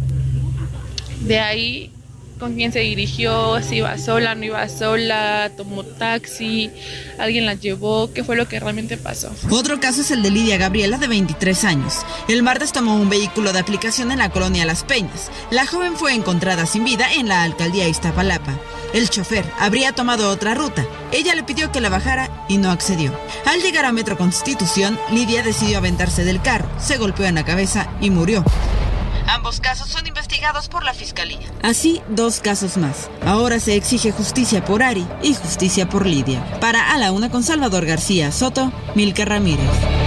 De 1.22 1.39
ahí, 1.39 1.91
con 2.39 2.56
quién 2.56 2.71
se 2.71 2.80
dirigió, 2.80 3.62
si 3.62 3.78
iba 3.78 3.98
sola, 3.98 4.36
no 4.36 4.43
iba 4.43 4.67
sola, 4.67 5.52
tomó 5.56 5.84
taxi, 5.84 6.69
alguien 7.17 7.45
la 7.45 7.54
llevó, 7.54 8.12
qué 8.13 8.24
fue 8.24 8.36
lo 8.36 8.48
que 8.48 8.60
realmente 8.60 8.98
pasó. 8.98 9.32
Otro 9.50 9.80
caso 9.80 10.02
es 10.02 10.12
el 10.12 10.21
de 10.21 10.32
Lidia 10.32 10.58
Gabriela, 10.58 10.98
de 10.98 11.08
23 11.08 11.63
años. 11.63 12.06
El 12.28 12.43
martes 12.43 12.71
tomó 12.71 12.95
un 12.95 13.10
vehículo 13.10 13.54
de 13.54 13.60
aplicación 13.60 14.12
en 14.12 14.19
la 14.19 14.30
colonia 14.30 14.65
Las 14.65 14.84
Peñas. 14.84 15.32
La 15.52 15.65
joven 15.65 15.95
fue 15.95 16.13
encontrada 16.13 16.65
sin 16.65 16.84
vida 16.84 17.12
en 17.13 17.28
la 17.28 17.43
alcaldía 17.43 17.88
Iztapalapa. 17.88 18.60
El 18.93 19.10
chofer 19.10 19.45
habría 19.60 19.93
tomado 19.93 20.30
otra 20.30 20.54
ruta. 20.54 20.86
Ella 21.12 21.36
le 21.36 21.43
pidió 21.43 21.71
que 21.71 21.82
la 21.82 21.89
bajara 21.89 22.45
y 22.48 22.58
no 22.58 22.71
accedió. 22.71 23.17
Al 23.45 23.62
llegar 23.62 23.86
a 23.86 23.91
Metro 23.91 24.17
Constitución, 24.17 24.98
Lidia 25.12 25.43
decidió 25.43 25.78
aventarse 25.78 26.24
del 26.24 26.41
carro, 26.41 26.69
se 26.80 26.98
golpeó 26.98 27.26
en 27.26 27.36
la 27.36 27.45
cabeza 27.45 27.89
y 28.02 28.10
murió. 28.10 28.43
Ambos 29.27 29.59
casos 29.59 29.89
son 29.89 30.07
investigados 30.07 30.69
por 30.69 30.83
la 30.83 30.93
Fiscalía. 30.93 31.39
Así, 31.61 32.01
dos 32.09 32.39
casos 32.39 32.77
más. 32.77 33.09
Ahora 33.25 33.59
se 33.59 33.75
exige 33.75 34.11
justicia 34.11 34.63
por 34.63 34.83
Ari 34.83 35.07
y 35.21 35.33
justicia 35.33 35.89
por 35.89 36.05
Lidia. 36.05 36.43
Para 36.59 36.91
A 36.91 36.97
la 36.97 37.11
Una 37.11 37.29
con 37.29 37.43
Salvador 37.43 37.85
García 37.85 38.31
Soto, 38.31 38.71
Milka 38.95 39.25
Ramírez. 39.25 40.05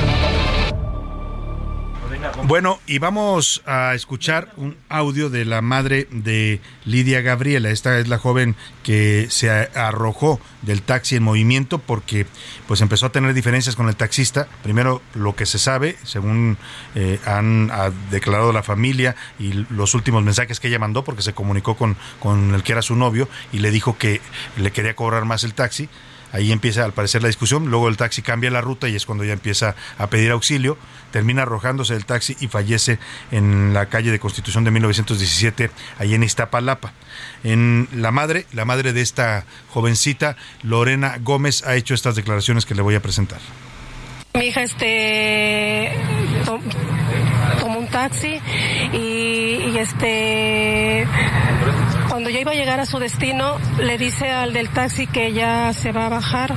Bueno, 2.49 2.81
y 2.87 2.99
vamos 2.99 3.61
a 3.67 3.93
escuchar 3.95 4.55
un 4.57 4.75
audio 4.89 5.29
de 5.29 5.45
la 5.45 5.61
madre 5.61 6.09
de 6.11 6.63
Lidia 6.87 7.21
Gabriela. 7.21 7.69
Esta 7.69 7.99
es 7.99 8.09
la 8.09 8.17
joven 8.17 8.57
que 8.83 9.27
se 9.29 9.51
arrojó 9.51 10.41
del 10.63 10.81
taxi 10.81 11.17
en 11.17 11.25
movimiento 11.25 11.79
porque 11.79 12.25
pues 12.67 12.81
empezó 12.81 13.05
a 13.05 13.13
tener 13.13 13.35
diferencias 13.35 13.77
con 13.77 13.91
el 13.91 13.97
taxista. 13.97 14.49
Primero, 14.63 15.03
lo 15.13 15.37
que 15.37 15.45
se 15.45 15.59
sabe, 15.59 15.99
según 16.05 16.57
eh, 16.95 17.21
han 17.27 17.71
ha 17.71 17.91
declarado 18.11 18.51
la 18.55 18.63
familia 18.63 19.15
y 19.39 19.53
los 19.69 19.93
últimos 19.93 20.25
mensajes 20.25 20.59
que 20.59 20.69
ella 20.69 20.79
mandó, 20.79 21.05
porque 21.05 21.21
se 21.21 21.35
comunicó 21.35 21.77
con, 21.77 21.99
con 22.19 22.55
el 22.55 22.63
que 22.63 22.73
era 22.73 22.81
su 22.81 22.97
novio 22.97 23.29
y 23.53 23.59
le 23.59 23.71
dijo 23.71 23.99
que 23.99 24.23
le 24.57 24.71
quería 24.71 24.97
cobrar 24.97 25.27
más 25.27 25.45
el 25.45 25.53
taxi. 25.53 25.91
Ahí 26.33 26.53
empieza 26.53 26.85
al 26.85 26.93
parecer 26.93 27.23
la 27.23 27.29
discusión, 27.29 27.71
luego 27.71 27.89
el 27.89 27.97
taxi 27.97 28.23
cambia 28.23 28.51
la 28.51 28.61
ruta 28.61 28.89
y 28.89 28.97
es 28.97 29.07
cuando 29.07 29.25
ella 29.25 29.33
empieza 29.33 29.75
a 29.97 30.09
pedir 30.09 30.31
auxilio, 30.31 30.77
termina 31.11 31.43
arrojándose 31.43 31.95
del 31.95 32.05
taxi 32.05 32.37
y 32.41 32.49
fallece 32.49 32.99
en 33.31 33.73
la 33.73 33.87
calle 33.87 34.11
de 34.11 34.19
Constitución 34.19 34.65
de 34.65 34.71
1917, 34.71 35.71
ahí 35.99 36.15
en 36.15 36.23
Iztapalapa. 36.23 36.93
En 37.45 37.89
la 37.93 38.11
madre, 38.11 38.47
la 38.53 38.65
madre 38.65 38.93
de 38.93 39.01
esta 39.01 39.45
jovencita, 39.71 40.37
Lorena 40.63 41.19
Gómez, 41.21 41.65
ha 41.67 41.75
hecho 41.77 41.95
estas 41.95 42.15
declaraciones 42.15 42.67
que 42.67 42.75
le 42.75 42.83
voy 42.83 42.95
a 42.95 43.03
presentar. 43.03 43.41
Mi 44.35 44.47
hija 44.47 44.63
este 44.63 45.91
tomó 47.59 47.79
un 47.79 47.89
taxi 47.89 48.41
y 48.93 49.77
este 49.79 51.07
cuando 52.09 52.31
ya 52.31 52.41
iba 52.41 52.53
a 52.53 52.55
llegar 52.55 52.81
a 52.81 52.87
su 52.87 52.99
destino, 52.99 53.59
le 53.81 53.99
dice 53.99 54.31
al 54.31 54.53
del 54.53 54.71
taxi 54.71 55.07
que 55.07 55.33
ya 55.33 55.73
se 55.73 55.93
va 55.93 56.07
a 56.07 56.09
bajar, 56.09 56.55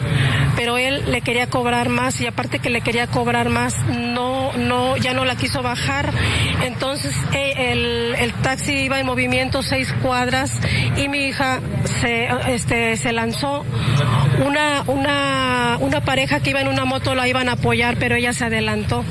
pero 0.56 0.78
él 0.78 1.04
le 1.12 1.22
quería 1.22 1.48
cobrar 1.48 1.90
más 1.90 2.20
y 2.22 2.28
aparte 2.28 2.60
que 2.60 2.70
le 2.70 2.82
quería 2.82 3.08
cobrar 3.08 3.50
más, 3.50 3.76
no, 3.86 4.54
no, 4.54 4.98
ya 4.98 5.14
no 5.14 5.26
la 5.26 5.36
quiso 5.36 5.62
bajar. 5.62 6.12
Entonces 6.64 7.16
el, 7.34 8.16
el 8.18 8.34
taxi 8.42 8.74
iba 8.74 9.00
en 9.00 9.06
movimiento 9.06 9.62
seis 9.64 9.94
cuadras 10.02 10.52
y 10.98 11.08
mi 11.08 11.26
hija 11.26 11.60
se, 12.02 12.30
este, 12.48 12.96
se 12.96 13.12
lanzó. 13.12 13.66
Una, 14.46 14.84
una, 14.88 15.78
una 15.80 16.02
pareja 16.02 16.40
que 16.40 16.52
iba 16.52 16.62
en 16.62 16.68
una 16.68 16.86
moto 16.86 17.14
la 17.16 17.28
iban 17.28 17.50
a 17.50 17.54
apoyar, 17.54 17.98
pero 17.98 18.16
ella 18.16 18.34
se 18.34 18.46
adelantó. 18.46 19.04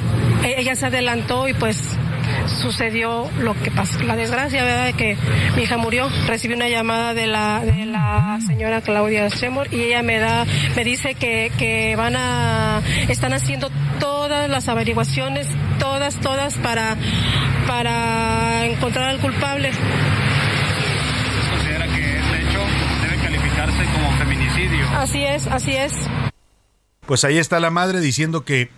Ella 0.45 0.75
se 0.75 0.87
adelantó 0.87 1.49
y 1.49 1.55
pues 1.55 1.99
sucedió 2.47 3.31
lo 3.41 3.55
que 3.63 3.71
pasó, 3.71 3.99
la 4.01 4.17
desgracia, 4.17 4.65
¿verdad? 4.65 4.87
De 4.87 4.93
que 4.95 5.17
mi 5.57 5.63
hija 5.63 5.77
murió. 5.77 6.09
Recibí 6.27 6.55
una 6.55 6.69
llamada 6.69 7.15
de 7.15 7.27
la, 7.27 7.61
de 7.61 7.87
la 7.87 8.39
señora 8.47 8.81
Claudia 8.81 9.29
Shemor 9.29 9.73
y 9.73 9.83
ella 9.83 10.03
me 10.03 10.19
da, 10.19 10.45
me 10.77 10.85
dice 10.85 11.15
que, 11.15 11.53
que 11.59 11.97
van 11.97 12.17
a, 12.17 12.83
están 13.09 13.33
haciendo 13.33 13.71
todas 13.99 14.49
las 14.49 14.69
averiguaciones, 14.69 15.47
todas, 15.79 16.17
todas 16.21 16.55
para, 16.57 16.97
para 17.67 18.67
encontrar 18.67 19.09
al 19.09 19.19
culpable. 19.21 19.71
¿Considera 21.51 21.87
que 21.87 22.19
este 22.19 22.43
hecho 22.43 22.61
debe 23.03 23.23
calificarse 23.23 23.85
como 23.95 24.19
feminicidio? 24.19 24.89
Así 24.97 25.23
es, 25.25 25.47
así 25.47 25.73
es. 25.73 25.93
Pues 27.07 27.25
ahí 27.25 27.39
está 27.39 27.59
la 27.59 27.71
madre 27.71 28.01
diciendo 28.01 28.45
que 28.45 28.71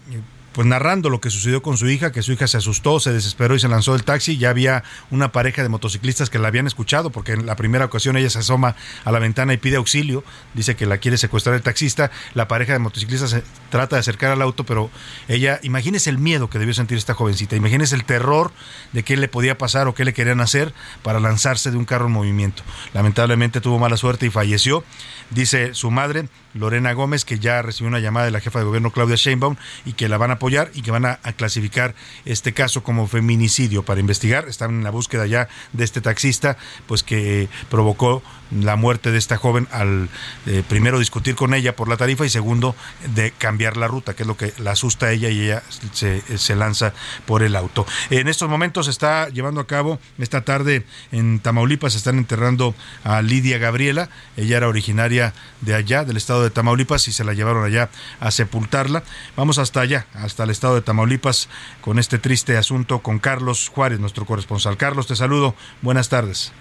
pues 0.53 0.67
narrando 0.67 1.11
lo 1.11 1.21
que 1.21 1.31
sucedió 1.31 1.63
con 1.63 1.77
su 1.77 1.89
hija, 1.89 2.13
que 2.13 2.23
su 2.23 2.33
hija 2.33 2.47
se 2.47 2.59
asustó, 2.59 3.01
se 3.01 3.13
desesperó 3.13 3.55
y 3.55 3.61
se 3.61 3.69
lanzó 3.69 3.93
del 3.93 4.05
taxi. 4.05 4.37
Ya 4.37 4.51
había 4.51 4.85
una 5.11 5.33
pareja 5.33 5.63
de 5.63 5.69
motociclistas 5.69 6.31
que 6.31 6.39
la 6.39 6.49
habían 6.49 6.67
escuchado, 6.67 7.11
porque 7.11 7.33
en 7.33 7.47
la 7.47 7.57
primera 7.57 7.85
ocasión 7.85 8.17
ella 8.17 8.31
se 8.31 8.39
asoma 8.39 8.77
a 9.05 9.13
la 9.13 9.19
ventana 9.19 9.53
y 9.53 9.57
pide 9.57 9.77
auxilio, 9.77 10.25
dice 10.55 10.77
que 10.77 10.87
la 10.87 10.99
quiere 10.99 11.17
secuestrar 11.17 11.55
el 11.55 11.63
taxista. 11.63 12.11
La 12.35 12.49
pareja 12.49 12.73
de 12.73 12.79
motociclistas 12.79 13.31
se 13.31 13.43
trata 13.71 13.97
de 13.97 14.01
acercar 14.01 14.31
al 14.31 14.43
auto, 14.43 14.65
pero 14.65 14.91
ella, 15.29 15.59
imagínese 15.63 16.11
el 16.11 16.19
miedo 16.19 16.51
que 16.51 16.59
debió 16.59 16.75
sentir 16.75 16.99
esta 16.99 17.15
jovencita, 17.15 17.57
imagínese 17.57 17.95
el 17.95 18.05
terror 18.05 18.53
de 18.93 19.03
qué 19.03 19.17
le 19.17 19.29
podía 19.29 19.57
pasar 19.59 19.89
o 19.89 19.95
qué 19.95 20.05
le 20.05 20.13
querían 20.13 20.41
hacer 20.41 20.75
para 21.03 21.21
lanzarse 21.21 21.71
de 21.71 21.77
un 21.77 21.85
carro 21.85 22.07
en 22.07 22.13
movimiento. 22.13 22.63
Lamentablemente 22.93 23.61
tuvo 23.61 23.79
mala 23.79 23.97
suerte 23.97 24.27
y 24.27 24.31
falleció. 24.31 24.85
Dice 25.31 25.75
su 25.75 25.91
madre, 25.91 26.29
Lorena 26.55 26.93
Gómez, 26.93 27.25
que 27.25 27.39
ya 27.39 27.63
recibió 27.63 27.89
una 27.89 28.01
llamada 28.01 28.27
de 28.27 28.33
la 28.33 28.41
jefa 28.41 28.59
de 28.59 28.65
gobierno 28.65 28.91
Claudia 28.91 29.17
Sheinbaum 29.17 29.57
y 29.85 29.95
que 29.95 30.09
la 30.09 30.19
van 30.19 30.31
a 30.31 30.35
apoyar 30.35 30.71
y 30.75 30.83
que 30.83 30.91
van 30.91 31.05
a, 31.05 31.19
a 31.23 31.33
clasificar 31.33 31.95
este 32.25 32.53
caso 32.53 32.83
como 32.83 33.07
feminicidio 33.07 33.83
para 33.85 34.01
investigar. 34.01 34.49
Están 34.49 34.71
en 34.71 34.85
la 34.85 34.91
búsqueda 34.91 35.27
ya 35.27 35.49
de 35.73 35.85
este 35.85 36.01
taxista, 36.01 36.57
pues 36.87 37.03
que 37.03 37.49
provocó 37.71 38.23
la 38.61 38.77
muerte 38.77 39.11
de 39.11 39.19
esta 39.19 39.37
joven 39.37 39.69
al 39.71 40.09
eh, 40.47 40.63
primero 40.69 40.99
discutir 40.99 41.35
con 41.35 41.55
ella 41.55 41.75
por 41.75 41.89
la 41.89 41.97
tarifa 41.97 42.27
y 42.27 42.31
segundo 42.31 42.75
de 43.15 43.33
cambiar 43.33 43.77
la 43.77 43.89
ruta, 43.89 44.15
que 44.15 44.23
es 44.23 44.27
lo 44.27 44.37
que 44.37 44.53
la 44.59 44.73
asusta 44.73 45.07
a 45.07 45.13
ella 45.13 45.29
y 45.29 45.43
ella 45.43 45.63
se, 45.93 46.23
se 46.39 46.57
lanza 46.57 46.93
por 47.27 47.43
el 47.43 47.57
auto. 47.57 47.87
En 48.11 48.29
estos 48.29 48.49
momentos 48.49 48.87
se 48.87 48.91
está 48.91 49.29
llevando 49.29 49.61
a 49.61 49.67
cabo, 49.67 49.99
esta 50.19 50.43
tarde 50.43 50.85
en 51.11 51.41
Tamaulipas 51.41 51.95
están 51.95 52.19
enterrando 52.19 52.75
a 53.05 53.23
Lidia 53.23 53.59
Gabriela, 53.59 54.09
ella 54.37 54.57
era 54.57 54.69
originaria 54.69 55.33
de 55.61 55.75
allá, 55.75 56.05
del 56.05 56.17
estado 56.17 56.43
de 56.43 56.51
Tamaulipas, 56.51 57.09
y 57.09 57.13
se 57.13 57.25
la 57.25 57.33
llevaron 57.33 57.65
allá 57.65 57.91
a 58.21 58.31
sepultarla. 58.31 59.03
Vamos 59.37 59.59
hasta 59.59 59.81
allá, 59.81 60.07
hasta 60.15 60.45
el 60.45 60.51
estado 60.51 60.75
de 60.75 60.83
Tamaulipas, 60.83 61.49
con 61.81 61.99
este 61.99 62.19
triste 62.19 62.57
asunto 62.57 63.01
con 63.01 63.19
Carlos 63.19 63.69
Juárez, 63.69 64.01
nuestro 64.01 64.27
corresponsal. 64.27 64.77
Carlos, 64.77 65.07
te 65.07 65.17
saludo, 65.17 65.55
buenas 65.83 66.09
tardes. 66.09 66.53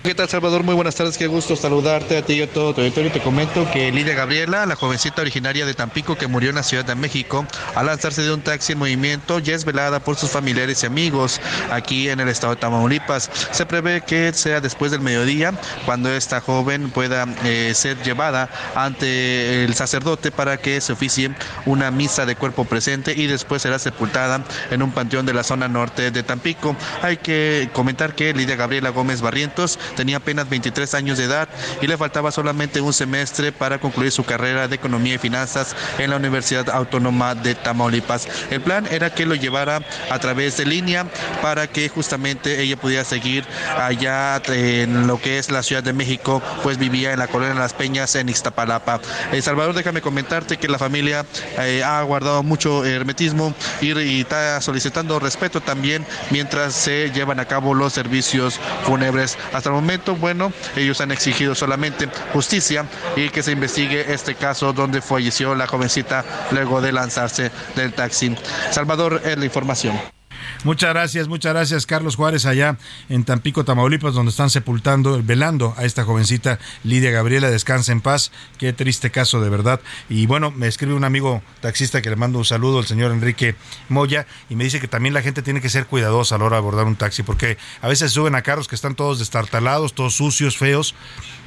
¿Qué 0.00 0.14
tal, 0.14 0.28
Salvador? 0.28 0.62
Muy 0.62 0.76
buenas 0.76 0.94
tardes, 0.94 1.18
qué 1.18 1.26
gusto 1.26 1.56
saludarte 1.56 2.16
a 2.16 2.22
ti 2.22 2.34
y 2.34 2.42
a 2.42 2.50
todo 2.50 2.72
tu 2.72 2.80
auditorio. 2.80 3.10
Te 3.10 3.20
comento 3.20 3.68
que 3.72 3.90
Lidia 3.90 4.14
Gabriela, 4.14 4.64
la 4.64 4.76
jovencita 4.76 5.22
originaria 5.22 5.66
de 5.66 5.74
Tampico 5.74 6.16
que 6.16 6.28
murió 6.28 6.50
en 6.50 6.54
la 6.54 6.62
Ciudad 6.62 6.84
de 6.84 6.94
México 6.94 7.44
al 7.74 7.86
lanzarse 7.86 8.22
de 8.22 8.32
un 8.32 8.40
taxi 8.40 8.72
en 8.72 8.78
movimiento, 8.78 9.40
ya 9.40 9.56
es 9.56 9.64
velada 9.64 9.98
por 9.98 10.14
sus 10.14 10.30
familiares 10.30 10.84
y 10.84 10.86
amigos 10.86 11.40
aquí 11.72 12.08
en 12.08 12.20
el 12.20 12.28
estado 12.28 12.54
de 12.54 12.60
Tamaulipas. 12.60 13.28
Se 13.50 13.66
prevé 13.66 14.02
que 14.02 14.32
sea 14.32 14.60
después 14.60 14.92
del 14.92 15.00
mediodía 15.00 15.52
cuando 15.84 16.10
esta 16.10 16.40
joven 16.40 16.90
pueda 16.90 17.26
eh, 17.44 17.72
ser 17.74 18.00
llevada 18.04 18.48
ante 18.76 19.64
el 19.64 19.74
sacerdote 19.74 20.30
para 20.30 20.58
que 20.58 20.80
se 20.80 20.92
oficie 20.92 21.34
una 21.66 21.90
misa 21.90 22.24
de 22.24 22.36
cuerpo 22.36 22.64
presente 22.64 23.14
y 23.16 23.26
después 23.26 23.62
será 23.62 23.80
sepultada 23.80 24.44
en 24.70 24.80
un 24.80 24.92
panteón 24.92 25.26
de 25.26 25.34
la 25.34 25.42
zona 25.42 25.66
norte 25.66 26.12
de 26.12 26.22
Tampico. 26.22 26.76
Hay 27.02 27.16
que 27.16 27.68
comentar 27.72 28.14
que 28.14 28.32
Lidia 28.32 28.54
Gabriela 28.54 28.90
Gómez 28.90 29.20
Barrientos 29.20 29.76
tenía 29.96 30.18
apenas 30.18 30.48
23 30.48 30.94
años 30.94 31.18
de 31.18 31.24
edad 31.24 31.48
y 31.80 31.86
le 31.86 31.96
faltaba 31.96 32.30
solamente 32.30 32.80
un 32.80 32.92
semestre 32.92 33.52
para 33.52 33.78
concluir 33.78 34.12
su 34.12 34.24
carrera 34.24 34.68
de 34.68 34.76
Economía 34.76 35.14
y 35.14 35.18
Finanzas 35.18 35.74
en 35.98 36.10
la 36.10 36.16
Universidad 36.16 36.68
Autónoma 36.70 37.34
de 37.34 37.54
Tamaulipas. 37.54 38.28
El 38.50 38.60
plan 38.60 38.86
era 38.90 39.10
que 39.14 39.26
lo 39.26 39.34
llevara 39.34 39.82
a 40.10 40.18
través 40.18 40.56
de 40.56 40.66
línea 40.66 41.06
para 41.42 41.66
que 41.66 41.88
justamente 41.88 42.60
ella 42.62 42.76
pudiera 42.76 43.04
seguir 43.04 43.44
allá 43.76 44.40
en 44.48 45.06
lo 45.06 45.20
que 45.20 45.38
es 45.38 45.50
la 45.50 45.62
Ciudad 45.62 45.82
de 45.82 45.92
México, 45.92 46.42
pues 46.62 46.78
vivía 46.78 47.12
en 47.12 47.18
la 47.18 47.28
colonia 47.28 47.54
Las 47.54 47.74
Peñas 47.74 48.14
en 48.14 48.28
Iztapalapa. 48.28 49.00
El 49.32 49.42
Salvador, 49.42 49.74
déjame 49.74 50.00
comentarte 50.00 50.56
que 50.56 50.68
la 50.68 50.78
familia 50.78 51.24
eh, 51.58 51.82
ha 51.84 52.02
guardado 52.02 52.42
mucho 52.42 52.84
hermetismo 52.84 53.54
y, 53.80 53.98
y 53.98 54.20
está 54.20 54.60
solicitando 54.60 55.18
respeto 55.18 55.60
también 55.60 56.06
mientras 56.30 56.74
se 56.74 57.10
llevan 57.10 57.40
a 57.40 57.46
cabo 57.46 57.74
los 57.74 57.92
servicios 57.92 58.60
fúnebres. 58.84 59.38
Hasta 59.52 59.70
el 59.70 59.74
momento, 59.80 60.16
bueno, 60.16 60.52
ellos 60.76 61.00
han 61.00 61.12
exigido 61.12 61.54
solamente 61.54 62.08
justicia 62.32 62.84
y 63.16 63.28
que 63.28 63.42
se 63.42 63.52
investigue 63.52 64.12
este 64.12 64.34
caso 64.34 64.72
donde 64.72 65.00
falleció 65.00 65.54
la 65.54 65.66
jovencita 65.66 66.24
luego 66.50 66.80
de 66.80 66.92
lanzarse 66.92 67.50
del 67.76 67.92
taxi. 67.92 68.34
Salvador, 68.70 69.22
es 69.24 69.38
la 69.38 69.44
información. 69.44 70.17
Muchas 70.64 70.90
gracias, 70.90 71.28
muchas 71.28 71.52
gracias 71.52 71.86
Carlos 71.86 72.16
Juárez 72.16 72.44
allá 72.44 72.76
en 73.08 73.22
Tampico, 73.24 73.64
Tamaulipas, 73.64 74.12
donde 74.12 74.30
están 74.30 74.50
sepultando, 74.50 75.22
velando 75.22 75.72
a 75.76 75.84
esta 75.84 76.02
jovencita 76.02 76.58
Lidia 76.82 77.12
Gabriela, 77.12 77.48
descansa 77.48 77.92
en 77.92 78.00
paz, 78.00 78.32
qué 78.58 78.72
triste 78.72 79.10
caso 79.10 79.40
de 79.40 79.50
verdad. 79.50 79.80
Y 80.08 80.26
bueno, 80.26 80.50
me 80.50 80.66
escribe 80.66 80.94
un 80.94 81.04
amigo 81.04 81.42
taxista 81.60 82.02
que 82.02 82.10
le 82.10 82.16
mando 82.16 82.38
un 82.38 82.44
saludo, 82.44 82.80
el 82.80 82.86
señor 82.86 83.12
Enrique 83.12 83.54
Moya, 83.88 84.26
y 84.50 84.56
me 84.56 84.64
dice 84.64 84.80
que 84.80 84.88
también 84.88 85.14
la 85.14 85.22
gente 85.22 85.42
tiene 85.42 85.60
que 85.60 85.68
ser 85.68 85.86
cuidadosa 85.86 86.34
a 86.34 86.38
la 86.38 86.46
hora 86.46 86.56
de 86.56 86.62
abordar 86.62 86.86
un 86.86 86.96
taxi, 86.96 87.22
porque 87.22 87.56
a 87.80 87.86
veces 87.86 88.10
suben 88.10 88.34
a 88.34 88.42
carros 88.42 88.66
que 88.66 88.74
están 88.74 88.96
todos 88.96 89.20
destartalados, 89.20 89.94
todos 89.94 90.16
sucios, 90.16 90.58
feos, 90.58 90.96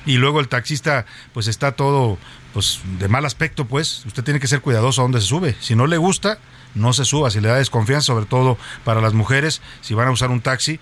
y 0.05 0.17
luego 0.17 0.39
el 0.39 0.47
taxista 0.47 1.05
pues 1.33 1.47
está 1.47 1.73
todo 1.73 2.17
pues 2.53 2.79
de 2.97 3.09
mal 3.09 3.25
aspecto, 3.25 3.65
pues 3.65 4.05
usted 4.05 4.23
tiene 4.23 4.39
que 4.39 4.47
ser 4.47 4.61
cuidadoso 4.61 5.01
a 5.01 5.03
dónde 5.03 5.19
se 5.19 5.27
sube. 5.27 5.55
Si 5.59 5.75
no 5.75 5.85
le 5.85 5.97
gusta, 5.97 6.39
no 6.75 6.93
se 6.93 7.05
suba, 7.05 7.29
si 7.29 7.41
le 7.41 7.49
da 7.49 7.55
desconfianza, 7.55 8.07
sobre 8.07 8.25
todo 8.25 8.57
para 8.83 9.01
las 9.01 9.13
mujeres, 9.13 9.61
si 9.81 9.93
van 9.93 10.07
a 10.07 10.11
usar 10.11 10.29
un 10.29 10.41
taxi, 10.41 10.79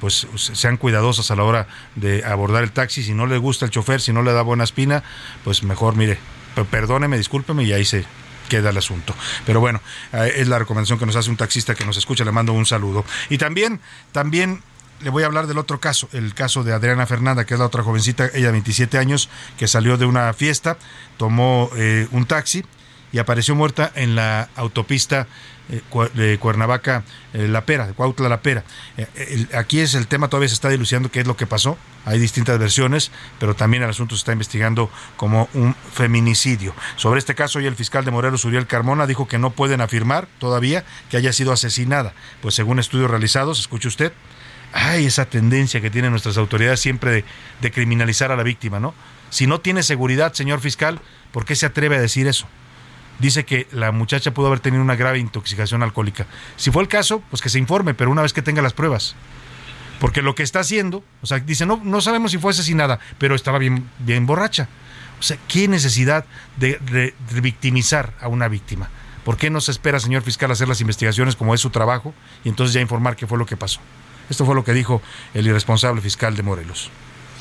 pues 0.00 0.26
sean 0.36 0.76
cuidadosas 0.76 1.30
a 1.30 1.36
la 1.36 1.44
hora 1.44 1.66
de 1.94 2.24
abordar 2.24 2.62
el 2.62 2.72
taxi, 2.72 3.02
si 3.02 3.12
no 3.12 3.26
le 3.26 3.38
gusta 3.38 3.66
el 3.66 3.70
chofer, 3.70 4.00
si 4.00 4.12
no 4.12 4.22
le 4.22 4.32
da 4.32 4.42
buena 4.42 4.64
espina, 4.64 5.02
pues 5.44 5.62
mejor 5.62 5.96
mire, 5.96 6.18
perdóneme, 6.70 7.18
discúlpeme 7.18 7.64
y 7.64 7.72
ahí 7.72 7.84
se 7.84 8.04
queda 8.48 8.70
el 8.70 8.76
asunto. 8.78 9.14
Pero 9.44 9.60
bueno, 9.60 9.80
eh, 10.12 10.34
es 10.36 10.48
la 10.48 10.58
recomendación 10.58 10.98
que 10.98 11.06
nos 11.06 11.16
hace 11.16 11.30
un 11.30 11.36
taxista 11.36 11.74
que 11.74 11.84
nos 11.84 11.96
escucha, 11.96 12.24
le 12.24 12.32
mando 12.32 12.52
un 12.52 12.66
saludo. 12.66 13.04
Y 13.28 13.38
también, 13.38 13.80
también 14.12 14.62
le 15.00 15.10
voy 15.10 15.22
a 15.22 15.26
hablar 15.26 15.46
del 15.46 15.58
otro 15.58 15.80
caso, 15.80 16.08
el 16.12 16.34
caso 16.34 16.64
de 16.64 16.72
Adriana 16.72 17.06
Fernanda, 17.06 17.44
que 17.44 17.54
es 17.54 17.60
la 17.60 17.66
otra 17.66 17.82
jovencita, 17.82 18.30
ella 18.32 18.46
de 18.46 18.52
27 18.52 18.96
años, 18.98 19.28
que 19.58 19.68
salió 19.68 19.96
de 19.98 20.06
una 20.06 20.32
fiesta, 20.32 20.78
tomó 21.18 21.70
eh, 21.76 22.08
un 22.10 22.26
taxi 22.26 22.64
y 23.14 23.18
apareció 23.18 23.54
muerta 23.54 23.92
en 23.94 24.16
la 24.16 24.48
autopista 24.56 25.28
eh, 25.70 25.80
de 26.14 26.36
Cuernavaca, 26.38 27.04
eh, 27.32 27.46
La 27.46 27.64
Pera, 27.64 27.86
de 27.86 27.92
Cuautla 27.94 28.28
La 28.28 28.42
Pera. 28.42 28.64
aquí 29.54 29.78
es 29.78 29.94
el 29.94 30.08
tema, 30.08 30.26
todavía 30.26 30.48
se 30.48 30.54
está 30.54 30.68
dilucidando 30.68 31.12
qué 31.12 31.20
es 31.20 31.26
lo 31.26 31.36
que 31.36 31.46
pasó. 31.46 31.78
Hay 32.04 32.18
distintas 32.18 32.58
versiones, 32.58 33.12
pero 33.38 33.54
también 33.54 33.84
el 33.84 33.90
asunto 33.90 34.16
se 34.16 34.18
está 34.18 34.32
investigando 34.32 34.90
como 35.16 35.48
un 35.54 35.76
feminicidio. 35.92 36.74
Sobre 36.96 37.20
este 37.20 37.36
caso, 37.36 37.60
hoy 37.60 37.66
el 37.66 37.76
fiscal 37.76 38.04
de 38.04 38.10
Morelos, 38.10 38.44
Uriel 38.44 38.66
Carmona, 38.66 39.06
dijo 39.06 39.28
que 39.28 39.38
no 39.38 39.50
pueden 39.50 39.80
afirmar 39.80 40.26
todavía 40.40 40.84
que 41.08 41.16
haya 41.16 41.32
sido 41.32 41.52
asesinada. 41.52 42.14
Pues 42.42 42.56
según 42.56 42.80
estudios 42.80 43.08
realizados, 43.08 43.60
escuche 43.60 43.86
usted, 43.86 44.12
hay 44.72 45.06
esa 45.06 45.26
tendencia 45.26 45.80
que 45.80 45.88
tienen 45.88 46.10
nuestras 46.10 46.36
autoridades 46.36 46.80
siempre 46.80 47.24
de, 47.60 47.70
criminalizar 47.70 48.32
a 48.32 48.36
la 48.36 48.42
víctima, 48.42 48.80
¿no? 48.80 48.92
Si 49.30 49.46
no 49.46 49.60
tiene 49.60 49.84
seguridad, 49.84 50.32
señor 50.32 50.58
fiscal, 50.58 51.00
¿por 51.30 51.44
qué 51.44 51.54
se 51.54 51.66
atreve 51.66 51.96
a 51.96 52.00
decir 52.00 52.26
eso? 52.26 52.48
Dice 53.18 53.44
que 53.44 53.66
la 53.72 53.92
muchacha 53.92 54.34
pudo 54.34 54.48
haber 54.48 54.60
tenido 54.60 54.82
una 54.82 54.96
grave 54.96 55.18
intoxicación 55.18 55.82
alcohólica. 55.82 56.26
Si 56.56 56.70
fue 56.70 56.82
el 56.82 56.88
caso, 56.88 57.22
pues 57.30 57.42
que 57.42 57.48
se 57.48 57.58
informe, 57.58 57.94
pero 57.94 58.10
una 58.10 58.22
vez 58.22 58.32
que 58.32 58.42
tenga 58.42 58.62
las 58.62 58.72
pruebas. 58.72 59.14
Porque 60.00 60.22
lo 60.22 60.34
que 60.34 60.42
está 60.42 60.60
haciendo, 60.60 61.04
o 61.22 61.26
sea, 61.26 61.38
dice, 61.38 61.66
no, 61.66 61.80
no 61.82 62.00
sabemos 62.00 62.32
si 62.32 62.38
fue 62.38 62.50
asesinada, 62.50 62.98
pero 63.18 63.34
estaba 63.34 63.58
bien, 63.58 63.88
bien 64.00 64.26
borracha. 64.26 64.68
O 65.20 65.22
sea, 65.22 65.38
¿qué 65.48 65.68
necesidad 65.68 66.26
de, 66.56 66.78
de, 66.90 67.14
de 67.30 67.40
victimizar 67.40 68.12
a 68.20 68.28
una 68.28 68.48
víctima? 68.48 68.90
¿Por 69.24 69.36
qué 69.36 69.48
no 69.48 69.60
se 69.60 69.70
espera, 69.70 70.00
señor 70.00 70.22
fiscal, 70.22 70.50
hacer 70.50 70.68
las 70.68 70.80
investigaciones 70.80 71.36
como 71.36 71.54
es 71.54 71.60
su 71.60 71.70
trabajo 71.70 72.12
y 72.44 72.48
entonces 72.50 72.74
ya 72.74 72.80
informar 72.80 73.16
qué 73.16 73.26
fue 73.26 73.38
lo 73.38 73.46
que 73.46 73.56
pasó? 73.56 73.80
Esto 74.28 74.44
fue 74.44 74.54
lo 74.54 74.64
que 74.64 74.72
dijo 74.72 75.00
el 75.32 75.46
irresponsable 75.46 76.02
fiscal 76.02 76.36
de 76.36 76.42
Morelos. 76.42 76.90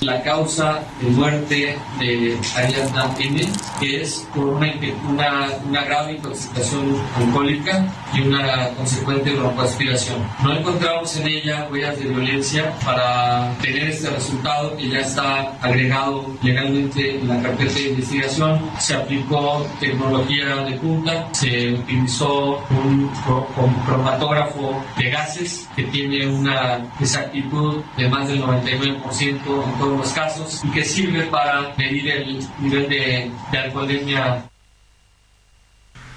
La 0.03 0.21
causa 0.21 0.81
de 0.99 1.09
muerte 1.11 1.77
de 1.97 2.37
Ariadna 2.57 3.15
M, 3.19 3.41
que 3.79 4.01
es 4.01 4.27
por 4.35 4.47
una, 4.47 4.73
una, 5.09 5.47
una, 5.65 5.83
grave 5.85 6.13
intoxicación 6.15 6.97
alcohólica 7.15 7.87
y 8.13 8.21
una 8.21 8.67
consecuente 8.75 9.31
broncoaspiración. 9.31 10.17
No 10.43 10.57
encontramos 10.57 11.15
en 11.15 11.27
ella 11.27 11.69
huellas 11.71 11.97
de 11.97 12.05
violencia 12.05 12.73
para 12.83 13.55
tener 13.61 13.91
este 13.91 14.09
resultado 14.09 14.75
que 14.75 14.89
ya 14.89 14.99
está 14.99 15.57
agregado 15.61 16.25
legalmente 16.41 17.19
en 17.19 17.29
la 17.29 17.41
carpeta 17.41 17.73
de 17.73 17.89
investigación. 17.89 18.59
Se 18.79 18.95
aplicó 18.95 19.65
tecnología 19.79 20.57
de 20.65 20.73
punta, 20.79 21.29
se 21.31 21.75
utilizó 21.75 22.61
un, 22.71 23.09
un 23.57 23.73
cromatógrafo 23.85 24.83
de 24.97 25.09
gases 25.09 25.69
que 25.77 25.83
tiene 25.83 26.27
una 26.27 26.85
exactitud 26.99 27.81
de 27.95 28.09
más 28.09 28.27
del 28.27 28.43
99% 28.43 29.23
en 29.23 29.79
todos 29.79 29.92
los 29.97 30.11
casos 30.13 30.61
y 30.63 30.71
que 30.71 30.83
sirve 30.83 31.23
para 31.23 31.73
medir 31.77 32.09
el 32.09 32.47
nivel 32.59 32.89
de, 32.89 33.31
de 33.51 33.57
alcoholemia. 33.57 34.49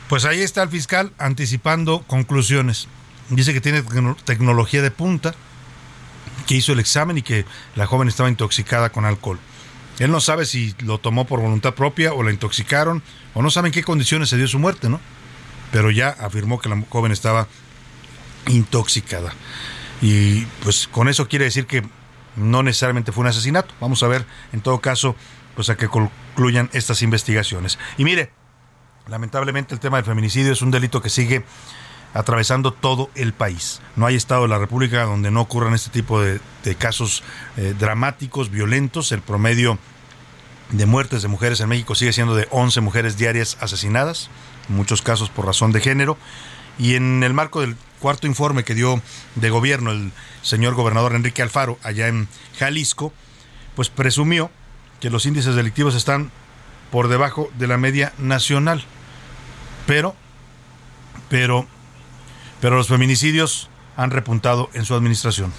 Pues 0.09 0.24
ahí 0.24 0.41
está 0.41 0.62
el 0.62 0.68
fiscal 0.68 1.12
anticipando 1.18 2.03
conclusiones. 2.07 2.89
Dice 3.29 3.53
que 3.53 3.61
tiene 3.61 3.83
tecnología 4.24 4.83
de 4.83 4.91
punta, 4.93 5.35
que 6.47 6.55
hizo 6.55 6.72
el 6.72 6.79
examen 6.79 7.18
y 7.18 7.22
que 7.22 7.45
la 7.74 7.87
joven 7.87 8.07
estaba 8.09 8.29
intoxicada 8.29 8.91
con 8.91 9.05
alcohol. 9.05 9.41
Él 9.99 10.11
no 10.11 10.20
sabe 10.20 10.45
si 10.45 10.74
lo 10.81 10.99
tomó 10.99 11.27
por 11.27 11.41
voluntad 11.41 11.74
propia 11.74 12.12
o 12.12 12.22
la 12.22 12.31
intoxicaron 12.31 13.03
o 13.35 13.43
no 13.43 13.51
sabe 13.51 13.68
en 13.68 13.72
qué 13.72 13.83
condiciones 13.83 14.29
se 14.29 14.37
dio 14.37 14.47
su 14.47 14.59
muerte, 14.59 14.89
¿no? 14.89 15.01
Pero 15.72 15.91
ya 15.91 16.11
afirmó 16.11 16.61
que 16.61 16.68
la 16.68 16.83
joven 16.89 17.12
estaba 17.12 17.49
intoxicada. 18.47 19.33
Y 20.01 20.45
pues 20.62 20.87
con 20.87 21.09
eso 21.09 21.29
quiere 21.29 21.47
decir 21.47 21.66
que 21.66 21.83
no 22.37 22.62
necesariamente 22.62 23.12
fue 23.12 23.22
un 23.22 23.28
asesinato. 23.28 23.74
Vamos 23.80 24.03
a 24.03 24.09
ver, 24.09 24.26
en 24.53 24.61
todo 24.61 24.80
caso, 24.80 25.16
pues 25.55 25.70
a 25.70 25.76
que 25.76 25.89
concluyan 25.89 26.70
estas 26.72 27.03
investigaciones. 27.03 27.78
Y 27.99 28.05
mire, 28.05 28.30
lamentablemente 29.09 29.74
el 29.74 29.80
tema 29.80 29.97
del 29.97 30.07
feminicidio 30.07 30.53
es 30.53 30.62
un 30.62 30.70
delito 30.70 31.01
que 31.01 31.11
sigue 31.11 31.45
atravesando 32.14 32.72
todo 32.72 33.11
el 33.14 33.32
país. 33.32 33.80
No 33.95 34.07
hay 34.07 34.14
estado 34.14 34.43
de 34.43 34.49
la 34.49 34.59
República 34.59 35.03
donde 35.05 35.30
no 35.30 35.41
ocurran 35.41 35.74
este 35.74 35.91
tipo 35.91 36.20
de, 36.20 36.41
casos 36.78 37.22
eh, 37.57 37.74
dramáticos, 37.78 38.51
violentos. 38.51 39.12
El 39.12 39.20
promedio 39.20 39.78
de 40.70 40.87
muertes 40.87 41.22
de 41.22 41.28
mujeres 41.28 41.61
en 41.61 41.68
México 41.68 41.95
sigue 41.95 42.12
siendo 42.12 42.34
de 42.34 42.49
11 42.51 42.80
mujeres 42.80 43.16
diarias 43.16 43.57
asesinadas, 43.61 44.30
en 44.68 44.76
muchos 44.76 45.03
casos 45.03 45.30
por 45.30 45.47
razón 45.47 45.72
de 45.72 45.80
género. 45.80 46.16
Y 46.78 46.95
en 46.95 47.22
el 47.22 47.34
marco 47.34 47.61
del 47.61 47.76
cuarto 48.07 48.28
informe 48.28 48.62
que 48.62 48.76
dio 48.76 49.02
de 49.34 49.50
gobierno 49.50 49.90
el 49.90 50.12
señor 50.40 50.74
gobernador 50.74 51.16
Enrique 51.16 51.42
Alfaro 51.42 51.76
allá 51.82 52.07
en 52.07 52.28
Jalisco, 52.57 53.12
pues 53.74 53.88
presumió 53.88 54.48
que 55.00 55.11
los 55.11 55.26
índices 55.26 55.57
delictivos 55.57 55.96
están 55.96 56.30
por 56.92 57.09
debajo 57.09 57.50
de 57.59 57.66
la 57.66 57.78
media 57.78 58.12
nacional. 58.18 58.84
Pero, 59.88 60.14
pero, 61.28 61.66
pero 62.61 62.76
los 62.76 62.86
feminicidios 62.86 63.70
han 63.96 64.12
repuntado 64.12 64.70
en 64.72 64.84
su 64.84 64.94
administración. 64.94 65.52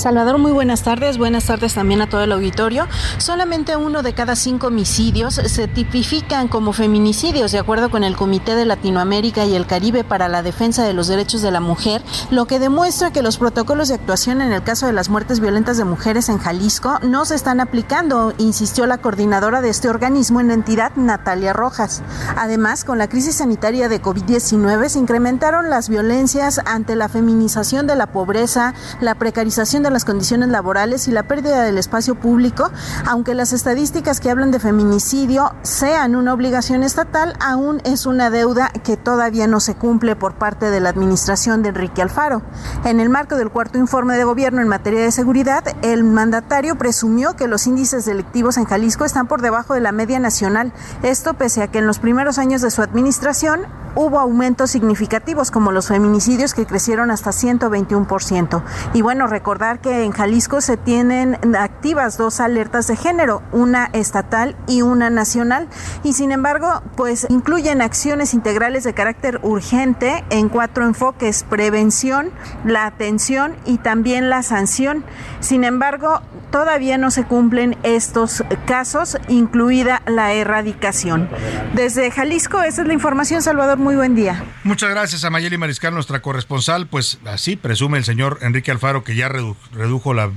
Salvador, 0.00 0.38
muy 0.38 0.50
buenas 0.50 0.82
tardes. 0.82 1.18
Buenas 1.18 1.44
tardes 1.44 1.74
también 1.74 2.00
a 2.00 2.08
todo 2.08 2.22
el 2.22 2.32
auditorio. 2.32 2.88
Solamente 3.18 3.76
uno 3.76 4.02
de 4.02 4.14
cada 4.14 4.34
cinco 4.34 4.68
homicidios 4.68 5.34
se 5.34 5.68
tipifican 5.68 6.48
como 6.48 6.72
feminicidios, 6.72 7.52
de 7.52 7.58
acuerdo 7.58 7.90
con 7.90 8.02
el 8.02 8.16
Comité 8.16 8.54
de 8.54 8.64
Latinoamérica 8.64 9.44
y 9.44 9.54
el 9.54 9.66
Caribe 9.66 10.02
para 10.02 10.28
la 10.28 10.42
Defensa 10.42 10.84
de 10.84 10.94
los 10.94 11.06
Derechos 11.06 11.42
de 11.42 11.50
la 11.50 11.60
Mujer, 11.60 12.02
lo 12.30 12.46
que 12.46 12.58
demuestra 12.58 13.12
que 13.12 13.20
los 13.20 13.36
protocolos 13.36 13.88
de 13.88 13.96
actuación 13.96 14.40
en 14.40 14.52
el 14.52 14.62
caso 14.62 14.86
de 14.86 14.94
las 14.94 15.10
muertes 15.10 15.38
violentas 15.38 15.76
de 15.76 15.84
mujeres 15.84 16.30
en 16.30 16.38
Jalisco 16.38 16.98
no 17.02 17.26
se 17.26 17.34
están 17.34 17.60
aplicando, 17.60 18.32
insistió 18.38 18.86
la 18.86 18.98
coordinadora 18.98 19.60
de 19.60 19.68
este 19.68 19.90
organismo 19.90 20.40
en 20.40 20.48
la 20.48 20.54
entidad, 20.54 20.92
Natalia 20.96 21.52
Rojas. 21.52 22.02
Además, 22.38 22.86
con 22.86 22.96
la 22.96 23.10
crisis 23.10 23.36
sanitaria 23.36 23.90
de 23.90 24.00
COVID-19 24.00 24.88
se 24.88 24.98
incrementaron 24.98 25.68
las 25.68 25.90
violencias 25.90 26.58
ante 26.64 26.96
la 26.96 27.10
feminización 27.10 27.86
de 27.86 27.96
la 27.96 28.06
pobreza, 28.06 28.72
la 29.02 29.14
precarización 29.16 29.82
las 29.90 30.04
condiciones 30.04 30.48
laborales 30.48 31.08
y 31.08 31.12
la 31.12 31.24
pérdida 31.24 31.62
del 31.62 31.78
espacio 31.78 32.14
público, 32.14 32.70
aunque 33.06 33.34
las 33.34 33.52
estadísticas 33.52 34.20
que 34.20 34.30
hablan 34.30 34.50
de 34.50 34.60
feminicidio 34.60 35.54
sean 35.62 36.16
una 36.16 36.32
obligación 36.32 36.82
estatal, 36.82 37.34
aún 37.40 37.80
es 37.84 38.06
una 38.06 38.30
deuda 38.30 38.70
que 38.84 38.96
todavía 38.96 39.46
no 39.46 39.60
se 39.60 39.74
cumple 39.74 40.16
por 40.16 40.34
parte 40.34 40.70
de 40.70 40.80
la 40.80 40.90
administración 40.90 41.62
de 41.62 41.70
Enrique 41.70 42.02
Alfaro. 42.02 42.42
En 42.84 43.00
el 43.00 43.08
marco 43.08 43.36
del 43.36 43.50
cuarto 43.50 43.78
informe 43.78 44.16
de 44.16 44.24
gobierno 44.24 44.60
en 44.60 44.68
materia 44.68 45.02
de 45.02 45.12
seguridad, 45.12 45.64
el 45.82 46.04
mandatario 46.04 46.76
presumió 46.76 47.36
que 47.36 47.48
los 47.48 47.66
índices 47.66 48.04
delictivos 48.04 48.56
en 48.56 48.64
Jalisco 48.64 49.04
están 49.04 49.26
por 49.26 49.42
debajo 49.42 49.74
de 49.74 49.80
la 49.80 49.92
media 49.92 50.18
nacional. 50.18 50.72
Esto 51.02 51.34
pese 51.34 51.62
a 51.62 51.68
que 51.68 51.78
en 51.78 51.86
los 51.86 51.98
primeros 51.98 52.38
años 52.38 52.62
de 52.62 52.70
su 52.70 52.82
administración 52.82 53.66
hubo 53.94 54.20
aumentos 54.20 54.70
significativos 54.70 55.50
como 55.50 55.72
los 55.72 55.88
feminicidios 55.88 56.54
que 56.54 56.66
crecieron 56.66 57.10
hasta 57.10 57.30
121%. 57.30 58.62
Y 58.94 59.02
bueno, 59.02 59.26
recordar 59.26 59.79
que 59.82 60.04
en 60.04 60.12
Jalisco 60.12 60.60
se 60.60 60.76
tienen 60.76 61.38
activas 61.56 62.18
dos 62.18 62.40
alertas 62.40 62.86
de 62.86 62.96
género, 62.96 63.42
una 63.52 63.90
estatal 63.92 64.56
y 64.66 64.82
una 64.82 65.10
nacional. 65.10 65.68
Y 66.02 66.12
sin 66.12 66.32
embargo, 66.32 66.82
pues 66.96 67.26
incluyen 67.28 67.82
acciones 67.82 68.34
integrales 68.34 68.84
de 68.84 68.94
carácter 68.94 69.40
urgente 69.42 70.24
en 70.30 70.48
cuatro 70.48 70.84
enfoques, 70.84 71.44
prevención, 71.44 72.30
la 72.64 72.86
atención 72.86 73.56
y 73.66 73.78
también 73.78 74.30
la 74.30 74.42
sanción. 74.42 75.04
Sin 75.40 75.64
embargo, 75.64 76.20
todavía 76.50 76.98
no 76.98 77.10
se 77.10 77.24
cumplen 77.24 77.76
estos 77.82 78.44
casos, 78.66 79.18
incluida 79.28 80.02
la 80.06 80.32
erradicación. 80.32 81.28
Desde 81.74 82.10
Jalisco, 82.10 82.62
esa 82.62 82.82
es 82.82 82.88
la 82.88 82.94
información, 82.94 83.42
Salvador 83.42 83.78
muy 83.78 83.96
buen 83.96 84.14
día. 84.14 84.44
Muchas 84.64 84.90
gracias 84.90 85.24
a 85.24 85.30
Mayeli 85.30 85.56
Mariscal, 85.58 85.94
nuestra 85.94 86.20
corresponsal. 86.20 86.86
Pues 86.86 87.18
así 87.24 87.56
presume 87.56 87.98
el 87.98 88.04
señor 88.04 88.38
Enrique 88.42 88.70
Alfaro 88.70 89.04
que 89.04 89.14
ya 89.14 89.28
redujo 89.28 90.14
la, 90.14 90.30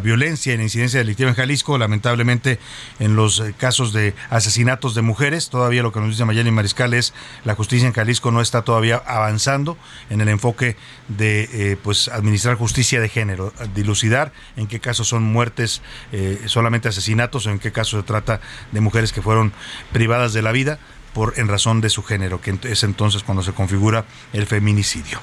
violencia 0.00 0.54
y 0.54 0.56
la 0.56 0.62
incidencia 0.62 0.98
delictiva 0.98 1.30
en 1.30 1.36
Jalisco, 1.36 1.78
lamentablemente 1.78 2.58
en 2.98 3.16
los 3.16 3.40
eh, 3.40 3.54
casos 3.56 3.92
de 3.92 4.14
asesinatos 4.30 4.94
de 4.94 5.02
mujeres. 5.02 5.50
Todavía 5.50 5.82
lo 5.82 5.92
que 5.92 6.00
nos 6.00 6.10
dice 6.10 6.24
Mayeli 6.24 6.50
Mariscal 6.50 6.94
es 6.94 7.14
la 7.44 7.54
justicia 7.54 7.86
en 7.86 7.92
Jalisco 7.92 8.30
no 8.30 8.40
está 8.40 8.62
todavía 8.62 9.02
avanzando 9.06 9.76
en 10.10 10.20
el 10.20 10.28
enfoque 10.28 10.76
de 11.08 11.48
eh, 11.52 11.76
pues 11.82 12.08
administrar 12.08 12.56
justicia 12.56 13.00
de 13.00 13.08
género, 13.08 13.52
dilucidar 13.74 14.32
en 14.56 14.66
qué 14.66 14.80
casos 14.80 15.08
son 15.08 15.22
muertes 15.22 15.57
eh, 16.12 16.42
solamente 16.46 16.88
asesinatos 16.88 17.46
o 17.46 17.50
en 17.50 17.58
qué 17.58 17.72
caso 17.72 17.98
se 17.98 18.02
trata 18.02 18.40
de 18.72 18.80
mujeres 18.80 19.12
que 19.12 19.22
fueron 19.22 19.52
privadas 19.92 20.32
de 20.32 20.42
la 20.42 20.52
vida 20.52 20.78
por 21.12 21.34
en 21.36 21.48
razón 21.48 21.80
de 21.80 21.90
su 21.90 22.02
género, 22.02 22.40
que 22.40 22.58
es 22.62 22.84
entonces 22.84 23.22
cuando 23.22 23.42
se 23.42 23.52
configura 23.52 24.04
el 24.32 24.46
feminicidio. 24.46 25.18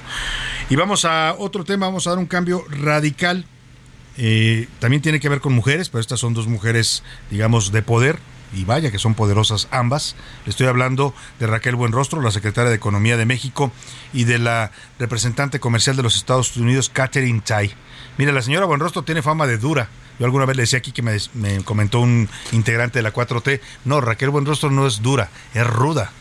Y 0.68 0.76
vamos 0.76 1.04
a 1.04 1.34
otro 1.38 1.64
tema, 1.64 1.86
vamos 1.86 2.06
a 2.06 2.10
dar 2.10 2.18
un 2.18 2.26
cambio 2.26 2.64
radical. 2.68 3.46
Eh, 4.18 4.68
también 4.78 5.02
tiene 5.02 5.20
que 5.20 5.28
ver 5.28 5.40
con 5.40 5.52
mujeres, 5.52 5.88
pero 5.88 6.00
estas 6.00 6.20
son 6.20 6.34
dos 6.34 6.48
mujeres, 6.48 7.02
digamos, 7.30 7.72
de 7.72 7.82
poder, 7.82 8.18
y 8.54 8.64
vaya 8.64 8.90
que 8.90 8.98
son 8.98 9.14
poderosas 9.14 9.68
ambas. 9.70 10.16
estoy 10.46 10.66
hablando 10.66 11.14
de 11.38 11.46
Raquel 11.46 11.76
Buenrostro, 11.76 12.20
la 12.20 12.30
secretaria 12.30 12.70
de 12.70 12.76
Economía 12.76 13.16
de 13.16 13.26
México, 13.26 13.72
y 14.12 14.24
de 14.24 14.38
la 14.38 14.70
representante 14.98 15.60
comercial 15.60 15.96
de 15.96 16.02
los 16.02 16.16
Estados 16.16 16.56
Unidos, 16.56 16.88
Catherine 16.88 17.42
Tai. 17.44 17.72
Mira, 18.18 18.32
la 18.32 18.42
señora 18.42 18.66
Buenrostro 18.66 19.02
tiene 19.02 19.22
fama 19.22 19.46
de 19.46 19.58
dura, 19.58 19.88
yo 20.18 20.26
alguna 20.26 20.46
vez 20.46 20.56
le 20.56 20.62
decía 20.62 20.78
aquí 20.78 20.92
que 20.92 21.02
me, 21.02 21.18
comentó 21.64 22.00
un 22.00 22.28
integrante 22.52 22.98
de 22.98 23.02
la 23.02 23.12
4T, 23.12 23.60
no, 23.84 24.00
Raquel 24.00 24.30
Buenrostro 24.30 24.70
no 24.70 24.86
es 24.86 25.02
dura, 25.02 25.30
es 25.54 25.66
ruda. 25.66 26.12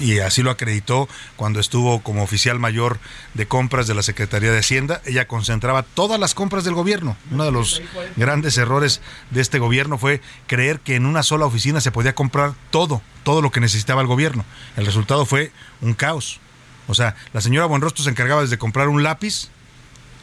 Y 0.00 0.18
así 0.18 0.42
lo 0.42 0.50
acreditó 0.50 1.08
cuando 1.36 1.60
estuvo 1.60 2.02
como 2.02 2.22
oficial 2.22 2.58
mayor 2.58 2.98
de 3.34 3.46
compras 3.46 3.86
de 3.86 3.94
la 3.94 4.02
Secretaría 4.02 4.50
de 4.50 4.58
Hacienda. 4.58 5.00
Ella 5.04 5.28
concentraba 5.28 5.82
todas 5.82 6.18
las 6.18 6.34
compras 6.34 6.64
del 6.64 6.74
gobierno. 6.74 7.16
Uno 7.30 7.44
de 7.44 7.52
los 7.52 7.82
grandes 8.16 8.58
errores 8.58 9.00
de 9.30 9.40
este 9.40 9.58
gobierno 9.58 9.98
fue 9.98 10.20
creer 10.46 10.80
que 10.80 10.96
en 10.96 11.06
una 11.06 11.22
sola 11.22 11.46
oficina 11.46 11.80
se 11.80 11.92
podía 11.92 12.14
comprar 12.14 12.54
todo, 12.70 13.00
todo 13.22 13.42
lo 13.42 13.52
que 13.52 13.60
necesitaba 13.60 14.00
el 14.00 14.08
gobierno. 14.08 14.44
El 14.76 14.86
resultado 14.86 15.24
fue 15.24 15.52
un 15.80 15.94
caos. 15.94 16.40
O 16.88 16.94
sea, 16.94 17.16
la 17.32 17.40
señora 17.40 17.66
Buenrostro 17.66 18.04
se 18.04 18.10
encargaba 18.10 18.42
desde 18.42 18.58
comprar 18.58 18.88
un 18.88 19.02
lápiz 19.02 19.50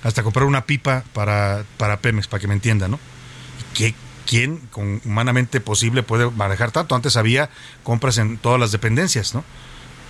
hasta 0.03 0.23
comprar 0.23 0.45
una 0.45 0.65
pipa 0.65 1.03
para, 1.13 1.63
para 1.77 1.97
Pemex, 1.97 2.27
para 2.27 2.41
que 2.41 2.47
me 2.47 2.53
entiendan, 2.53 2.91
¿no? 2.91 2.99
¿Qué, 3.73 3.95
¿Quién 4.25 4.57
con 4.71 5.01
humanamente 5.05 5.59
posible 5.59 6.03
puede 6.03 6.29
manejar 6.29 6.71
tanto? 6.71 6.95
Antes 6.95 7.17
había 7.17 7.49
compras 7.83 8.17
en 8.17 8.37
todas 8.37 8.59
las 8.59 8.71
dependencias, 8.71 9.33
¿no? 9.33 9.43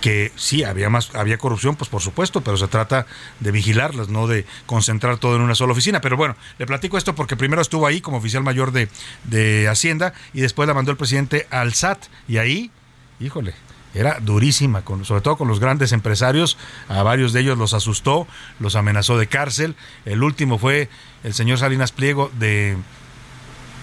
que 0.00 0.32
sí 0.36 0.64
había 0.64 0.90
más 0.90 1.14
había 1.14 1.38
corrupción 1.38 1.76
pues 1.76 1.88
por 1.88 2.02
supuesto 2.02 2.42
pero 2.42 2.58
se 2.58 2.68
trata 2.68 3.06
de 3.40 3.50
vigilarlas 3.50 4.10
no 4.10 4.26
de 4.26 4.44
concentrar 4.66 5.16
todo 5.16 5.36
en 5.36 5.40
una 5.40 5.54
sola 5.54 5.72
oficina 5.72 6.02
pero 6.02 6.18
bueno 6.18 6.36
le 6.58 6.66
platico 6.66 6.98
esto 6.98 7.14
porque 7.14 7.36
primero 7.36 7.62
estuvo 7.62 7.86
ahí 7.86 8.02
como 8.02 8.18
oficial 8.18 8.42
mayor 8.42 8.70
de, 8.70 8.90
de 9.22 9.66
hacienda 9.66 10.12
y 10.34 10.42
después 10.42 10.68
la 10.68 10.74
mandó 10.74 10.90
el 10.90 10.98
presidente 10.98 11.46
al 11.48 11.72
SAT 11.72 12.04
y 12.28 12.36
ahí 12.36 12.70
híjole 13.18 13.54
era 13.94 14.18
durísima, 14.20 14.82
sobre 15.02 15.20
todo 15.20 15.36
con 15.36 15.48
los 15.48 15.60
grandes 15.60 15.92
empresarios. 15.92 16.58
A 16.88 17.02
varios 17.02 17.32
de 17.32 17.40
ellos 17.40 17.56
los 17.56 17.74
asustó, 17.74 18.26
los 18.58 18.76
amenazó 18.76 19.16
de 19.16 19.26
cárcel. 19.26 19.76
El 20.04 20.22
último 20.22 20.58
fue 20.58 20.88
el 21.22 21.34
señor 21.34 21.58
Salinas 21.58 21.92
Pliego 21.92 22.30
de, 22.38 22.76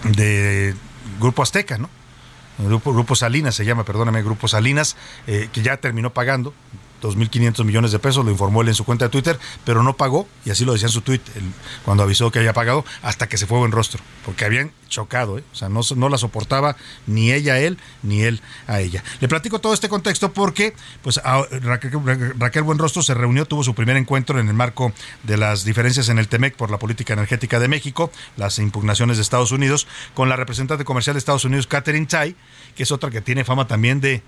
de 0.04 0.74
Grupo 1.18 1.42
Azteca, 1.42 1.78
¿no? 1.78 1.88
Grupo, 2.58 2.92
Grupo 2.92 3.16
Salinas 3.16 3.54
se 3.54 3.64
llama, 3.64 3.84
perdóname, 3.84 4.22
Grupo 4.22 4.46
Salinas, 4.46 4.96
eh, 5.26 5.48
que 5.52 5.62
ya 5.62 5.78
terminó 5.78 6.12
pagando 6.12 6.54
2.500 7.02 7.64
millones 7.64 7.92
de 7.92 7.98
pesos, 7.98 8.24
lo 8.24 8.30
informó 8.30 8.62
él 8.62 8.68
en 8.68 8.74
su 8.74 8.84
cuenta 8.84 9.06
de 9.06 9.10
Twitter, 9.10 9.38
pero 9.64 9.82
no 9.82 9.96
pagó, 9.96 10.26
y 10.44 10.50
así 10.50 10.64
lo 10.64 10.72
decía 10.72 10.86
en 10.86 10.92
su 10.92 11.02
tweet 11.02 11.20
cuando 11.84 12.02
avisó 12.02 12.30
que 12.30 12.38
había 12.38 12.52
pagado, 12.52 12.84
hasta 13.02 13.28
que 13.28 13.36
se 13.36 13.46
fue 13.46 13.58
en 13.60 13.72
rostro, 13.72 14.02
porque 14.24 14.44
habían 14.44 14.72
chocado, 14.88 15.38
¿eh? 15.38 15.44
o 15.52 15.54
sea, 15.56 15.68
no, 15.68 15.80
no 15.96 16.08
la 16.08 16.18
soportaba 16.18 16.76
ni 17.06 17.32
ella 17.32 17.54
a 17.54 17.58
él, 17.58 17.78
ni 18.02 18.22
él 18.22 18.40
a 18.66 18.80
ella. 18.80 19.02
Le 19.20 19.28
platico 19.28 19.58
todo 19.58 19.72
este 19.72 19.88
contexto 19.88 20.32
porque 20.32 20.74
pues, 21.02 21.20
Raquel, 21.62 21.92
Raquel 22.38 22.62
Buenrostro 22.62 23.02
se 23.02 23.14
reunió, 23.14 23.46
tuvo 23.46 23.64
su 23.64 23.74
primer 23.74 23.96
encuentro 23.96 24.38
en 24.38 24.48
el 24.48 24.54
marco 24.54 24.92
de 25.22 25.38
las 25.38 25.64
diferencias 25.64 26.08
en 26.10 26.18
el 26.18 26.28
TEMEC 26.28 26.56
por 26.56 26.70
la 26.70 26.78
política 26.78 27.14
energética 27.14 27.58
de 27.58 27.68
México, 27.68 28.12
las 28.36 28.58
impugnaciones 28.58 29.16
de 29.16 29.22
Estados 29.22 29.50
Unidos, 29.50 29.86
con 30.14 30.28
la 30.28 30.36
representante 30.36 30.84
comercial 30.84 31.14
de 31.14 31.18
Estados 31.18 31.44
Unidos, 31.44 31.66
Catherine 31.66 32.06
Tai, 32.06 32.36
que 32.76 32.82
es 32.82 32.92
otra 32.92 33.10
que 33.10 33.22
tiene 33.22 33.44
fama 33.44 33.66
también 33.66 34.00
de 34.00 34.22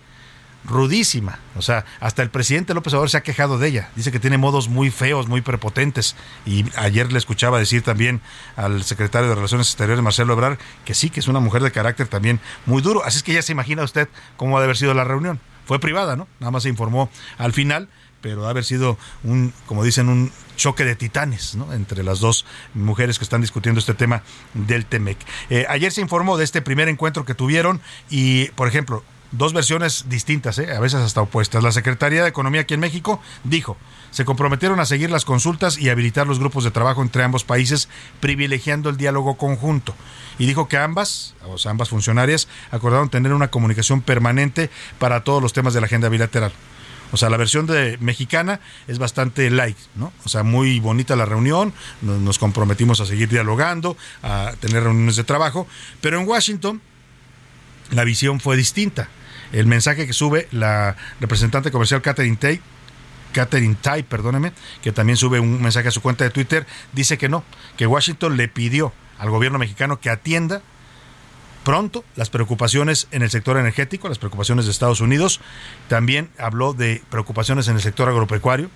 rudísima. 0.65 1.39
O 1.57 1.63
sea, 1.63 1.85
hasta 2.01 2.23
el 2.23 2.31
presidente 2.31 2.75
López 2.75 2.93
Obrador 2.93 3.11
se 3.11 3.17
ha 3.17 3.23
quejado 3.23 3.59
de 3.59 3.69
ella. 3.69 3.91
Dice 3.97 4.13
que 4.13 4.21
tiene 4.21 4.39
modos 4.39 4.69
muy 4.69 4.91
feos, 4.91 5.29
muy 5.29 5.41
prepotentes. 5.41 6.17
Y 6.47 6.65
ayer 6.77 7.13
le 7.13 7.19
escuchaba 7.19 7.59
decir 7.59 7.83
también 7.83 8.21
al 8.57 8.83
secretario 8.85 9.29
de 9.29 9.35
Relaciones 9.35 9.69
Exteriores, 9.69 10.03
Marcelo 10.03 10.33
Ebrard, 10.33 10.59
que 10.85 10.95
sí, 10.95 11.11
que 11.11 11.21
es 11.21 11.29
una 11.29 11.41
mujer 11.41 11.63
de 11.63 11.73
carácter 11.73 12.09
también 12.09 12.41
muy 12.67 12.83
duro. 12.83 13.05
Así 13.05 13.19
es 13.19 13.23
que 13.23 13.35
ya 13.35 13.43
se 13.43 13.53
imagina 13.53 13.83
usted 13.83 14.09
cómo 14.37 14.57
ha 14.57 14.61
de 14.61 14.65
haber 14.65 14.77
sido 14.77 14.95
la 14.95 15.05
reunión. 15.05 15.41
Fue 15.67 15.79
privada, 15.79 16.17
¿no? 16.17 16.29
Nada 16.41 16.51
más 16.51 16.65
se 16.65 16.69
informó 16.69 17.11
al 17.39 17.53
final, 17.53 17.89
pero 18.21 18.47
ha 18.47 18.51
haber 18.51 18.65
sido 18.65 18.99
un, 19.23 19.53
como 19.67 19.85
dicen, 19.85 20.09
un 20.09 20.33
choque 20.57 20.85
de 20.85 20.95
titanes, 20.95 21.57
¿no? 21.57 21.73
Entre 21.73 22.03
las 22.03 22.21
dos 22.21 22.47
mujeres 22.75 23.19
que 23.19 23.25
están 23.25 23.41
discutiendo 23.41 23.81
este 23.81 23.95
tema 23.95 24.23
del 24.55 24.87
TEMEC. 24.87 25.19
Eh, 25.51 25.67
ayer 25.69 25.93
se 25.93 26.01
informó 26.01 26.37
de 26.37 26.45
este 26.45 26.63
primer 26.63 26.89
encuentro 26.89 27.25
que 27.25 27.35
tuvieron 27.35 27.81
y, 28.09 28.47
por 28.51 28.69
ejemplo, 28.69 29.05
dos 29.37 29.53
versiones 29.53 30.07
distintas, 30.09 30.59
¿eh? 30.59 30.75
a 30.75 30.81
veces 30.81 31.01
hasta 31.01 31.21
opuestas. 31.21 31.63
La 31.63 31.73
Secretaría 31.73 32.23
de 32.23 32.29
Economía 32.29 32.63
aquí 32.63 32.75
en 32.75 32.81
México 32.81 33.21
dijo, 33.43 33.77
se 34.11 34.25
comprometieron 34.25 34.79
a 34.81 34.87
seguir 34.87 35.11
las 35.11 35.25
consultas 35.25 35.79
y 35.79 35.89
habilitar 35.89 36.27
los 36.27 36.39
grupos 36.39 36.65
de 36.65 36.71
trabajo 36.71 37.03
entre 37.03 37.25
ambos 37.25 37.45
países, 37.45 37.89
privilegiando 38.21 38.89
el 38.91 38.97
diálogo 38.97 39.37
conjunto. 39.37 39.95
Y 40.39 40.47
dijo 40.47 40.69
que 40.69 40.77
ambas, 40.77 41.35
o 41.47 41.59
sea, 41.59 41.73
ambas 41.73 41.89
funcionarias, 41.89 42.49
acordaron 42.71 43.09
tener 43.09 43.33
una 43.33 43.49
comunicación 43.49 44.03
permanente 44.03 44.71
para 44.99 45.25
todos 45.25 45.43
los 45.43 45.53
temas 45.53 45.75
de 45.75 45.81
la 45.81 45.87
agenda 45.87 46.09
bilateral. 46.09 46.53
O 47.13 47.17
sea, 47.17 47.31
la 47.31 47.37
versión 47.37 47.67
de 47.67 47.97
mexicana 47.99 48.61
es 48.89 48.99
bastante 48.99 49.49
light, 49.51 49.77
¿no? 49.95 50.13
O 50.25 50.29
sea, 50.29 50.43
muy 50.43 50.81
bonita 50.81 51.15
la 51.15 51.27
reunión, 51.27 51.73
nos 52.03 52.39
comprometimos 52.39 53.01
a 53.01 53.07
seguir 53.07 53.29
dialogando, 53.29 53.97
a 54.23 54.53
tener 54.59 54.83
reuniones 54.83 55.17
de 55.17 55.25
trabajo, 55.25 55.69
pero 56.01 56.21
en 56.21 56.27
Washington 56.27 56.81
la 57.91 58.05
visión 58.05 58.41
fue 58.41 58.57
distinta. 58.57 59.09
El 59.55 59.67
mensaje 59.67 60.05
que 60.05 60.13
sube 60.13 60.49
la 60.51 60.97
representante 61.21 61.71
comercial 61.71 62.03
Catherine 62.03 62.37
Tay, 62.37 62.61
Catherine 63.33 63.77
Tai, 63.81 64.03
perdóneme, 64.03 64.53
que 64.83 64.91
también 64.91 65.17
sube 65.17 65.39
un 65.39 65.63
mensaje 65.63 65.87
a 65.87 65.91
su 65.93 66.03
cuenta 66.03 66.25
de 66.25 66.31
Twitter, 66.31 66.67
dice 66.93 67.19
que 67.19 67.29
no, 67.29 67.45
que 67.77 67.87
Washington 67.87 68.37
le 68.37 68.49
pidió 68.49 68.93
al 69.17 69.31
gobierno 69.31 69.61
mexicano 69.61 70.01
que 70.01 70.11
atienda 70.11 70.61
pronto 71.63 72.05
las 72.17 72.31
preocupaciones 72.31 73.07
en 73.13 73.23
el 73.23 73.31
sector 73.31 73.57
energético, 73.57 74.09
las 74.09 74.19
preocupaciones 74.19 74.65
de 74.65 74.73
Estados 74.73 75.01
Unidos. 75.01 75.41
También 75.87 76.31
habló 76.37 76.73
de 76.73 77.05
preocupaciones 77.09 77.69
en 77.69 77.77
el 77.77 77.81
sector 77.81 78.09
agropecuario. 78.09 78.71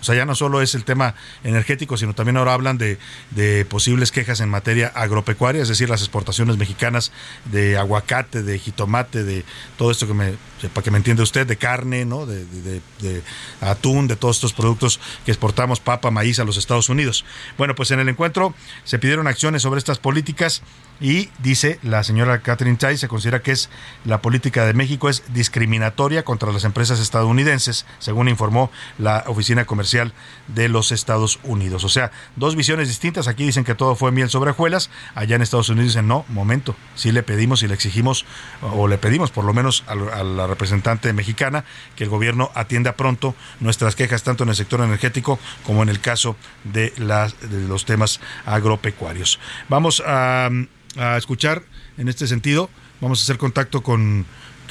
O 0.00 0.04
sea, 0.04 0.14
ya 0.14 0.24
no 0.24 0.34
solo 0.34 0.60
es 0.60 0.74
el 0.74 0.84
tema 0.84 1.14
energético, 1.42 1.96
sino 1.96 2.14
también 2.14 2.36
ahora 2.36 2.54
hablan 2.54 2.78
de, 2.78 2.98
de, 3.30 3.64
posibles 3.64 4.12
quejas 4.12 4.40
en 4.40 4.48
materia 4.48 4.88
agropecuaria, 4.94 5.62
es 5.62 5.68
decir, 5.68 5.88
las 5.88 6.00
exportaciones 6.00 6.56
mexicanas 6.56 7.12
de 7.46 7.76
aguacate, 7.76 8.42
de 8.42 8.58
jitomate, 8.58 9.24
de 9.24 9.44
todo 9.76 9.90
esto 9.90 10.06
que 10.06 10.14
me, 10.14 10.34
para 10.72 10.84
que 10.84 10.90
me 10.90 10.98
entienda 10.98 11.22
usted, 11.22 11.46
de 11.46 11.56
carne, 11.56 12.04
¿no? 12.04 12.26
De, 12.26 12.44
de, 12.44 13.22
atún, 13.60 14.06
de 14.06 14.16
todos 14.16 14.36
estos 14.36 14.52
productos 14.52 15.00
que 15.24 15.30
exportamos, 15.30 15.80
papa, 15.80 16.10
maíz 16.10 16.38
a 16.38 16.44
los 16.44 16.56
Estados 16.56 16.88
Unidos. 16.88 17.24
Bueno, 17.58 17.74
pues 17.74 17.90
en 17.90 18.00
el 18.00 18.08
encuentro 18.08 18.54
se 18.84 18.98
pidieron 18.98 19.26
acciones 19.26 19.62
sobre 19.62 19.78
estas 19.78 19.98
políticas 19.98 20.62
y 21.00 21.28
dice 21.38 21.78
la 21.82 22.02
señora 22.04 22.40
Catherine 22.40 22.76
Tai, 22.76 22.96
se 22.96 23.08
considera 23.08 23.40
que 23.40 23.52
es 23.52 23.68
la 24.04 24.22
política 24.22 24.64
de 24.64 24.74
México 24.74 25.08
es 25.08 25.22
discriminatoria 25.32 26.24
contra 26.24 26.52
las 26.52 26.64
empresas 26.64 27.00
estadounidenses, 27.00 27.86
según 27.98 28.28
informó 28.28 28.70
la 28.98 29.24
Oficina 29.26 29.64
Comercial 29.64 30.12
de 30.48 30.68
los 30.68 30.92
Estados 30.92 31.38
Unidos. 31.42 31.84
O 31.84 31.88
sea, 31.88 32.10
dos 32.36 32.56
visiones 32.56 32.88
distintas. 32.88 33.28
Aquí 33.28 33.44
dicen 33.44 33.64
que 33.64 33.74
todo 33.74 33.94
fue 33.94 34.12
miel 34.12 34.30
sobre 34.30 34.50
hojuelas. 34.50 34.90
Allá 35.14 35.36
en 35.36 35.42
Estados 35.42 35.68
Unidos 35.68 35.88
dicen, 35.88 36.08
no, 36.08 36.24
momento, 36.28 36.76
sí 36.94 37.12
le 37.12 37.22
pedimos 37.22 37.62
y 37.62 37.68
le 37.68 37.74
exigimos, 37.74 38.24
o 38.62 38.88
le 38.88 38.98
pedimos 38.98 39.30
por 39.30 39.44
lo 39.44 39.52
menos 39.52 39.84
a, 39.86 39.92
a 39.92 40.24
la 40.24 40.46
representante 40.46 41.12
mexicana 41.12 41.64
que 41.94 42.04
el 42.04 42.10
gobierno 42.10 42.50
atienda 42.54 42.96
pronto 42.96 43.34
nuestras 43.60 43.96
quejas 43.96 44.22
tanto 44.22 44.44
en 44.44 44.50
el 44.50 44.56
sector 44.56 44.80
energético 44.80 45.38
como 45.64 45.82
en 45.82 45.88
el 45.88 46.00
caso 46.00 46.36
de, 46.64 46.92
las, 46.96 47.38
de 47.40 47.66
los 47.68 47.84
temas 47.84 48.20
agropecuarios. 48.44 49.38
Vamos 49.68 50.02
a 50.06 50.48
a 50.96 51.16
escuchar 51.16 51.62
en 51.98 52.08
este 52.08 52.26
sentido. 52.26 52.70
Vamos 53.00 53.20
a 53.20 53.22
hacer 53.22 53.38
contacto 53.38 53.82
con, 53.82 54.26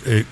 eh, 0.06 0.26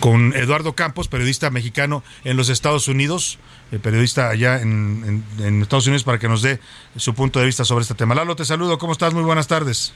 con 0.00 0.34
Eduardo 0.34 0.74
Campos, 0.74 1.08
periodista 1.08 1.50
mexicano 1.50 2.02
en 2.24 2.36
los 2.36 2.48
Estados 2.48 2.88
Unidos, 2.88 3.38
eh, 3.70 3.78
periodista 3.78 4.28
allá 4.28 4.60
en, 4.60 5.24
en, 5.38 5.44
en, 5.44 5.62
Estados 5.62 5.86
Unidos, 5.86 6.04
para 6.04 6.18
que 6.18 6.28
nos 6.28 6.42
dé 6.42 6.60
su 6.96 7.14
punto 7.14 7.40
de 7.40 7.46
vista 7.46 7.64
sobre 7.64 7.82
este 7.82 7.94
tema. 7.94 8.14
Lalo, 8.14 8.36
te 8.36 8.44
saludo. 8.44 8.78
¿Cómo 8.78 8.92
estás? 8.92 9.14
Muy 9.14 9.22
buenas 9.22 9.48
tardes. 9.48 9.94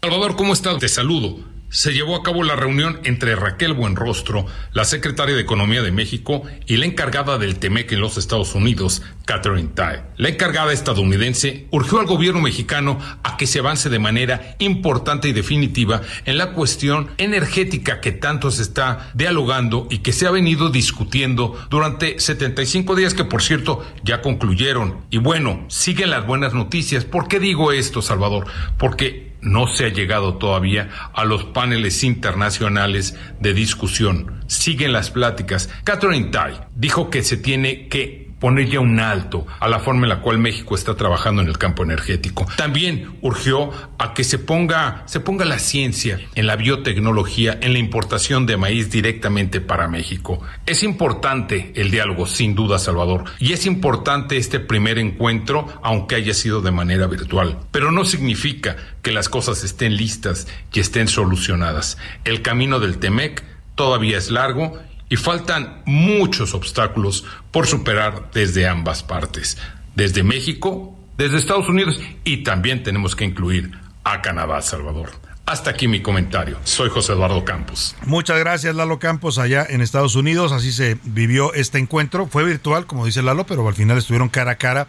Salvador, 0.00 0.36
¿cómo 0.36 0.52
estás? 0.52 0.78
Te 0.78 0.88
saludo 0.88 1.61
se 1.72 1.94
llevó 1.94 2.16
a 2.16 2.22
cabo 2.22 2.42
la 2.42 2.54
reunión 2.54 3.00
entre 3.04 3.34
Raquel 3.34 3.72
Buenrostro, 3.72 4.44
la 4.74 4.84
secretaria 4.84 5.34
de 5.34 5.40
Economía 5.40 5.82
de 5.82 5.90
México, 5.90 6.42
y 6.66 6.76
la 6.76 6.84
encargada 6.84 7.38
del 7.38 7.58
TEMEC 7.58 7.92
en 7.92 8.00
los 8.00 8.18
Estados 8.18 8.54
Unidos, 8.54 9.02
Catherine 9.24 9.70
Tai. 9.74 10.02
La 10.18 10.28
encargada 10.28 10.74
estadounidense 10.74 11.66
urgió 11.70 11.98
al 11.98 12.06
gobierno 12.06 12.42
mexicano 12.42 12.98
a 13.22 13.38
que 13.38 13.46
se 13.46 13.60
avance 13.60 13.88
de 13.88 13.98
manera 13.98 14.54
importante 14.58 15.28
y 15.28 15.32
definitiva 15.32 16.02
en 16.26 16.36
la 16.36 16.52
cuestión 16.52 17.10
energética 17.16 18.02
que 18.02 18.12
tanto 18.12 18.50
se 18.50 18.62
está 18.62 19.10
dialogando 19.14 19.88
y 19.90 19.98
que 19.98 20.12
se 20.12 20.26
ha 20.26 20.30
venido 20.30 20.68
discutiendo 20.68 21.58
durante 21.70 22.20
75 22.20 22.94
días 22.96 23.14
que 23.14 23.24
por 23.24 23.42
cierto 23.42 23.82
ya 24.04 24.20
concluyeron. 24.20 25.06
Y 25.08 25.16
bueno, 25.16 25.64
siguen 25.68 26.10
las 26.10 26.26
buenas 26.26 26.52
noticias. 26.52 27.06
¿Por 27.06 27.28
qué 27.28 27.40
digo 27.40 27.72
esto, 27.72 28.02
Salvador? 28.02 28.46
Porque 28.76 29.31
no 29.42 29.66
se 29.66 29.86
ha 29.86 29.88
llegado 29.88 30.38
todavía 30.38 30.88
a 31.12 31.24
los 31.24 31.44
paneles 31.44 32.02
internacionales 32.04 33.16
de 33.40 33.52
discusión. 33.52 34.44
Siguen 34.46 34.92
las 34.92 35.10
pláticas. 35.10 35.68
Catherine 35.84 36.30
Tai 36.30 36.60
dijo 36.74 37.10
que 37.10 37.22
se 37.22 37.36
tiene 37.36 37.88
que 37.88 38.21
poner 38.42 38.68
ya 38.68 38.80
un 38.80 38.98
alto 38.98 39.46
a 39.60 39.68
la 39.68 39.78
forma 39.78 40.02
en 40.02 40.08
la 40.08 40.20
cual 40.20 40.40
México 40.40 40.74
está 40.74 40.96
trabajando 40.96 41.42
en 41.42 41.46
el 41.46 41.58
campo 41.58 41.84
energético. 41.84 42.44
También 42.56 43.16
urgió 43.22 43.70
a 43.98 44.14
que 44.14 44.24
se 44.24 44.40
ponga, 44.40 45.04
se 45.06 45.20
ponga 45.20 45.44
la 45.44 45.60
ciencia 45.60 46.18
en 46.34 46.48
la 46.48 46.56
biotecnología, 46.56 47.56
en 47.62 47.72
la 47.72 47.78
importación 47.78 48.44
de 48.44 48.56
maíz 48.56 48.90
directamente 48.90 49.60
para 49.60 49.86
México. 49.86 50.40
Es 50.66 50.82
importante 50.82 51.72
el 51.76 51.92
diálogo, 51.92 52.26
sin 52.26 52.56
duda, 52.56 52.80
Salvador, 52.80 53.26
y 53.38 53.52
es 53.52 53.64
importante 53.64 54.36
este 54.38 54.58
primer 54.58 54.98
encuentro, 54.98 55.68
aunque 55.80 56.16
haya 56.16 56.34
sido 56.34 56.60
de 56.62 56.72
manera 56.72 57.06
virtual. 57.06 57.60
Pero 57.70 57.92
no 57.92 58.04
significa 58.04 58.74
que 59.02 59.12
las 59.12 59.28
cosas 59.28 59.62
estén 59.62 59.96
listas 59.96 60.48
y 60.72 60.80
estén 60.80 61.06
solucionadas. 61.06 61.96
El 62.24 62.42
camino 62.42 62.80
del 62.80 62.98
TEMEC 62.98 63.44
todavía 63.76 64.18
es 64.18 64.32
largo 64.32 64.80
y 65.12 65.16
faltan 65.16 65.82
muchos 65.84 66.54
obstáculos 66.54 67.26
por 67.50 67.66
superar 67.66 68.30
desde 68.32 68.66
ambas 68.66 69.02
partes, 69.02 69.58
desde 69.94 70.22
México, 70.22 70.98
desde 71.18 71.36
Estados 71.36 71.68
Unidos 71.68 72.00
y 72.24 72.44
también 72.44 72.82
tenemos 72.82 73.14
que 73.14 73.26
incluir 73.26 73.72
a 74.04 74.22
Canadá, 74.22 74.62
Salvador. 74.62 75.10
Hasta 75.44 75.68
aquí 75.68 75.86
mi 75.86 76.00
comentario. 76.00 76.56
Soy 76.64 76.88
José 76.88 77.12
Eduardo 77.12 77.44
Campos. 77.44 77.94
Muchas 78.06 78.38
gracias, 78.38 78.74
Lalo 78.74 78.98
Campos, 78.98 79.36
allá 79.36 79.66
en 79.68 79.82
Estados 79.82 80.14
Unidos. 80.14 80.50
Así 80.50 80.72
se 80.72 80.96
vivió 81.02 81.52
este 81.52 81.78
encuentro. 81.78 82.26
Fue 82.26 82.42
virtual, 82.42 82.86
como 82.86 83.04
dice 83.04 83.20
Lalo, 83.20 83.44
pero 83.44 83.68
al 83.68 83.74
final 83.74 83.98
estuvieron 83.98 84.30
cara 84.30 84.52
a 84.52 84.54
cara, 84.54 84.88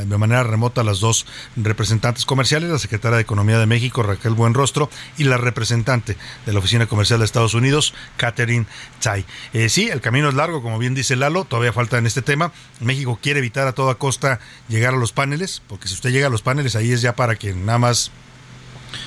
de 0.00 0.18
manera 0.18 0.42
remota, 0.42 0.82
las 0.82 1.00
dos 1.00 1.26
representantes 1.56 2.26
comerciales, 2.26 2.70
la 2.70 2.78
secretaria 2.78 3.16
de 3.16 3.22
Economía 3.22 3.58
de 3.58 3.66
México, 3.66 4.02
Raquel 4.02 4.34
Buenrostro, 4.34 4.90
y 5.16 5.24
la 5.24 5.36
representante 5.36 6.16
de 6.46 6.52
la 6.52 6.58
Oficina 6.58 6.86
Comercial 6.86 7.20
de 7.20 7.24
Estados 7.24 7.54
Unidos, 7.54 7.94
Catherine 8.16 8.66
Tsai. 9.00 9.24
Eh, 9.52 9.68
sí, 9.68 9.88
el 9.88 10.00
camino 10.00 10.28
es 10.28 10.34
largo, 10.34 10.62
como 10.62 10.78
bien 10.78 10.94
dice 10.94 11.16
Lalo, 11.16 11.44
todavía 11.44 11.72
falta 11.72 11.98
en 11.98 12.06
este 12.06 12.22
tema. 12.22 12.52
México 12.80 13.18
quiere 13.22 13.38
evitar 13.38 13.66
a 13.66 13.72
toda 13.72 13.94
costa 13.94 14.40
llegar 14.68 14.94
a 14.94 14.96
los 14.96 15.12
paneles, 15.12 15.62
porque 15.68 15.88
si 15.88 15.94
usted 15.94 16.10
llega 16.10 16.26
a 16.26 16.30
los 16.30 16.42
paneles, 16.42 16.76
ahí 16.76 16.92
es 16.92 17.00
ya 17.00 17.14
para 17.14 17.36
que 17.36 17.54
nada 17.54 17.78
más 17.78 18.10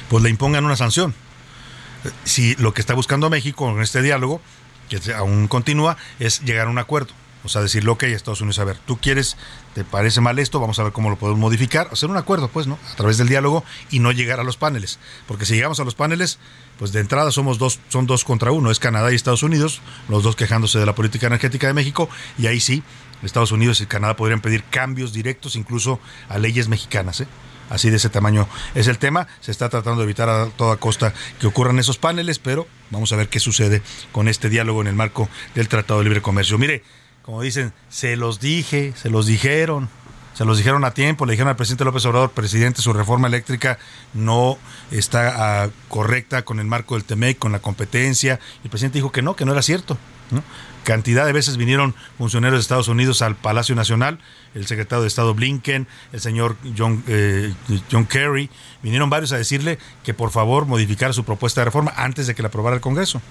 pues 0.10 0.24
le 0.24 0.30
impongan 0.30 0.66
una 0.66 0.76
sanción. 0.76 1.14
Si 2.24 2.56
lo 2.56 2.74
que 2.74 2.82
está 2.82 2.94
buscando 2.94 3.30
México 3.30 3.70
en 3.70 3.82
este 3.82 4.02
diálogo, 4.02 4.42
que 4.90 5.00
aún 5.14 5.48
continúa, 5.48 5.98
es 6.20 6.42
llegar 6.42 6.68
a 6.68 6.70
un 6.70 6.78
acuerdo. 6.78 7.14
O 7.48 7.50
sea, 7.50 7.62
decirle, 7.62 7.90
ok, 7.92 8.04
Estados 8.04 8.42
Unidos, 8.42 8.60
a 8.60 8.66
ver, 8.66 8.78
tú 8.86 8.98
quieres, 8.98 9.38
te 9.74 9.86
parece 9.86 10.20
mal 10.20 10.38
esto, 10.38 10.60
vamos 10.60 10.78
a 10.80 10.84
ver 10.84 10.92
cómo 10.92 11.10
lo 11.10 11.16
podemos 11.16 11.40
modificar, 11.40 11.88
hacer 11.94 12.10
un 12.10 12.18
acuerdo, 12.18 12.50
pues, 12.50 12.68
¿no? 12.68 12.78
A 12.92 12.96
través 12.98 13.18
del 13.18 13.30
diálogo 13.30 13.64
y 13.90 14.00
no 14.00 14.12
llegar 14.12 14.42
a 14.42 14.44
los 14.44 14.58
paneles. 14.58 15.00
Porque 15.30 15.46
si 15.46 15.56
llegamos 15.56 15.80
a 15.80 15.86
los 15.86 15.96
paneles, 15.96 16.40
pues 16.78 16.92
de 16.92 17.00
entrada 17.00 17.32
somos 17.32 17.58
dos, 17.58 17.80
son 17.88 18.06
dos 18.06 18.26
contra 18.26 18.52
uno, 18.52 18.70
es 18.70 18.80
Canadá 18.80 19.14
y 19.14 19.16
Estados 19.16 19.44
Unidos, 19.44 19.82
los 20.10 20.24
dos 20.24 20.36
quejándose 20.36 20.78
de 20.78 20.86
la 20.86 20.94
política 20.94 21.28
energética 21.28 21.68
de 21.68 21.74
México, 21.74 22.10
y 22.38 22.48
ahí 22.48 22.60
sí, 22.60 22.84
Estados 23.24 23.54
Unidos 23.54 23.80
y 23.80 23.86
Canadá 23.86 24.18
podrían 24.18 24.42
pedir 24.42 24.66
cambios 24.66 25.14
directos 25.14 25.56
incluso 25.56 26.02
a 26.28 26.40
leyes 26.40 26.68
mexicanas, 26.68 27.22
¿eh? 27.22 27.28
Así 27.70 27.90
de 27.90 27.98
ese 27.98 28.10
tamaño 28.10 28.48
es 28.76 28.88
el 28.88 28.98
tema. 28.98 29.28
Se 29.42 29.52
está 29.52 29.68
tratando 29.70 30.00
de 30.00 30.06
evitar 30.06 30.30
a 30.30 30.46
toda 30.48 30.78
costa 30.78 31.14
que 31.40 31.48
ocurran 31.48 31.80
esos 31.80 31.98
paneles, 31.98 32.40
pero 32.40 32.68
vamos 32.92 33.12
a 33.12 33.18
ver 33.18 33.28
qué 33.28 33.40
sucede 33.40 33.82
con 34.12 34.28
este 34.28 34.50
diálogo 34.50 34.82
en 34.82 34.88
el 34.88 34.96
marco 34.96 35.30
del 35.54 35.68
Tratado 35.68 36.00
de 36.00 36.06
Libre 36.06 36.22
Comercio. 36.22 36.58
Mire, 36.58 36.84
como 37.28 37.42
dicen, 37.42 37.74
se 37.90 38.16
los 38.16 38.40
dije, 38.40 38.94
se 38.96 39.10
los 39.10 39.26
dijeron, 39.26 39.90
se 40.34 40.46
los 40.46 40.56
dijeron 40.56 40.86
a 40.86 40.92
tiempo, 40.92 41.26
le 41.26 41.34
dijeron 41.34 41.50
al 41.50 41.58
presidente 41.58 41.84
López 41.84 42.06
Obrador, 42.06 42.32
presidente, 42.32 42.82
su 42.82 42.94
reforma 42.94 43.28
eléctrica 43.28 43.80
no 44.14 44.58
está 44.92 45.68
uh, 45.68 45.72
correcta 45.90 46.46
con 46.46 46.62
el 46.62 46.68
marco 46.68 46.96
del 46.96 47.04
TEMEC, 47.04 47.38
con 47.38 47.52
la 47.52 47.60
competencia. 47.60 48.40
El 48.64 48.70
presidente 48.70 49.00
dijo 49.00 49.12
que 49.12 49.22
no, 49.22 49.36
que 49.36 49.44
no 49.44 49.52
era 49.52 49.62
cierto. 49.62 49.98
Cantidad 50.86 51.26
de 51.26 51.34
veces 51.34 51.58
vinieron 51.58 51.96
funcionarios 52.18 52.60
de 52.60 52.62
Estados 52.62 52.88
Unidos 52.88 53.22
al 53.22 53.36
Palacio 53.36 53.76
Nacional, 53.76 54.20
el 54.56 54.66
secretario 54.66 55.02
de 55.02 55.10
Estado 55.10 55.34
Blinken, 55.34 55.86
el 56.14 56.22
señor 56.22 56.56
John, 56.78 57.04
eh, 57.08 57.54
John 57.92 58.06
Kerry, 58.06 58.50
vinieron 58.82 59.10
varios 59.10 59.34
a 59.34 59.38
decirle 59.38 59.80
que 60.06 60.14
por 60.14 60.32
favor 60.32 60.66
modificara 60.66 61.12
su 61.12 61.26
propuesta 61.26 61.60
de 61.60 61.66
reforma 61.66 61.92
antes 61.98 62.26
de 62.26 62.36
que 62.36 62.42
la 62.42 62.48
aprobara 62.48 62.78
el 62.78 62.82
Congreso 62.82 63.22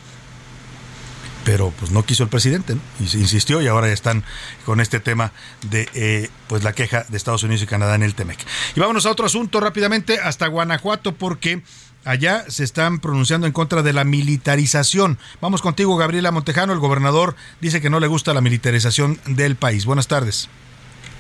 pero 1.47 1.73
pues 1.79 1.93
no 1.93 2.05
quiso 2.05 2.25
el 2.25 2.29
presidente, 2.29 2.77
y 2.99 3.05
insistió 3.05 3.63
y 3.63 3.69
ahora 3.69 3.87
ya 3.87 3.93
están 3.93 4.25
con 4.65 4.81
este 4.81 4.99
tema 4.99 5.31
de 5.71 5.89
eh, 5.95 6.29
pues 6.49 6.65
la 6.65 6.73
queja 6.73 7.07
de 7.09 7.17
Estados 7.17 7.45
Unidos 7.45 7.63
y 7.63 7.67
Canadá 7.67 7.95
en 7.95 8.03
el 8.03 8.17
Temec. 8.17 8.45
Y 8.75 8.81
vámonos 8.81 9.07
a 9.07 9.13
otro 9.13 9.27
asunto 9.27 9.61
rápidamente 9.61 10.19
hasta 10.19 10.49
Guanajuato 10.49 11.15
porque 11.15 11.63
allá 12.05 12.45
se 12.49 12.65
están 12.65 12.99
pronunciando 12.99 13.47
en 13.47 13.53
contra 13.53 13.85
de 13.85 13.93
la 13.93 14.03
militarización. 14.03 15.21
Vamos 15.41 15.63
contigo, 15.63 15.97
Gabriela 15.97 16.33
Montejano. 16.33 16.73
El 16.73 16.81
gobernador 16.81 17.37
dice 17.61 17.81
que 17.81 17.91
no 17.91 18.01
le 18.01 18.09
gusta 18.09 18.35
la 18.35 18.41
militarización 18.41 19.21
del 19.27 19.55
país. 19.55 19.87
Buenas 19.87 20.09
tardes. 20.09 20.49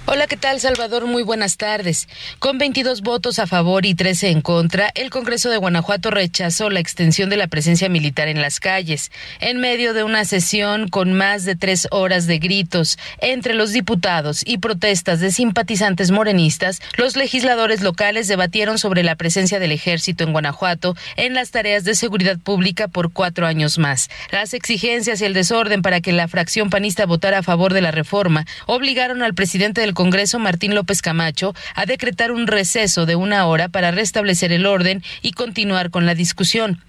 Hola, 0.09 0.28
¿qué 0.28 0.36
tal, 0.36 0.61
Salvador? 0.61 1.09
Muy 1.09 1.24
buenas 1.24 1.57
tardes. 1.57 2.07
Con 2.38 2.59
22 2.59 3.02
votos 3.02 3.40
a 3.40 3.48
favor 3.48 3.84
y 3.86 3.96
13 3.96 4.30
en 4.30 4.40
contra, 4.40 4.92
el 4.94 5.11
Congreso 5.11 5.50
de 5.50 5.57
Guanajuato 5.57 6.12
rechazó 6.12 6.70
la 6.70 6.78
extensión 6.78 7.28
de 7.28 7.36
la 7.36 7.48
presencia 7.48 7.88
militar 7.88 8.28
en 8.28 8.40
las 8.40 8.61
calles, 8.61 9.11
en 9.40 9.59
medio 9.59 9.94
de 9.94 10.04
una 10.04 10.24
sesión 10.24 10.86
con 10.86 11.12
más 11.12 11.44
de 11.44 11.57
tres 11.57 11.88
horas 11.90 12.28
de 12.28 12.38
gritos 12.38 13.00
entre 13.18 13.54
los 13.54 13.72
diputados 13.72 14.44
y 14.46 14.59
protestas 14.59 15.18
de 15.18 15.32
simpatizantes 15.32 16.12
morenistas. 16.12 16.80
Los 16.96 17.16
legisladores 17.16 17.82
locales 17.82 18.28
debatieron 18.28 18.78
sobre 18.78 19.02
la 19.02 19.16
presencia 19.16 19.59
del 19.59 19.72
ejército 19.72 20.22
en 20.22 20.30
Guanajuato 20.30 20.94
en 21.16 21.34
las 21.34 21.50
tareas 21.50 21.82
de 21.82 21.96
seguridad 21.96 22.38
pública 22.38 22.86
por 22.86 23.12
cuatro 23.12 23.44
años 23.44 23.76
más. 23.78 24.09
Las 24.30 24.54
exigencias 24.54 25.20
y 25.20 25.24
el 25.24 25.34
desorden 25.34 25.82
para 25.82 26.00
que 26.00 26.12
la 26.12 26.28
fracción 26.28 26.70
panista 26.70 27.07
votara 27.07 27.38
a 27.38 27.42
favor 27.42 27.74
de 27.74 27.80
la 27.80 27.90
reforma 27.90 28.46
obligaron 28.66 29.24
al 29.24 29.34
presidente 29.34 29.80
del 29.80 29.95
Congreso, 29.97 30.38
Martín 30.38 30.76
López 30.76 31.03
Camacho, 31.03 31.55
a 31.74 31.86
decretar 31.86 32.30
un 32.30 32.47
receso 32.47 33.05
de 33.05 33.16
una 33.16 33.47
hora 33.47 33.68
para 33.68 33.90
restablecer 33.90 34.53
el 34.53 34.66
orden 34.66 35.03
y 35.22 35.32
continuar 35.32 35.90
con 35.90 36.07
la 36.07 36.14
discusión. 36.14 36.84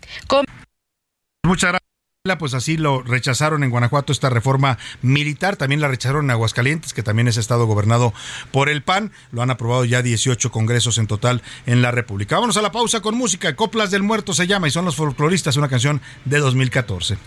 Muchas 1.43 1.71
gracias 1.71 1.87
pues 2.35 2.53
así 2.53 2.75
lo 2.75 3.03
rechazaron 3.03 3.63
en 3.63 3.69
Guanajuato 3.69 4.11
esta 4.11 4.29
reforma 4.29 4.77
militar, 5.01 5.55
también 5.55 5.79
la 5.79 5.87
rechazaron 5.87 6.25
en 6.25 6.31
Aguascalientes, 6.31 6.93
que 6.93 7.03
también 7.03 7.29
es 7.29 7.37
estado 7.37 7.65
gobernado 7.65 8.13
por 8.51 8.67
el 8.67 8.83
PAN, 8.83 9.13
lo 9.31 9.41
han 9.41 9.51
aprobado 9.51 9.85
ya 9.85 10.01
18 10.01 10.51
congresos 10.51 10.97
en 10.97 11.07
total 11.07 11.41
en 11.65 11.81
la 11.81 11.91
República. 11.91 12.35
Vámonos 12.35 12.57
a 12.57 12.61
la 12.61 12.73
pausa 12.73 12.99
con 12.99 13.15
música, 13.15 13.55
Coplas 13.55 13.91
del 13.91 14.03
Muerto 14.03 14.33
se 14.33 14.47
llama 14.47 14.67
y 14.67 14.71
son 14.71 14.83
los 14.83 14.97
folcloristas, 14.97 15.55
una 15.55 15.69
canción 15.69 16.01
de 16.25 16.39
2014. 16.39 17.17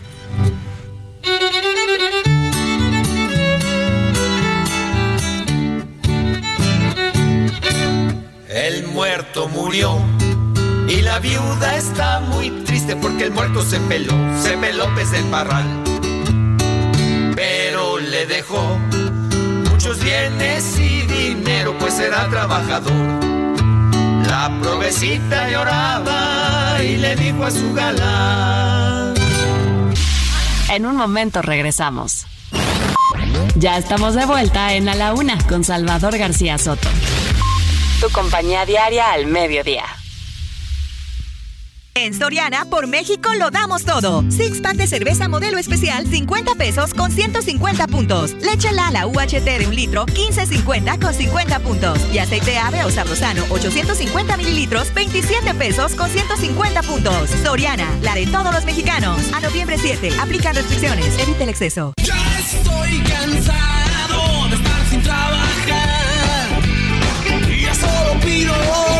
El 8.53 8.85
muerto 8.87 9.47
murió 9.47 9.97
y 10.85 11.01
la 11.01 11.19
viuda 11.19 11.77
está 11.77 12.19
muy 12.19 12.49
triste 12.65 12.97
porque 12.97 13.23
el 13.23 13.31
muerto 13.31 13.63
se 13.63 13.79
peló, 13.79 14.13
se 14.43 14.57
peló 14.57 14.93
pez 14.93 15.09
del 15.11 15.23
parral. 15.25 15.65
Pero 17.33 17.97
le 17.97 18.25
dejó 18.25 18.61
muchos 19.69 20.03
bienes 20.03 20.77
y 20.77 21.03
dinero, 21.03 21.77
pues 21.79 21.97
era 21.99 22.27
trabajador. 22.27 22.91
La 24.27 24.51
provecita 24.61 25.49
lloraba 25.49 26.83
y 26.83 26.97
le 26.97 27.15
dijo 27.15 27.45
a 27.45 27.51
su 27.51 27.73
galán. 27.73 29.13
En 30.69 30.85
un 30.85 30.97
momento 30.97 31.41
regresamos. 31.41 32.25
Ya 33.55 33.77
estamos 33.77 34.13
de 34.13 34.25
vuelta 34.25 34.73
en 34.73 34.89
A 34.89 34.95
la 34.95 35.13
Una 35.13 35.37
con 35.47 35.63
Salvador 35.63 36.17
García 36.17 36.57
Soto. 36.57 36.89
Tu 38.01 38.09
compañía 38.09 38.65
diaria 38.65 39.11
al 39.11 39.27
mediodía. 39.27 39.85
En 41.93 42.15
Soriana, 42.15 42.65
por 42.65 42.87
México 42.87 43.31
lo 43.35 43.51
damos 43.51 43.85
todo. 43.85 44.23
Six 44.31 44.59
pack 44.59 44.75
de 44.75 44.87
cerveza 44.87 45.27
modelo 45.27 45.59
especial, 45.59 46.07
50 46.07 46.55
pesos 46.55 46.95
con 46.95 47.11
150 47.11 47.85
puntos. 47.85 48.31
Leche 48.41 48.71
Lala 48.71 49.05
UHT 49.05 49.43
de 49.43 49.67
un 49.67 49.75
litro, 49.75 50.07
15.50 50.07 50.99
con 50.99 51.13
50 51.13 51.59
puntos. 51.59 51.99
Y 52.11 52.17
aceite 52.17 52.57
ave 52.57 52.83
o 52.85 52.89
sabrosano, 52.89 53.43
850 53.51 54.35
mililitros, 54.35 54.91
27 54.95 55.53
pesos 55.53 55.93
con 55.93 56.09
150 56.09 56.81
puntos. 56.81 57.29
Soriana, 57.43 57.87
la 58.01 58.15
de 58.15 58.25
todos 58.25 58.51
los 58.51 58.65
mexicanos. 58.65 59.21
A 59.31 59.41
noviembre 59.41 59.77
7, 59.77 60.09
aplican 60.19 60.55
restricciones. 60.55 61.19
Evite 61.19 61.43
el 61.43 61.49
exceso. 61.49 61.93
Ya 62.03 62.39
estoy 62.39 62.99
cansado 63.03 63.80
solo 68.41 68.55
pido 68.55 68.90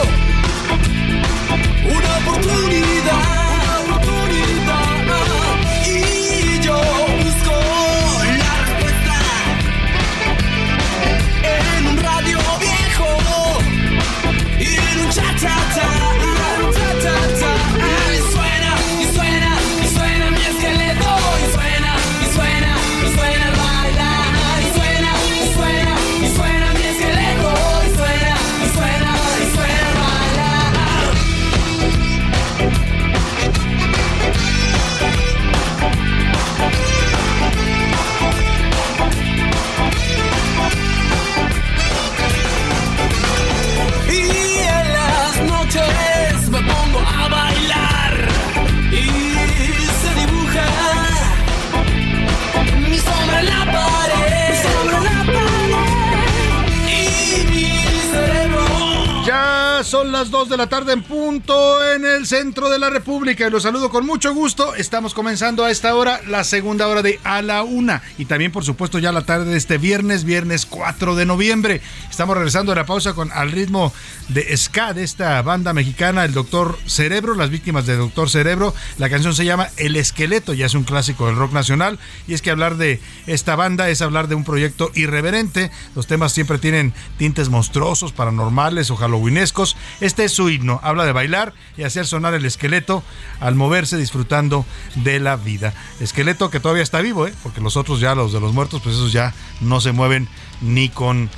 son 59.91 60.13
las 60.13 60.31
2 60.31 60.47
de 60.47 60.55
la 60.55 60.67
tarde 60.67 60.93
en 60.93 61.03
punto 61.03 61.85
en 61.85 62.05
el 62.05 62.25
centro 62.25 62.69
de 62.69 62.79
la 62.79 62.89
República 62.89 63.49
los 63.49 63.63
saludo 63.63 63.89
con 63.89 64.05
mucho 64.05 64.33
gusto. 64.33 64.73
Estamos 64.75 65.13
comenzando 65.13 65.65
a 65.65 65.69
esta 65.69 65.93
hora 65.95 66.21
la 66.27 66.45
segunda 66.45 66.87
hora 66.87 67.01
de 67.01 67.19
A 67.25 67.41
la 67.41 67.63
Una 67.63 68.01
y 68.17 68.23
también 68.23 68.53
por 68.53 68.63
supuesto 68.63 68.99
ya 68.99 69.11
la 69.11 69.25
tarde 69.25 69.51
de 69.51 69.57
este 69.57 69.77
viernes, 69.77 70.23
viernes 70.23 70.65
4 70.65 71.15
de 71.15 71.25
noviembre. 71.25 71.81
Estamos 72.09 72.37
regresando 72.37 72.71
a 72.71 72.75
la 72.75 72.85
pausa 72.85 73.13
con 73.13 73.33
al 73.33 73.51
ritmo 73.51 73.91
de 74.29 74.55
ska 74.55 74.93
de 74.93 75.03
esta 75.03 75.41
banda 75.41 75.73
mexicana, 75.73 76.23
el 76.23 76.33
Doctor 76.33 76.77
Cerebro, 76.85 77.35
las 77.35 77.49
víctimas 77.49 77.85
de 77.85 77.97
Doctor 77.97 78.29
Cerebro. 78.29 78.73
La 78.97 79.09
canción 79.09 79.35
se 79.35 79.43
llama 79.43 79.67
El 79.75 79.97
Esqueleto, 79.97 80.53
ya 80.53 80.67
es 80.67 80.73
un 80.73 80.83
clásico 80.83 81.27
del 81.27 81.35
rock 81.35 81.51
nacional 81.51 81.99
y 82.29 82.33
es 82.33 82.41
que 82.41 82.51
hablar 82.51 82.77
de 82.77 83.01
esta 83.27 83.57
banda 83.57 83.89
es 83.89 84.01
hablar 84.01 84.29
de 84.29 84.35
un 84.35 84.45
proyecto 84.45 84.89
irreverente. 84.95 85.69
Los 85.95 86.07
temas 86.07 86.31
siempre 86.31 86.59
tienen 86.59 86.93
tintes 87.17 87.49
monstruosos, 87.49 88.13
paranormales 88.13 88.89
o 88.89 88.95
halloweenescos. 88.95 89.75
Este 89.99 90.25
es 90.25 90.31
su 90.31 90.49
himno, 90.49 90.79
habla 90.83 91.05
de 91.05 91.11
bailar 91.11 91.53
y 91.77 91.83
hacer 91.83 92.05
sonar 92.05 92.33
el 92.33 92.45
esqueleto 92.45 93.03
al 93.39 93.55
moverse 93.55 93.97
disfrutando 93.97 94.65
de 94.95 95.19
la 95.19 95.35
vida. 95.35 95.73
Esqueleto 95.99 96.49
que 96.49 96.59
todavía 96.59 96.83
está 96.83 97.01
vivo, 97.01 97.27
¿eh? 97.27 97.33
porque 97.43 97.61
los 97.61 97.77
otros 97.77 97.99
ya, 97.99 98.15
los 98.15 98.33
de 98.33 98.39
los 98.39 98.53
muertos, 98.53 98.81
pues 98.81 98.95
esos 98.95 99.11
ya 99.11 99.33
no 99.59 99.81
se 99.81 99.91
mueven 99.91 100.27
ni 100.61 100.89
con 100.89 101.29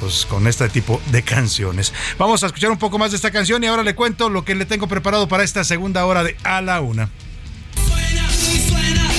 pues 0.00 0.26
con 0.26 0.46
este 0.46 0.68
tipo 0.68 1.00
de 1.10 1.22
canciones. 1.22 1.92
Vamos 2.18 2.42
a 2.42 2.46
escuchar 2.46 2.70
un 2.70 2.78
poco 2.78 2.98
más 2.98 3.10
de 3.10 3.16
esta 3.16 3.30
canción 3.30 3.62
y 3.64 3.66
ahora 3.66 3.82
le 3.82 3.94
cuento 3.94 4.28
lo 4.28 4.44
que 4.44 4.54
le 4.54 4.64
tengo 4.64 4.86
preparado 4.86 5.28
para 5.28 5.42
esta 5.42 5.64
segunda 5.64 6.06
hora 6.06 6.22
de 6.22 6.36
A 6.44 6.60
la 6.60 6.80
Una. 6.80 7.08
Suena, 7.74 8.30
suena 8.30 9.17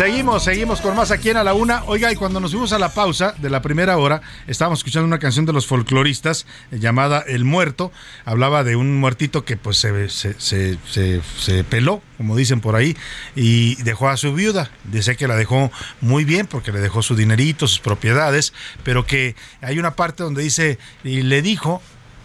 Seguimos, 0.00 0.44
seguimos 0.44 0.80
con 0.80 0.96
más 0.96 1.10
aquí 1.10 1.28
en 1.28 1.36
A 1.36 1.44
la 1.44 1.52
Una. 1.52 1.84
Oiga, 1.84 2.10
y 2.10 2.16
cuando 2.16 2.40
nos 2.40 2.52
fuimos 2.52 2.72
a 2.72 2.78
la 2.78 2.88
pausa 2.94 3.34
de 3.36 3.50
la 3.50 3.60
primera 3.60 3.98
hora, 3.98 4.22
estábamos 4.46 4.78
escuchando 4.78 5.06
una 5.06 5.18
canción 5.18 5.44
de 5.44 5.52
los 5.52 5.66
folcloristas 5.66 6.46
eh, 6.72 6.78
llamada 6.78 7.22
El 7.26 7.44
Muerto. 7.44 7.92
Hablaba 8.24 8.64
de 8.64 8.76
un 8.76 8.98
muertito 8.98 9.44
que 9.44 9.58
pues 9.58 9.76
se, 9.76 10.08
se, 10.08 10.40
se, 10.40 10.78
se- 10.90 11.20
se 11.38 11.64
peló, 11.64 12.00
como 12.16 12.34
dicen 12.34 12.62
por 12.62 12.76
ahí, 12.76 12.96
y 13.36 13.74
dejó 13.82 14.08
a 14.08 14.16
su 14.16 14.32
viuda. 14.32 14.70
Dice 14.84 15.16
que 15.18 15.28
la 15.28 15.36
dejó 15.36 15.70
muy 16.00 16.24
bien 16.24 16.46
porque 16.46 16.72
le 16.72 16.80
dejó 16.80 17.02
su 17.02 17.14
dinerito, 17.14 17.68
sus 17.68 17.80
propiedades, 17.80 18.54
pero 18.82 19.04
que 19.04 19.36
hay 19.60 19.78
una 19.78 19.96
parte 19.96 20.22
donde 20.22 20.42
dice, 20.42 20.78
y 21.04 21.20
le 21.20 21.42
dijo, 21.42 21.82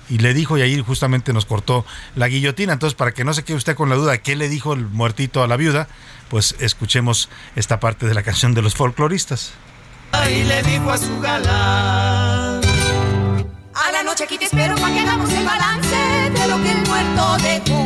y 0.09 0.19
le 0.19 0.33
dijo, 0.33 0.57
y 0.57 0.61
ahí 0.61 0.81
justamente 0.81 1.33
nos 1.33 1.45
cortó 1.45 1.85
la 2.15 2.27
guillotina. 2.27 2.73
Entonces, 2.73 2.95
para 2.95 3.13
que 3.13 3.23
no 3.23 3.33
se 3.33 3.43
quede 3.43 3.57
usted 3.57 3.75
con 3.75 3.89
la 3.89 3.95
duda 3.95 4.11
de 4.13 4.21
qué 4.21 4.35
le 4.35 4.49
dijo 4.49 4.73
el 4.73 4.85
muertito 4.85 5.43
a 5.43 5.47
la 5.47 5.57
viuda, 5.57 5.87
pues 6.29 6.55
escuchemos 6.59 7.29
esta 7.55 7.79
parte 7.79 8.05
de 8.05 8.13
la 8.13 8.23
canción 8.23 8.53
de 8.53 8.61
los 8.61 8.75
folcloristas. 8.75 9.53
y 10.29 10.43
le 10.43 10.63
dijo 10.63 10.89
a 10.91 10.97
su 10.97 11.19
galán. 11.19 12.61
A 13.73 13.91
la 13.91 14.03
noche 14.03 14.23
aquí 14.23 14.37
te 14.37 14.45
espero 14.45 14.75
para 14.75 14.93
que 14.93 14.99
hagamos 15.01 15.31
el 15.33 15.45
balance 15.45 15.95
de 15.95 16.47
lo 16.47 16.61
que 16.63 16.71
el 16.71 16.87
muerto 16.87 17.37
dejó. 17.43 17.84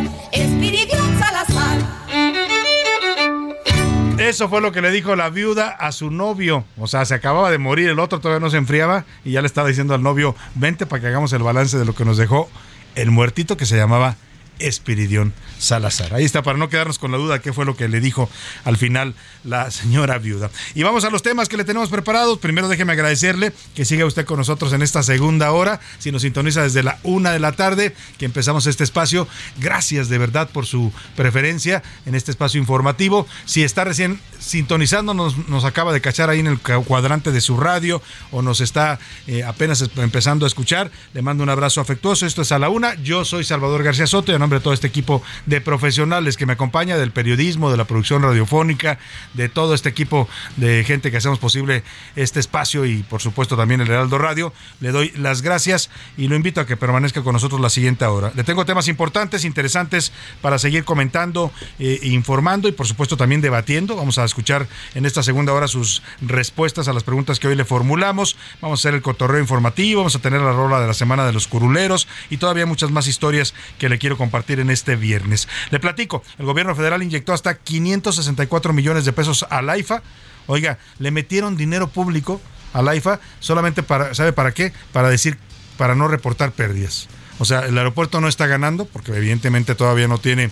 Eso 4.29 4.47
fue 4.47 4.61
lo 4.61 4.71
que 4.71 4.79
le 4.79 4.91
dijo 4.91 5.15
la 5.15 5.31
viuda 5.31 5.69
a 5.69 5.91
su 5.91 6.11
novio. 6.11 6.63
O 6.77 6.85
sea, 6.85 7.03
se 7.05 7.15
acababa 7.15 7.49
de 7.49 7.57
morir, 7.57 7.89
el 7.89 7.97
otro 7.97 8.19
todavía 8.19 8.39
no 8.39 8.51
se 8.51 8.57
enfriaba 8.57 9.03
y 9.25 9.31
ya 9.31 9.41
le 9.41 9.47
estaba 9.47 9.67
diciendo 9.67 9.95
al 9.95 10.03
novio, 10.03 10.35
vente 10.53 10.85
para 10.85 11.01
que 11.01 11.07
hagamos 11.07 11.33
el 11.33 11.41
balance 11.41 11.79
de 11.79 11.83
lo 11.83 11.95
que 11.95 12.05
nos 12.05 12.17
dejó 12.17 12.47
el 12.93 13.09
muertito 13.09 13.57
que 13.57 13.65
se 13.65 13.75
llamaba 13.75 14.17
Espiridión 14.59 15.33
Salazar. 15.57 16.13
Ahí 16.13 16.23
está, 16.23 16.43
para 16.43 16.57
no 16.57 16.69
quedarnos 16.69 16.99
con 16.99 17.11
la 17.11 17.17
duda 17.17 17.39
qué 17.39 17.53
fue 17.53 17.65
lo 17.65 17.75
que 17.75 17.87
le 17.87 17.99
dijo 17.99 18.29
al 18.63 18.77
final 18.77 19.15
la 19.43 19.71
señora 19.71 20.17
viuda. 20.17 20.49
Y 20.75 20.83
vamos 20.83 21.03
a 21.03 21.09
los 21.09 21.21
temas 21.21 21.49
que 21.49 21.57
le 21.57 21.63
tenemos 21.63 21.89
preparados. 21.89 22.39
Primero 22.39 22.67
déjeme 22.67 22.93
agradecerle 22.93 23.53
que 23.75 23.85
siga 23.85 24.05
usted 24.05 24.25
con 24.25 24.37
nosotros 24.37 24.73
en 24.73 24.81
esta 24.81 25.03
segunda 25.03 25.51
hora. 25.51 25.79
Si 25.97 26.11
nos 26.11 26.21
sintoniza 26.21 26.63
desde 26.63 26.83
la 26.83 26.99
una 27.03 27.31
de 27.31 27.39
la 27.39 27.53
tarde, 27.53 27.95
que 28.17 28.25
empezamos 28.25 28.67
este 28.67 28.83
espacio, 28.83 29.27
gracias 29.59 30.09
de 30.09 30.17
verdad 30.17 30.49
por 30.49 30.65
su 30.65 30.91
preferencia 31.15 31.83
en 32.05 32.15
este 32.15 32.31
espacio 32.31 32.59
informativo. 32.59 33.27
Si 33.45 33.63
está 33.63 33.83
recién 33.83 34.19
sintonizando, 34.39 35.13
nos, 35.13 35.65
acaba 35.65 35.93
de 35.93 36.01
cachar 36.01 36.29
ahí 36.29 36.39
en 36.39 36.47
el 36.47 36.59
cuadrante 36.59 37.31
de 37.31 37.41
su 37.41 37.57
radio 37.57 38.01
o 38.31 38.41
nos 38.41 38.61
está 38.61 38.99
eh, 39.27 39.43
apenas 39.43 39.83
empezando 39.97 40.45
a 40.45 40.47
escuchar, 40.47 40.91
le 41.13 41.21
mando 41.21 41.43
un 41.43 41.49
abrazo 41.49 41.81
afectuoso. 41.81 42.25
Esto 42.25 42.41
es 42.41 42.51
a 42.51 42.59
la 42.59 42.69
una. 42.69 42.95
Yo 42.95 43.25
soy 43.25 43.43
Salvador 43.43 43.83
García 43.83 44.07
Soto 44.07 44.31
y 44.31 44.35
de 44.57 44.63
todo 44.63 44.73
este 44.73 44.87
equipo 44.87 45.21
de 45.45 45.61
profesionales 45.61 46.37
que 46.37 46.45
me 46.45 46.53
acompaña, 46.53 46.97
del 46.97 47.11
periodismo, 47.11 47.71
de 47.71 47.77
la 47.77 47.85
producción 47.85 48.21
radiofónica, 48.21 48.99
de 49.33 49.49
todo 49.49 49.73
este 49.73 49.89
equipo 49.89 50.27
de 50.57 50.83
gente 50.83 51.11
que 51.11 51.17
hacemos 51.17 51.39
posible 51.39 51.83
este 52.15 52.39
espacio 52.39 52.85
y 52.85 53.03
por 53.03 53.21
supuesto 53.21 53.55
también 53.55 53.81
el 53.81 53.89
Heraldo 53.89 54.17
Radio, 54.17 54.53
le 54.79 54.91
doy 54.91 55.11
las 55.17 55.41
gracias 55.41 55.89
y 56.17 56.27
lo 56.27 56.35
invito 56.35 56.61
a 56.61 56.65
que 56.65 56.77
permanezca 56.77 57.21
con 57.23 57.33
nosotros 57.33 57.61
la 57.61 57.69
siguiente 57.69 58.05
hora. 58.05 58.31
Le 58.35 58.43
tengo 58.43 58.65
temas 58.65 58.87
importantes, 58.87 59.45
interesantes 59.45 60.11
para 60.41 60.59
seguir 60.59 60.83
comentando, 60.83 61.51
e 61.79 61.99
informando 62.03 62.67
y 62.67 62.71
por 62.71 62.87
supuesto 62.87 63.17
también 63.17 63.41
debatiendo. 63.41 63.95
Vamos 63.95 64.17
a 64.17 64.25
escuchar 64.25 64.67
en 64.95 65.05
esta 65.05 65.23
segunda 65.23 65.53
hora 65.53 65.67
sus 65.67 66.01
respuestas 66.21 66.87
a 66.87 66.93
las 66.93 67.03
preguntas 67.03 67.39
que 67.39 67.47
hoy 67.47 67.55
le 67.55 67.65
formulamos. 67.65 68.35
Vamos 68.61 68.79
a 68.79 68.81
hacer 68.81 68.95
el 68.95 69.01
cotorreo 69.01 69.39
informativo, 69.39 70.01
vamos 70.01 70.15
a 70.15 70.19
tener 70.19 70.41
la 70.41 70.51
rola 70.51 70.79
de 70.79 70.87
la 70.87 70.93
semana 70.93 71.25
de 71.25 71.33
los 71.33 71.47
curuleros 71.47 72.07
y 72.29 72.37
todavía 72.37 72.65
muchas 72.65 72.91
más 72.91 73.07
historias 73.07 73.53
que 73.77 73.89
le 73.89 73.97
quiero 73.97 74.17
compartir 74.17 74.38
en 74.47 74.69
este 74.69 74.95
viernes. 74.95 75.47
Le 75.69 75.79
platico, 75.79 76.23
el 76.37 76.45
gobierno 76.45 76.75
federal 76.75 77.03
inyectó 77.03 77.33
hasta 77.33 77.55
564 77.55 78.73
millones 78.73 79.05
de 79.05 79.13
pesos 79.13 79.45
al 79.49 79.69
AIFA. 79.69 80.01
Oiga, 80.47 80.79
le 80.97 81.11
metieron 81.11 81.57
dinero 81.57 81.89
público 81.89 82.41
al 82.73 82.87
AIFA 82.87 83.19
solamente 83.39 83.83
para, 83.83 84.13
¿sabe 84.15 84.33
para 84.33 84.53
qué? 84.53 84.73
Para 84.91 85.09
decir, 85.09 85.37
para 85.77 85.95
no 85.95 86.07
reportar 86.07 86.51
pérdidas. 86.51 87.07
O 87.39 87.45
sea, 87.45 87.61
el 87.61 87.77
aeropuerto 87.77 88.19
no 88.21 88.27
está 88.27 88.47
ganando 88.47 88.85
porque 88.85 89.15
evidentemente 89.15 89.75
todavía 89.75 90.07
no 90.07 90.17
tiene 90.17 90.49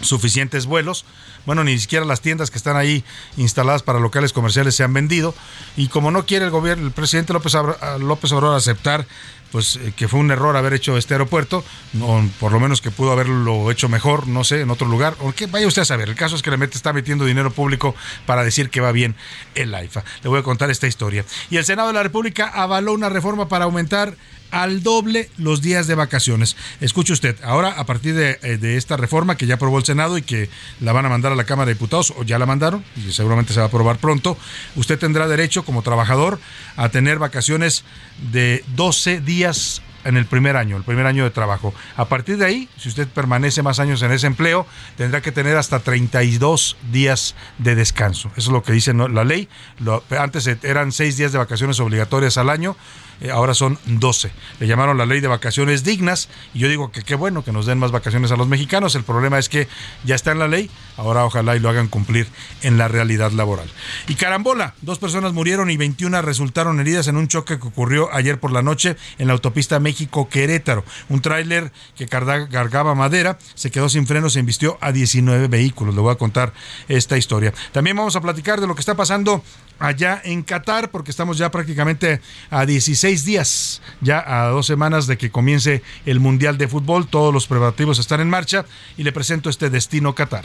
suficientes 0.00 0.66
vuelos. 0.66 1.04
Bueno, 1.46 1.64
ni 1.64 1.78
siquiera 1.78 2.04
las 2.04 2.20
tiendas 2.20 2.50
que 2.50 2.58
están 2.58 2.76
ahí 2.76 3.04
instaladas 3.36 3.82
para 3.82 3.98
locales 3.98 4.32
comerciales 4.32 4.74
se 4.74 4.84
han 4.84 4.92
vendido. 4.92 5.34
Y 5.76 5.88
como 5.88 6.10
no 6.10 6.26
quiere 6.26 6.44
el 6.44 6.50
gobierno, 6.50 6.86
el 6.86 6.92
presidente 6.92 7.32
López, 7.32 7.54
López 8.00 8.32
Obrador 8.32 8.56
aceptar 8.56 9.06
pues 9.52 9.76
eh, 9.76 9.92
que 9.94 10.08
fue 10.08 10.18
un 10.18 10.30
error 10.30 10.56
haber 10.56 10.72
hecho 10.72 10.96
este 10.96 11.14
aeropuerto, 11.14 11.62
no, 11.92 12.28
por 12.40 12.50
lo 12.50 12.58
menos 12.58 12.80
que 12.80 12.90
pudo 12.90 13.12
haberlo 13.12 13.70
hecho 13.70 13.88
mejor, 13.88 14.26
no 14.26 14.42
sé, 14.42 14.62
en 14.62 14.70
otro 14.70 14.88
lugar, 14.88 15.14
o 15.20 15.32
que 15.32 15.46
vaya 15.46 15.66
usted 15.66 15.82
a 15.82 15.84
saber. 15.84 16.08
El 16.08 16.16
caso 16.16 16.34
es 16.34 16.42
que 16.42 16.50
le 16.50 16.64
está 16.64 16.92
metiendo 16.92 17.24
dinero 17.26 17.50
público 17.50 17.94
para 18.26 18.42
decir 18.42 18.70
que 18.70 18.80
va 18.80 18.92
bien 18.92 19.14
el 19.54 19.74
AIFA. 19.74 20.04
Le 20.22 20.30
voy 20.30 20.40
a 20.40 20.42
contar 20.42 20.70
esta 20.70 20.86
historia. 20.86 21.24
Y 21.50 21.58
el 21.58 21.64
Senado 21.64 21.88
de 21.88 21.94
la 21.94 22.02
República 22.02 22.48
avaló 22.48 22.92
una 22.94 23.10
reforma 23.10 23.48
para 23.48 23.66
aumentar 23.66 24.16
al 24.52 24.82
doble 24.82 25.28
los 25.38 25.62
días 25.62 25.88
de 25.88 25.96
vacaciones. 25.96 26.56
Escuche 26.80 27.12
usted, 27.12 27.36
ahora 27.42 27.70
a 27.70 27.84
partir 27.84 28.14
de, 28.14 28.38
eh, 28.42 28.58
de, 28.58 28.76
esta 28.76 28.96
reforma 28.96 29.36
que 29.36 29.46
ya 29.46 29.54
aprobó 29.54 29.78
el 29.78 29.84
Senado 29.84 30.16
y 30.16 30.22
que 30.22 30.48
la 30.80 30.92
van 30.92 31.06
a 31.06 31.08
mandar 31.08 31.32
a 31.32 31.34
la 31.34 31.44
Cámara 31.44 31.66
de 31.66 31.74
Diputados, 31.74 32.12
o 32.16 32.22
ya 32.22 32.38
la 32.38 32.46
mandaron, 32.46 32.84
y 32.96 33.12
seguramente 33.12 33.52
se 33.52 33.58
va 33.58 33.64
a 33.64 33.68
aprobar 33.68 33.96
pronto, 33.98 34.38
usted 34.76 34.98
tendrá 34.98 35.26
derecho 35.26 35.64
como 35.64 35.82
trabajador 35.82 36.38
a 36.76 36.90
tener 36.90 37.18
vacaciones 37.18 37.84
de 38.30 38.64
12 38.76 39.20
días 39.20 39.82
en 40.04 40.16
el 40.16 40.26
primer 40.26 40.56
año, 40.56 40.76
el 40.76 40.82
primer 40.82 41.06
año 41.06 41.24
de 41.24 41.30
trabajo. 41.30 41.74
A 41.96 42.06
partir 42.06 42.36
de 42.36 42.46
ahí, 42.46 42.68
si 42.76 42.88
usted 42.88 43.08
permanece 43.08 43.62
más 43.62 43.78
años 43.78 44.02
en 44.02 44.12
ese 44.12 44.26
empleo, 44.26 44.66
tendrá 44.96 45.20
que 45.20 45.32
tener 45.32 45.56
hasta 45.56 45.80
32 45.80 46.76
días 46.90 47.34
de 47.58 47.74
descanso. 47.74 48.30
Eso 48.36 48.50
es 48.50 48.52
lo 48.52 48.62
que 48.62 48.72
dice 48.72 48.92
la 48.94 49.24
ley. 49.24 49.48
antes 50.18 50.46
eran 50.62 50.92
6 50.92 51.16
días 51.16 51.32
de 51.32 51.38
vacaciones 51.38 51.80
obligatorias 51.80 52.36
al 52.36 52.50
año. 52.50 52.76
Eh, 53.22 53.30
ahora 53.30 53.54
son 53.54 53.78
12. 53.86 54.32
Le 54.58 54.66
llamaron 54.66 54.98
la 54.98 55.06
ley 55.06 55.20
de 55.20 55.28
vacaciones 55.28 55.84
dignas 55.84 56.28
y 56.54 56.58
yo 56.58 56.68
digo 56.68 56.90
que 56.90 57.02
qué 57.02 57.14
bueno 57.14 57.44
que 57.44 57.52
nos 57.52 57.66
den 57.66 57.78
más 57.78 57.92
vacaciones 57.92 58.32
a 58.32 58.36
los 58.36 58.48
mexicanos. 58.48 58.96
El 58.96 59.04
problema 59.04 59.38
es 59.38 59.48
que 59.48 59.68
ya 60.04 60.16
está 60.16 60.32
en 60.32 60.40
la 60.40 60.48
ley, 60.48 60.68
ahora 60.96 61.24
ojalá 61.24 61.54
y 61.54 61.60
lo 61.60 61.68
hagan 61.68 61.86
cumplir 61.86 62.26
en 62.62 62.78
la 62.78 62.88
realidad 62.88 63.30
laboral. 63.30 63.70
Y 64.08 64.16
carambola, 64.16 64.74
dos 64.82 64.98
personas 64.98 65.32
murieron 65.32 65.70
y 65.70 65.76
21 65.76 66.20
resultaron 66.20 66.80
heridas 66.80 67.06
en 67.06 67.16
un 67.16 67.28
choque 67.28 67.60
que 67.60 67.68
ocurrió 67.68 68.12
ayer 68.12 68.40
por 68.40 68.50
la 68.50 68.62
noche 68.62 68.96
en 69.18 69.28
la 69.28 69.34
autopista 69.34 69.78
México-Querétaro. 69.78 70.84
Un 71.08 71.22
tráiler 71.22 71.70
que 71.96 72.08
cargaba 72.08 72.96
madera 72.96 73.38
se 73.54 73.70
quedó 73.70 73.88
sin 73.88 74.08
frenos 74.08 74.34
e 74.34 74.40
invistió 74.40 74.78
a 74.80 74.90
19 74.90 75.46
vehículos. 75.46 75.94
Le 75.94 76.00
voy 76.00 76.12
a 76.12 76.18
contar 76.18 76.52
esta 76.88 77.16
historia. 77.16 77.54
También 77.70 77.96
vamos 77.96 78.16
a 78.16 78.20
platicar 78.20 78.60
de 78.60 78.66
lo 78.66 78.74
que 78.74 78.80
está 78.80 78.96
pasando 78.96 79.44
allá 79.82 80.20
en 80.24 80.42
Qatar, 80.42 80.90
porque 80.90 81.10
estamos 81.10 81.38
ya 81.38 81.50
prácticamente 81.50 82.20
a 82.50 82.64
16 82.64 83.24
días, 83.24 83.82
ya 84.00 84.22
a 84.26 84.48
dos 84.48 84.66
semanas 84.66 85.06
de 85.06 85.18
que 85.18 85.30
comience 85.30 85.82
el 86.06 86.20
Mundial 86.20 86.56
de 86.56 86.68
Fútbol. 86.68 87.08
Todos 87.08 87.34
los 87.34 87.46
preparativos 87.46 87.98
están 87.98 88.20
en 88.20 88.30
marcha 88.30 88.64
y 88.96 89.02
le 89.02 89.12
presento 89.12 89.50
este 89.50 89.70
destino 89.70 90.14
Qatar. 90.14 90.44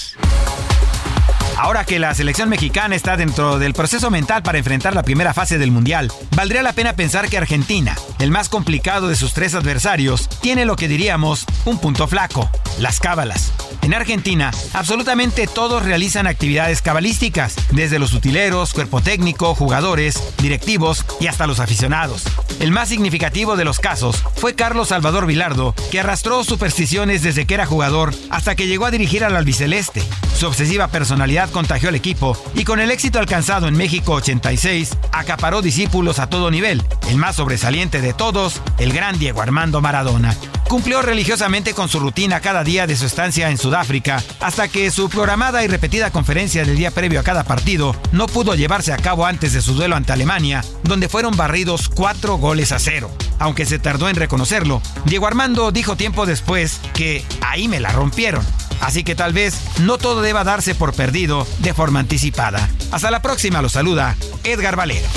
Ahora 1.61 1.85
que 1.85 1.99
la 1.99 2.15
selección 2.15 2.49
mexicana 2.49 2.95
está 2.95 3.17
dentro 3.17 3.59
del 3.59 3.75
proceso 3.75 4.09
mental 4.09 4.41
para 4.41 4.57
enfrentar 4.57 4.95
la 4.95 5.03
primera 5.03 5.31
fase 5.31 5.59
del 5.59 5.69
Mundial, 5.69 6.11
valdría 6.35 6.63
la 6.63 6.73
pena 6.73 6.93
pensar 6.93 7.29
que 7.29 7.37
Argentina, 7.37 7.95
el 8.17 8.31
más 8.31 8.49
complicado 8.49 9.09
de 9.09 9.15
sus 9.15 9.33
tres 9.33 9.53
adversarios, 9.53 10.27
tiene 10.41 10.65
lo 10.65 10.75
que 10.75 10.87
diríamos 10.87 11.45
un 11.65 11.77
punto 11.77 12.07
flaco, 12.07 12.49
las 12.79 12.99
cábalas. 12.99 13.53
En 13.81 13.93
Argentina, 13.93 14.51
absolutamente 14.73 15.47
todos 15.47 15.83
realizan 15.83 16.27
actividades 16.27 16.81
cabalísticas, 16.81 17.55
desde 17.71 17.99
los 17.99 18.13
utileros, 18.13 18.73
cuerpo 18.73 19.01
técnico, 19.01 19.55
jugadores, 19.55 20.21
directivos 20.41 21.05
y 21.19 21.27
hasta 21.27 21.47
los 21.47 21.59
aficionados. 21.59 22.23
El 22.59 22.71
más 22.71 22.89
significativo 22.89 23.55
de 23.55 23.65
los 23.65 23.79
casos 23.79 24.23
fue 24.35 24.55
Carlos 24.55 24.89
Salvador 24.89 25.25
Vilardo, 25.25 25.73
que 25.89 25.99
arrastró 25.99 26.43
supersticiones 26.43 27.23
desde 27.23 27.45
que 27.45 27.55
era 27.55 27.65
jugador 27.65 28.13
hasta 28.29 28.55
que 28.55 28.67
llegó 28.67 28.85
a 28.85 28.91
dirigir 28.91 29.23
al 29.23 29.35
albiceleste. 29.35 30.03
Su 30.37 30.47
obsesiva 30.47 30.87
personalidad 30.87 31.49
contagió 31.49 31.89
al 31.89 31.95
equipo 31.95 32.37
y 32.53 32.63
con 32.63 32.79
el 32.79 32.91
éxito 32.91 33.19
alcanzado 33.19 33.67
en 33.67 33.75
México 33.75 34.13
86, 34.13 34.97
acaparó 35.11 35.61
discípulos 35.61 36.19
a 36.19 36.27
todo 36.27 36.51
nivel. 36.51 36.83
El 37.09 37.17
más 37.17 37.35
sobresaliente 37.35 38.01
de 38.01 38.13
todos, 38.13 38.61
el 38.77 38.93
gran 38.93 39.19
Diego 39.19 39.41
Armando 39.41 39.81
Maradona. 39.81 40.35
Cumplió 40.67 41.01
religiosamente 41.01 41.73
con 41.73 41.89
su 41.89 41.99
rutina 41.99 42.39
cada 42.39 42.63
día 42.63 42.87
de 42.87 42.95
su 42.95 43.05
estancia 43.05 43.49
en 43.49 43.57
Sudáfrica, 43.61 44.23
hasta 44.39 44.67
que 44.67 44.89
su 44.89 45.07
programada 45.07 45.63
y 45.63 45.67
repetida 45.67 46.09
conferencia 46.09 46.65
del 46.65 46.75
día 46.75 46.89
previo 46.89 47.19
a 47.19 47.23
cada 47.23 47.43
partido 47.43 47.95
no 48.11 48.25
pudo 48.25 48.55
llevarse 48.55 48.91
a 48.91 48.97
cabo 48.97 49.25
antes 49.25 49.53
de 49.53 49.61
su 49.61 49.75
duelo 49.75 49.95
ante 49.95 50.11
Alemania, 50.11 50.65
donde 50.83 51.07
fueron 51.09 51.37
barridos 51.37 51.87
cuatro 51.87 52.37
goles 52.37 52.71
a 52.71 52.79
cero. 52.79 53.11
Aunque 53.37 53.65
se 53.65 53.77
tardó 53.77 54.09
en 54.09 54.15
reconocerlo, 54.15 54.81
Diego 55.05 55.27
Armando 55.27 55.71
dijo 55.71 55.95
tiempo 55.95 56.25
después 56.25 56.81
que 56.93 57.23
ahí 57.41 57.67
me 57.67 57.79
la 57.79 57.91
rompieron. 57.91 58.43
Así 58.81 59.03
que 59.03 59.13
tal 59.13 59.31
vez 59.31 59.61
no 59.81 59.99
todo 59.99 60.23
deba 60.23 60.43
darse 60.43 60.73
por 60.73 60.93
perdido 60.93 61.45
de 61.59 61.75
forma 61.75 61.99
anticipada. 61.99 62.67
Hasta 62.91 63.11
la 63.11 63.21
próxima, 63.21 63.61
lo 63.61 63.69
saluda 63.69 64.15
Edgar 64.43 64.75
Valero. 64.75 65.07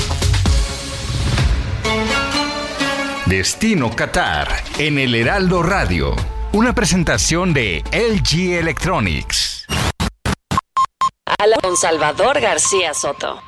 Destino 3.27 3.91
Qatar 3.97 4.49
en 4.79 4.99
el 4.99 5.15
Heraldo 5.15 5.63
Radio. 5.63 6.34
Una 6.55 6.73
presentación 6.73 7.53
de 7.53 7.83
LG 7.91 8.61
Electronics. 8.61 9.67
con 11.61 11.77
Salvador 11.77 12.41
García 12.41 12.95
Soto. 12.95 13.43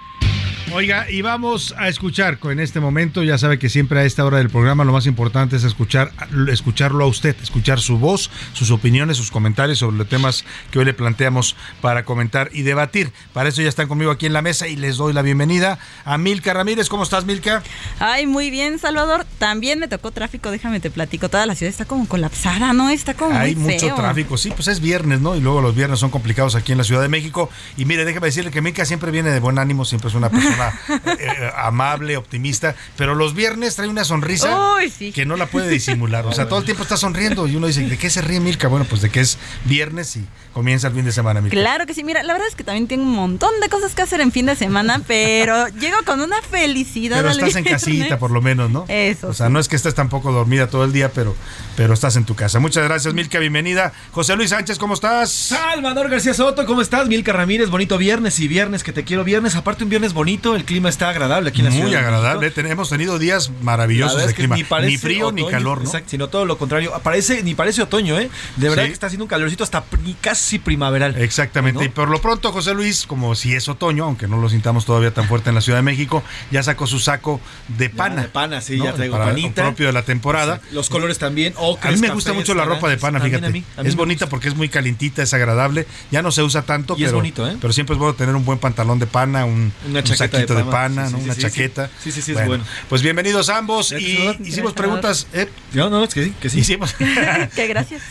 Oiga, 0.73 1.09
y 1.09 1.23
vamos 1.23 1.75
a 1.79 1.89
escuchar 1.89 2.39
en 2.43 2.59
este 2.59 2.81
momento, 2.81 3.23
ya 3.23 3.39
sabe 3.39 3.59
que 3.59 3.69
siempre 3.69 4.01
a 4.01 4.05
esta 4.05 4.25
hora 4.25 4.39
del 4.39 4.51
programa 4.51 4.85
lo 4.85 4.93
más 4.93 5.07
importante 5.07 5.55
es 5.57 5.63
escuchar 5.65 6.13
escucharlo 6.51 7.05
a 7.05 7.07
usted, 7.07 7.37
escuchar 7.41 7.79
su 7.81 7.99
voz, 7.99 8.31
sus 8.53 8.71
opiniones, 8.73 9.17
sus 9.17 9.31
comentarios 9.31 9.79
sobre 9.79 9.97
los 9.97 10.09
temas 10.09 10.45
que 10.73 10.81
hoy 10.81 10.85
le 10.85 10.93
planteamos 10.93 11.55
para 11.81 12.05
comentar 12.05 12.51
y 12.53 12.63
debatir. 12.63 13.13
Para 13.33 13.49
eso 13.49 13.63
ya 13.63 13.69
están 13.69 13.87
conmigo 13.87 14.11
aquí 14.11 14.27
en 14.27 14.33
la 14.33 14.43
mesa 14.43 14.67
y 14.67 14.77
les 14.77 14.97
doy 14.97 15.13
la 15.13 15.23
bienvenida 15.23 15.79
a 16.05 16.19
Milka 16.19 16.53
Ramírez. 16.53 16.89
¿Cómo 16.89 17.05
estás, 17.05 17.25
Milka? 17.25 17.63
Ay, 18.01 18.27
muy 18.27 18.51
bien, 18.51 18.79
Salvador. 18.81 19.25
También 19.39 19.79
me 19.79 19.87
tocó 19.87 20.11
tráfico, 20.11 20.51
déjame 20.51 20.81
te 20.81 20.91
platico. 20.91 21.29
Toda 21.29 21.47
la 21.47 21.55
ciudad 21.55 21.71
está 21.71 21.85
como 21.85 22.07
colapsada, 22.09 22.73
¿no? 22.73 22.91
Está 22.91 23.15
como 23.15 23.37
Hay 23.37 23.55
muy 23.55 23.75
mucho 23.75 23.87
feo. 23.87 23.97
tráfico, 23.97 24.37
sí, 24.37 24.51
pues 24.51 24.67
es 24.69 24.81
viernes, 24.81 25.21
¿no? 25.21 25.37
Y 25.37 25.41
luego 25.41 25.61
los 25.61 25.75
viernes 25.77 26.01
son 26.01 26.11
complicados 26.11 26.57
aquí 26.57 26.73
en 26.73 26.79
la 26.79 26.85
Ciudad 26.85 27.03
de 27.03 27.09
México. 27.09 27.49
Y 27.77 27.85
mire, 27.85 28.05
déjame 28.05 28.27
decirle 28.27 28.51
que 28.51 28.61
Milka 28.61 28.85
siempre 28.85 29.11
viene 29.13 29.31
de 29.31 29.39
buen 29.41 29.59
ánimo, 29.59 29.85
siempre 29.85 30.09
es 30.09 30.15
una 30.15 30.29
persona 30.29 30.56
eh, 30.89 31.17
eh, 31.19 31.51
amable, 31.57 32.17
optimista, 32.17 32.75
pero 32.97 33.15
los 33.15 33.35
viernes 33.35 33.77
trae 33.77 33.89
una 33.89 34.05
sonrisa 34.05 34.75
Uy, 34.77 34.91
sí. 34.91 35.13
que 35.13 35.25
no 35.27 35.37
la 35.37 35.47
puede 35.47 35.69
disimular. 35.69 36.27
O 36.27 36.33
sea, 36.33 36.49
todo 36.49 36.59
el 36.59 36.65
tiempo 36.65 36.83
está 36.83 36.97
sonriendo 36.97 37.47
y 37.47 37.57
uno 37.57 37.67
dice, 37.67 37.83
¿de 37.87 37.99
qué 37.99 38.11
se 38.11 38.23
ríe 38.23 38.41
Milka? 38.41 38.69
Bueno, 38.69 38.87
pues 38.89 39.03
de 39.03 39.11
que 39.11 39.21
es 39.21 39.39
viernes 39.65 40.17
y 40.17 40.25
comienza 40.53 40.89
el 40.89 40.95
fin 40.95 41.05
de 41.05 41.13
semana, 41.13 41.41
Milka. 41.41 41.57
Claro 41.57 41.87
que 41.87 41.95
sí, 41.95 42.05
mira, 42.05 42.23
la 42.23 42.33
verdad 42.33 42.49
es 42.49 42.55
que 42.55 42.65
también 42.65 42.87
tengo 42.89 43.05
un 43.05 43.13
montón 43.13 43.51
de 43.61 43.69
cosas 43.69 43.95
que 43.95 44.03
hacer 44.03 44.21
en 44.21 44.33
fin 44.33 44.47
de 44.47 44.57
semana, 44.57 45.03
pero 45.07 45.69
llego 45.81 45.99
con 46.05 46.21
una 46.21 46.41
felicidad. 46.43 47.19
Pero 47.19 47.31
estás 47.31 47.57
en 47.57 47.65
casita, 47.65 48.19
por 48.19 48.31
lo 48.31 48.41
menos, 48.41 48.71
¿no? 48.71 48.85
Eso 48.89 49.29
O 49.29 49.35
sea, 49.35 49.49
no 49.49 49.59
es 49.59 49.69
que 49.69 49.77
estés 49.77 49.95
tampoco 49.95 50.33
dormida 50.33 50.69
todo 50.69 50.85
el 50.85 50.93
día, 50.93 51.11
pero, 51.13 51.35
pero 51.77 51.95
estás 51.95 52.17
en 52.17 52.25
tu 52.25 52.35
casa. 52.35 52.59
Muchas 52.59 52.85
gracias, 52.85 53.15
Milka, 53.15 53.39
bienvenida. 53.39 53.93
José 54.13 54.37
Luis 54.37 54.51
Sánchez, 54.51 54.79
¿cómo 54.79 54.95
estás? 54.95 55.31
Salvador 55.31 56.09
García 56.09 56.35
Soto, 56.35 56.65
¿cómo 56.67 56.81
estás? 56.81 57.09
Milka 57.09 57.33
Ramírez, 57.33 57.71
bonito 57.71 57.99
viernes 57.99 58.41
y 58.41 58.49
viernes 58.49 58.83
que 58.83 58.93
te 58.93 59.05
quiero 59.05 59.25
viernes. 59.25 59.57
Aparte 59.57 59.85
un 59.85 59.91
viernes 59.91 60.13
bonito, 60.13 60.46
el 60.55 60.65
clima 60.65 60.89
está 60.89 61.09
agradable 61.09 61.49
aquí 61.51 61.61
en 61.61 61.65
la 61.67 61.71
ciudad. 61.73 61.85
Muy 61.87 61.93
de 61.93 61.99
agradable. 61.99 62.51
Ten- 62.51 62.67
hemos 62.67 62.89
tenido 62.89 63.19
días 63.19 63.51
maravillosos 63.63 64.19
de 64.21 64.27
es 64.27 64.35
clima. 64.35 64.57
Ni, 64.57 64.97
frío 64.99 65.33
ni 65.33 65.47
calor, 65.49 65.79
¿no? 65.79 65.85
Exacto, 65.85 66.11
sino 66.11 66.29
todo 66.29 66.45
lo 66.45 66.59
contrario. 66.59 66.93
Parece, 67.03 67.43
ni 67.43 67.55
parece 67.55 67.83
otoño, 67.83 68.19
¿eh? 68.19 68.31
De 68.57 68.69
verdad 68.69 68.85
Sí. 68.85 68.89
que 68.91 68.93
está 68.95 69.07
haciendo 69.07 69.25
un 69.25 69.29
calorcito 69.29 69.65
hasta 69.65 69.85
casi 70.21 70.59
primaveral. 70.59 71.17
Exactamente. 71.21 71.81
¿No? 71.81 71.85
Y 71.85 71.89
por 71.89 72.09
lo 72.09 72.21
pronto, 72.21 72.53
José 72.53 72.75
Luis, 72.75 73.07
como 73.07 73.35
si 73.35 73.55
es 73.55 73.69
otoño, 73.69 74.05
aunque 74.05 74.29
no 74.29 74.37
lo 74.39 74.49
sintamos 74.49 74.85
todavía 74.85 75.13
tan 75.13 75.27
fuerte 75.27 75.49
en 75.49 75.55
la 75.55 75.61
Ciudad 75.61 75.79
de 75.79 75.83
México, 75.83 76.23
ya 76.51 76.63
sacó 76.63 76.87
su 76.87 76.99
saco 76.99 77.41
de 77.69 77.91
pana. 77.91 78.23
de 78.23 78.29
pana, 78.29 78.61
sí, 78.61 78.77
¿no? 78.77 78.85
ya 78.85 78.93
traigo 78.93 79.15
Para- 79.17 79.31
panita. 79.31 79.63
propio 79.63 79.87
de 79.87 79.93
la 79.93 80.03
temporada. 80.03 80.61
Los 80.73 80.89
colores 80.91 81.19
también. 81.19 81.55
A 81.57 81.61
ocres, 81.63 82.01
mí 82.01 82.07
me 82.09 82.15
gusta 82.15 82.31
cafés, 82.31 82.43
mucho 82.43 82.55
la 82.55 82.65
ropa 82.65 82.89
de 82.89 82.97
pana, 82.99 83.21
fíjate. 83.21 83.47
A 83.47 83.51
mí, 83.51 83.65
a 83.77 83.83
mí 83.83 83.89
es 83.89 83.97
bonita 83.97 84.29
porque 84.29 84.49
es 84.49 84.55
muy 84.55 84.69
calientita, 84.69 85.23
es 85.23 85.33
agradable. 85.35 85.87
Ya 86.11 86.23
no 86.23 86.31
se 86.33 86.43
usa 86.43 86.63
tanto, 86.63 86.95
Y 86.99 87.03
es 87.05 87.09
pero, 87.09 87.19
bonito, 87.19 87.49
¿eh? 87.49 87.57
pero 87.61 87.73
siempre 87.73 87.95
es 87.95 87.99
bueno 87.99 88.15
tener 88.15 88.35
un 88.35 88.45
buen 88.45 88.59
pantalón 88.59 88.99
de 88.99 89.07
pana, 89.07 89.45
un, 89.45 89.73
Una 89.89 89.99
un 90.01 90.05
chaqueta 90.05 90.36
saquito 90.37 90.55
de 90.55 90.65
de 90.65 90.71
pana, 90.71 91.07
sí, 91.07 91.13
¿no? 91.13 91.19
sí, 91.19 91.25
una 91.25 91.35
sí, 91.35 91.41
chaqueta. 91.43 91.91
sí, 92.03 92.13
sí, 92.13 92.23
sí, 92.23 92.33
es 92.33 92.47
bueno. 92.47 92.65
Pues 92.89 93.03
bienvenidos 93.03 93.49
ambos 93.49 93.93
y 93.93 94.19
hicimos 94.45 94.73
preguntas. 94.73 95.27
¿eh? 95.33 95.49
No, 95.73 95.91
no, 95.91 96.05
es 96.05 96.15
que 96.15 96.25
sí, 96.25 96.35
que 96.41 96.51
sí. 96.51 96.61
Hicimos. 96.61 96.93
que 97.55 97.67
gracias. 97.67 98.03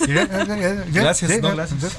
Gracias, 0.92 1.32
¿Sí? 1.32 1.38
no, 1.42 1.56
gracias. 1.56 1.98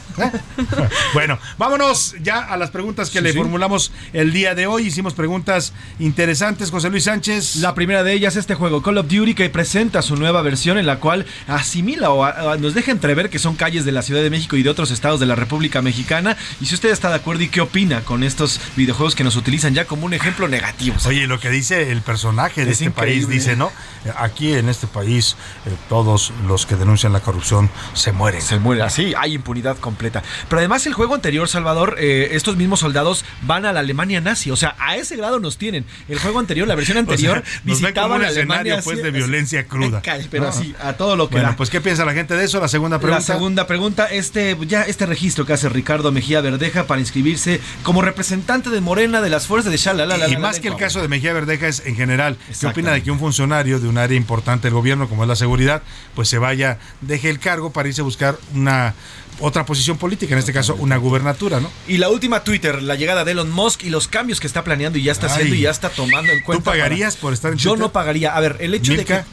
Bueno, 1.14 1.38
vámonos 1.58 2.14
ya 2.22 2.40
a 2.40 2.56
las 2.56 2.70
preguntas 2.70 3.10
que 3.10 3.18
Sí, 3.18 3.24
le 3.24 3.32
sí. 3.32 3.38
formulamos 3.38 3.92
el 4.12 4.32
día 4.32 4.54
de 4.54 4.66
hoy. 4.66 4.86
Hicimos 4.86 5.14
preguntas 5.14 5.72
interesantes, 5.98 6.70
José 6.70 6.90
Luis 6.90 7.04
Sánchez. 7.04 7.56
La 7.56 7.74
primera 7.74 8.02
de 8.02 8.12
ellas, 8.12 8.36
este 8.36 8.54
juego 8.54 8.82
Call 8.82 8.98
of 8.98 9.06
Duty, 9.08 9.34
que 9.34 9.48
presenta 9.50 10.02
su 10.02 10.16
nueva 10.16 10.42
versión 10.42 10.78
en 10.78 10.86
la 10.86 10.98
cual 11.00 11.26
asimila 11.46 12.10
o 12.10 12.24
a- 12.24 12.52
a- 12.52 12.56
nos 12.56 12.74
deja 12.74 12.90
entrever 12.92 13.30
que 13.30 13.38
son 13.38 13.56
calles 13.56 13.84
de 13.84 13.92
la 13.92 14.02
Ciudad 14.02 14.22
de 14.22 14.30
México 14.30 14.56
y 14.56 14.62
de 14.62 14.70
otros 14.70 14.90
estados 14.90 15.20
de 15.20 15.26
la 15.26 15.34
República 15.34 15.82
Mexicana. 15.82 16.36
Y 16.60 16.66
si 16.66 16.74
usted 16.74 16.90
está 16.90 17.08
de 17.08 17.16
acuerdo 17.16 17.42
y 17.42 17.48
qué 17.48 17.60
opina 17.60 18.00
con 18.02 18.22
estos 18.22 18.60
videojuegos 18.76 19.14
que 19.14 19.24
nos 19.24 19.36
utilizan 19.36 19.74
ya 19.74 19.84
como 19.86 20.06
un 20.06 20.14
ejemplo 20.16 20.48
negativo. 20.48 20.96
Oye, 21.06 21.26
lo 21.26 21.38
que 21.40 21.50
dice 21.50 21.92
el 21.92 22.02
personaje 22.02 22.64
de 22.64 22.72
Es 22.72 22.80
este 22.80 22.90
país, 22.90 23.28
dice, 23.28 23.56
¿no? 23.56 23.70
Aquí 24.16 24.54
en 24.54 24.68
este 24.68 24.86
país 24.86 25.36
eh, 25.66 25.70
todos 25.88 26.32
los 26.46 26.66
que 26.66 26.76
denuncian 26.76 27.12
la 27.12 27.20
corrupción 27.20 27.70
se 27.94 28.12
mueren. 28.12 28.40
Se 28.42 28.58
muere 28.58 28.82
así, 28.82 29.14
hay 29.16 29.34
impunidad 29.34 29.76
completa. 29.78 30.22
Pero 30.48 30.58
además 30.60 30.86
el 30.86 30.94
juego 30.94 31.14
anterior, 31.14 31.48
Salvador, 31.48 31.96
eh, 31.98 32.28
estos 32.32 32.56
mismos 32.56 32.80
soldados 32.80 33.24
van 33.42 33.66
a 33.66 33.72
la 33.72 33.80
Alemania 33.80 34.20
nazi. 34.20 34.50
O 34.50 34.56
sea, 34.56 34.74
a 34.78 34.96
ese 34.96 35.16
grado 35.16 35.40
nos 35.40 35.58
tienen. 35.58 35.84
El 36.08 36.18
juego 36.18 36.38
anterior, 36.38 36.66
la 36.68 36.74
versión 36.74 36.98
anterior, 36.98 37.38
O 37.46 37.48
sea, 37.48 37.60
visitaban 37.64 38.20
un 38.20 38.24
a 38.24 38.28
Alemania. 38.28 38.76
escenario 38.76 38.84
pues 38.84 39.02
de 39.02 39.10
violencia 39.10 39.66
cruda. 39.66 40.02
Pero 40.30 40.44
¿no? 40.44 40.50
así, 40.50 40.74
a 40.82 40.94
todo 40.94 41.16
lo 41.16 41.28
que 41.28 41.36
Bueno, 41.36 41.50
da. 41.50 41.56
pues 41.56 41.70
¿qué 41.70 41.80
piensa 41.80 42.04
la 42.04 42.12
gente 42.14 42.34
de 42.34 42.44
eso? 42.44 42.60
La 42.60 42.68
segunda 42.68 42.98
pregunta. 42.98 43.18
La 43.20 43.34
segunda 43.34 43.66
pregunta, 43.66 44.06
este, 44.06 44.56
ya 44.66 44.82
este 44.82 45.06
registro 45.06 45.44
que 45.46 45.52
hace 45.52 45.68
Ricardo 45.68 46.12
Mejía 46.12 46.40
Verdeja 46.40 46.84
para 46.86 47.00
inscribirse 47.00 47.60
como 47.82 48.02
representante 48.02 48.70
de 48.70 48.80
Morena 48.80 49.20
de 49.20 49.30
las 49.30 49.46
fuerzas 49.46 49.72
de 49.72 49.78
Y 50.28 50.36
más 50.36 50.60
que 50.60 50.68
el 50.68 50.76
caso 50.76 51.00
de 51.02 51.08
Mejía 51.08 51.32
Verdeja 51.32 51.68
es 51.68 51.82
en 51.86 51.96
general, 51.96 52.36
¿qué 52.60 52.66
opina 52.66 52.92
de 52.92 53.02
que 53.02 53.10
un 53.10 53.18
funcionario 53.18 53.80
de 53.80 53.88
un 53.88 53.98
área 53.98 54.16
importante 54.16 54.66
del 54.68 54.74
gobierno 54.74 55.08
como 55.08 55.22
es 55.24 55.28
la 55.28 55.36
seguridad, 55.36 55.82
pues 56.14 56.28
se 56.28 56.38
vaya, 56.38 56.78
deje 57.00 57.30
el 57.30 57.38
cargo 57.38 57.70
para 57.70 57.88
irse 57.88 58.00
a 58.00 58.04
buscar 58.04 58.36
una 58.54 58.94
otra 59.38 59.66
posición 59.66 59.98
política, 59.98 60.32
en 60.34 60.38
este 60.38 60.52
caso 60.52 60.74
una 60.76 60.96
gubernatura, 60.96 61.60
¿no? 61.60 61.70
Y 61.86 61.98
la 61.98 62.08
última 62.08 62.42
Twitter, 62.42 62.82
la 62.82 62.94
llegada 62.94 63.24
de 63.24 63.32
Elon 63.32 63.50
Musk 63.50 63.84
y 63.84 63.90
los 63.90 64.08
cambios 64.08 64.40
que 64.40 64.46
está 64.46 64.64
planeando 64.64 64.98
y 64.98 65.02
ya 65.02 65.12
está 65.12 65.26
Ay. 65.26 65.32
haciendo 65.32 65.54
y 65.56 65.60
ya 65.60 65.70
está 65.70 65.90
tomando 65.90 66.32
en 66.32 66.40
cuenta. 66.42 66.64
pagarías 66.70 67.14
para- 67.16 67.20
por 67.22 67.32
estar 67.34 67.52
en 67.52 67.58
Yo 67.58 67.70
Twitter? 67.72 67.86
no 67.86 67.92
pagaría. 67.92 68.34
A 68.34 68.40
ver, 68.40 68.56
el 68.60 68.72
hecho 68.74 68.92
Milka. 68.92 69.16
de 69.18 69.22
que 69.22 69.26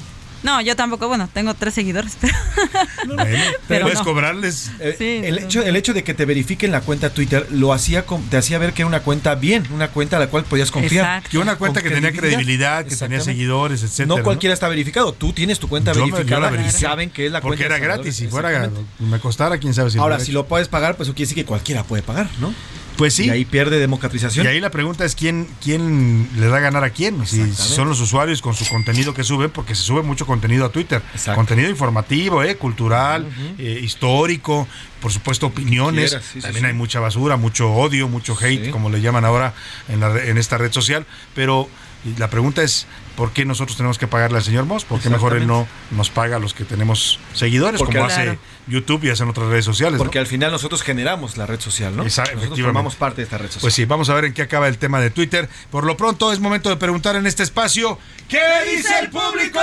No, 0.43 0.61
yo 0.61 0.75
tampoco, 0.75 1.07
bueno, 1.07 1.29
tengo 1.33 1.53
tres 1.53 1.73
seguidores, 1.73 2.17
pero 2.19 2.33
Bueno, 3.15 3.23
Pero 3.67 3.85
puedes 3.85 3.99
no. 3.99 4.05
cobrarles. 4.05 4.71
Eh, 4.79 5.21
el, 5.25 5.39
hecho, 5.39 5.61
el 5.63 5.75
hecho 5.75 5.93
de 5.93 6.03
que 6.03 6.13
te 6.13 6.25
verifiquen 6.25 6.71
la 6.71 6.81
cuenta 6.81 7.13
Twitter 7.13 7.47
lo 7.51 7.73
hacía 7.73 8.05
te 8.29 8.37
hacía 8.37 8.57
ver 8.57 8.73
que 8.73 8.81
era 8.81 8.87
una 8.87 9.01
cuenta 9.01 9.35
bien, 9.35 9.63
una 9.73 9.87
cuenta 9.89 10.17
a 10.17 10.19
la 10.19 10.27
cual 10.27 10.43
podías 10.43 10.69
confiar. 10.71 11.05
Exacto. 11.05 11.29
Que 11.31 11.37
una 11.37 11.55
cuenta 11.57 11.81
Con 11.81 11.89
que 11.89 11.95
tenía 11.95 12.11
credibilidad, 12.11 12.85
que 12.85 12.95
tenía 12.95 13.21
seguidores, 13.21 13.83
etcétera. 13.83 14.07
No 14.07 14.23
cualquiera 14.23 14.53
está 14.53 14.67
verificado. 14.67 15.13
Tú 15.13 15.33
tienes 15.33 15.59
tu 15.59 15.67
cuenta 15.69 15.93
Yo 15.93 16.01
me- 16.05 16.11
yo 16.11 16.15
verificada 16.15 16.51
la 16.51 16.67
y 16.67 16.71
saben 16.71 17.09
que 17.09 17.25
es 17.27 17.31
la 17.31 17.41
Porque 17.41 17.57
cuenta. 17.63 17.65
era 17.65 17.75
de 17.75 17.79
Salvador. 17.81 18.03
gratis, 18.03 18.15
si 18.15 18.27
fuera 18.27 18.69
me 18.99 19.19
costara, 19.19 19.57
quién 19.57 19.73
sabe 19.73 19.91
si 19.91 19.97
Ahora, 19.97 20.19
si 20.19 20.31
lo 20.31 20.45
puedes 20.47 20.67
pagar, 20.67 20.95
pues 20.97 21.07
eso 21.07 21.15
quiere 21.15 21.27
decir 21.29 21.43
que 21.43 21.45
cualquiera 21.47 21.83
puede 21.83 22.03
pagar, 22.03 22.27
¿no? 22.39 22.53
Pues 22.97 23.13
sí. 23.13 23.25
Y 23.25 23.29
ahí 23.29 23.45
pierde 23.45 23.79
democratización. 23.79 24.45
Y 24.45 24.49
ahí 24.49 24.59
la 24.59 24.71
pregunta 24.71 25.05
es 25.05 25.15
quién, 25.15 25.47
quién 25.61 26.29
le 26.37 26.47
da 26.47 26.57
a 26.57 26.59
ganar 26.59 26.83
a 26.83 26.89
quién. 26.91 27.25
Si 27.25 27.53
son 27.53 27.89
los 27.89 27.99
usuarios 27.99 28.41
con 28.41 28.53
su 28.53 28.67
contenido 28.67 29.13
que 29.13 29.23
suben, 29.23 29.49
porque 29.49 29.75
se 29.75 29.83
sube 29.83 30.01
mucho 30.01 30.25
contenido 30.25 30.65
a 30.65 30.71
Twitter. 30.71 31.01
Contenido 31.35 31.69
informativo, 31.69 32.43
eh, 32.43 32.55
cultural, 32.55 33.27
eh, 33.57 33.79
histórico, 33.81 34.67
por 35.01 35.11
supuesto 35.11 35.47
opiniones. 35.47 36.17
Sí, 36.33 36.39
También 36.39 36.63
sí. 36.63 36.67
hay 36.67 36.73
mucha 36.73 36.99
basura, 36.99 37.37
mucho 37.37 37.71
odio, 37.73 38.07
mucho 38.07 38.37
hate, 38.39 38.69
como 38.69 38.89
le 38.89 39.01
llaman 39.01 39.25
ahora 39.25 39.53
en, 39.89 39.99
la 39.99 40.23
en 40.23 40.37
esta 40.37 40.57
red 40.57 40.71
social. 40.71 41.05
Pero 41.35 41.69
la 42.17 42.29
pregunta 42.29 42.61
es, 42.63 42.85
¿por 43.15 43.31
qué 43.31 43.45
nosotros 43.45 43.77
tenemos 43.77 43.97
que 43.97 44.07
pagarle 44.07 44.37
al 44.37 44.43
señor 44.43 44.65
Moss? 44.65 44.85
¿Por 44.85 44.99
qué 44.99 45.09
mejor 45.09 45.35
él 45.35 45.45
no 45.47 45.67
nos 45.91 46.09
paga 46.09 46.37
a 46.37 46.39
los 46.39 46.53
que 46.53 46.63
tenemos 46.65 47.19
seguidores, 47.33 47.79
Porque- 47.79 47.97
como 47.97 48.07
Claro. 48.07 48.31
hace 48.31 48.39
YouTube 48.67 49.03
y 49.05 49.09
hacen 49.09 49.29
otras 49.29 49.47
redes 49.47 49.65
sociales? 49.65 49.97
¿no? 49.97 50.03
Porque 50.03 50.19
al 50.19 50.27
final 50.27 50.51
nosotros 50.51 50.81
generamos 50.81 51.37
la 51.37 51.45
red 51.45 51.59
social, 51.59 51.95
¿no? 51.95 52.03
Esa- 52.03 52.23
nosotros 52.33 52.59
formamos 52.61 52.95
parte 52.95 53.17
de 53.17 53.23
esta 53.23 53.37
red 53.37 53.47
social. 53.47 53.61
Pues 53.61 53.73
sí, 53.73 53.85
vamos 53.85 54.09
a 54.09 54.13
ver 54.15 54.25
en 54.25 54.33
qué 54.33 54.41
acaba 54.41 54.67
el 54.67 54.77
tema 54.77 54.99
de 54.99 55.09
Twitter. 55.09 55.49
Por 55.69 55.83
lo 55.85 55.97
pronto 55.97 56.31
es 56.33 56.39
momento 56.39 56.69
de 56.69 56.77
preguntar 56.77 57.15
en 57.15 57.27
este 57.27 57.43
espacio, 57.43 57.97
¿qué 58.27 58.41
dice 58.75 58.99
el 58.99 59.09
público? 59.09 59.59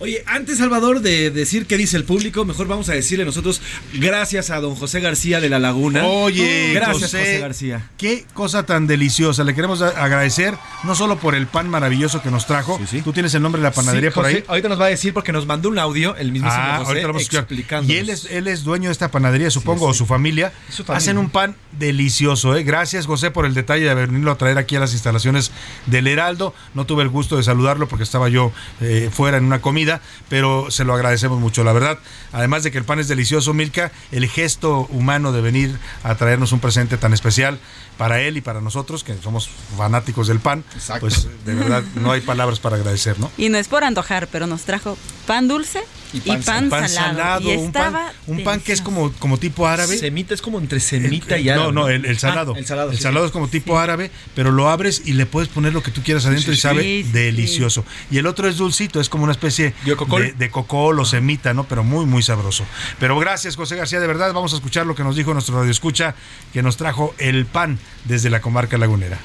Oye, 0.00 0.22
antes, 0.26 0.56
Salvador, 0.58 1.00
de 1.02 1.30
decir 1.30 1.66
qué 1.66 1.76
dice 1.76 1.96
el 1.98 2.04
público, 2.04 2.46
mejor 2.46 2.66
vamos 2.66 2.88
a 2.88 2.92
decirle 2.94 3.26
nosotros 3.26 3.60
gracias 3.92 4.48
a 4.48 4.58
don 4.60 4.74
José 4.74 5.00
García 5.00 5.40
de 5.40 5.50
La 5.50 5.58
Laguna. 5.58 6.06
Oye, 6.06 6.72
gracias, 6.72 7.02
José, 7.02 7.18
José 7.18 7.38
García. 7.38 7.90
Qué 7.98 8.24
cosa 8.32 8.64
tan 8.64 8.86
deliciosa. 8.86 9.44
Le 9.44 9.54
queremos 9.54 9.82
agradecer 9.82 10.54
no 10.84 10.94
solo 10.94 11.18
por 11.18 11.34
el 11.34 11.46
pan 11.46 11.68
maravilloso 11.68 12.22
que 12.22 12.30
nos 12.30 12.46
trajo. 12.46 12.80
Tú 13.04 13.12
tienes 13.12 13.34
el 13.34 13.42
nombre 13.42 13.60
de 13.60 13.64
la 13.68 13.72
panadería 13.72 14.10
Sí, 14.10 14.14
por 14.14 14.24
José, 14.24 14.36
ahí. 14.38 14.44
Ahorita 14.48 14.68
nos 14.70 14.80
va 14.80 14.86
a 14.86 14.88
decir 14.88 15.12
porque 15.12 15.32
nos 15.32 15.44
mandó 15.46 15.68
un 15.68 15.78
audio, 15.78 16.16
el 16.16 16.32
mismísimo 16.32 16.50
Ah, 16.62 16.76
José, 16.78 16.88
ahorita 16.88 17.06
lo 17.06 17.12
vamos 17.12 17.20
a 17.20 17.22
escuchar. 17.24 17.42
explicándonos. 17.44 17.94
Y 17.94 17.98
él 17.98 18.08
es, 18.08 18.24
él 18.30 18.48
es 18.48 18.64
dueño 18.64 18.88
de 18.88 18.92
esta 18.92 19.10
panadería, 19.10 19.50
supongo, 19.50 19.86
o 19.86 19.92
su 19.94 20.06
familia. 20.06 20.52
Su 20.70 20.84
familia. 20.84 20.96
Hacen 20.96 21.18
un 21.18 21.28
pan 21.30 21.56
delicioso, 21.78 22.56
¿eh? 22.56 22.62
Gracias, 22.62 23.06
José, 23.06 23.30
por 23.30 23.44
el 23.46 23.54
detalle 23.54 23.84
de 23.84 23.94
venirlo 23.94 24.30
a 24.30 24.38
traer 24.38 24.56
aquí 24.58 24.76
a 24.76 24.80
las 24.80 24.92
instalaciones 24.92 25.50
del 25.86 26.06
Heraldo. 26.06 26.54
No 26.74 26.86
tuve 26.86 27.02
el 27.02 27.08
gusto 27.08 27.36
de 27.36 27.42
saludarlo 27.42 27.88
porque 27.88 28.04
estaba 28.04 28.28
yo 28.28 28.52
eh, 28.80 29.10
fuera 29.12 29.36
en 29.38 29.44
una 29.44 29.60
comida, 29.60 29.89
pero 30.28 30.70
se 30.70 30.84
lo 30.84 30.94
agradecemos 30.94 31.40
mucho, 31.40 31.64
la 31.64 31.72
verdad. 31.72 31.98
Además 32.32 32.62
de 32.62 32.70
que 32.70 32.78
el 32.78 32.84
pan 32.84 33.00
es 33.00 33.08
delicioso, 33.08 33.54
Milka, 33.54 33.90
el 34.12 34.28
gesto 34.28 34.86
humano 34.90 35.32
de 35.32 35.40
venir 35.40 35.78
a 36.02 36.14
traernos 36.14 36.52
un 36.52 36.60
presente 36.60 36.98
tan 36.98 37.12
especial 37.12 37.58
para 37.96 38.20
él 38.20 38.36
y 38.36 38.40
para 38.40 38.60
nosotros, 38.60 39.02
que 39.02 39.14
somos 39.22 39.50
fanáticos 39.76 40.28
del 40.28 40.40
pan, 40.40 40.64
pues 41.00 41.26
de 41.44 41.54
verdad 41.54 41.82
no 41.96 42.12
hay 42.12 42.20
palabras 42.20 42.60
para 42.60 42.76
agradecer, 42.76 43.18
¿no? 43.18 43.30
Y 43.36 43.48
no 43.48 43.58
es 43.58 43.68
por 43.68 43.84
antojar, 43.84 44.28
pero 44.28 44.46
nos 44.46 44.62
trajo 44.62 44.96
pan 45.26 45.48
dulce 45.48 45.82
y 46.12 46.20
pan, 46.20 46.42
salado. 46.88 47.40
y 47.50 47.56
un 47.56 47.72
pan, 47.72 47.84
estaba 47.86 48.12
un 48.26 48.42
pan 48.44 48.60
que 48.60 48.72
es 48.72 48.80
como, 48.82 49.12
como 49.12 49.38
tipo 49.38 49.66
árabe. 49.66 49.96
Semita 49.98 50.34
es 50.34 50.42
como 50.42 50.58
entre 50.58 50.80
semita 50.80 51.38
y 51.38 51.44
No, 51.44 51.52
árabe. 51.52 51.72
no, 51.72 51.88
el, 51.88 52.04
el 52.04 52.16
Ah, 52.16 52.18
salado. 52.18 52.56
el 52.56 52.66
salado. 52.66 52.90
El 52.90 52.96
sí. 52.96 53.02
salado 53.02 53.26
es 53.26 53.32
como 53.32 53.48
tipo 53.48 53.78
árabe, 53.78 54.10
pero 54.34 54.50
lo 54.50 54.68
abres 54.68 55.02
y 55.04 55.12
le 55.12 55.26
puedes 55.26 55.48
poner 55.48 55.72
lo 55.72 55.82
que 55.82 55.90
tú 55.90 56.02
quieras 56.02 56.26
adentro 56.26 56.52
sí, 56.52 56.58
y 56.58 56.60
sabe 56.60 56.82
sí. 56.82 57.02
Sí, 57.02 57.04
sí, 57.04 57.12
delicioso. 57.12 57.84
Y 58.10 58.18
el 58.18 58.26
otro 58.26 58.48
es 58.48 58.56
dulcito, 58.56 59.00
es 59.00 59.08
como 59.08 59.24
una 59.24 59.32
especie 59.32 59.74
¿De 59.84 59.96
cocol? 59.96 60.22
de, 60.22 60.32
de 60.32 60.50
cocol 60.50 60.98
o 61.00 61.04
semita, 61.04 61.54
¿no? 61.54 61.64
Pero 61.64 61.84
muy, 61.84 62.06
muy 62.06 62.22
sabroso. 62.22 62.64
Pero 62.98 63.18
gracias, 63.18 63.56
José 63.56 63.76
García, 63.76 64.00
de 64.00 64.06
verdad. 64.06 64.32
Vamos 64.32 64.52
a 64.52 64.56
escuchar 64.56 64.86
lo 64.86 64.94
que 64.94 65.04
nos 65.04 65.16
dijo 65.16 65.32
nuestro 65.32 65.56
radio 65.58 65.70
escucha, 65.70 66.14
que 66.52 66.62
nos 66.62 66.76
trajo 66.76 67.14
el 67.18 67.46
pan 67.46 67.78
desde 68.04 68.30
la 68.30 68.40
comarca 68.40 68.76
lagunera. 68.78 69.18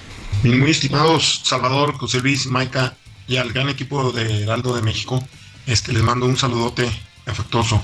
Muy 0.43 0.71
estimados 0.71 1.41
Salvador, 1.43 1.93
José 1.93 2.19
Luis, 2.19 2.45
Maica 2.47 2.95
y 3.27 3.37
al 3.37 3.51
gran 3.51 3.69
equipo 3.69 4.11
de 4.11 4.43
Heraldo 4.43 4.75
de 4.75 4.81
México, 4.83 5.25
este, 5.65 5.93
les 5.93 6.03
mando 6.03 6.25
un 6.25 6.37
saludote 6.37 6.89
afectuoso. 7.25 7.81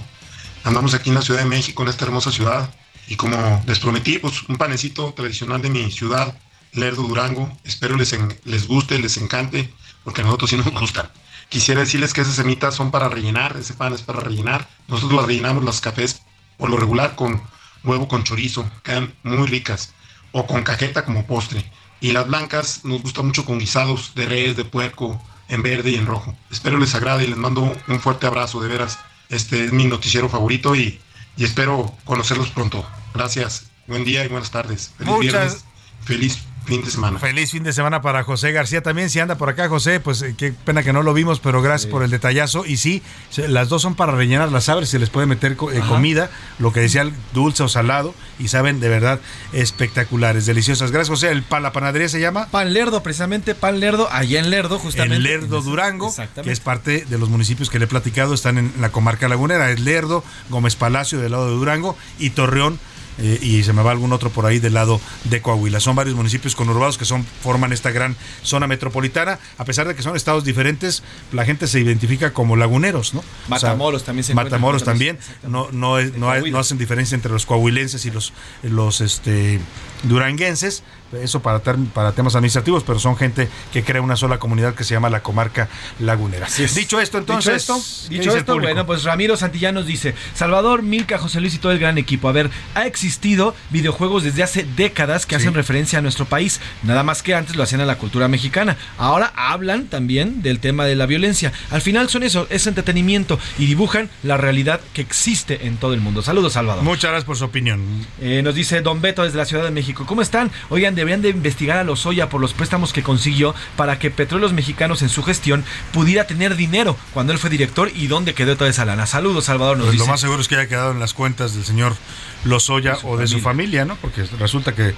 Andamos 0.64 0.94
aquí 0.94 1.10
en 1.10 1.16
la 1.16 1.22
Ciudad 1.22 1.40
de 1.42 1.50
México, 1.50 1.84
en 1.84 1.90
esta 1.90 2.06
hermosa 2.06 2.32
ciudad, 2.32 2.74
y 3.08 3.16
como 3.16 3.64
les 3.68 3.80
prometí, 3.80 4.20
pues 4.20 4.44
un 4.48 4.58
panecito 4.58 5.14
tradicional 5.14 5.62
de 5.62 5.70
mi 5.70 5.92
ciudad, 5.92 6.38
Lerdo 6.74 7.04
Durango. 7.04 7.52
Espero 7.64 7.96
les, 7.98 8.14
en- 8.14 8.40
les 8.46 8.68
guste, 8.68 9.00
les 9.00 9.18
encante, 9.18 9.74
porque 10.04 10.22
a 10.22 10.24
nosotros 10.24 10.50
sí 10.52 10.58
nos 10.58 10.72
gustan. 10.72 11.10
Quisiera 11.50 11.82
decirles 11.82 12.14
que 12.14 12.22
esas 12.22 12.36
semitas 12.36 12.76
son 12.76 12.92
para 12.92 13.10
rellenar, 13.10 13.58
ese 13.58 13.74
pan 13.74 13.94
es 13.94 14.02
para 14.04 14.22
rellenar. 14.22 14.70
Nosotros 14.88 15.14
las 15.18 15.26
rellenamos 15.26 15.64
los 15.64 15.82
cafés 15.82 16.22
por 16.58 16.70
lo 16.70 16.78
regular 16.78 17.16
con 17.16 17.42
huevo 17.84 18.08
con 18.08 18.24
chorizo, 18.24 18.70
quedan 18.84 19.14
muy 19.24 19.48
ricas, 19.48 19.94
o 20.32 20.46
con 20.46 20.64
cajeta 20.64 21.04
como 21.04 21.26
postre. 21.26 21.70
Y 22.00 22.12
las 22.12 22.28
blancas 22.28 22.86
nos 22.86 23.02
gusta 23.02 23.24
mucho 23.24 23.44
con 23.44 23.58
guisados 23.60 24.14
de 24.16 24.26
res, 24.28 24.56
de 24.56 24.64
puerco, 24.64 25.22
en 25.52 25.62
verde 25.62 25.92
y 25.92 25.96
en 25.96 26.08
rojo. 26.08 26.36
Espero 26.50 26.78
les 26.80 26.96
agrade 26.96 27.24
y 27.26 27.28
les 27.28 27.38
mando 27.38 27.62
un 27.88 28.00
fuerte 28.00 28.26
abrazo, 28.26 28.60
de 28.62 28.68
veras. 28.70 28.98
Este 29.30 29.66
es 29.66 29.72
mi 29.72 29.86
noticiero 29.86 30.28
favorito 30.30 30.76
y, 30.76 31.00
y 31.38 31.44
espero 31.44 31.96
conocerlos 32.06 32.50
pronto. 32.50 32.84
Gracias, 33.14 33.66
buen 33.88 34.04
día 34.04 34.26
y 34.26 34.28
buenas 34.30 34.50
tardes. 34.52 34.92
Feliz 34.98 35.12
Muchas- 35.14 35.32
viernes, 35.32 35.66
feliz 36.04 36.40
fin 36.78 36.86
de 36.86 36.92
semana. 36.92 37.20
Feliz 37.20 37.52
fin 37.52 37.64
de 37.64 37.74
semana 37.74 38.02
para 38.02 38.24
José 38.24 38.52
García 38.52 38.82
también. 38.82 39.10
Si 39.10 39.20
anda 39.20 39.36
por 39.38 39.50
acá, 39.50 39.70
José, 39.70 40.00
pues 40.00 40.22
eh, 40.22 40.34
qué 40.38 40.52
pena 40.54 40.84
que 40.84 40.94
no 40.94 41.04
lo 41.04 41.14
vimos, 41.14 41.40
pero 41.40 41.62
gracias 41.62 41.92
por 41.92 42.04
el 42.04 42.10
detallazo. 42.12 42.66
Y 42.66 42.78
sí, 42.78 43.02
las 43.48 43.70
dos 43.70 43.82
son 43.82 43.96
para 43.96 44.12
rellenar 44.14 44.52
las 44.52 44.66
sabres, 44.66 44.90
se 44.90 45.00
les 45.00 45.10
puede 45.10 45.28
meter 45.28 45.54
eh, 45.74 45.80
Ajá. 45.80 45.88
comida, 45.90 46.30
lo 46.60 46.72
que 46.74 46.80
decía 46.82 47.02
el 47.02 47.14
dulce 47.34 47.64
o 47.64 47.70
salado, 47.70 48.14
y 48.40 48.48
saben 48.48 48.80
de 48.80 48.90
verdad 48.90 49.20
espectaculares, 49.54 50.46
deliciosas. 50.46 50.92
Gracias, 50.92 51.10
José. 51.10 51.32
El, 51.32 51.44
pa- 51.44 51.60
la 51.60 51.72
panadería 51.72 52.10
se 52.10 52.20
llama 52.20 52.48
Pan 52.48 52.74
Lerdo, 52.74 53.04
precisamente 53.04 53.56
Pan 53.56 53.80
Lerdo, 53.80 54.08
allá 54.12 54.40
en 54.40 54.50
Lerdo, 54.50 54.80
justamente. 54.80 55.16
en 55.18 55.24
Lerdo, 55.24 55.62
Durango, 55.62 56.14
que 56.44 56.52
es 56.52 56.60
parte 56.60 57.06
de 57.06 57.18
los 57.18 57.30
municipios 57.30 57.70
que 57.70 57.80
le 57.80 57.86
he 57.86 57.88
platicado, 57.88 58.34
están 58.34 58.58
en 58.58 58.74
la 58.80 58.90
comarca 58.92 59.28
lagunera. 59.28 59.70
Es 59.72 59.80
Lerdo, 59.80 60.24
Gómez 60.50 60.76
Palacio 60.76 61.20
del 61.20 61.32
lado 61.32 61.46
de 61.48 61.54
Durango 61.56 61.98
y 62.20 62.32
Torreón. 62.32 62.80
Eh, 63.20 63.40
y 63.42 63.64
se 63.64 63.74
me 63.74 63.82
va 63.84 63.92
algún 63.92 64.14
otro 64.14 64.30
por 64.30 64.46
ahí 64.46 64.60
del 64.60 64.74
lado 64.74 65.00
de 65.26 65.42
Coahuila. 65.42 65.80
Son 65.80 65.96
varios 65.96 66.16
municipios 66.16 66.56
conurbados 66.56 66.98
que 66.98 67.06
son 67.06 67.26
forman 67.44 67.74
esta 67.74 67.92
gran 67.92 68.16
zona 68.44 68.68
metropolitana. 68.68 69.40
A 69.58 69.66
pesar 69.66 69.88
de 69.88 69.96
que 69.96 70.02
son 70.02 70.16
estados 70.16 70.44
diferentes, 70.44 71.04
la 71.32 71.46
gente 71.46 71.68
se 71.68 71.80
identifica 71.80 72.34
como 72.34 72.56
laguneros, 72.56 73.14
¿no? 73.14 73.20
O 73.20 73.24
sea, 73.24 73.50
Matamoros 73.50 74.04
también 74.04 74.24
se 74.24 74.34
Matamoros 74.34 74.84
también. 74.84 75.20
No, 75.48 75.70
no, 75.72 76.00
es- 76.00 76.16
no, 76.18 76.30
hay- 76.32 76.52
no 76.52 76.60
hacen 76.60 76.78
diferencia 76.78 77.16
entre 77.16 77.32
los 77.32 77.46
coahuilenses 77.46 78.06
y 78.06 78.12
los, 78.12 78.34
los 78.64 79.02
este, 79.02 79.60
duranguenses. 80.04 80.84
Eso 81.14 81.42
para, 81.42 81.60
ter- 81.60 81.78
para 81.94 82.12
temas 82.14 82.36
administrativos, 82.36 82.84
pero 82.84 83.00
son 83.00 83.16
gente 83.18 83.50
que 83.74 83.84
crea 83.84 84.02
una 84.02 84.16
sola 84.16 84.38
comunidad 84.40 84.74
que 84.76 84.84
se 84.84 84.94
llama 84.94 85.10
la 85.10 85.22
comarca 85.24 85.68
lagunera. 86.00 86.48
Dicho 86.76 87.00
esto, 87.00 87.18
entonces, 87.18 87.68
Dicho 88.10 88.36
esto, 88.36 88.60
bueno, 88.60 88.86
pues 88.86 89.04
Ramiro 89.04 89.36
Santillán 89.38 89.76
nos 89.76 89.86
dice, 89.86 90.16
Salvador, 90.34 90.84
Milka, 90.84 91.18
José 91.18 91.42
Luis 91.42 91.54
y 91.56 91.58
todo 91.58 91.72
el 91.72 91.80
gran 91.80 91.98
equipo. 91.98 92.30
A 92.30 92.32
ver, 92.32 92.50
ha 92.76 92.86
existido 92.86 93.56
videojuegos 93.70 94.24
desde 94.24 94.44
hace 94.44 94.64
décadas 94.76 95.26
que 95.26 95.36
Sí. 95.36 95.42
hacen 95.42 95.54
referencia 95.54 96.00
a 96.00 96.02
nuestro 96.02 96.26
país, 96.26 96.60
nada 96.84 97.04
más 97.04 97.24
que 97.24 97.36
antes 97.36 97.56
lo 97.56 97.64
hacían 97.64 97.82
a 97.82 97.86
la 97.86 97.98
cultura 97.98 98.28
mexicana. 98.28 98.78
Ahora 98.98 99.34
hablan 99.36 99.86
también 99.88 100.42
del 100.42 100.60
tema 100.60 100.86
de 100.86 100.96
la 100.96 101.06
violencia. 101.06 101.52
Al 101.72 101.82
final 101.82 102.10
son 102.10 102.24
eso, 102.24 102.48
es 102.50 102.68
entretenimiento 102.68 103.40
y 103.58 103.66
dibujan 103.66 104.10
la 104.24 104.38
realidad 104.38 104.80
que 104.94 105.02
existe 105.02 105.68
en 105.68 105.78
todo 105.78 105.94
el 105.94 106.02
mundo. 106.02 106.22
Saludos, 106.22 106.54
Salvador. 106.54 106.84
Muchas 106.84 107.12
gracias 107.12 107.26
por 107.26 107.38
su 107.38 107.46
opinión. 107.46 107.82
Eh, 108.22 108.42
nos 108.44 108.56
dice 108.56 108.82
Don 108.82 109.02
Beto 109.02 109.24
desde 109.24 109.38
la 109.38 109.46
Ciudad 109.46 109.64
de 109.64 109.72
México. 109.72 110.06
¿Cómo 110.06 110.22
están? 110.22 110.52
Oigan, 110.70 110.96
deberían 111.02 111.22
de 111.22 111.30
investigar 111.30 111.78
a 111.78 111.84
Lozoya 111.84 112.30
por 112.30 112.42
los 112.42 112.54
préstamos 112.54 112.94
que 112.94 113.02
consiguió 113.04 113.56
para 113.76 113.98
que 113.98 114.12
Petróleos 114.12 114.54
Mexicanos 114.54 115.02
en 115.02 115.10
su 115.10 115.24
gestión 115.24 115.66
pudiera 115.94 116.28
tener 116.28 116.56
dinero 116.56 116.96
cuando 117.14 117.34
él 117.34 117.40
fue 117.40 117.50
director 117.50 117.92
y 117.96 118.08
dónde 118.08 118.34
quedó 118.34 118.56
toda 118.56 118.70
esa 118.70 118.86
lana. 118.86 119.08
Saludos, 119.08 119.46
Salvador. 119.46 119.78
Nos 119.78 119.88
Pues 119.88 119.98
lo 119.98 120.06
más 120.06 120.22
seguro 120.22 120.42
es 120.42 120.48
que 120.48 120.56
haya 120.56 120.68
quedado 120.68 120.92
en 120.92 121.00
las 121.00 121.14
cuentas 121.14 121.56
del 121.56 121.66
señor 121.66 121.96
Lozoya 122.44 122.98
o 123.04 123.18
de 123.18 123.28
su 123.28 123.40
familia, 123.40 123.86
¿no? 123.86 123.96
Porque 123.98 124.24
resulta 124.40 124.74
que 124.74 124.96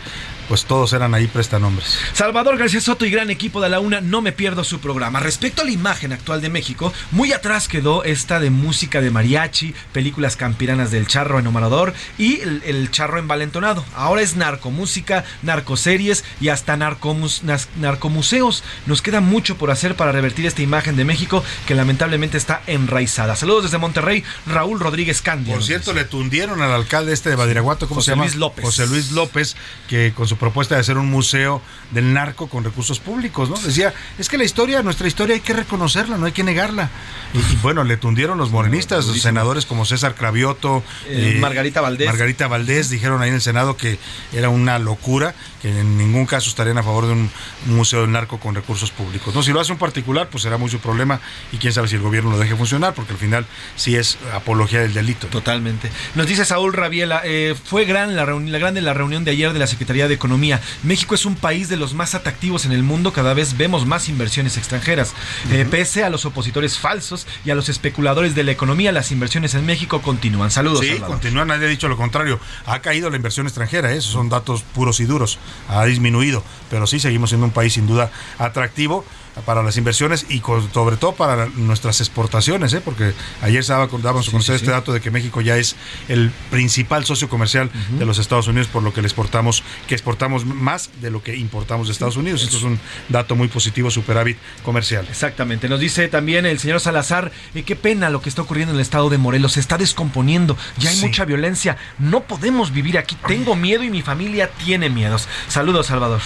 pues 0.48 0.66
todos 0.66 0.92
eran 0.92 1.14
ahí 1.14 1.28
prestanombres. 1.28 1.98
Salvador 2.12 2.58
García 2.58 2.82
Soto 2.82 3.06
y 3.06 3.10
gran 3.10 3.30
equipo 3.30 3.62
de 3.62 3.70
la 3.70 3.80
UNA, 3.80 4.02
no 4.02 4.22
me 4.22 4.34
pierdo 4.34 4.64
su 4.66 4.80
programa. 4.80 5.22
Respecto 5.22 5.62
a 5.62 5.66
la 5.66 5.72
imagen 5.72 6.12
actual 6.12 6.42
de 6.42 6.50
México, 6.50 6.92
muy 7.12 7.32
atrás 7.32 7.68
quedó 7.70 8.04
esta 8.04 8.40
de 8.42 8.50
música 8.50 9.00
de 9.00 9.10
mariachi, 9.10 9.74
películas 9.94 10.36
campiranas 10.36 10.92
del 10.92 11.08
charro 11.08 11.40
enumerador 11.40 11.94
y 12.18 12.42
el, 12.42 12.62
el 12.66 12.92
charro 12.92 13.20
envalentonado. 13.20 13.86
Ahora 13.96 14.22
es 14.22 14.36
narcomúsica, 14.36 15.24
narcoseries 15.44 16.24
y 16.42 16.50
hasta 16.50 16.76
narcomus- 16.76 17.42
nas- 17.44 17.68
narcomuseos. 17.78 18.64
Nos 18.86 19.02
queda 19.02 19.22
mucho 19.22 19.58
por 19.58 19.72
hacer 19.72 19.96
para 19.96 20.12
revertir 20.12 20.46
esta 20.46 20.62
imagen 20.62 20.98
de 20.98 21.06
México 21.06 21.44
que 21.68 21.74
lamentablemente 21.76 22.38
está 22.38 22.62
enraizada. 22.68 23.36
Saludos 23.38 23.64
desde 23.64 23.78
Monterrey, 23.78 24.24
Raúl 24.46 24.80
Rodríguez 24.80 25.22
Candia. 25.22 25.54
Por 25.54 25.64
cierto, 25.64 25.94
le 25.94 26.04
tundieron 26.04 26.62
al 26.62 26.72
alcalde 26.74 27.14
este 27.14 27.33
de 27.34 27.38
Badiraguato, 27.38 27.88
¿cómo 27.88 28.00
José 28.00 28.06
se 28.06 28.12
llama? 28.12 28.24
Luis 28.24 28.36
López. 28.36 28.66
José 28.66 28.88
Luis 28.88 29.12
López, 29.12 29.56
que 29.88 30.14
con 30.16 30.28
su 30.28 30.38
propuesta 30.38 30.76
de 30.76 30.82
hacer 30.82 30.98
un 30.98 31.10
museo 31.10 31.62
del 31.92 32.14
narco 32.14 32.48
con 32.48 32.64
recursos 32.64 33.00
públicos, 33.00 33.50
¿no? 33.50 33.58
Decía, 33.58 33.94
es 34.18 34.28
que 34.28 34.38
la 34.38 34.44
historia, 34.44 34.82
nuestra 34.82 35.08
historia 35.08 35.36
hay 35.36 35.42
que 35.42 35.54
reconocerla, 35.54 36.18
no 36.18 36.26
hay 36.26 36.32
que 36.32 36.44
negarla. 36.44 36.90
Y, 37.34 37.38
y 37.40 37.60
bueno, 37.62 37.84
le 37.84 37.98
tundieron 37.98 38.38
los 38.38 38.52
morenistas, 38.52 39.06
los 39.06 39.22
senadores 39.22 39.66
como 39.66 39.86
César 39.86 40.16
Cravioto, 40.16 40.84
Eh, 41.08 41.38
Margarita 41.40 41.82
Valdés. 41.82 42.08
Margarita 42.08 42.48
Valdés 42.48 42.90
dijeron 42.90 43.22
ahí 43.22 43.30
en 43.30 43.36
el 43.36 43.42
Senado 43.42 43.78
que 43.78 44.00
era 44.32 44.50
una 44.50 44.80
locura, 44.80 45.36
que 45.62 45.70
en 45.70 45.98
ningún 45.98 46.26
caso 46.26 46.50
estarían 46.50 46.78
a 46.78 46.84
favor 46.84 47.06
de 47.06 47.14
un 47.14 47.32
museo 47.68 48.02
del 48.02 48.12
narco 48.12 48.40
con 48.40 48.56
recursos 48.56 48.92
públicos. 48.92 49.34
No, 49.36 49.44
si 49.44 49.52
lo 49.52 49.60
hace 49.60 49.72
un 49.72 49.78
particular, 49.78 50.30
pues 50.30 50.44
será 50.44 50.58
su 50.68 50.80
problema 50.80 51.20
y 51.52 51.58
quién 51.58 51.74
sabe 51.74 51.88
si 51.88 51.96
el 51.96 52.02
gobierno 52.02 52.32
lo 52.32 52.38
deje 52.38 52.56
funcionar, 52.56 52.94
porque 52.94 53.12
al 53.14 53.20
final 53.20 53.46
sí 53.76 53.96
es 53.96 54.18
apología 54.34 54.80
del 54.80 54.94
delito. 54.94 55.28
Totalmente. 55.28 55.92
Nos 56.16 56.26
dice 56.28 56.46
Saúl 56.46 56.74
Rabiela, 56.74 57.23
eh, 57.24 57.56
fue 57.64 57.86
gran 57.86 58.16
la, 58.16 58.26
la 58.26 58.60
grande 58.60 58.82
la 58.82 58.94
reunión 58.94 59.24
de 59.24 59.32
ayer 59.32 59.54
de 59.54 59.60
la 59.60 59.68
Secretaría 59.68 60.08
de 60.08 60.14
Economía. 60.14 60.62
México 60.84 61.16
es 61.16 61.26
un 61.26 61.36
país 61.36 61.70
de 61.70 61.78
los 61.78 61.94
más 61.94 62.16
atractivos 62.16 62.66
en 62.66 62.72
el 62.72 62.84
mundo, 62.84 63.14
cada 63.14 63.34
vez 63.34 63.58
vemos 63.58 63.86
más 63.86 64.10
inversiones 64.10 64.58
extranjeras. 64.58 65.14
Eh, 65.52 65.66
pese 65.70 66.04
a 66.04 66.10
los 66.10 66.26
opositores 66.26 66.78
falsos 66.78 67.28
y 67.46 67.50
a 67.52 67.56
los 67.56 67.70
especuladores 67.70 68.36
de 68.36 68.44
la 68.44 68.52
economía, 68.52 68.92
las 68.92 69.12
inversiones 69.12 69.54
en 69.56 69.66
México 69.66 70.02
continúan. 70.02 70.52
Saludos. 70.52 70.82
Sí, 70.82 70.88
Salvador. 70.88 71.10
continúa, 71.10 71.46
nadie 71.46 71.68
ha 71.68 71.70
dicho 71.70 71.88
lo 71.88 71.98
contrario. 71.98 72.40
Ha 72.66 72.80
caído 72.80 73.10
la 73.10 73.16
inversión 73.16 73.48
extranjera, 73.48 73.92
¿eh? 73.92 73.98
esos 73.98 74.12
son 74.12 74.30
datos 74.30 74.64
puros 74.64 75.00
y 75.00 75.06
duros. 75.06 75.40
Ha 75.70 75.86
disminuido, 75.86 76.44
pero 76.70 76.88
sí 76.88 77.00
seguimos 77.00 77.30
siendo 77.30 77.46
un 77.46 77.52
país 77.52 77.74
sin 77.74 77.88
duda 77.88 78.12
atractivo 78.38 79.06
para 79.46 79.64
las 79.64 79.78
inversiones 79.78 80.26
y 80.30 80.40
con- 80.40 80.72
sobre 80.74 80.98
todo 80.98 81.14
para 81.14 81.48
nuestras 81.48 82.00
exportaciones, 82.02 82.74
¿eh? 82.74 82.82
porque 82.84 83.14
ayer 83.42 83.66
dábamos 83.66 84.28
a 84.28 84.32
conocer 84.32 84.56
este 84.56 84.72
dato 84.72 84.94
de 84.94 85.02
que 85.02 85.12
México 85.12 85.42
ya 85.42 85.58
es 85.58 85.76
el 86.08 86.32
principal 86.52 87.06
socio 87.06 87.30
comercial 87.30 87.70
de 87.98 88.06
los 88.06 88.20
Estados 88.20 88.48
Unidos, 88.48 88.68
por 88.68 88.84
lo 88.84 88.94
que 88.94 89.02
le 89.02 89.08
exportamos, 89.08 89.64
que 89.88 89.96
exportamos 89.96 90.46
más 90.46 90.90
de 91.02 91.10
lo 91.12 91.24
que 91.24 91.36
importamos 91.36 91.88
de 91.88 91.94
Estados 91.94 92.18
Unidos. 92.18 92.44
Esto 92.44 92.58
es 92.58 92.64
un 92.64 92.80
dato 93.10 93.36
muy 93.36 93.48
positivo, 93.48 93.90
superávit 93.92 94.38
comercial. 94.64 95.06
Exactamente. 95.10 95.68
Nos 95.70 95.80
dice 95.80 96.08
también 96.08 96.46
el 96.46 96.60
señor 96.60 96.80
Salazar, 96.80 97.32
eh, 97.56 97.64
qué 97.64 97.76
pena 97.76 98.10
lo 98.10 98.22
que 98.22 98.30
está 98.30 98.42
ocurriendo 98.42 98.72
en 98.74 98.78
el 98.78 98.82
estado 98.82 99.10
de 99.10 99.18
Morelos. 99.18 99.54
Se 99.54 99.60
está 99.60 99.78
descomponiendo. 99.78 100.58
Ya 100.78 100.90
hay 100.92 100.98
mucha 101.02 101.26
violencia. 101.26 101.78
No 102.00 102.22
podemos 102.24 102.72
vivir 102.72 102.98
aquí. 102.98 103.18
Tengo 103.28 103.56
miedo 103.56 103.84
y 103.84 103.90
mi 103.90 104.02
familia 104.02 104.50
tiene 104.64 104.90
miedos. 104.90 105.28
Saludos, 105.48 105.88
Salvador. 105.88 106.22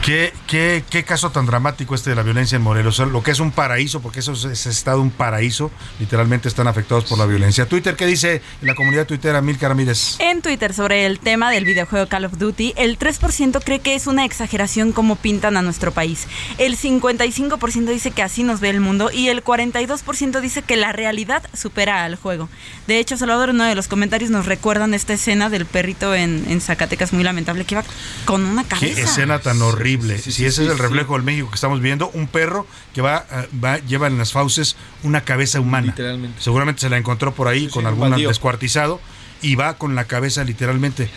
¿Qué, 0.00 0.32
qué, 0.48 0.82
qué 0.90 1.04
caso 1.04 1.30
tan 1.30 1.46
dramático 1.46 1.94
este 1.94 2.10
de 2.10 2.16
la 2.16 2.24
violencia 2.24 2.56
en 2.56 2.62
Morelos. 2.62 2.98
O 2.98 3.04
sea, 3.04 3.12
Lo 3.12 3.22
que 3.22 3.30
es 3.30 3.38
un 3.38 3.52
paraíso, 3.52 4.00
porque 4.02 4.18
eso 4.18 4.32
es, 4.32 4.44
es 4.44 4.66
estado 4.66 5.00
un 5.00 5.10
paraíso, 5.12 5.70
literalmente 6.00 6.48
están 6.48 6.66
afectados 6.66 7.04
por 7.04 7.18
la 7.18 7.26
violencia. 7.26 7.66
Twitter, 7.66 7.94
¿qué 7.94 8.04
dice 8.06 8.42
la 8.62 8.74
comunidad 8.74 9.06
tuitera 9.06 9.40
Milka 9.42 9.68
Ramírez? 9.68 10.16
En 10.18 10.42
Twitter 10.42 10.74
sobre 10.74 11.06
el 11.06 11.20
tema 11.20 11.52
del 11.52 11.64
videojuego 11.64 12.08
Call 12.08 12.24
of 12.24 12.36
Duty, 12.36 12.74
el 12.76 12.98
3% 12.98 13.62
cree 13.64 13.78
que 13.78 13.94
es 13.94 14.08
una 14.08 14.24
exageración 14.24 14.90
como 14.90 15.14
pintan 15.14 15.56
a 15.56 15.62
nuestro 15.62 15.92
país. 15.92 16.26
El 16.58 16.76
55% 16.76 17.84
dice 17.86 18.10
que 18.10 18.22
así 18.24 18.42
nos 18.42 18.58
ve 18.58 18.70
el 18.70 18.80
mundo 18.80 19.10
y 19.12 19.28
el 19.28 19.44
42% 19.44 20.40
dice 20.40 20.62
que 20.62 20.76
la 20.76 20.90
realidad 20.90 21.44
supera 21.54 22.04
al 22.04 22.16
juego. 22.16 22.48
De 22.88 22.98
hecho, 22.98 23.16
Salvador, 23.16 23.50
uno 23.50 23.64
de 23.64 23.76
los 23.76 23.86
comentarios 23.86 24.30
nos 24.32 24.46
recuerdan 24.46 24.94
esta 24.94 25.12
escena 25.12 25.48
del 25.48 25.64
perrito 25.64 26.12
en, 26.12 26.44
en 26.48 26.60
Zacatecas 26.60 27.12
muy 27.12 27.22
lamentable 27.22 27.64
que 27.64 27.76
iba 27.76 27.84
con 28.24 28.44
una 28.44 28.64
Qué 28.64 28.68
cabeza. 28.70 29.00
escena 29.02 29.38
tan 29.38 29.62
horrible. 29.62 29.81
Sí, 29.84 30.32
si 30.32 30.44
ese 30.46 30.56
sí, 30.56 30.62
es 30.64 30.70
el 30.70 30.76
sí. 30.76 30.82
reflejo 30.82 31.14
del 31.14 31.22
México 31.22 31.48
que 31.48 31.54
estamos 31.54 31.80
viendo, 31.80 32.10
un 32.10 32.26
perro 32.26 32.66
que 32.94 33.02
va, 33.02 33.26
eh, 33.30 33.48
va 33.62 33.78
lleva 33.78 34.06
en 34.06 34.18
las 34.18 34.32
fauces 34.32 34.76
una 35.02 35.22
cabeza 35.22 35.60
humana. 35.60 35.88
Literalmente. 35.88 36.40
Seguramente 36.40 36.80
se 36.80 36.88
la 36.88 36.98
encontró 36.98 37.32
por 37.34 37.48
ahí 37.48 37.68
con 37.68 37.82
sí, 37.82 37.88
algún 37.88 38.16
descuartizado 38.16 39.00
y 39.42 39.56
va 39.56 39.74
con 39.74 39.94
la 39.94 40.04
cabeza 40.04 40.44
literalmente. 40.44 41.08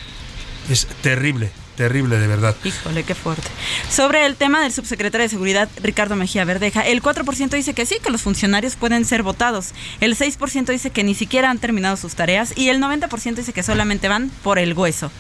Es 0.70 0.88
terrible, 1.02 1.52
terrible 1.76 2.18
de 2.18 2.28
verdad. 2.28 2.56
Híjole, 2.64 3.04
qué 3.04 3.14
fuerte. 3.14 3.48
Sobre 3.90 4.26
el 4.26 4.36
tema 4.36 4.64
del 4.64 4.74
subsecretario 4.74 5.26
de 5.26 5.30
Seguridad, 5.30 5.70
Ricardo 5.82 6.16
Mejía 6.16 6.44
Verdeja, 6.44 6.82
el 6.82 7.04
4% 7.04 7.50
dice 7.50 7.74
que 7.74 7.86
sí, 7.86 7.98
que 8.04 8.10
los 8.10 8.24
funcionarios 8.24 8.76
pueden 8.76 9.06
ser 9.06 9.22
votados. 9.22 9.74
El 10.02 10.18
6% 10.18 10.66
dice 10.66 10.90
que 10.90 11.04
ni 11.04 11.14
siquiera 11.14 11.52
han 11.52 11.60
terminado 11.60 11.98
sus 11.98 12.16
tareas 12.16 12.58
y 12.58 12.70
el 12.70 12.82
90% 12.82 13.36
dice 13.36 13.54
que 13.54 13.64
solamente 13.64 14.08
van 14.08 14.32
por 14.44 14.58
el 14.58 14.74
hueso. 14.74 15.12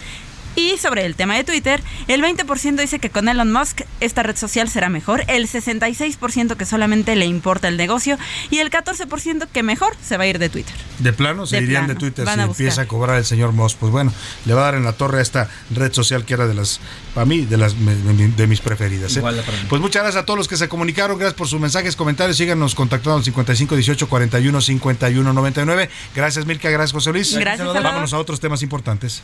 Y 0.55 0.77
sobre 0.77 1.05
el 1.05 1.15
tema 1.15 1.35
de 1.35 1.43
Twitter, 1.43 1.81
el 2.07 2.21
20% 2.21 2.79
dice 2.79 2.99
que 2.99 3.09
con 3.09 3.27
Elon 3.27 3.51
Musk 3.51 3.81
esta 3.99 4.23
red 4.23 4.37
social 4.37 4.69
será 4.69 4.89
mejor, 4.89 5.23
el 5.27 5.47
66% 5.47 6.55
que 6.55 6.65
solamente 6.65 7.15
le 7.15 7.25
importa 7.25 7.67
el 7.67 7.77
negocio 7.77 8.17
y 8.49 8.59
el 8.59 8.71
14% 8.71 9.47
que 9.51 9.63
mejor 9.63 9.95
se 10.01 10.17
va 10.17 10.23
a 10.23 10.27
ir 10.27 10.39
de 10.39 10.49
Twitter. 10.49 10.75
De 10.99 11.13
plano 11.13 11.45
se 11.45 11.57
De 11.57 11.63
irían 11.63 11.87
de. 11.87 11.95
Twitter 11.95 12.25
Van 12.25 12.35
si 12.35 12.41
a 12.41 12.45
empieza 12.45 12.81
a 12.81 12.87
cobrar 12.87 13.17
el 13.17 13.25
señor 13.25 13.51
Moss. 13.51 13.75
Pues 13.75 13.91
bueno, 13.91 14.13
le 14.45 14.53
va 14.53 14.61
a 14.61 14.65
dar 14.65 14.75
en 14.75 14.83
la 14.83 14.93
torre 14.93 15.19
a 15.19 15.21
esta 15.21 15.49
red 15.71 15.91
social 15.93 16.25
que 16.25 16.33
era 16.33 16.47
de 16.47 16.53
las, 16.53 16.79
para 17.15 17.25
mí, 17.25 17.45
de 17.45 17.57
las 17.57 17.73
de, 17.73 17.95
mi- 18.13 18.27
de 18.27 18.45
mis 18.45 18.61
preferidas. 18.61 19.15
¿eh? 19.15 19.19
Igual 19.19 19.37
para 19.43 19.57
mí. 19.57 19.63
Pues 19.67 19.81
muchas 19.81 20.03
gracias 20.03 20.21
a 20.21 20.25
todos 20.27 20.37
los 20.37 20.47
que 20.47 20.57
se 20.57 20.69
comunicaron. 20.69 21.17
Gracias 21.17 21.33
por 21.35 21.47
sus 21.47 21.59
mensajes, 21.59 21.95
comentarios. 21.95 22.37
Síganos 22.37 22.75
contactando 22.75 23.17
al 23.17 23.23
55 23.23 23.75
18 23.75 24.07
41 24.07 24.61
51 24.61 25.33
99. 25.33 25.89
Gracias, 26.13 26.45
Mirka. 26.45 26.69
Gracias, 26.69 26.91
José 26.91 27.11
Luis. 27.11 27.35
Gracias. 27.35 27.67
Vámonos 27.73 28.13
a 28.13 28.19
otros 28.19 28.39
temas 28.39 28.61
importantes. 28.61 29.23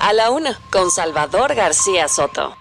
A 0.00 0.12
la 0.12 0.30
una, 0.30 0.58
con 0.70 0.90
Salvador 0.90 1.54
García 1.54 2.08
Soto. 2.08 2.56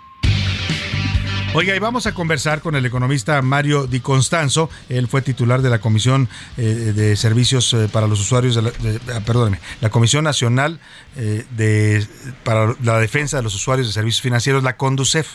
Oiga, 1.53 1.75
y 1.75 1.79
vamos 1.79 2.07
a 2.07 2.13
conversar 2.13 2.61
con 2.61 2.75
el 2.75 2.85
economista 2.85 3.41
Mario 3.41 3.85
Di 3.85 3.99
Constanzo. 3.99 4.69
Él 4.87 5.09
fue 5.09 5.21
titular 5.21 5.61
de 5.61 5.69
la 5.69 5.79
Comisión 5.79 6.29
eh, 6.55 6.63
de 6.63 7.17
Servicios 7.17 7.73
eh, 7.73 7.89
para 7.91 8.07
los 8.07 8.21
Usuarios, 8.21 8.55
de 8.55 8.61
la, 8.61 8.71
ah, 9.13 9.19
perdóneme, 9.25 9.59
la 9.81 9.89
Comisión 9.89 10.23
Nacional 10.23 10.79
eh, 11.17 11.45
de, 11.57 12.07
para 12.45 12.73
la 12.81 12.99
Defensa 12.99 13.35
de 13.35 13.43
los 13.43 13.53
Usuarios 13.53 13.87
de 13.87 13.91
Servicios 13.91 14.21
Financieros, 14.21 14.63
la 14.63 14.77
CONDUCEF. 14.77 15.27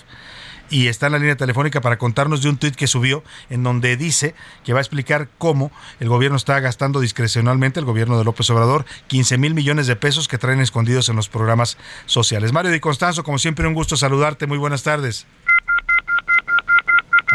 Y 0.70 0.88
está 0.88 1.06
en 1.06 1.12
la 1.12 1.18
línea 1.18 1.36
telefónica 1.36 1.82
para 1.82 1.98
contarnos 1.98 2.42
de 2.42 2.48
un 2.48 2.56
tuit 2.56 2.74
que 2.74 2.86
subió 2.86 3.22
en 3.50 3.62
donde 3.62 3.98
dice 3.98 4.34
que 4.64 4.72
va 4.72 4.80
a 4.80 4.82
explicar 4.82 5.28
cómo 5.36 5.70
el 6.00 6.08
gobierno 6.08 6.38
está 6.38 6.58
gastando 6.60 6.98
discrecionalmente, 6.98 7.78
el 7.78 7.86
gobierno 7.86 8.18
de 8.18 8.24
López 8.24 8.48
Obrador, 8.50 8.86
15 9.08 9.36
mil 9.36 9.54
millones 9.54 9.86
de 9.86 9.96
pesos 9.96 10.28
que 10.28 10.38
traen 10.38 10.60
escondidos 10.60 11.10
en 11.10 11.16
los 11.16 11.28
programas 11.28 11.76
sociales. 12.06 12.52
Mario 12.52 12.72
Di 12.72 12.80
Constanzo, 12.80 13.22
como 13.22 13.38
siempre, 13.38 13.68
un 13.68 13.74
gusto 13.74 13.96
saludarte. 13.96 14.46
Muy 14.46 14.58
buenas 14.58 14.82
tardes. 14.82 15.26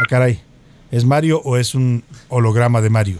Ah, 0.02 0.06
caray. 0.08 0.40
¿Es 0.90 1.04
Mario 1.04 1.40
o 1.44 1.56
es 1.56 1.76
un 1.76 2.02
holograma 2.28 2.80
de 2.80 2.90
Mario? 2.90 3.18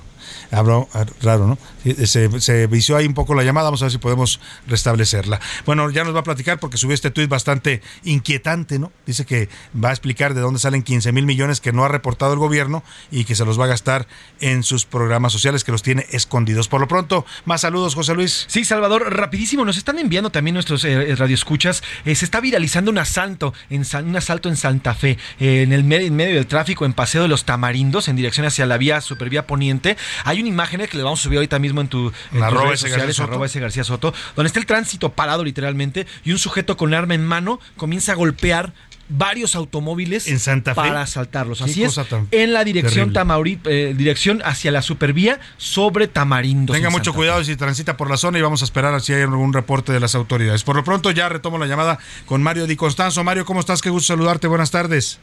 Habló 0.50 0.88
ah, 0.94 1.04
raro, 1.22 1.46
¿no? 1.46 1.58
Sí, 1.82 1.94
Se, 2.06 2.40
se 2.40 2.66
vició 2.66 2.96
ahí 2.96 3.06
un 3.06 3.14
poco 3.14 3.34
la 3.34 3.42
llamada, 3.42 3.64
vamos 3.66 3.82
a 3.82 3.86
ver 3.86 3.92
si 3.92 3.98
podemos 3.98 4.40
restablecerla. 4.66 5.40
Bueno, 5.66 5.90
ya 5.90 6.04
nos 6.04 6.14
va 6.14 6.20
a 6.20 6.24
platicar 6.24 6.58
porque 6.58 6.76
subió 6.76 6.94
este 6.94 7.10
tuit 7.10 7.28
bastante 7.28 7.82
inquietante, 8.04 8.78
¿no? 8.78 8.92
Dice 9.06 9.24
que 9.26 9.48
va 9.82 9.88
a 9.90 9.92
explicar 9.92 10.34
de 10.34 10.40
dónde 10.40 10.60
salen 10.60 10.82
15 10.82 11.12
mil 11.12 11.26
millones 11.26 11.60
que 11.60 11.72
no 11.72 11.84
ha 11.84 11.88
reportado 11.88 12.32
el 12.32 12.38
gobierno 12.38 12.82
y 13.10 13.24
que 13.24 13.34
se 13.34 13.44
los 13.44 13.58
va 13.58 13.64
a 13.64 13.68
gastar 13.68 14.06
en 14.40 14.62
sus 14.62 14.84
programas 14.84 15.32
sociales, 15.32 15.64
que 15.64 15.72
los 15.72 15.82
tiene 15.82 16.06
escondidos. 16.10 16.68
Por 16.68 16.80
lo 16.80 16.88
pronto, 16.88 17.24
más 17.44 17.62
saludos, 17.62 17.94
José 17.94 18.14
Luis. 18.14 18.44
Sí, 18.48 18.64
Salvador, 18.64 19.12
rapidísimo, 19.16 19.64
nos 19.64 19.76
están 19.76 19.98
enviando 19.98 20.30
también 20.30 20.54
nuestros 20.54 20.84
eh, 20.84 21.14
radioescuchas. 21.16 21.82
Eh, 22.04 22.14
se 22.14 22.24
está 22.24 22.40
viralizando 22.40 22.90
un 22.90 22.98
asalto 22.98 23.54
en 23.70 23.84
un 24.06 24.16
asalto 24.16 24.48
en 24.48 24.56
Santa 24.56 24.94
Fe, 24.94 25.18
eh, 25.40 25.62
en 25.62 25.72
el 25.72 25.84
me- 25.84 26.04
en 26.04 26.14
medio 26.16 26.34
del 26.34 26.46
tráfico, 26.46 26.84
en 26.84 26.92
Paseo 26.92 27.22
de 27.22 27.28
los 27.28 27.44
Tamarindos, 27.44 28.08
en 28.08 28.16
dirección 28.16 28.46
hacia 28.46 28.66
la 28.66 28.78
vía 28.78 29.00
Supervía 29.00 29.46
Poniente. 29.46 29.96
Hay 30.24 30.40
una 30.40 30.48
imagen 30.48 30.80
eh, 30.80 30.88
que 30.88 30.96
le 30.96 31.02
vamos 31.02 31.20
a 31.20 31.22
subir 31.24 31.38
ahorita 31.38 31.58
mismo 31.58 31.80
en 31.80 31.88
tu 31.88 32.12
en 32.32 32.42
Arroba 32.42 32.64
redes 32.66 32.80
ese 32.80 32.88
sociales, 32.88 33.06
García 33.16 33.24
arroba 33.24 33.46
ese 33.46 33.60
García 33.60 33.84
Soto, 33.84 34.14
donde 34.36 34.46
está 34.48 34.58
el 34.58 34.66
tránsito 34.66 35.10
parado 35.12 35.44
literalmente 35.44 36.06
y 36.24 36.32
un 36.32 36.38
sujeto 36.38 36.76
con 36.76 36.92
arma 36.94 37.14
en 37.14 37.24
mano 37.24 37.60
comienza 37.76 38.12
a 38.12 38.14
golpear 38.14 38.72
varios 39.14 39.56
automóviles 39.56 40.26
¿En 40.28 40.38
Santa 40.38 40.74
Fe? 40.74 40.80
para 40.80 41.02
asaltarlos. 41.02 41.60
Así 41.60 41.82
es, 41.82 42.00
en 42.30 42.52
la 42.54 42.64
dirección. 42.64 43.12
Tamaurí- 43.12 43.58
eh, 43.64 43.92
dirección 43.96 44.40
hacia 44.44 44.70
la 44.70 44.80
supervía 44.80 45.38
sobre 45.58 46.08
Tamarindos. 46.08 46.74
Tenga 46.74 46.88
en 46.88 46.92
mucho 46.92 47.06
Santa 47.06 47.12
Fe. 47.12 47.16
cuidado 47.18 47.44
si 47.44 47.56
transita 47.56 47.96
por 47.98 48.08
la 48.08 48.16
zona 48.16 48.38
y 48.38 48.42
vamos 48.42 48.62
a 48.62 48.64
esperar 48.64 48.94
a 48.94 49.00
si 49.00 49.12
hay 49.12 49.22
algún 49.22 49.52
reporte 49.52 49.92
de 49.92 50.00
las 50.00 50.14
autoridades. 50.14 50.62
Por 50.62 50.76
lo 50.76 50.84
pronto 50.84 51.10
ya 51.10 51.28
retomo 51.28 51.58
la 51.58 51.66
llamada 51.66 51.98
con 52.24 52.42
Mario 52.42 52.66
Di 52.66 52.76
Constanzo. 52.76 53.22
Mario, 53.22 53.44
¿cómo 53.44 53.60
estás? 53.60 53.82
Qué 53.82 53.90
gusto 53.90 54.14
saludarte. 54.14 54.46
Buenas 54.46 54.70
tardes. 54.70 55.18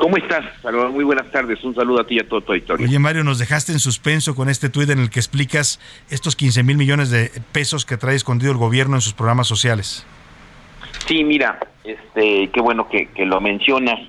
¿Cómo 0.00 0.16
estás, 0.16 0.46
Salvador? 0.62 0.92
Muy 0.92 1.04
buenas 1.04 1.30
tardes. 1.30 1.62
Un 1.62 1.74
saludo 1.74 2.00
a 2.00 2.06
ti 2.06 2.14
y 2.14 2.20
a 2.20 2.26
todo 2.26 2.40
tu 2.40 2.52
auditorio. 2.52 2.86
Oye, 2.86 2.98
Mario, 2.98 3.22
nos 3.22 3.38
dejaste 3.38 3.72
en 3.72 3.78
suspenso 3.78 4.34
con 4.34 4.48
este 4.48 4.70
tuit 4.70 4.88
en 4.88 4.98
el 4.98 5.10
que 5.10 5.20
explicas 5.20 5.78
estos 6.08 6.36
15 6.36 6.62
mil 6.62 6.78
millones 6.78 7.10
de 7.10 7.30
pesos 7.52 7.84
que 7.84 7.98
trae 7.98 8.16
escondido 8.16 8.50
el 8.50 8.56
gobierno 8.56 8.96
en 8.96 9.02
sus 9.02 9.12
programas 9.12 9.46
sociales. 9.46 10.06
Sí, 11.06 11.22
mira, 11.22 11.58
este, 11.84 12.48
qué 12.48 12.60
bueno 12.62 12.88
que, 12.88 13.08
que 13.08 13.26
lo 13.26 13.42
mencionas. 13.42 14.00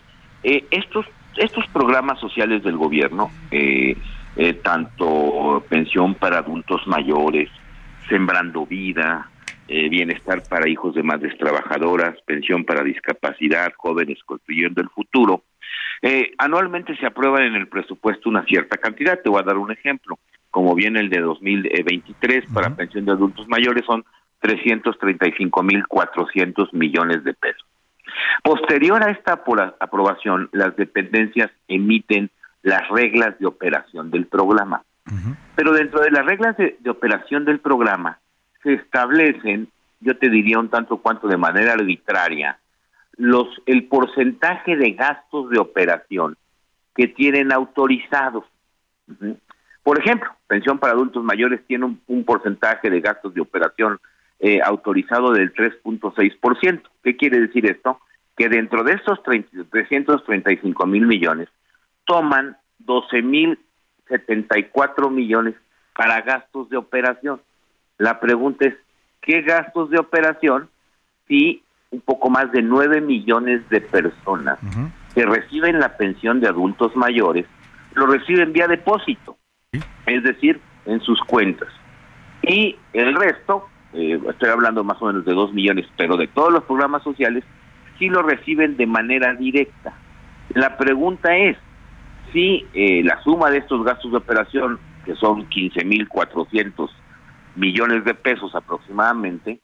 Eh, 0.43 0.63
estos, 0.71 1.05
estos 1.35 1.67
programas 1.67 2.21
sociales 2.21 2.63
del 2.63 2.77
gobierno, 2.77 3.29
eh, 3.51 3.97
eh, 4.37 4.53
tanto 4.53 5.61
pensión 5.67 6.15
para 6.15 6.37
adultos 6.37 6.87
mayores, 6.87 7.49
sembrando 8.07 8.65
vida, 8.65 9.29
eh, 9.67 9.89
bienestar 9.89 10.41
para 10.49 10.69
hijos 10.69 10.95
de 10.95 11.03
madres 11.03 11.37
trabajadoras, 11.37 12.15
pensión 12.25 12.63
para 12.63 12.81
discapacidad, 12.81 13.73
jóvenes 13.75 14.19
construyendo 14.25 14.81
el 14.81 14.89
futuro, 14.89 15.43
eh, 16.01 16.31
anualmente 16.37 16.95
se 16.97 17.05
aprueban 17.05 17.43
en 17.43 17.55
el 17.55 17.67
presupuesto 17.67 18.29
una 18.29 18.43
cierta 18.45 18.77
cantidad. 18.77 19.19
Te 19.21 19.29
voy 19.29 19.41
a 19.41 19.45
dar 19.45 19.57
un 19.57 19.71
ejemplo. 19.71 20.17
Como 20.49 20.75
viene 20.75 20.99
el 20.99 21.09
de 21.09 21.19
2023 21.21 22.45
para 22.53 22.67
pensión 22.75 23.05
de 23.05 23.11
adultos 23.13 23.47
mayores 23.47 23.85
son 23.85 24.03
335.400 24.41 26.73
millones 26.73 27.23
de 27.23 27.33
pesos. 27.33 27.65
Posterior 28.43 29.01
a 29.03 29.11
esta 29.11 29.43
apro- 29.43 29.75
aprobación, 29.79 30.49
las 30.51 30.75
dependencias 30.75 31.49
emiten 31.67 32.29
las 32.63 32.87
reglas 32.89 33.37
de 33.39 33.47
operación 33.47 34.11
del 34.11 34.25
programa. 34.27 34.83
Pero 35.55 35.73
dentro 35.73 35.99
de 36.01 36.11
las 36.11 36.25
reglas 36.25 36.55
de, 36.57 36.77
de 36.79 36.89
operación 36.89 37.45
del 37.45 37.59
programa 37.59 38.19
se 38.63 38.73
establecen, 38.73 39.67
yo 39.99 40.17
te 40.17 40.29
diría 40.29 40.59
un 40.59 40.69
tanto 40.69 40.97
cuanto 40.97 41.27
de 41.27 41.37
manera 41.37 41.73
arbitraria, 41.73 42.57
los 43.17 43.47
el 43.65 43.85
porcentaje 43.87 44.75
de 44.75 44.91
gastos 44.91 45.49
de 45.49 45.59
operación 45.59 46.37
que 46.95 47.07
tienen 47.07 47.51
autorizados. 47.51 48.45
Por 49.83 49.99
ejemplo, 49.99 50.29
pensión 50.47 50.79
para 50.79 50.93
adultos 50.93 51.23
mayores 51.23 51.65
tiene 51.67 51.85
un, 51.85 52.01
un 52.07 52.23
porcentaje 52.23 52.89
de 52.89 53.01
gastos 53.01 53.33
de 53.33 53.41
operación 53.41 53.99
eh, 54.39 54.59
autorizado 54.63 55.33
del 55.33 55.53
3.6%. 55.53 56.81
¿Qué 57.03 57.15
quiere 57.15 57.39
decir 57.39 57.69
esto? 57.69 57.99
Que 58.35 58.49
dentro 58.49 58.83
de 58.83 58.93
estos 58.93 59.21
30 59.23 59.65
335 59.69 60.85
mil 60.87 61.05
millones, 61.05 61.47
toman 62.05 62.57
12 62.79 63.21
mil 63.21 63.59
74 64.07 65.09
millones 65.09 65.55
para 65.95 66.21
gastos 66.21 66.69
de 66.69 66.77
operación. 66.77 67.39
La 67.97 68.19
pregunta 68.19 68.67
es, 68.67 68.75
¿qué 69.21 69.41
gastos 69.41 69.89
de 69.91 69.99
operación 69.99 70.69
si 71.27 71.63
un 71.91 72.01
poco 72.01 72.29
más 72.29 72.51
de 72.51 72.61
9 72.61 73.01
millones 73.01 73.67
de 73.69 73.81
personas 73.81 74.57
que 75.13 75.25
reciben 75.25 75.79
la 75.79 75.97
pensión 75.97 76.39
de 76.39 76.47
adultos 76.47 76.95
mayores 76.95 77.45
lo 77.93 78.07
reciben 78.07 78.53
vía 78.53 78.67
depósito? 78.67 79.37
Es 80.05 80.23
decir, 80.23 80.59
en 80.85 81.01
sus 81.01 81.19
cuentas. 81.21 81.67
Y 82.41 82.77
el 82.93 83.15
resto, 83.15 83.67
eh, 83.93 84.19
estoy 84.29 84.49
hablando 84.49 84.83
más 84.83 85.01
o 85.01 85.05
menos 85.05 85.25
de 85.25 85.33
2 85.33 85.53
millones, 85.53 85.85
pero 85.97 86.17
de 86.17 86.27
todos 86.27 86.51
los 86.51 86.63
programas 86.63 87.03
sociales, 87.03 87.43
sí 87.99 88.09
lo 88.09 88.23
reciben 88.23 88.77
de 88.77 88.87
manera 88.87 89.33
directa. 89.35 89.93
La 90.53 90.77
pregunta 90.77 91.35
es, 91.35 91.57
si 92.33 92.65
eh, 92.73 93.03
la 93.03 93.21
suma 93.23 93.51
de 93.51 93.59
estos 93.59 93.83
gastos 93.83 94.11
de 94.11 94.17
operación, 94.17 94.79
que 95.05 95.15
son 95.15 95.47
15.400 95.49 96.89
millones 97.55 98.05
de 98.05 98.13
pesos 98.13 98.55
aproximadamente, 98.55 99.59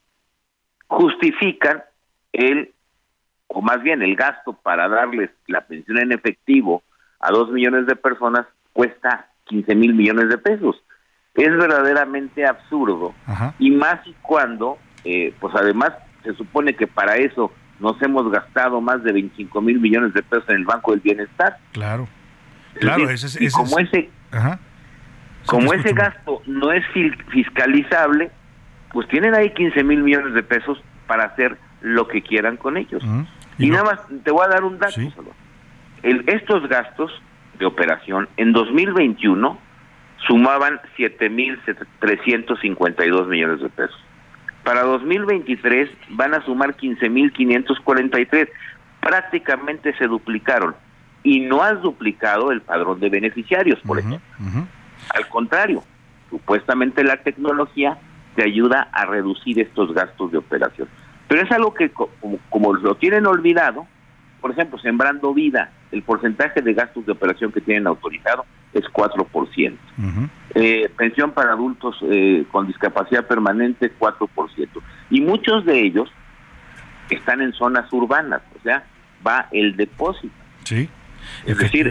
justifican 0.87 1.83
el, 2.37 2.71
o 3.47 3.61
más 3.61 3.81
bien 3.83 4.01
el 4.01 4.15
gasto 4.15 4.53
para 4.53 4.87
darles 4.87 5.29
la 5.47 5.61
pensión 5.61 5.97
en 5.99 6.11
efectivo 6.13 6.83
a 7.19 7.31
dos 7.31 7.51
millones 7.51 7.85
de 7.87 7.95
personas 7.95 8.45
cuesta 8.73 9.27
15 9.45 9.75
mil 9.75 9.93
millones 9.93 10.29
de 10.29 10.37
pesos. 10.37 10.75
Es 11.33 11.49
verdaderamente 11.49 12.45
absurdo 12.45 13.13
y 13.59 13.71
más 13.71 13.99
y 14.07 14.13
cuando, 14.21 14.77
eh, 15.03 15.33
pues 15.39 15.53
además 15.55 15.91
se 16.23 16.33
supone 16.35 16.73
que 16.75 16.87
para 16.87 17.15
eso 17.17 17.51
nos 17.79 18.01
hemos 18.01 18.29
gastado 18.31 18.81
más 18.81 19.03
de 19.03 19.13
25 19.13 19.61
mil 19.61 19.79
millones 19.79 20.13
de 20.13 20.23
pesos 20.23 20.49
en 20.49 20.55
el 20.57 20.65
Banco 20.65 20.91
del 20.91 20.99
Bienestar. 21.01 21.57
Claro. 21.73 22.07
Es 22.75 22.81
Claro, 22.81 23.07
decir, 23.07 23.25
ese 23.27 23.45
ese 23.45 23.51
como 23.57 23.79
es- 23.79 23.87
ese 23.93 24.09
Ajá. 24.31 24.59
como 25.45 25.73
ese 25.73 25.93
gasto 25.93 26.41
no 26.47 26.71
es 26.71 26.83
fiscalizable, 27.31 28.31
pues 28.91 29.07
tienen 29.07 29.33
ahí 29.35 29.51
15 29.53 29.83
mil 29.83 30.03
millones 30.03 30.33
de 30.33 30.43
pesos 30.43 30.81
para 31.07 31.25
hacer 31.25 31.57
lo 31.81 32.07
que 32.07 32.21
quieran 32.21 32.57
con 32.57 32.77
ellos. 32.77 33.03
Y, 33.59 33.69
nada 33.69 33.83
más, 33.83 33.99
te 34.23 34.31
voy 34.31 34.45
a 34.45 34.49
dar 34.49 34.63
un 34.63 34.77
dato. 34.79 34.93
Salvador. 35.11 35.33
El- 36.03 36.23
estos 36.27 36.67
gastos 36.69 37.11
de 37.59 37.65
operación 37.65 38.29
en 38.37 38.53
2021 38.53 39.57
sumaban 40.27 40.79
7.352 42.01 43.27
millones 43.27 43.61
de 43.61 43.69
pesos. 43.69 43.99
Para 44.63 44.83
2023 44.83 45.89
van 46.09 46.33
a 46.33 46.43
sumar 46.43 46.75
15.543. 46.75 48.49
Prácticamente 48.99 49.93
se 49.97 50.07
duplicaron. 50.07 50.75
Y 51.23 51.39
no 51.41 51.63
has 51.63 51.81
duplicado 51.81 52.51
el 52.51 52.61
padrón 52.61 52.99
de 52.99 53.09
beneficiarios, 53.09 53.79
por 53.81 53.97
ejemplo. 53.99 54.19
Al 55.13 55.27
contrario, 55.29 55.83
supuestamente 56.29 57.03
la 57.03 57.17
tecnología 57.17 57.97
te 58.35 58.43
ayuda 58.43 58.87
a 58.91 59.05
reducir 59.05 59.59
estos 59.59 59.93
gastos 59.93 60.31
de 60.31 60.37
operación. 60.37 60.87
Pero 61.27 61.41
es 61.41 61.51
algo 61.51 61.73
que 61.73 61.89
co- 61.89 62.09
como, 62.21 62.37
como 62.49 62.73
lo 62.73 62.95
tienen 62.95 63.25
olvidado, 63.25 63.85
por 64.41 64.51
ejemplo, 64.51 64.77
sembrando 64.79 65.33
vida, 65.33 65.71
el 65.91 66.03
porcentaje 66.03 66.61
de 66.61 66.73
gastos 66.73 67.05
de 67.05 67.11
operación 67.11 67.51
que 67.51 67.61
tienen 67.61 67.87
autorizado 67.87 68.45
es 68.73 68.83
4%. 68.85 69.77
Eh, 70.55 70.89
pensión 70.97 71.31
para 71.31 71.53
adultos 71.53 71.95
eh, 72.03 72.45
con 72.51 72.67
discapacidad 72.67 73.25
permanente, 73.27 73.91
4%. 73.97 74.27
Y 75.09 75.21
muchos 75.21 75.65
de 75.65 75.79
ellos 75.85 76.09
están 77.09 77.41
en 77.41 77.53
zonas 77.53 77.91
urbanas, 77.91 78.41
o 78.57 78.61
sea, 78.63 78.83
va 79.25 79.47
el 79.51 79.75
depósito. 79.75 80.33
Sí. 80.63 80.89
Es 81.45 81.57
decir, 81.57 81.87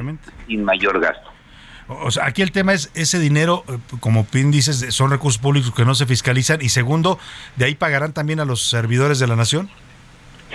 sin 0.47 0.65
mayor 0.65 1.01
gasto. 1.01 1.31
O 1.89 2.11
sea, 2.11 2.27
aquí 2.27 2.43
el 2.43 2.51
tema 2.51 2.73
es 2.73 2.91
ese 2.95 3.19
dinero, 3.19 3.65
eh, 3.69 3.79
como 4.01 4.27
bien 4.33 4.51
dices, 4.51 4.95
son 4.95 5.11
recursos 5.11 5.41
públicos 5.41 5.73
que 5.73 5.85
no 5.85 5.95
se 5.95 6.07
fiscalizan. 6.07 6.61
Y 6.61 6.69
segundo, 6.69 7.19
¿de 7.57 7.67
ahí 7.67 7.75
pagarán 7.75 8.13
también 8.13 8.41
a 8.41 8.45
los 8.45 8.69
servidores 8.69 9.19
de 9.19 9.27
la 9.27 9.37
nación? 9.37 9.69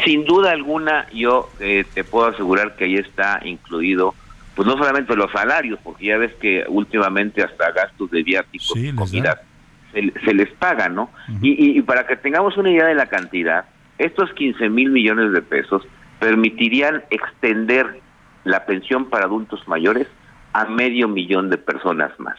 Sin 0.03 0.25
duda 0.25 0.51
alguna, 0.51 1.07
yo 1.13 1.49
eh, 1.59 1.85
te 1.93 2.03
puedo 2.03 2.27
asegurar 2.27 2.75
que 2.75 2.85
ahí 2.85 2.95
está 2.95 3.39
incluido, 3.45 4.13
pues 4.55 4.67
no 4.67 4.77
solamente 4.77 5.15
los 5.15 5.31
salarios, 5.31 5.79
porque 5.83 6.07
ya 6.07 6.17
ves 6.17 6.33
que 6.35 6.65
últimamente 6.67 7.43
hasta 7.43 7.71
gastos 7.71 8.11
de 8.11 8.23
viáticos, 8.23 8.71
Sí, 8.73 8.93
comidas, 8.93 9.37
se, 9.93 10.13
se 10.25 10.33
les 10.33 10.49
paga, 10.53 10.89
¿no? 10.89 11.09
y 11.41 11.81
para 11.81 12.07
que 12.07 12.15
tengamos 12.15 12.55
una 12.57 12.71
idea 12.71 12.85
de 12.85 12.95
la 12.95 13.07
cantidad, 13.07 13.65
estos 13.97 14.31
15 14.33 14.69
mil 14.69 14.89
millones 14.89 15.33
de 15.33 15.41
pesos 15.41 15.83
permitirían 16.19 17.03
extender 17.09 17.99
la 18.43 18.65
pensión 18.65 19.09
para 19.09 19.25
adultos 19.25 19.67
mayores 19.67 20.07
a 20.53 20.65
medio 20.65 21.07
millón 21.07 21.49
de 21.49 21.57
personas 21.57 22.11
más. 22.19 22.37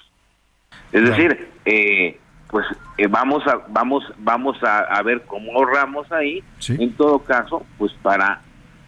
Es 0.93 1.05
decir, 1.05 1.49
eh, 1.65 2.19
pues 2.49 2.67
eh, 2.99 3.07
vamos 3.07 3.47
a 3.47 3.63
vamos 3.69 4.05
vamos 4.19 4.63
a, 4.63 4.81
a 4.81 5.03
ver 5.03 5.23
cómo 5.23 5.53
ahorramos 5.53 6.11
ahí. 6.13 6.43
En 6.69 6.93
todo 6.95 7.21
caso, 7.21 7.65
pues 7.79 7.93
para 8.03 8.43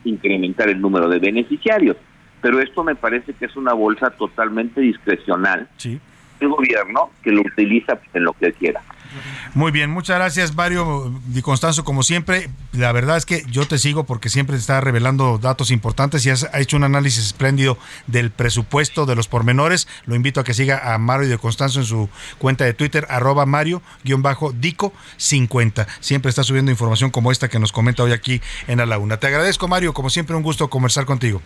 incrementar 0.04 0.68
el 0.68 0.80
número 0.80 1.08
de 1.08 1.18
beneficiarios. 1.18 1.96
Pero 2.42 2.60
esto 2.60 2.84
me 2.84 2.94
parece 2.94 3.32
que 3.32 3.46
es 3.46 3.56
una 3.56 3.72
bolsa 3.72 4.10
totalmente 4.10 4.82
discrecional 4.82 5.66
del 6.40 6.50
gobierno 6.50 7.10
que 7.22 7.30
lo 7.30 7.42
utiliza 7.42 7.98
en 8.12 8.24
lo 8.24 8.32
que 8.34 8.52
quiera. 8.52 8.82
Muy 9.54 9.70
bien, 9.70 9.90
muchas 9.90 10.16
gracias 10.16 10.52
Mario 10.54 11.12
Di 11.26 11.42
Constanzo, 11.42 11.84
como 11.84 12.02
siempre. 12.02 12.48
La 12.72 12.90
verdad 12.90 13.16
es 13.16 13.24
que 13.24 13.44
yo 13.48 13.68
te 13.68 13.78
sigo 13.78 14.02
porque 14.04 14.28
siempre 14.28 14.56
te 14.56 14.60
está 14.60 14.80
revelando 14.80 15.38
datos 15.38 15.70
importantes 15.70 16.26
y 16.26 16.30
has 16.30 16.50
hecho 16.54 16.76
un 16.76 16.82
análisis 16.82 17.26
espléndido 17.26 17.78
del 18.08 18.32
presupuesto, 18.32 19.06
de 19.06 19.14
los 19.14 19.28
pormenores. 19.28 19.86
Lo 20.06 20.16
invito 20.16 20.40
a 20.40 20.44
que 20.44 20.54
siga 20.54 20.92
a 20.92 20.98
Mario 20.98 21.28
Di 21.28 21.36
Constanzo 21.36 21.78
en 21.80 21.86
su 21.86 22.08
cuenta 22.38 22.64
de 22.64 22.74
Twitter, 22.74 23.06
arroba 23.08 23.46
Mario-Dico50. 23.46 25.86
Siempre 26.00 26.30
está 26.30 26.42
subiendo 26.42 26.72
información 26.72 27.10
como 27.10 27.30
esta 27.30 27.48
que 27.48 27.60
nos 27.60 27.70
comenta 27.70 28.02
hoy 28.02 28.10
aquí 28.12 28.40
en 28.66 28.80
A 28.80 28.86
la 28.86 28.98
Una. 28.98 29.18
Te 29.18 29.28
agradezco 29.28 29.68
Mario, 29.68 29.94
como 29.94 30.10
siempre 30.10 30.34
un 30.34 30.42
gusto 30.42 30.68
conversar 30.68 31.04
contigo. 31.04 31.40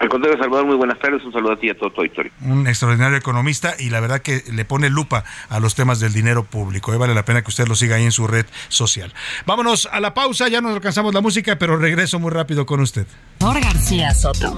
Al 0.00 0.08
contrario, 0.08 0.38
Salvador, 0.40 0.66
muy 0.66 0.76
buenas 0.76 0.98
tardes. 1.00 1.24
Un 1.24 1.32
saludo 1.32 1.52
a 1.54 1.56
ti 1.56 1.66
y 1.66 1.70
a 1.70 1.74
todo 1.76 1.90
tu 1.90 2.00
auditorio. 2.02 2.30
un 2.44 2.66
extraordinario 2.68 3.16
economista 3.18 3.74
y 3.78 3.90
la 3.90 3.98
verdad 4.00 4.20
que 4.20 4.44
le 4.52 4.64
pone 4.64 4.90
lupa 4.90 5.24
a 5.48 5.58
los 5.58 5.74
temas 5.74 5.98
del 5.98 6.12
dinero 6.12 6.44
público. 6.44 6.92
Eh, 6.94 6.96
Vale 6.98 7.14
la 7.14 7.24
pena 7.24 7.42
que 7.42 7.48
usted 7.48 7.66
lo 7.66 7.74
siga 7.74 7.96
ahí 7.96 8.04
en 8.04 8.12
su 8.12 8.26
red 8.26 8.46
social. 8.68 9.12
Vámonos 9.46 9.88
a 9.90 10.00
la 10.00 10.14
pausa, 10.14 10.48
ya 10.48 10.60
nos 10.60 10.74
alcanzamos 10.74 11.14
la 11.14 11.20
música, 11.20 11.56
pero 11.58 11.76
regreso 11.76 12.18
muy 12.20 12.30
rápido 12.30 12.64
con 12.64 12.80
usted. 12.80 13.06
Salvador 13.40 13.62
García 13.62 14.14
Soto. 14.14 14.54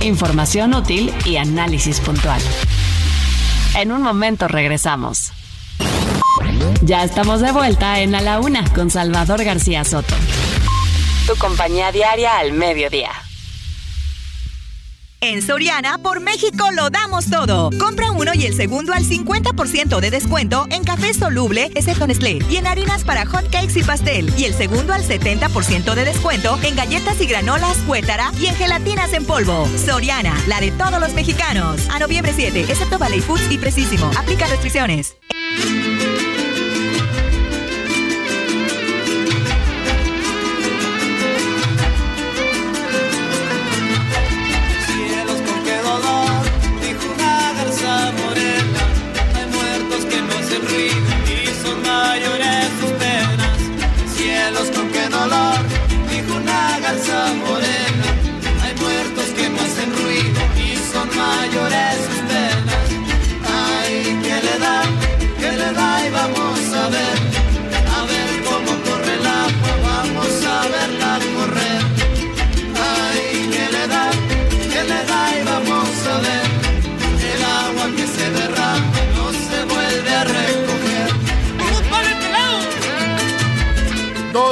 Información 0.00 0.74
útil 0.74 1.12
y 1.24 1.36
análisis 1.36 2.00
puntual. 2.00 2.40
En 3.76 3.90
un 3.92 4.02
momento 4.02 4.46
regresamos. 4.48 5.32
Ya 6.82 7.02
estamos 7.04 7.40
de 7.40 7.50
vuelta 7.52 8.00
en 8.00 8.14
A 8.14 8.20
la 8.20 8.38
Una 8.40 8.64
con 8.72 8.90
Salvador 8.90 9.42
García 9.44 9.84
Soto. 9.84 10.14
Tu 11.26 11.36
compañía 11.36 11.90
diaria 11.92 12.38
al 12.38 12.52
mediodía. 12.52 13.10
En 15.22 15.42
Soriana, 15.42 15.98
por 15.98 16.20
México 16.20 16.70
lo 16.72 16.88
damos 16.88 17.28
todo. 17.28 17.68
Compra 17.78 18.10
uno 18.10 18.32
y 18.34 18.46
el 18.46 18.54
segundo 18.54 18.94
al 18.94 19.04
50% 19.04 20.00
de 20.00 20.10
descuento 20.10 20.66
en 20.70 20.82
café 20.82 21.12
soluble, 21.12 21.70
excepto 21.74 22.06
Nestlé, 22.06 22.38
y 22.48 22.56
en 22.56 22.66
harinas 22.66 23.04
para 23.04 23.26
hot 23.26 23.50
cakes 23.50 23.78
y 23.78 23.82
pastel. 23.82 24.32
Y 24.38 24.44
el 24.46 24.54
segundo 24.54 24.94
al 24.94 25.02
70% 25.02 25.94
de 25.94 26.04
descuento 26.06 26.58
en 26.62 26.74
galletas 26.74 27.20
y 27.20 27.26
granolas, 27.26 27.76
cuétara 27.86 28.32
y 28.40 28.46
en 28.46 28.54
gelatinas 28.54 29.12
en 29.12 29.26
polvo. 29.26 29.68
Soriana, 29.76 30.34
la 30.46 30.58
de 30.58 30.70
todos 30.70 30.98
los 30.98 31.12
mexicanos. 31.12 31.86
A 31.90 31.98
noviembre 31.98 32.32
7, 32.34 32.60
excepto 32.62 32.98
Valley 32.98 33.20
Foods 33.20 33.50
y 33.50 33.58
Precisimo. 33.58 34.10
Aplica 34.18 34.46
restricciones. 34.46 35.16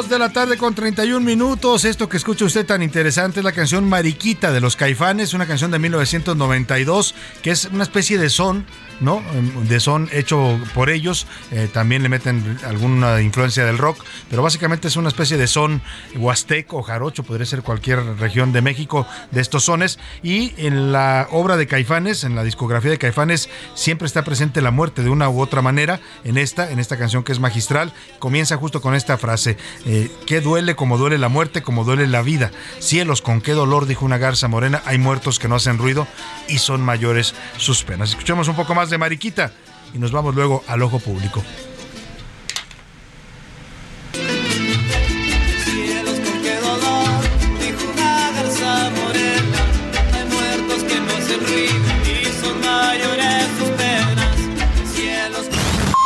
de 0.09 0.19
la 0.19 0.33
tarde 0.33 0.57
con 0.57 0.75
31 0.75 1.21
minutos. 1.21 1.85
Esto 1.85 2.09
que 2.09 2.17
escucha 2.17 2.45
usted 2.45 2.65
tan 2.65 2.83
interesante 2.83 3.41
es 3.41 3.45
la 3.45 3.53
canción 3.53 3.89
Mariquita 3.89 4.53
de 4.53 4.61
los 4.61 4.75
Caifanes, 4.75 5.35
una 5.35 5.47
canción 5.47 5.71
de 5.71 5.79
1992 5.79 7.15
que 7.43 7.51
es 7.51 7.67
una 7.67 7.83
especie 7.83 8.19
de 8.19 8.31
son 8.31 8.65
de 9.01 9.81
son 9.81 10.09
hecho 10.13 10.59
por 10.75 10.91
ellos. 10.91 11.27
Eh, 11.53 11.69
también 11.73 12.03
le 12.03 12.09
meten 12.09 12.59
alguna 12.67 13.21
influencia 13.21 13.65
del 13.65 13.79
rock, 13.79 14.03
pero 14.29 14.43
básicamente 14.43 14.89
es 14.89 14.97
una 14.97 15.09
especie 15.09 15.37
de 15.37 15.47
son 15.47 15.83
huasteco 16.17 16.83
jarocho, 16.83 17.23
podría 17.23 17.47
ser 17.47 17.63
cualquier 17.63 18.03
región 18.19 18.53
de 18.53 18.61
México 18.61 19.07
de 19.31 19.41
estos 19.41 19.65
sones. 19.65 19.99
Y 20.23 20.53
en 20.57 20.93
la 20.93 21.29
obra 21.31 21.57
de 21.57 21.67
Caifanes, 21.67 22.25
en 22.25 22.35
la 22.35 22.43
discografía 22.43 22.91
de 22.91 22.99
Caifanes, 22.99 23.49
siempre 23.75 24.07
está 24.07 24.25
presente 24.25 24.61
la 24.61 24.73
muerte 24.73 25.03
de 25.03 25.11
una 25.11 25.29
u 25.29 25.41
otra 25.41 25.63
manera. 25.63 26.01
En 26.25 26.37
esta, 26.37 26.71
en 26.71 26.81
esta 26.81 26.99
canción 26.99 27.23
que 27.23 27.33
es 27.33 27.39
magistral, 27.39 27.93
comienza 28.19 28.57
justo 28.57 28.81
con 28.81 28.95
esta 28.95 29.17
frase: 29.17 29.57
eh, 29.87 30.11
¿Qué 30.27 30.41
duele 30.41 30.75
como 30.75 30.99
duele 30.99 31.19
la 31.19 31.29
muerte, 31.29 31.63
como 31.63 31.85
duele 31.85 32.07
la 32.09 32.23
vida? 32.23 32.51
Cielos, 32.81 33.23
con 33.23 33.41
qué 33.41 33.53
dolor, 33.53 33.87
dijo 33.87 34.05
una 34.05 34.19
garza 34.19 34.49
morena. 34.49 34.83
Hay 34.87 34.99
muertos 34.99 35.39
que 35.39 35.49
no 35.49 35.55
hacen 35.55 35.79
ruido 35.79 36.09
y 36.49 36.59
son 36.59 36.83
mayores 36.83 37.35
sus 37.59 37.85
penas. 37.85 38.11
Escuchemos 38.11 38.49
un 38.49 38.57
poco 38.57 38.75
más 38.75 38.88
de 38.91 38.99
Mariquita 38.99 39.53
y 39.95 39.99
nos 39.99 40.13
vamos 40.13 40.35
luego 40.35 40.65
al 40.67 40.83
ojo 40.83 40.99
público. 40.99 41.43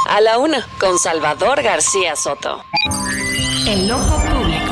A 0.09 0.21
la 0.21 0.37
Una 0.37 0.67
con 0.79 0.99
Salvador 0.99 1.63
García 1.63 2.15
Soto. 2.17 2.63
El 3.67 3.91
ojo 3.91 4.17
público. 4.19 4.72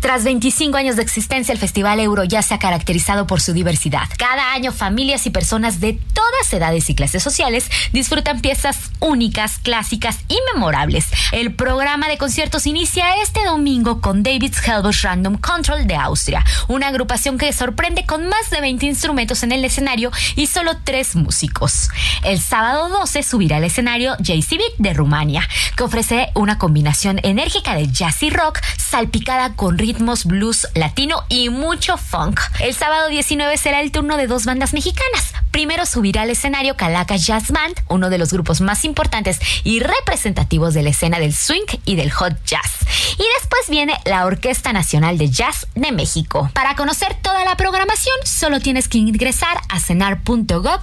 Tras 0.00 0.22
25 0.22 0.76
años 0.76 0.94
de 0.94 1.02
existencia, 1.02 1.52
el 1.52 1.58
Festival 1.58 1.98
Euro 1.98 2.22
ya 2.22 2.40
se 2.40 2.54
ha 2.54 2.60
caracterizado 2.60 3.26
por 3.26 3.40
su 3.40 3.52
diversidad. 3.52 4.04
Cada 4.16 4.52
año, 4.52 4.70
familias 4.70 5.26
y 5.26 5.30
personas 5.30 5.80
de 5.80 5.98
todas 6.12 6.52
edades 6.52 6.88
y 6.88 6.94
clases 6.94 7.20
sociales 7.20 7.68
disfrutan 7.92 8.40
piezas 8.40 8.78
únicas, 9.00 9.58
clásicas 9.58 10.18
y 10.28 10.38
memorables. 10.54 11.06
El 11.32 11.52
programa 11.52 12.06
de 12.06 12.16
conciertos 12.16 12.68
inicia 12.68 13.20
este 13.22 13.44
domingo 13.44 14.00
con 14.00 14.22
David's 14.22 14.66
Helbusch 14.66 15.02
Random 15.02 15.36
Control 15.36 15.88
de 15.88 15.96
Austria, 15.96 16.44
una 16.68 16.88
agrupación 16.88 17.36
que 17.36 17.52
sorprende 17.52 18.06
con 18.06 18.28
más 18.28 18.50
de 18.50 18.60
20 18.60 18.86
instrumentos 18.86 19.42
en 19.42 19.50
el 19.50 19.64
escenario 19.64 20.12
y 20.36 20.46
solo 20.46 20.76
tres 20.84 21.16
músicos. 21.16 21.88
El 22.22 22.40
sábado 22.40 22.88
12 22.88 23.24
subirá 23.24 23.56
al 23.56 23.64
escenario 23.64 24.14
JC 24.20 24.50
Beat 24.50 24.74
de 24.78 24.94
Rumania, 24.94 25.48
que 25.76 25.82
ofrece 25.82 26.28
una 26.34 26.56
combinación 26.56 27.18
enérgica 27.24 27.74
de 27.74 27.88
jazz 27.88 28.22
y 28.22 28.30
rock 28.30 28.60
salpicada 28.76 29.54
con 29.56 29.76
ritmos 29.76 29.87
blues 30.24 30.68
latino 30.74 31.24
y 31.28 31.48
mucho 31.48 31.96
funk. 31.96 32.40
El 32.60 32.74
sábado 32.74 33.08
19 33.08 33.56
será 33.56 33.80
el 33.80 33.92
turno 33.92 34.16
de 34.16 34.26
dos 34.26 34.44
bandas 34.44 34.72
mexicanas. 34.72 35.32
Primero 35.50 35.86
subirá 35.86 36.22
al 36.22 36.30
escenario 36.30 36.76
Calaca 36.76 37.16
Jazz 37.16 37.50
Band, 37.50 37.74
uno 37.88 38.10
de 38.10 38.18
los 38.18 38.32
grupos 38.32 38.60
más 38.60 38.84
importantes 38.84 39.40
y 39.64 39.80
representativos 39.80 40.74
de 40.74 40.82
la 40.82 40.90
escena 40.90 41.18
del 41.18 41.34
swing 41.34 41.66
y 41.84 41.96
del 41.96 42.10
hot 42.10 42.34
jazz. 42.44 42.80
Y 43.14 43.24
después 43.38 43.68
viene 43.68 43.98
la 44.04 44.26
Orquesta 44.26 44.72
Nacional 44.72 45.18
de 45.18 45.30
Jazz 45.30 45.66
de 45.74 45.92
México. 45.92 46.50
Para 46.54 46.76
conocer 46.76 47.16
toda 47.22 47.44
la 47.44 47.56
programación, 47.56 48.14
solo 48.24 48.60
tienes 48.60 48.88
que 48.88 48.98
ingresar 48.98 49.58
a 49.68 49.80
cenar.gov.mx. 49.80 50.82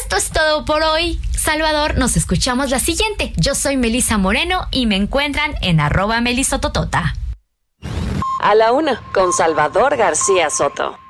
Esto 0.00 0.16
es 0.16 0.30
todo 0.30 0.64
por 0.64 0.82
hoy. 0.82 1.20
Salvador, 1.42 1.98
nos 1.98 2.16
escuchamos 2.16 2.70
la 2.70 2.78
siguiente. 2.78 3.32
Yo 3.36 3.56
soy 3.56 3.76
Melisa 3.76 4.16
Moreno 4.16 4.68
y 4.70 4.86
me 4.86 4.94
encuentran 4.94 5.56
en 5.60 5.80
arroba 5.80 6.20
melisototota. 6.20 7.16
A 8.38 8.54
la 8.54 8.70
una, 8.70 9.02
con 9.12 9.32
Salvador 9.32 9.96
García 9.96 10.50
Soto. 10.50 11.01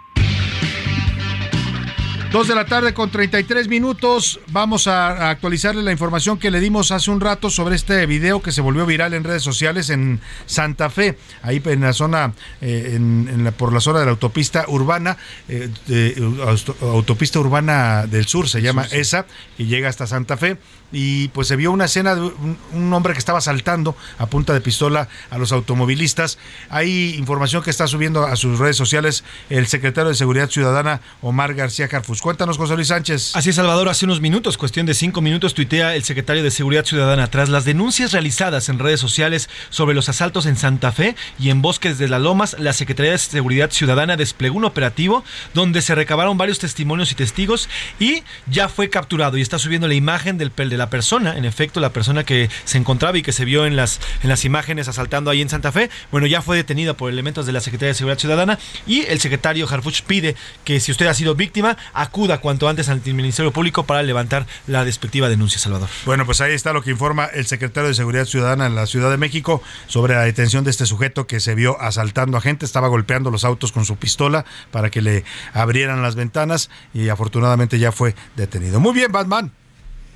Dos 2.32 2.48
de 2.48 2.54
la 2.54 2.64
tarde 2.64 2.94
con 2.94 3.10
33 3.10 3.68
minutos. 3.68 4.40
Vamos 4.48 4.86
a, 4.86 5.28
actualizarle 5.28 5.82
la 5.82 5.92
información 5.92 6.38
que 6.38 6.50
le 6.50 6.60
dimos 6.60 6.90
hace 6.90 7.10
un 7.10 7.20
rato 7.20 7.50
sobre 7.50 7.76
este 7.76 8.06
video 8.06 8.40
que 8.40 8.52
se 8.52 8.62
volvió 8.62 8.86
viral 8.86 9.12
en 9.12 9.22
redes 9.22 9.42
sociales 9.42 9.90
en 9.90 10.18
Santa 10.46 10.88
Fe, 10.88 11.18
ahí 11.42 11.60
en 11.66 11.82
la 11.82 11.92
zona, 11.92 12.32
eh, 12.62 12.92
en, 12.96 13.28
en 13.30 13.44
la- 13.44 13.50
por 13.50 13.74
la 13.74 13.80
zona 13.80 13.98
de 13.98 14.06
la 14.06 14.12
autopista 14.12 14.64
urbana, 14.68 15.18
eh, 15.46 15.68
de- 15.86 16.14
auto- 16.46 16.74
autopista 16.80 17.38
urbana 17.38 18.06
del 18.06 18.26
sur 18.26 18.48
se 18.48 18.62
llama 18.62 18.86
esa, 18.92 19.26
y 19.58 19.66
llega 19.66 19.90
hasta 19.90 20.06
Santa 20.06 20.38
Fe. 20.38 20.56
Y 20.92 21.28
pues 21.28 21.48
se 21.48 21.56
vio 21.56 21.72
una 21.72 21.86
escena 21.86 22.14
de 22.14 22.20
un, 22.20 22.92
hombre 22.92 23.14
que 23.14 23.18
estaba 23.18 23.40
saltando 23.40 23.96
a 24.18 24.26
punta 24.26 24.52
de 24.52 24.60
pistola 24.60 25.08
a 25.30 25.38
los 25.38 25.52
automovilistas. 25.52 26.38
Hay 26.68 27.14
información 27.16 27.62
que 27.62 27.70
está 27.70 27.86
subiendo 27.86 28.26
a 28.26 28.36
sus 28.36 28.58
redes 28.58 28.76
sociales 28.76 29.24
el 29.48 29.66
secretario 29.66 30.10
de 30.10 30.14
Seguridad 30.14 30.50
Ciudadana, 30.50 31.00
Omar 31.22 31.54
García 31.54 31.88
Carfus. 31.88 32.20
Cuéntanos, 32.20 32.58
José 32.58 32.74
Luis 32.74 32.88
Sánchez. 32.88 33.34
Así 33.34 33.50
es, 33.50 33.56
Salvador, 33.56 33.88
hace 33.88 34.04
unos 34.04 34.20
minutos, 34.20 34.58
cuestión 34.58 34.86
de 34.86 34.94
cinco 34.94 35.22
minutos, 35.22 35.54
tuitea 35.54 35.94
el 35.94 36.04
secretario 36.04 36.42
de 36.42 36.50
Seguridad 36.50 36.84
Ciudadana 36.84 37.28
tras 37.28 37.48
las 37.48 37.64
denuncias 37.64 38.12
realizadas 38.12 38.68
en 38.68 38.78
redes 38.78 39.00
sociales 39.00 39.48
sobre 39.70 39.94
los 39.94 40.08
asaltos 40.08 40.46
en 40.46 40.56
Santa 40.56 40.92
Fe 40.92 41.16
y 41.38 41.50
en 41.50 41.62
Bosques 41.62 41.98
de 41.98 42.08
las 42.08 42.20
Lomas, 42.20 42.56
la 42.58 42.72
Secretaría 42.72 43.12
de 43.12 43.18
Seguridad 43.18 43.70
Ciudadana 43.70 44.16
desplegó 44.16 44.56
un 44.56 44.64
operativo 44.64 45.24
donde 45.54 45.82
se 45.82 45.94
recabaron 45.94 46.38
varios 46.38 46.58
testimonios 46.58 47.12
y 47.12 47.14
testigos 47.14 47.68
y 47.98 48.22
ya 48.46 48.68
fue 48.68 48.90
capturado 48.90 49.36
y 49.36 49.42
está 49.42 49.58
subiendo 49.58 49.88
la 49.88 49.94
imagen 49.94 50.38
del, 50.38 50.52
de 50.54 50.76
persona, 50.90 51.36
en 51.36 51.44
efecto, 51.44 51.80
la 51.80 51.92
persona 51.92 52.24
que 52.24 52.50
se 52.64 52.78
encontraba 52.78 53.18
y 53.18 53.22
que 53.22 53.32
se 53.32 53.44
vio 53.44 53.66
en 53.66 53.76
las, 53.76 54.00
en 54.22 54.28
las 54.28 54.44
imágenes 54.44 54.88
asaltando 54.88 55.30
ahí 55.30 55.40
en 55.40 55.48
Santa 55.48 55.72
Fe, 55.72 55.90
bueno, 56.10 56.26
ya 56.26 56.42
fue 56.42 56.56
detenida 56.56 56.94
por 56.94 57.10
elementos 57.10 57.46
de 57.46 57.52
la 57.52 57.60
Secretaría 57.60 57.88
de 57.88 57.94
Seguridad 57.94 58.18
Ciudadana 58.18 58.58
y 58.86 59.02
el 59.02 59.20
secretario 59.20 59.68
Harfuch 59.68 60.02
pide 60.02 60.36
que 60.64 60.80
si 60.80 60.92
usted 60.92 61.06
ha 61.06 61.14
sido 61.14 61.34
víctima, 61.34 61.76
acuda 61.92 62.38
cuanto 62.38 62.68
antes 62.68 62.88
al 62.88 63.00
Ministerio 63.04 63.52
Público 63.52 63.84
para 63.84 64.02
levantar 64.02 64.46
la 64.66 64.84
despectiva 64.84 65.28
denuncia, 65.28 65.58
Salvador. 65.58 65.88
Bueno, 66.04 66.26
pues 66.26 66.40
ahí 66.40 66.52
está 66.52 66.72
lo 66.72 66.82
que 66.82 66.90
informa 66.90 67.26
el 67.26 67.46
secretario 67.46 67.88
de 67.88 67.94
Seguridad 67.94 68.24
Ciudadana 68.24 68.66
en 68.66 68.74
la 68.74 68.86
Ciudad 68.86 69.10
de 69.10 69.16
México 69.16 69.62
sobre 69.86 70.14
la 70.14 70.22
detención 70.22 70.64
de 70.64 70.70
este 70.70 70.86
sujeto 70.86 71.26
que 71.26 71.40
se 71.40 71.54
vio 71.54 71.80
asaltando 71.80 72.36
a 72.36 72.40
gente, 72.40 72.64
estaba 72.64 72.88
golpeando 72.88 73.30
los 73.30 73.44
autos 73.44 73.72
con 73.72 73.84
su 73.84 73.96
pistola 73.96 74.44
para 74.70 74.90
que 74.90 75.02
le 75.02 75.24
abrieran 75.52 76.02
las 76.02 76.14
ventanas 76.14 76.70
y 76.94 77.08
afortunadamente 77.08 77.78
ya 77.78 77.92
fue 77.92 78.14
detenido. 78.36 78.80
Muy 78.80 78.92
bien, 78.92 79.12
Batman. 79.12 79.52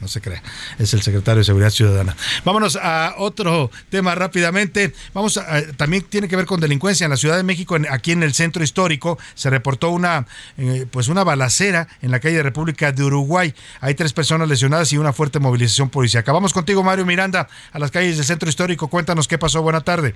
No 0.00 0.08
se 0.08 0.20
crea, 0.20 0.42
es 0.78 0.92
el 0.92 1.02
secretario 1.02 1.38
de 1.38 1.44
Seguridad 1.44 1.70
Ciudadana. 1.70 2.14
Vámonos 2.44 2.76
a 2.76 3.14
otro 3.16 3.70
tema 3.88 4.14
rápidamente. 4.14 4.92
Vamos 5.14 5.38
a, 5.38 5.58
eh, 5.58 5.72
también 5.76 6.02
tiene 6.02 6.28
que 6.28 6.36
ver 6.36 6.44
con 6.44 6.60
delincuencia 6.60 7.04
en 7.04 7.10
la 7.10 7.16
Ciudad 7.16 7.36
de 7.36 7.42
México, 7.42 7.76
aquí 7.90 8.12
en 8.12 8.22
el 8.22 8.34
centro 8.34 8.62
histórico 8.62 9.18
se 9.34 9.48
reportó 9.48 9.90
una 9.90 10.26
eh, 10.58 10.86
pues 10.90 11.08
una 11.08 11.24
balacera 11.24 11.88
en 12.02 12.10
la 12.10 12.20
calle 12.20 12.42
República 12.42 12.92
de 12.92 13.04
Uruguay. 13.04 13.54
Hay 13.80 13.94
tres 13.94 14.12
personas 14.12 14.48
lesionadas 14.48 14.92
y 14.92 14.98
una 14.98 15.12
fuerte 15.12 15.38
movilización 15.38 15.88
policíaca. 15.88 16.32
Vamos 16.32 16.52
contigo, 16.52 16.82
Mario 16.82 17.06
Miranda, 17.06 17.48
a 17.72 17.78
las 17.78 17.90
calles 17.90 18.16
del 18.16 18.26
centro 18.26 18.48
histórico. 18.48 18.88
Cuéntanos 18.88 19.28
qué 19.28 19.38
pasó. 19.38 19.62
Buena 19.62 19.80
tarde. 19.80 20.14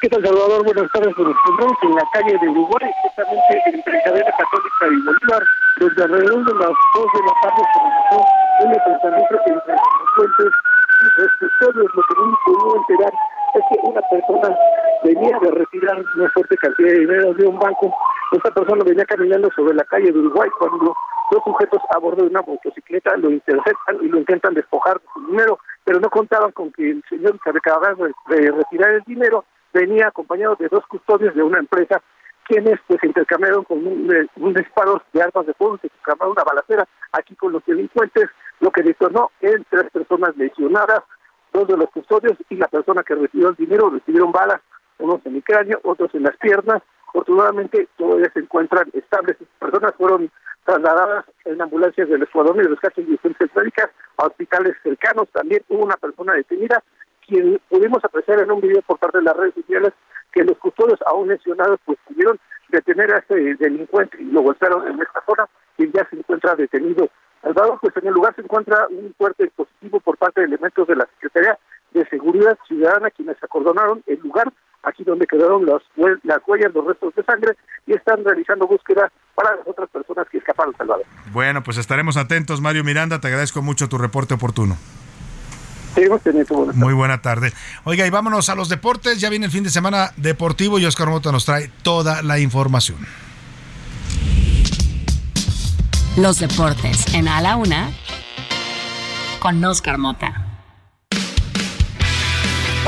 ¿Qué 0.00 0.08
tal, 0.08 0.22
Salvador? 0.22 0.62
Buenas 0.62 0.92
tardes. 0.92 1.10
Nos 1.18 1.26
encontramos 1.26 1.76
en 1.82 1.94
la 1.96 2.04
calle 2.12 2.38
de 2.38 2.48
Uruguay, 2.48 2.86
justamente 3.02 3.62
entre 3.66 4.02
Cadena 4.04 4.30
Católica 4.30 4.86
y 4.86 5.02
Bolívar, 5.02 5.42
desde 5.80 6.02
alrededor 6.04 6.44
de 6.46 6.54
las 6.54 6.70
2 6.94 7.06
de 7.14 7.20
la 7.26 7.34
tarde 7.42 7.62
se 7.66 7.78
realizó 7.82 8.18
un 8.62 8.74
enfrentamiento 8.74 9.34
entre 9.48 9.74
los 9.74 11.32
custodios. 11.40 11.94
Lo 11.94 12.02
que 12.02 12.14
no 12.14 12.38
pudimos 12.44 12.74
enterar 12.76 13.12
es 13.54 13.62
que 13.68 13.78
una 13.82 14.00
persona 14.02 14.58
venía 15.02 15.38
de 15.40 15.50
retirar 15.50 16.04
una 16.14 16.30
fuerte 16.30 16.56
cantidad 16.58 16.88
de 16.90 16.98
dinero 17.00 17.34
de 17.34 17.46
un 17.48 17.58
banco. 17.58 17.92
Esta 18.30 18.50
persona 18.52 18.84
venía 18.84 19.04
caminando 19.04 19.50
sobre 19.56 19.74
la 19.74 19.84
calle 19.84 20.12
de 20.12 20.18
Uruguay 20.20 20.48
cuando 20.60 20.94
dos 21.32 21.42
sujetos 21.42 21.82
a 21.90 21.98
bordo 21.98 22.22
de 22.22 22.30
una 22.30 22.42
motocicleta 22.42 23.16
lo 23.16 23.30
interceptan 23.30 23.98
y 24.00 24.06
lo 24.06 24.18
intentan 24.18 24.54
despojar 24.54 25.00
de 25.00 25.06
su 25.12 25.26
dinero, 25.26 25.58
pero 25.82 25.98
no 25.98 26.08
contaban 26.08 26.52
con 26.52 26.70
que 26.70 26.88
el 26.88 27.02
señor 27.08 27.36
acababa 27.44 27.94
de 27.94 28.36
de 28.36 28.52
retirar 28.52 28.92
el 28.92 29.02
dinero 29.02 29.44
venía 29.72 30.08
acompañado 30.08 30.56
de 30.56 30.68
dos 30.68 30.86
custodios 30.86 31.34
de 31.34 31.42
una 31.42 31.58
empresa 31.58 32.02
quienes 32.48 32.80
pues 32.86 32.98
intercambiaron 33.04 33.62
con 33.64 33.86
un, 33.86 34.10
eh, 34.10 34.26
un 34.36 34.54
disparo 34.54 35.02
de 35.12 35.22
armas 35.22 35.46
de 35.46 35.52
fuego, 35.52 35.76
se 35.78 35.88
intercambiaron 35.88 36.32
una 36.32 36.44
balacera. 36.44 36.88
Aquí 37.12 37.36
con 37.36 37.52
los 37.52 37.64
delincuentes, 37.66 38.30
lo 38.60 38.70
que 38.70 38.82
detonó 38.82 39.30
en 39.42 39.64
tres 39.68 39.90
personas 39.92 40.34
lesionadas, 40.36 41.02
dos 41.52 41.68
de 41.68 41.76
los 41.76 41.90
custodios 41.90 42.38
y 42.48 42.56
la 42.56 42.68
persona 42.68 43.02
que 43.02 43.14
recibió 43.14 43.50
el 43.50 43.54
dinero 43.54 43.90
recibieron 43.90 44.32
balas, 44.32 44.60
unos 44.98 45.24
en 45.26 45.36
el 45.36 45.44
cráneo, 45.44 45.78
otros 45.84 46.12
en 46.14 46.22
las 46.22 46.36
piernas, 46.38 46.82
afortunadamente 47.08 47.88
todavía 47.96 48.30
se 48.32 48.40
encuentran 48.40 48.88
estables, 48.94 49.36
Estas 49.40 49.58
personas 49.58 49.94
fueron 49.96 50.30
trasladadas 50.64 51.24
en 51.44 51.60
ambulancias 51.60 52.08
del 52.08 52.22
Escuadrón 52.22 52.58
de 52.58 52.68
Rescate 52.68 53.02
y 53.02 53.12
Urgencias 53.12 53.50
Médicas 53.54 53.90
a 54.16 54.26
hospitales 54.26 54.74
cercanos, 54.82 55.28
también 55.32 55.62
hubo 55.68 55.84
una 55.84 55.96
persona 55.96 56.34
detenida, 56.34 56.82
quien 57.28 57.60
pudimos 57.68 58.04
apreciar 58.04 58.40
en 58.40 58.50
un 58.50 58.60
video 58.60 58.82
por 58.82 58.98
parte 58.98 59.18
de 59.18 59.24
las 59.24 59.36
redes 59.36 59.54
sociales 59.54 59.92
que 60.32 60.42
los 60.44 60.58
custodios 60.58 60.98
aún 61.06 61.28
lesionados 61.28 61.78
pues 61.84 61.98
pudieron 62.08 62.38
detener 62.70 63.12
a 63.14 63.18
este 63.18 63.54
delincuente 63.56 64.16
y 64.20 64.24
lo 64.24 64.40
golpearon 64.42 64.86
en 64.88 65.00
esta 65.00 65.22
zona 65.26 65.46
y 65.78 65.90
ya 65.92 66.06
se 66.10 66.16
encuentra 66.16 66.54
detenido. 66.56 67.08
Salvador, 67.42 67.78
pues 67.80 67.96
en 67.96 68.08
el 68.08 68.14
lugar 68.14 68.34
se 68.34 68.42
encuentra 68.42 68.86
un 68.90 69.14
fuerte 69.16 69.44
dispositivo 69.44 70.00
por 70.00 70.16
parte 70.16 70.40
de 70.40 70.48
elementos 70.48 70.86
de 70.88 70.96
la 70.96 71.06
Secretaría 71.14 71.58
de 71.92 72.04
Seguridad 72.08 72.58
Ciudadana 72.66 73.10
quienes 73.10 73.42
acordonaron 73.42 74.02
el 74.06 74.18
lugar 74.20 74.52
aquí 74.82 75.04
donde 75.04 75.26
quedaron 75.26 75.64
hue- 75.66 76.20
las 76.24 76.40
huellas, 76.46 76.72
los 76.74 76.84
restos 76.84 77.14
de 77.14 77.22
sangre 77.24 77.52
y 77.86 77.92
están 77.94 78.24
realizando 78.24 78.66
búsqueda 78.66 79.10
para 79.34 79.56
las 79.56 79.66
otras 79.66 79.88
personas 79.90 80.28
que 80.28 80.38
escaparon, 80.38 80.74
Salvador. 80.76 81.04
Bueno, 81.32 81.62
pues 81.62 81.78
estaremos 81.78 82.16
atentos, 82.16 82.60
Mario 82.60 82.84
Miranda. 82.84 83.20
Te 83.20 83.28
agradezco 83.28 83.62
mucho 83.62 83.88
tu 83.88 83.98
reporte 83.98 84.34
oportuno. 84.34 84.74
Buenas 86.06 86.76
Muy 86.76 86.94
buena 86.94 87.20
tarde. 87.20 87.52
Oiga, 87.84 88.06
y 88.06 88.10
vámonos 88.10 88.48
a 88.48 88.54
los 88.54 88.68
deportes. 88.68 89.20
Ya 89.20 89.30
viene 89.30 89.46
el 89.46 89.52
fin 89.52 89.64
de 89.64 89.70
semana 89.70 90.12
deportivo 90.16 90.78
y 90.78 90.86
Oscar 90.86 91.08
Mota 91.08 91.32
nos 91.32 91.44
trae 91.44 91.70
toda 91.82 92.22
la 92.22 92.38
información. 92.38 92.98
Los 96.16 96.38
deportes 96.40 97.14
en 97.14 97.28
A 97.28 97.40
la 97.40 97.56
Una 97.56 97.90
con 99.40 99.64
Oscar 99.64 99.98
Mota. 99.98 100.47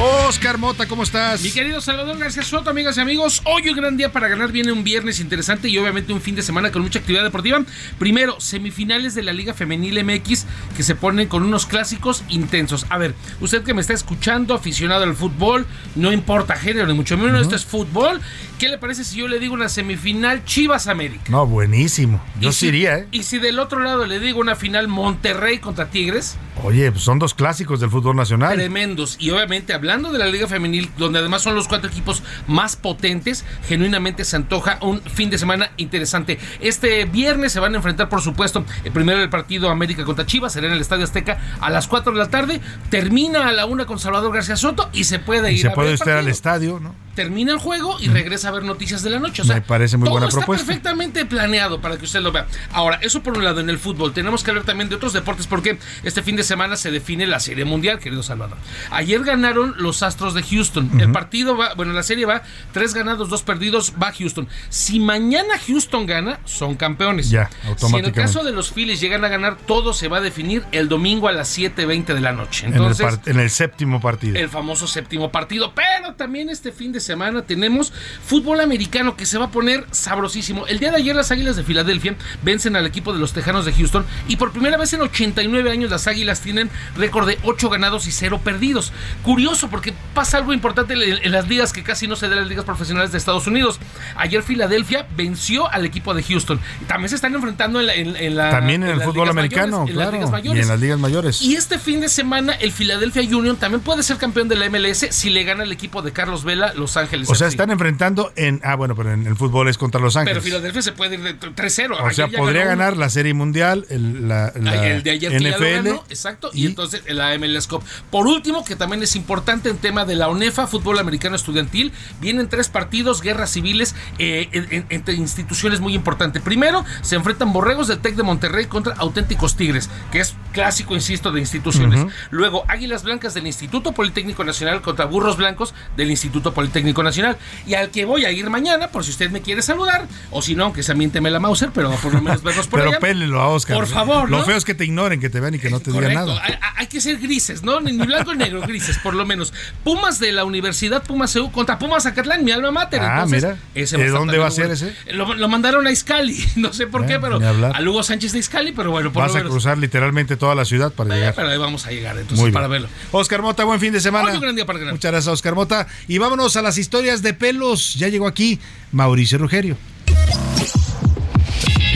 Oscar 0.02 0.56
Mota, 0.56 0.88
¿cómo 0.88 1.02
estás? 1.02 1.42
Mi 1.42 1.50
querido 1.50 1.78
Salvador 1.82 2.16
García 2.16 2.42
Soto, 2.42 2.70
amigas 2.70 2.96
y 2.96 3.00
amigos, 3.00 3.42
hoy 3.44 3.68
un 3.68 3.76
gran 3.76 3.98
día 3.98 4.10
para 4.10 4.28
ganar. 4.28 4.50
Viene 4.50 4.72
un 4.72 4.82
viernes 4.82 5.20
interesante 5.20 5.68
y 5.68 5.76
obviamente 5.76 6.14
un 6.14 6.22
fin 6.22 6.34
de 6.34 6.40
semana 6.42 6.72
con 6.72 6.80
mucha 6.80 7.00
actividad 7.00 7.22
deportiva. 7.22 7.62
Primero, 7.98 8.40
semifinales 8.40 9.14
de 9.14 9.22
la 9.22 9.34
Liga 9.34 9.52
Femenil 9.52 10.02
MX 10.02 10.46
que 10.74 10.82
se 10.84 10.94
ponen 10.94 11.28
con 11.28 11.42
unos 11.42 11.66
clásicos 11.66 12.24
intensos. 12.30 12.86
A 12.88 12.96
ver, 12.96 13.14
usted 13.42 13.62
que 13.62 13.74
me 13.74 13.82
está 13.82 13.92
escuchando, 13.92 14.54
aficionado 14.54 15.02
al 15.04 15.14
fútbol, 15.14 15.66
no 15.96 16.12
importa 16.12 16.56
género 16.56 16.86
ni 16.86 16.94
mucho 16.94 17.18
menos, 17.18 17.42
esto 17.42 17.56
es 17.56 17.66
fútbol. 17.66 18.22
¿Qué 18.58 18.70
le 18.70 18.78
parece 18.78 19.04
si 19.04 19.18
yo 19.18 19.28
le 19.28 19.38
digo 19.38 19.52
una 19.52 19.68
semifinal 19.68 20.46
Chivas 20.46 20.86
América? 20.86 21.24
No, 21.28 21.46
buenísimo. 21.46 22.22
Yo 22.40 22.52
sí 22.52 22.68
iría, 22.68 22.98
¿eh? 23.00 23.08
Y 23.10 23.24
si 23.24 23.38
del 23.38 23.58
otro 23.58 23.80
lado 23.80 24.06
le 24.06 24.18
digo 24.18 24.40
una 24.40 24.56
final 24.56 24.88
Monterrey 24.88 25.58
contra 25.58 25.90
Tigres, 25.90 26.36
Oye, 26.62 26.92
pues 26.92 27.04
son 27.04 27.18
dos 27.18 27.32
clásicos 27.32 27.80
del 27.80 27.88
fútbol 27.88 28.16
nacional. 28.16 28.54
tremendos. 28.54 29.16
Y 29.18 29.30
obviamente 29.30 29.72
hablando 29.72 29.89
hablando 29.90 30.12
de 30.12 30.18
la 30.20 30.26
Liga 30.26 30.46
Femenil, 30.46 30.88
donde 30.98 31.18
además 31.18 31.42
son 31.42 31.56
los 31.56 31.66
cuatro 31.66 31.90
equipos 31.90 32.22
más 32.46 32.76
potentes, 32.76 33.44
genuinamente 33.66 34.24
se 34.24 34.36
antoja 34.36 34.78
un 34.82 35.00
fin 35.02 35.30
de 35.30 35.38
semana 35.38 35.72
interesante. 35.78 36.38
Este 36.60 37.04
viernes 37.06 37.52
se 37.52 37.58
van 37.58 37.74
a 37.74 37.78
enfrentar, 37.78 38.08
por 38.08 38.22
supuesto, 38.22 38.64
el 38.84 38.92
primero 38.92 39.18
del 39.18 39.30
partido 39.30 39.68
América 39.68 40.04
contra 40.04 40.26
Chivas, 40.26 40.52
será 40.52 40.68
en 40.68 40.74
el 40.74 40.80
Estadio 40.80 41.04
Azteca 41.04 41.38
a 41.60 41.70
las 41.70 41.88
4 41.88 42.12
de 42.12 42.18
la 42.18 42.28
tarde, 42.28 42.60
termina 42.88 43.48
a 43.48 43.52
la 43.52 43.66
una 43.66 43.86
con 43.86 43.98
Salvador 43.98 44.32
García 44.32 44.56
Soto 44.56 44.88
y 44.92 45.04
se 45.04 45.18
puede 45.18 45.50
Y 45.50 45.56
ir 45.56 45.62
se 45.62 45.68
a 45.68 45.72
puede 45.72 45.88
ver 45.88 45.94
usted 45.94 46.12
al 46.12 46.28
estadio, 46.28 46.78
¿no? 46.78 46.94
Termina 47.20 47.52
el 47.52 47.58
juego 47.58 47.98
y 48.00 48.08
regresa 48.08 48.48
a 48.48 48.52
ver 48.52 48.62
noticias 48.62 49.02
de 49.02 49.10
la 49.10 49.18
noche. 49.18 49.42
O 49.42 49.44
sea, 49.44 49.56
Me 49.56 49.60
parece 49.60 49.98
muy 49.98 50.06
todo 50.06 50.12
buena 50.12 50.28
está 50.28 50.38
propuesta. 50.38 50.66
perfectamente 50.66 51.26
planeado 51.26 51.80
para 51.80 51.98
que 51.98 52.06
usted 52.06 52.20
lo 52.20 52.32
vea. 52.32 52.46
Ahora, 52.72 52.98
eso 53.02 53.22
por 53.22 53.36
un 53.36 53.44
lado 53.44 53.60
en 53.60 53.68
el 53.68 53.78
fútbol. 53.78 54.14
Tenemos 54.14 54.42
que 54.42 54.50
hablar 54.50 54.64
también 54.64 54.88
de 54.88 54.94
otros 54.96 55.12
deportes 55.12 55.46
porque 55.46 55.78
este 56.02 56.22
fin 56.22 56.36
de 56.36 56.44
semana 56.44 56.76
se 56.76 56.90
define 56.90 57.26
la 57.26 57.38
Serie 57.38 57.66
Mundial, 57.66 57.98
querido 57.98 58.22
Salvador. 58.22 58.56
Ayer 58.90 59.22
ganaron 59.22 59.74
los 59.76 60.02
Astros 60.02 60.32
de 60.32 60.42
Houston. 60.42 60.98
El 61.00 61.12
partido 61.12 61.56
va, 61.56 61.74
bueno, 61.74 61.92
la 61.92 62.02
serie 62.02 62.24
va 62.24 62.42
tres 62.72 62.94
ganados, 62.94 63.28
dos 63.28 63.42
perdidos, 63.42 63.92
va 64.02 64.12
Houston. 64.12 64.48
Si 64.70 64.98
mañana 64.98 65.58
Houston 65.66 66.06
gana, 66.06 66.40
son 66.46 66.74
campeones. 66.76 67.28
Ya, 67.28 67.50
Si 67.50 67.56
en 67.58 67.62
el 67.64 67.70
automáticamente. 67.72 68.20
caso 68.22 68.44
de 68.44 68.52
los 68.52 68.72
Phillies 68.72 69.00
llegan 69.00 69.24
a 69.24 69.28
ganar, 69.28 69.56
todo 69.66 69.92
se 69.92 70.08
va 70.08 70.18
a 70.18 70.20
definir 70.22 70.64
el 70.72 70.88
domingo 70.88 71.28
a 71.28 71.32
las 71.32 71.48
7:20 71.58 72.14
de 72.14 72.20
la 72.20 72.32
noche. 72.32 72.66
En 72.66 72.72
el 72.72 72.78
Entonces, 72.80 73.20
en 73.26 73.40
el 73.40 73.50
séptimo 73.50 74.00
partido. 74.00 74.38
el 74.38 74.48
famoso 74.48 74.86
séptimo 74.86 75.30
partido. 75.30 75.72
Pero 75.74 76.14
también 76.14 76.48
este 76.48 76.72
fin 76.72 76.92
de 76.92 77.00
semana 77.00 77.09
tenemos 77.46 77.92
fútbol 78.24 78.60
americano 78.60 79.16
que 79.16 79.26
se 79.26 79.38
va 79.38 79.46
a 79.46 79.50
poner 79.50 79.84
sabrosísimo. 79.90 80.66
El 80.66 80.78
día 80.78 80.90
de 80.90 80.98
ayer 80.98 81.14
las 81.16 81.30
Águilas 81.30 81.56
de 81.56 81.64
Filadelfia 81.64 82.14
vencen 82.42 82.76
al 82.76 82.86
equipo 82.86 83.12
de 83.12 83.18
los 83.18 83.32
Tejanos 83.32 83.64
de 83.64 83.72
Houston 83.72 84.04
y 84.28 84.36
por 84.36 84.52
primera 84.52 84.76
vez 84.76 84.92
en 84.92 85.02
89 85.02 85.70
años 85.70 85.90
las 85.90 86.06
Águilas 86.06 86.40
tienen 86.40 86.70
récord 86.96 87.26
de 87.28 87.38
8 87.42 87.68
ganados 87.70 88.06
y 88.06 88.12
0 88.12 88.40
perdidos. 88.44 88.92
Curioso 89.22 89.68
porque 89.68 89.92
pasa 90.14 90.38
algo 90.38 90.52
importante 90.52 90.94
en, 90.94 91.32
las 91.32 91.48
ligas 91.48 91.72
que 91.72 91.82
casi 91.82 92.06
no 92.06 92.16
se 92.16 92.28
da 92.28 92.34
en 92.34 92.40
las 92.40 92.48
ligas 92.48 92.64
profesionales 92.64 93.12
de 93.12 93.18
Estados 93.18 93.46
Unidos. 93.46 93.78
Ayer 94.16 94.42
Filadelfia 94.42 95.06
venció 95.16 95.70
al 95.70 95.84
equipo 95.84 96.14
de 96.14 96.22
Houston. 96.22 96.60
También 96.86 97.08
se 97.08 97.16
están 97.16 97.34
enfrentando 97.34 97.80
en 97.80 97.86
la... 97.86 97.94
en- 97.94 98.16
en 98.16 98.36
la- 98.36 98.50
También 98.50 98.82
en 98.82 98.90
el 98.90 99.00
fútbol 99.02 99.28
americano, 99.28 99.80
mayores, 99.86 99.90
en 99.90 99.96
las 99.96 100.30
claro. 100.30 100.42
ligas 100.42 100.56
y 100.56 100.60
en 100.60 100.68
las 100.68 100.80
ligas 100.80 100.98
mayores. 100.98 101.42
Y 101.42 101.56
este 101.56 101.78
fin 101.78 102.00
de 102.00 102.08
semana 102.08 102.52
el 102.54 102.72
Philadelphia 102.72 103.22
Union 103.36 103.56
también 103.56 103.80
puede 103.82 104.02
ser 104.02 104.16
campeón 104.16 104.48
de 104.48 104.56
la 104.56 104.68
MLS 104.70 105.06
si 105.10 105.30
le 105.30 105.44
gana 105.44 105.64
el 105.64 105.72
equipo 105.72 106.02
de 106.02 106.12
Carlos 106.12 106.44
Vela 106.44 106.72
Los 106.74 106.96
Ángeles. 107.00 107.28
o 107.28 107.34
sea, 107.34 107.46
FC. 107.48 107.54
están 107.56 107.70
enfrentando 107.70 108.32
en. 108.36 108.60
Ah, 108.64 108.76
bueno, 108.76 108.94
pero 108.94 109.12
en 109.12 109.26
el 109.26 109.36
fútbol 109.36 109.68
es 109.68 109.76
contra 109.78 110.00
Los 110.00 110.14
Pero 110.14 110.22
Ángeles. 110.22 110.44
Filadelfia 110.44 110.82
se 110.82 110.92
puede 110.92 111.14
ir 111.16 111.22
de 111.22 111.38
3-0. 111.38 111.96
o 112.00 112.10
sea, 112.12 112.28
podría 112.28 112.64
ganar 112.64 112.96
la 112.96 113.08
Serie 113.10 113.34
Mundial, 113.34 113.86
el, 113.90 114.28
la, 114.28 114.52
la 114.60 114.86
el 114.88 115.02
de 115.02 115.10
ayer 115.10 115.32
que 115.32 115.40
ya 115.40 115.50
lo 115.50 115.56
NFL. 115.56 115.88
ganó, 115.88 116.04
exacto, 116.08 116.50
y, 116.52 116.66
entonces 116.66 117.02
la 117.08 117.36
MLS 117.38 117.66
Cup. 117.66 117.82
Por 118.10 118.26
último, 118.26 118.64
que 118.64 118.76
también 118.76 119.02
es 119.02 119.16
importante 119.16 119.68
en 119.70 119.78
tema 119.78 120.04
de 120.04 120.14
la 120.14 120.28
ONEFA, 120.28 120.66
fútbol 120.66 120.98
americano 120.98 121.36
estudiantil, 121.36 121.92
vienen 122.20 122.48
tres 122.48 122.68
partidos, 122.68 123.22
guerras 123.22 123.50
civiles 123.50 123.94
eh, 124.18 124.48
en- 124.52 124.66
en- 124.72 124.86
entre 124.90 125.14
instituciones 125.14 125.80
muy 125.80 125.94
importantes. 125.94 126.42
Primero, 126.42 126.84
se 127.02 127.16
enfrentan 127.16 127.52
Borregos 127.52 127.88
del 127.88 127.98
TEC 127.98 128.16
de 128.16 128.22
Monterrey 128.22 128.66
contra 128.66 128.94
Auténticos 128.96 129.56
Tigres, 129.56 129.88
que 130.12 130.20
es 130.20 130.34
clásico, 130.52 130.94
insisto, 130.94 131.32
de 131.32 131.40
instituciones. 131.40 132.00
Ujú. 132.00 132.10
Luego, 132.30 132.64
Águilas 132.68 133.02
Blancas 133.04 133.34
del 133.34 133.46
Instituto 133.46 133.92
Politécnico 133.92 134.44
Nacional 134.44 134.82
contra 134.82 135.04
Burros 135.06 135.36
Blancos 135.36 135.74
del 135.96 136.10
Instituto 136.10 136.52
Politécnico 136.54 136.79
Nacional. 137.02 137.36
Y 137.66 137.74
al 137.74 137.90
que 137.90 138.04
voy 138.04 138.24
a 138.24 138.32
ir 138.32 138.48
mañana, 138.50 138.88
por 138.88 139.04
si 139.04 139.10
usted 139.10 139.30
me 139.30 139.40
quiere 139.42 139.62
saludar, 139.62 140.06
o 140.30 140.42
si 140.42 140.54
no, 140.54 140.64
aunque 140.64 140.82
se 140.82 140.94
miénteme 140.94 141.30
la 141.30 141.40
Mauser, 141.40 141.70
pero 141.72 141.90
por 141.96 142.12
lo 142.14 142.20
menos 142.22 142.42
vernos 142.42 142.66
por 142.66 142.80
Pero 142.80 142.90
allá. 142.90 143.00
pélelo 143.00 143.40
a 143.40 143.48
Oscar. 143.48 143.76
Por 143.76 143.86
favor, 143.86 144.30
Lo 144.30 144.38
¿no? 144.38 144.44
feo 144.44 144.56
es 144.56 144.64
que 144.64 144.74
te 144.74 144.84
ignoren, 144.84 145.20
que 145.20 145.30
te 145.30 145.40
vean 145.40 145.54
y 145.54 145.58
que 145.58 145.70
no 145.70 145.80
te 145.80 145.90
digan 145.92 146.14
nada. 146.14 146.40
hay, 146.42 146.54
hay 146.76 146.86
que 146.86 147.00
ser 147.00 147.18
grises, 147.18 147.62
¿no? 147.62 147.80
Ni 147.80 147.92
blanco 147.96 148.32
ni 148.34 148.38
negro, 148.44 148.60
grises, 148.62 148.98
por 148.98 149.14
lo 149.14 149.24
menos. 149.26 149.52
Pumas 149.84 150.18
de 150.18 150.32
la 150.32 150.44
Universidad 150.44 151.02
Pumas 151.02 151.34
EU 151.36 151.50
contra 151.52 151.78
Pumas 151.78 152.02
Zacatlán, 152.04 152.44
mi 152.44 152.50
alma 152.52 152.70
mater. 152.70 153.00
Ah, 153.02 153.22
Entonces, 153.24 153.42
mira. 153.44 153.56
ese 153.74 153.96
¿De 153.96 154.08
dónde 154.08 154.38
va 154.38 154.46
a 154.46 154.50
también 154.50 154.76
ser 154.76 154.94
bueno. 155.06 155.26
Lo, 155.28 155.34
lo 155.34 155.48
mandaron 155.48 155.86
a 155.86 155.90
Iscali, 155.90 156.36
no 156.56 156.72
sé 156.72 156.86
por 156.86 157.04
Eh, 157.04 157.06
qué, 157.06 157.20
pero 157.20 157.38
a 157.74 157.80
Lugo 157.80 158.02
Sánchez 158.02 158.32
de 158.32 158.38
Iscali, 158.38 158.72
pero 158.72 158.90
bueno, 158.90 159.12
por 159.12 159.22
Vas 159.22 159.32
lo 159.34 159.40
a 159.40 159.42
cruzar 159.42 159.78
literalmente 159.78 160.36
toda 160.36 160.54
la 160.54 160.64
ciudad 160.64 160.92
para 160.92 161.14
llegar. 161.14 161.34
Pero 161.34 161.48
ahí 161.48 161.58
vamos 161.58 161.86
a 161.86 161.90
llegar, 161.90 162.14
entonces, 162.16 162.38
Muy 162.38 162.46
bien. 162.46 162.54
para 162.54 162.68
verlo. 162.68 162.88
Oscar 163.12 163.42
Mota, 163.42 163.64
buen 163.64 163.80
fin 163.80 163.92
de 163.92 164.00
semana. 164.00 164.28
Hoy 164.28 164.34
un 164.36 164.40
gran 164.40 164.54
día 164.54 164.66
para 164.66 164.78
ganar. 164.78 164.94
Muchas 164.94 165.10
gracias, 165.12 165.32
Oscar 165.32 165.54
Mota. 165.54 165.86
Y 166.08 166.18
vámonos 166.18 166.56
a 166.56 166.62
las 166.70 166.78
historias 166.78 167.20
de 167.20 167.34
pelos. 167.34 167.96
Ya 167.96 168.06
llegó 168.06 168.28
aquí 168.28 168.60
Mauricio 168.92 169.38
Rugerio. 169.38 169.76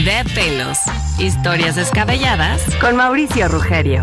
De 0.03 0.29
pelos. 0.33 0.77
Historias 1.17 1.77
descabelladas 1.77 2.61
con 2.81 2.97
Mauricio 2.97 3.47
Rugerio. 3.47 4.01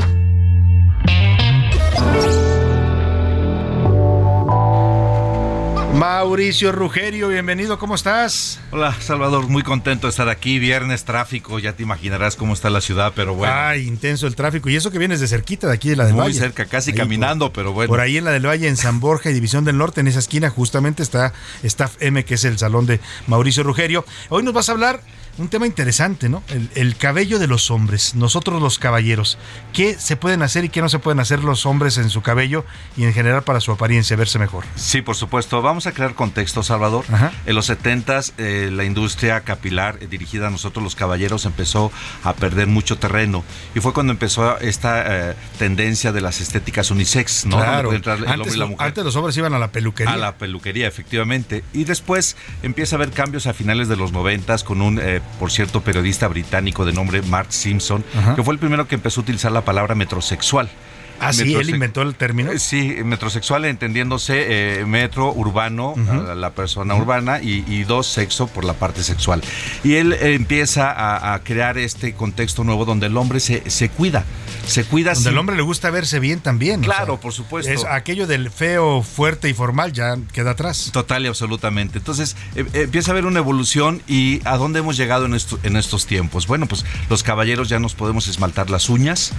Mauricio 5.94 6.73
Rugerio, 6.73 7.28
bienvenido, 7.28 7.78
¿cómo 7.78 7.94
estás? 7.94 8.59
Hola, 8.70 8.97
Salvador, 8.98 9.48
muy 9.48 9.62
contento 9.62 10.06
de 10.06 10.10
estar 10.10 10.28
aquí. 10.31 10.59
Viernes 10.59 11.05
tráfico, 11.05 11.59
ya 11.59 11.74
te 11.74 11.82
imaginarás 11.82 12.35
cómo 12.35 12.55
está 12.55 12.70
la 12.70 12.81
ciudad, 12.81 13.12
pero 13.14 13.35
bueno. 13.35 13.52
Ay, 13.55 13.86
intenso 13.86 14.27
el 14.27 14.35
tráfico. 14.35 14.70
Y 14.70 14.77
eso 14.77 14.90
que 14.90 14.98
vienes 14.98 15.20
de 15.20 15.28
cerquita 15.28 15.66
de 15.69 15.74
aquí 15.74 15.90
de 15.90 15.97
la 15.97 16.05
del 16.06 16.14
muy 16.14 16.23
Valle. 16.23 16.39
cerca, 16.39 16.64
casi 16.64 16.93
Ahí 16.93 16.97
caminando, 16.97 17.47
por- 17.48 17.52
pero 17.62 17.73
bueno. 17.73 17.89
Por 17.90 18.01
ahí 18.01 18.16
en 18.16 18.24
la 18.24 18.31
del 18.31 18.47
Valle, 18.47 18.69
en 18.69 18.78
San 18.78 19.01
Borja 19.01 19.31
y 19.31 19.35
División 19.35 19.64
del 19.66 19.77
Norte, 19.77 20.01
en 20.01 20.09
esa 20.09 20.19
esquina 20.20 20.48
justamente 20.48 21.02
está 21.02 21.35
Staff 21.62 21.97
M, 22.01 22.24
que 22.24 22.35
es 22.35 22.44
el 22.44 22.59
salón 22.59 22.86
de 22.86 22.98
Mauricio 23.27 23.62
Rugerio. 23.62 24.05
Hoy 24.31 24.43
nos 24.43 24.55
vas 24.55 24.70
a 24.70 24.73
hablar 24.73 25.02
un 25.38 25.48
tema 25.48 25.66
interesante, 25.66 26.28
¿no? 26.28 26.42
El, 26.48 26.68
el 26.74 26.96
cabello 26.96 27.38
de 27.38 27.46
los 27.46 27.70
hombres, 27.70 28.14
nosotros 28.14 28.60
los 28.60 28.78
caballeros. 28.78 29.38
¿Qué 29.72 29.94
se 29.98 30.16
pueden 30.16 30.42
hacer 30.42 30.64
y 30.64 30.68
qué 30.68 30.82
no 30.82 30.88
se 30.88 30.98
pueden 30.98 31.20
hacer 31.20 31.42
los 31.42 31.66
hombres 31.66 31.98
en 31.98 32.10
su 32.10 32.22
cabello 32.22 32.64
y 32.96 33.04
en 33.04 33.14
general 33.14 33.42
para 33.42 33.60
su 33.60 33.72
apariencia, 33.72 34.16
verse 34.16 34.38
mejor? 34.38 34.64
Sí, 34.76 35.02
por 35.02 35.16
supuesto. 35.16 35.62
Vamos 35.62 35.86
a 35.86 35.92
crear 35.92 36.14
contexto, 36.14 36.62
Salvador. 36.62 37.04
En 37.46 37.54
los 37.54 37.70
70s, 37.70 38.32
eh, 38.38 38.70
la 38.72 38.84
industria 38.84 39.40
capilar 39.40 39.98
eh, 40.00 40.06
dirigida 40.06 40.48
a 40.48 40.50
nosotros 40.50 40.82
los 40.82 40.94
caballeros 40.94 41.46
empezó 41.46 41.90
a 42.24 42.34
perder 42.34 42.66
mucho 42.66 42.98
terreno. 42.98 43.44
Y 43.74 43.80
fue 43.80 43.92
cuando 43.92 44.12
empezó 44.12 44.59
esta 44.59 45.30
eh, 45.30 45.34
tendencia 45.59 46.12
de 46.12 46.20
las 46.20 46.40
estéticas 46.40 46.90
unisex, 46.90 47.46
¿no? 47.46 47.56
Claro. 47.56 47.92
entrar 47.92 48.18
el 48.18 48.24
hombre 48.24 48.34
Antes, 48.40 48.54
y 48.54 48.59
la 48.59 48.66
mujer. 48.66 48.86
antes 48.86 49.04
los 49.04 49.16
hombres 49.16 49.36
iban 49.36 49.54
a 49.54 49.59
la 49.59 49.72
peluquería. 49.72 50.12
A 50.12 50.16
la 50.16 50.36
peluquería, 50.36 50.86
efectivamente. 50.86 51.64
Y 51.72 51.84
después 51.84 52.36
empieza 52.62 52.96
a 52.96 52.98
haber 52.98 53.10
cambios 53.10 53.46
a 53.46 53.54
finales 53.54 53.88
de 53.88 53.96
los 53.96 54.12
noventas 54.12 54.64
con 54.64 54.82
un, 54.82 55.00
por 55.39 55.51
cierto, 55.51 55.81
periodista 55.81 56.28
británico 56.28 56.85
de 56.85 56.93
nombre 56.93 57.23
Mark 57.23 57.53
Simpson, 57.53 58.05
Ajá. 58.16 58.35
que 58.35 58.43
fue 58.43 58.55
el 58.55 58.61
primero 58.61 58.86
que 58.86 58.94
empezó 58.94 59.20
a 59.20 59.23
utilizar 59.23 59.53
la 59.53 59.65
palabra 59.65 59.94
metrosexual. 59.94 60.69
Ah, 61.23 61.32
sí, 61.32 61.55
él 61.55 61.70
inventó 61.70 62.03
el 62.03 62.15
término. 62.15 62.51
Eh, 62.53 62.59
Sí, 62.59 62.97
metrosexual 63.05 63.65
entendiéndose 63.65 64.81
eh, 64.81 64.85
metro 64.86 65.32
urbano, 65.32 65.94
la 66.36 66.51
persona 66.51 66.94
urbana, 66.94 67.40
y, 67.43 67.65
y 67.66 67.85
dos, 67.85 68.07
sexo 68.07 68.47
por 68.47 68.65
la 68.65 68.74
parte 68.74 69.03
sexual. 69.03 69.43
Y 69.85 69.94
él 69.94 70.12
eh, 70.12 70.35
empieza 70.35 70.90
a, 70.90 71.35
a 71.35 71.39
crear 71.43 71.78
este 71.78 72.15
contexto 72.15 72.65
nuevo 72.65 72.85
donde 72.85 73.07
el 73.07 73.16
hombre 73.16 73.40
se, 73.40 73.69
se 73.70 73.89
cuida, 73.89 74.24
se 74.66 74.85
cuida 74.85 75.15
Donde 75.15 75.28
sin- 75.28 75.32
al 75.35 75.39
hombre 75.39 75.57
le 75.57 75.62
gusta 75.62 75.90
verse 75.90 76.19
bien 76.20 76.40
también. 76.40 76.81
o 76.81 76.85
Claro, 76.85 77.15
sea, 77.15 77.20
por 77.20 77.32
supuesto. 77.32 77.70
es 77.73 77.85
aquello 77.85 78.27
del 78.27 78.51
feo, 78.51 79.03
fuerte 79.03 79.49
y 79.49 79.55
formal 79.55 79.93
ya 79.93 80.16
queda 80.32 80.53
atrás. 80.53 80.90
Total 80.93 81.24
y 81.24 81.28
absolutamente. 81.28 81.99
Entonces 81.99 82.36
eh, 82.55 82.65
empieza 82.74 83.11
a 83.11 83.12
haber 83.12 83.27
una 83.27 83.39
evolución 83.40 84.03
y 84.09 84.40
a 84.44 84.57
dónde 84.57 84.78
hemos 84.81 84.97
llegado 84.97 85.27
en, 85.27 85.35
esto- 85.35 85.59
en 85.62 85.77
estos 85.77 86.07
tiempos. 86.07 86.47
Bueno, 86.47 86.66
pues 86.66 86.85
los 87.11 87.23
caballeros 87.23 87.69
ya 87.69 87.78
nos 87.78 87.94
podemos 87.94 88.28
esmaltar 88.28 88.70
las 88.70 88.89
uñas, 88.89 89.32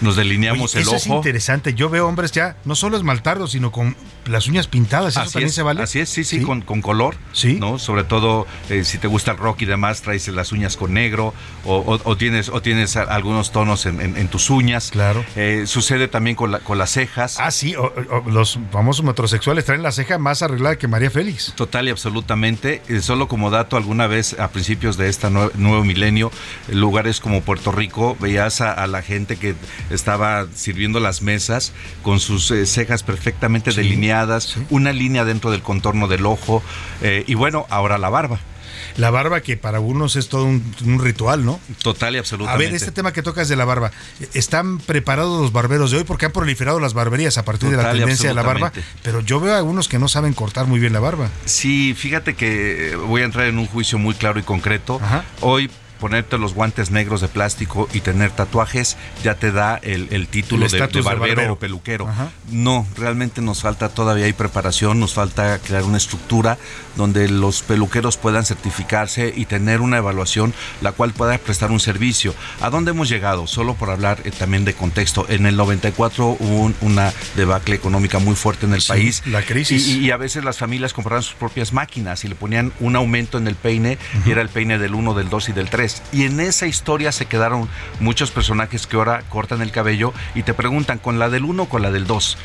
nos 0.00 0.16
delineamos 0.16 0.74
Oye, 0.74 0.82
el 0.82 0.88
ojo. 0.88 1.22
Interesante. 1.28 1.74
Yo 1.74 1.90
veo 1.90 2.06
hombres 2.08 2.32
ya 2.32 2.56
no 2.64 2.74
solo 2.74 2.96
esmaltarlos, 2.96 3.52
sino 3.52 3.70
con 3.70 3.94
las 4.26 4.46
uñas 4.48 4.66
pintadas. 4.66 5.12
¿Eso 5.14 5.20
Así 5.20 5.32
también 5.32 5.48
es, 5.48 5.54
se 5.54 5.62
vale? 5.62 5.82
así 5.82 6.00
es, 6.00 6.08
sí, 6.08 6.24
sí, 6.24 6.40
Con, 6.42 6.62
con 6.62 6.80
color, 6.82 7.16
¿no? 7.58 7.78
Sobre 7.78 8.04
todo 8.04 8.46
eh, 8.70 8.84
si 8.84 8.98
te 8.98 9.06
gusta 9.08 9.32
el 9.32 9.36
rock 9.38 9.62
y 9.62 9.64
demás, 9.66 10.00
traes 10.02 10.26
las 10.28 10.52
uñas 10.52 10.76
con 10.76 10.94
negro 10.94 11.34
o, 11.64 11.76
o- 11.76 12.00
o 12.04 12.16
tienes 12.16 12.48
o 12.48 12.62
tienes 12.62 12.96
algunos 12.96 13.52
tonos 13.52 13.84
en, 13.86 14.00
en- 14.00 14.16
en 14.16 14.28
tus 14.28 14.48
uñas. 14.50 14.90
Claro. 14.90 15.24
Eh, 15.36 15.64
sucede 15.66 16.08
también 16.08 16.34
con, 16.36 16.50
la- 16.50 16.60
con 16.60 16.78
las 16.78 16.90
cejas. 16.90 17.36
Ah, 17.38 17.50
sí, 17.50 17.74
o- 17.76 17.92
los 18.26 18.58
famosos 18.72 19.04
metrosexuales 19.04 19.64
traen 19.66 19.82
la 19.82 19.92
ceja 19.92 20.18
más 20.18 20.42
arreglada 20.42 20.76
que 20.76 20.88
María 20.88 21.10
Félix. 21.10 21.52
Total 21.54 21.86
y 21.88 21.90
absolutamente. 21.90 22.82
Eh, 22.88 23.00
solo 23.00 23.28
como 23.28 23.50
dato, 23.50 23.76
alguna 23.76 24.06
vez 24.06 24.38
a 24.38 24.48
principios 24.48 24.96
de 24.96 25.08
este 25.08 25.28
nuevo 25.30 25.84
milenio, 25.84 26.30
en 26.68 26.80
lugares 26.80 27.20
como 27.20 27.42
Puerto 27.42 27.72
Rico, 27.72 28.16
veías 28.20 28.60
a, 28.60 28.72
a 28.72 28.86
la 28.86 29.02
gente 29.02 29.36
que 29.36 29.54
estaba 29.90 30.46
sirviendo 30.54 31.00
las 31.00 31.17
mesas 31.22 31.72
con 32.02 32.20
sus 32.20 32.50
eh, 32.50 32.66
cejas 32.66 33.02
perfectamente 33.02 33.72
delineadas, 33.72 34.56
una 34.70 34.92
línea 34.92 35.24
dentro 35.24 35.50
del 35.50 35.62
contorno 35.62 36.08
del 36.08 36.26
ojo 36.26 36.62
eh, 37.02 37.24
y 37.26 37.34
bueno, 37.34 37.66
ahora 37.70 37.98
la 37.98 38.08
barba. 38.08 38.40
La 38.96 39.10
barba 39.10 39.40
que 39.42 39.56
para 39.56 39.78
unos 39.80 40.16
es 40.16 40.28
todo 40.28 40.44
un, 40.44 40.74
un 40.84 41.00
ritual, 41.00 41.44
¿no? 41.44 41.60
Total 41.82 42.14
y 42.14 42.16
A 42.16 42.20
absolutamente. 42.20 42.64
ver, 42.64 42.74
este 42.74 42.90
tema 42.90 43.12
que 43.12 43.22
tocas 43.22 43.48
de 43.48 43.54
la 43.54 43.64
barba, 43.64 43.92
¿están 44.34 44.78
preparados 44.78 45.40
los 45.40 45.52
barberos 45.52 45.90
de 45.92 45.98
hoy? 45.98 46.04
Porque 46.04 46.26
han 46.26 46.32
proliferado 46.32 46.80
las 46.80 46.94
barberías 46.94 47.38
a 47.38 47.44
partir 47.44 47.70
de 47.70 47.76
la 47.76 47.92
tendencia 47.92 48.28
de 48.28 48.34
la 48.34 48.42
barba, 48.42 48.72
pero 49.02 49.20
yo 49.20 49.38
veo 49.40 49.54
a 49.54 49.58
algunos 49.58 49.88
que 49.88 49.98
no 49.98 50.08
saben 50.08 50.32
cortar 50.32 50.66
muy 50.66 50.80
bien 50.80 50.92
la 50.92 51.00
barba. 51.00 51.28
Sí, 51.44 51.94
fíjate 51.96 52.34
que 52.34 52.96
voy 53.06 53.22
a 53.22 53.24
entrar 53.26 53.46
en 53.46 53.58
un 53.58 53.66
juicio 53.66 53.98
muy 53.98 54.14
claro 54.14 54.40
y 54.40 54.42
concreto. 54.42 55.00
Hoy 55.42 55.70
ponerte 55.98 56.38
los 56.38 56.54
guantes 56.54 56.90
negros 56.90 57.20
de 57.20 57.28
plástico 57.28 57.88
y 57.92 58.00
tener 58.00 58.30
tatuajes 58.30 58.96
ya 59.22 59.34
te 59.34 59.52
da 59.52 59.76
el, 59.82 60.08
el 60.10 60.28
título 60.28 60.66
El 60.66 60.70
de, 60.72 60.86
de 60.86 61.00
barbero, 61.02 61.52
o 61.52 61.58
peluquero. 61.58 62.08
Ajá. 62.08 62.30
No, 62.50 62.86
realmente 62.96 63.40
nos 63.42 63.62
falta 63.62 63.88
todavía 63.88 64.24
hay 64.26 64.32
preparación, 64.32 65.00
nos 65.00 65.14
falta 65.14 65.58
crear 65.58 65.84
una 65.84 65.96
estructura 65.98 66.58
donde 66.96 67.28
los 67.28 67.62
peluqueros 67.62 68.16
puedan 68.16 68.44
certificarse 68.44 69.32
y 69.34 69.44
tener 69.46 69.80
una 69.80 69.98
evaluación 69.98 70.52
la 70.80 70.92
cual 70.92 71.12
pueda 71.12 71.36
prestar 71.38 71.70
un 71.70 71.80
servicio. 71.80 72.34
¿A 72.60 72.70
dónde 72.70 72.90
hemos 72.90 73.08
llegado? 73.08 73.46
Solo 73.46 73.74
por 73.74 73.90
hablar 73.90 74.20
eh, 74.24 74.30
también 74.30 74.64
de 74.64 74.74
contexto. 74.74 75.26
En 75.28 75.46
el 75.46 75.56
94 75.56 76.36
hubo 76.38 76.60
un- 76.60 76.74
una 76.80 77.12
debacle 77.36 77.74
económica 77.74 78.18
muy 78.18 78.34
fuerte 78.34 78.66
en 78.66 78.74
el 78.74 78.80
Sí, 78.82 78.88
país. 78.88 79.22
la 79.26 79.42
crisis. 79.42 79.86
Y, 79.88 79.98
y 80.06 80.10
a 80.10 80.16
veces 80.16 80.44
las 80.44 80.58
familias 80.58 80.92
compraban 80.92 81.22
sus 81.22 81.34
propias 81.34 81.72
máquinas 81.72 82.24
y 82.24 82.28
le 82.28 82.34
ponían 82.34 82.72
un 82.80 82.96
aumento 82.96 83.38
en 83.38 83.46
el 83.48 83.54
peine 83.54 83.98
y 84.26 84.30
era 84.30 84.42
el 84.42 84.48
peine 84.48 84.78
del 84.78 84.94
1, 84.94 85.14
del 85.14 85.28
2 85.28 85.48
y 85.50 85.52
del 85.52 85.70
3. 85.70 85.87
Y 86.12 86.24
en 86.24 86.40
esa 86.40 86.66
historia 86.66 87.12
se 87.12 87.26
quedaron 87.26 87.68
muchos 88.00 88.30
personajes 88.30 88.86
que 88.86 88.96
ahora 88.96 89.22
cortan 89.28 89.62
el 89.62 89.70
cabello 89.70 90.12
y 90.34 90.42
te 90.42 90.54
preguntan 90.54 90.98
con 90.98 91.18
la 91.18 91.28
del 91.28 91.44
1 91.44 91.64
o 91.64 91.68
con 91.68 91.82
la 91.82 91.90
del 91.90 92.06
2. 92.06 92.38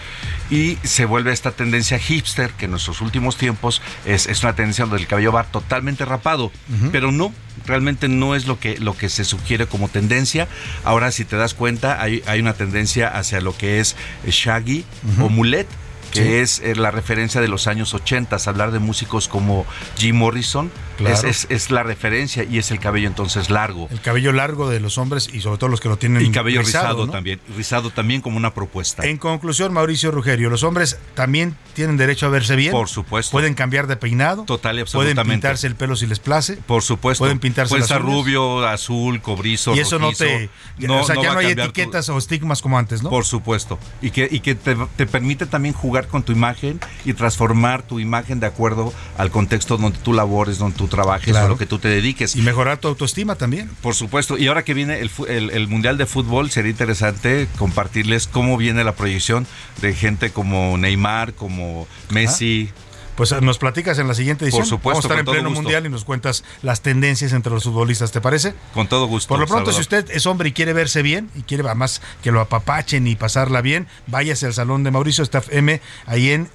Y 0.50 0.78
se 0.84 1.06
vuelve 1.06 1.32
esta 1.32 1.52
tendencia 1.52 2.00
hipster 2.00 2.52
que 2.52 2.66
en 2.66 2.72
nuestros 2.72 3.02
últimos 3.02 3.38
tiempos 3.38 3.82
es, 4.06 4.28
es 4.28 4.44
una 4.44 4.56
tendencia 4.56 4.86
donde 4.86 5.02
el 5.02 5.08
cabello 5.08 5.32
va 5.32 5.44
totalmente 5.46 6.06
rapado. 6.06 6.52
Pero 6.92 7.12
no, 7.12 7.34
realmente 7.66 8.08
no 8.08 8.36
es 8.36 8.48
lo 8.48 8.60
que, 8.60 8.78
lo 8.78 8.96
que 8.96 9.10
se 9.10 9.24
sugiere 9.24 9.68
como 9.68 9.90
tendencia. 9.90 10.48
Ahora 10.84 11.12
si 11.12 11.26
te 11.26 11.38
das 11.38 11.54
cuenta 11.54 12.02
hay, 12.02 12.24
hay 12.28 12.40
una 12.40 12.54
tendencia 12.54 13.08
hacia 13.08 13.42
lo 13.42 13.56
que 13.56 13.80
es 13.80 13.96
shaggy 14.26 14.86
o 15.20 15.30
mulet 15.30 15.68
que 16.14 16.22
Sí. 16.24 16.34
es 16.36 16.60
eh, 16.60 16.76
la 16.76 16.92
referencia 16.92 17.42
de 17.42 17.48
los 17.48 17.68
años 17.68 17.94
80, 17.94 18.38
hablar 18.46 18.72
de 18.72 18.80
músicos 18.80 19.28
como 19.28 19.66
Jim 19.98 20.16
Morrison, 20.16 20.72
Claro. 20.98 21.16
es, 21.16 21.24
es- 21.24 21.48
es 21.50 21.72
la 21.72 21.82
referencia 21.84 22.44
y 22.44 22.58
es 22.60 22.70
el 22.72 22.80
cabello 22.80 23.08
entonces 23.08 23.50
largo. 23.50 23.88
El 23.92 24.00
cabello 24.02 24.32
largo 24.32 24.70
de 24.70 24.80
los 24.80 24.98
hombres 24.98 25.30
y 25.34 25.42
sobre 25.42 25.58
todo 25.58 25.70
los 25.70 25.82
que 25.82 25.90
lo 25.90 25.98
tienen 25.98 26.24
Y 26.24 26.32
cabello 26.32 26.62
rizado, 26.62 27.06
¿no? 27.08 27.12
también, 27.12 27.40
rizado 27.58 27.90
también 27.90 28.22
como 28.22 28.38
una 28.38 28.54
propuesta. 28.54 29.04
En 29.06 29.18
conclusión, 29.18 29.74
Mauricio 29.74 30.12
Rugerio, 30.12 30.50
los 30.50 30.64
hombres 30.64 31.00
también 31.16 31.56
tienen 31.74 31.98
derecho 31.98 32.28
a 32.28 32.30
verse 32.30 32.56
bien. 32.56 32.72
Por 32.72 32.90
supuesto. 32.90 33.32
Pueden 33.32 33.56
cambiar 33.56 33.88
de 33.88 33.96
peinado. 33.98 34.44
Total 34.44 34.76
y 34.78 34.84
Pueden 34.84 34.88
absolutamente. 35.18 35.34
pintarse 35.36 35.68
el 35.68 35.76
pelo 35.76 35.96
si 35.96 36.06
les 36.06 36.20
place. 36.20 36.58
Por 36.58 36.84
supuesto. 36.84 37.24
Pueden 37.24 37.40
pintarse 37.40 37.70
Puede 37.70 37.82
las 37.82 37.90
estar 37.90 38.04
uñas. 38.06 38.16
rubio, 38.16 38.66
azul, 38.68 39.22
cobrizo, 39.22 39.76
Y 39.76 39.80
eso 39.80 39.98
no 40.00 40.12
te. 40.14 40.50
No- 40.78 41.02
o 41.02 41.04
sea, 41.06 41.16
no 41.16 41.24
ya 41.24 41.34
no 41.34 41.40
hay 41.40 41.56
tu- 41.56 41.62
etiquetas 41.62 42.08
o 42.10 42.18
estigmas 42.18 42.62
como 42.62 42.78
antes, 42.78 43.02
¿no? 43.02 43.10
Por 43.10 43.26
supuesto. 43.26 43.80
Y 44.02 44.12
que, 44.12 44.28
y 44.30 44.42
que 44.42 44.54
te, 44.56 44.76
te 44.96 45.06
permite 45.08 45.46
también 45.48 45.74
jugar 45.74 46.03
con 46.08 46.24
tu 46.24 46.32
imagen 46.32 46.80
y 47.06 47.14
transformar 47.14 47.84
tu 47.84 48.00
imagen 48.00 48.40
de 48.40 48.48
acuerdo 48.48 48.94
al 49.18 49.32
contexto 49.32 49.78
donde 49.78 49.98
tú 50.00 50.14
labores, 50.14 50.58
donde 50.58 50.78
tú 50.78 50.88
trabajes, 50.88 51.30
Claro. 51.32 51.46
a 51.46 51.50
lo 51.50 51.58
que 51.58 51.66
tú 51.66 51.80
te 51.80 51.88
dediques. 51.88 52.36
Y 52.36 52.42
mejorar 52.42 52.78
tu 52.78 52.88
autoestima 52.88 53.36
también. 53.36 53.70
Por 53.82 53.96
supuesto. 53.96 54.38
Y 54.38 54.48
ahora 54.48 54.64
que 54.64 54.74
viene 54.74 55.00
el- 55.00 55.50
el 55.52 55.68
Mundial 55.68 55.98
de 55.98 56.06
Fútbol, 56.06 56.50
sería 56.52 56.72
interesante 56.72 57.48
compartirles 57.58 58.28
cómo 58.28 58.58
viene 58.58 58.84
la 58.84 58.94
proyección 58.96 59.48
de 59.82 59.94
gente 59.94 60.32
como 60.32 60.78
Neymar, 60.78 61.34
como 61.34 61.88
Messi. 62.10 62.70
Pues 63.16 63.32
eh, 63.32 63.42
nos 63.42 63.58
platicas 63.60 64.00
en 64.00 64.08
la 64.08 64.14
siguiente 64.14 64.46
edición. 64.46 64.62
Por 64.62 64.70
supuesto, 64.70 64.90
Vamos 65.02 65.06
a 65.06 65.08
estar 65.08 65.20
en 65.20 65.26
pleno 65.26 65.50
gusto. 65.50 65.62
mundial 65.62 65.86
y 65.86 65.90
nos 65.90 66.04
cuentas 66.04 66.44
las 66.62 66.82
tendencias 66.82 67.34
entre 67.34 67.52
los 67.54 67.64
futbolistas, 67.64 68.12
¿te 68.12 68.22
parece? 68.22 68.56
Con 68.74 68.88
todo 68.88 69.06
gusto. 69.08 69.28
Por 69.30 69.40
lo 69.40 69.46
pronto, 69.46 69.72
Salvador. 69.72 69.76
si 69.76 69.96
usted 70.06 70.16
es 70.16 70.26
hombre 70.26 70.50
y 70.50 70.52
quiere 70.54 70.74
verse 70.74 71.02
bien 71.02 71.30
y 71.36 71.42
quiere 71.44 71.64
además 71.66 72.02
que 72.24 72.32
lo 72.32 72.42
apapachen 72.42 73.06
y 73.08 73.16
pasarla 73.16 73.62
bien, 73.62 73.88
váyase 74.08 74.48
al 74.48 74.54
salón 74.54 74.84
de 74.84 74.92
Mauricio 74.92 75.24
Staff 75.24 75.48
M 75.52 75.80
ahí 76.08 76.32
en 76.32 76.50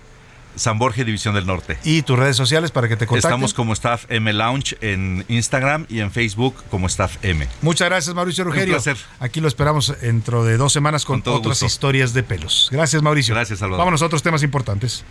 San 0.59 0.79
Borja, 0.79 1.05
División 1.05 1.35
del 1.35 1.47
Norte. 1.47 1.79
y 1.85 2.03
tus 2.03 2.19
redes 2.19 2.37
sociales 2.37 2.71
para 2.71 2.89
que 2.89 2.97
te 2.97 3.07
contacten. 3.07 3.29
Estamos 3.31 3.55
como 3.55 3.73
Staff 3.73 4.05
M 4.09 4.33
Lounge 4.33 4.77
en 4.81 5.25
Instagram 5.29 5.87
y 5.89 6.01
en 6.01 6.11
Facebook 6.11 6.55
como 6.71 6.87
Staff 6.89 7.17
M. 7.23 7.47
Muchas 7.63 7.89
gracias, 7.89 8.15
Mauricio 8.15 8.45
Un 8.45 8.51
Rugerio. 8.51 8.75
placer. 8.75 8.97
Aquí 9.21 9.41
lo 9.41 9.49
esperamos 9.49 9.95
dentro 10.01 10.45
de 10.45 10.57
dos 10.57 10.73
semanas 10.73 11.05
con, 11.05 11.17
Con 11.17 11.23
todo 11.23 11.35
otras 11.37 11.61
gusto. 11.61 11.67
historias 11.67 12.13
de 12.15 12.23
pelos. 12.23 12.69
Gracias, 12.71 13.03
Mauricio. 13.03 13.35
Gracias, 13.35 13.59
Salvador. 13.61 13.79
Vámonos 13.79 14.03
a 14.03 14.07
otros 14.07 14.23
temas 14.23 14.43
importantes. 14.43 15.05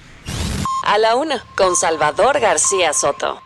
A 0.84 0.98
la 0.98 1.16
una, 1.16 1.44
con 1.56 1.76
Salvador 1.76 2.40
García 2.40 2.94
Soto. 2.94 3.42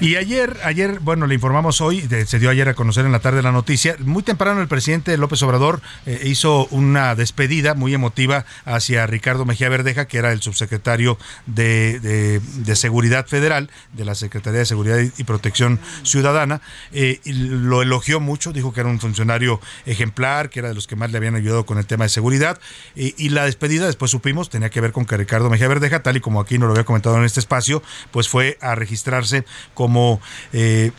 Y 0.00 0.16
ayer, 0.16 0.58
ayer, 0.64 0.98
bueno, 1.00 1.26
le 1.26 1.34
informamos 1.34 1.80
hoy, 1.80 2.06
se 2.26 2.38
dio 2.38 2.50
ayer 2.50 2.68
a 2.68 2.74
conocer 2.74 3.06
en 3.06 3.12
la 3.12 3.20
tarde 3.20 3.42
la 3.42 3.52
noticia. 3.52 3.96
Muy 4.00 4.22
temprano 4.22 4.60
el 4.60 4.68
presidente 4.68 5.16
López 5.16 5.42
Obrador 5.42 5.80
eh, 6.04 6.20
hizo 6.24 6.66
una 6.72 7.14
despedida 7.14 7.74
muy 7.74 7.94
emotiva 7.94 8.44
hacia 8.66 9.06
Ricardo 9.06 9.44
Mejía 9.46 9.68
Verdeja, 9.70 10.06
que 10.06 10.18
era 10.18 10.32
el 10.32 10.42
subsecretario 10.42 11.16
de, 11.46 12.00
de- 12.00 12.74
Seguridad 12.76 13.26
Federal 13.28 13.70
de 13.92 14.04
la 14.04 14.14
Secretaría 14.16 14.58
de 14.58 14.66
Seguridad 14.66 14.98
y, 15.16 15.24
Protección 15.24 15.78
Ciudadana. 16.02 16.60
eh, 16.92 17.20
y 17.24 17.32
lo 17.32 17.80
elogió 17.82 18.18
mucho, 18.20 18.52
dijo 18.52 18.72
que 18.72 18.80
era 18.80 18.90
un 18.90 18.98
funcionario 19.00 19.60
ejemplar, 19.86 20.50
que 20.50 20.58
era 20.58 20.68
de 20.68 20.74
los 20.74 20.86
que 20.88 20.96
más 20.96 21.12
le 21.12 21.18
habían 21.18 21.36
ayudado 21.36 21.64
con 21.64 21.78
el 21.78 21.86
tema 21.86 22.04
de 22.04 22.08
seguridad. 22.10 22.58
Y, 22.96 23.14
y 23.16 23.28
la 23.30 23.44
despedida, 23.46 23.86
después 23.86 24.10
supimos, 24.10 24.50
tenía 24.50 24.70
que 24.70 24.80
ver 24.80 24.90
con 24.92 25.06
que 25.06 25.16
Ricardo 25.16 25.48
Mejía 25.48 25.68
Verdeja, 25.68 26.02
tal 26.02 26.16
y 26.16 26.20
como 26.20 26.40
aquí 26.40 26.58
nos 26.58 26.66
lo 26.66 26.72
había 26.72 26.84
comentado 26.84 27.16
en 27.16 27.24
este 27.24 27.40
espacio, 27.40 27.82
pues 28.10 28.28
fue 28.28 28.58
a 28.60 28.74
registrarse 28.74 29.44
como 29.84 30.18
eh, 30.54 30.92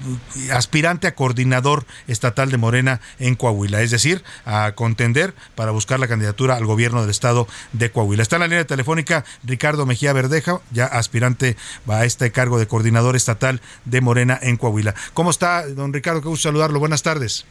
aspirante 0.51 1.07
a 1.07 1.15
coordinador 1.15 1.87
estatal 2.07 2.51
de 2.51 2.57
Morena 2.57 3.01
en 3.17 3.33
Coahuila, 3.33 3.81
es 3.81 3.89
decir, 3.89 4.23
a 4.45 4.73
contender 4.75 5.33
para 5.55 5.71
buscar 5.71 5.99
la 5.99 6.07
candidatura 6.07 6.55
al 6.55 6.67
gobierno 6.67 7.01
del 7.01 7.09
estado 7.09 7.47
de 7.73 7.89
Coahuila. 7.89 8.21
Está 8.21 8.35
en 8.35 8.41
la 8.41 8.47
línea 8.47 8.67
telefónica 8.67 9.25
Ricardo 9.43 9.87
Mejía 9.87 10.13
Verdeja, 10.13 10.59
ya 10.69 10.85
aspirante 10.85 11.57
a 11.87 12.05
este 12.05 12.31
cargo 12.31 12.59
de 12.59 12.67
coordinador 12.67 13.15
estatal 13.15 13.59
de 13.85 14.01
Morena 14.01 14.37
en 14.39 14.55
Coahuila. 14.57 14.93
¿Cómo 15.15 15.31
está, 15.31 15.65
don 15.65 15.91
Ricardo? 15.91 16.21
Qué 16.21 16.27
gusto 16.27 16.49
saludarlo. 16.49 16.79
Buenas 16.79 17.01
tardes. 17.01 17.43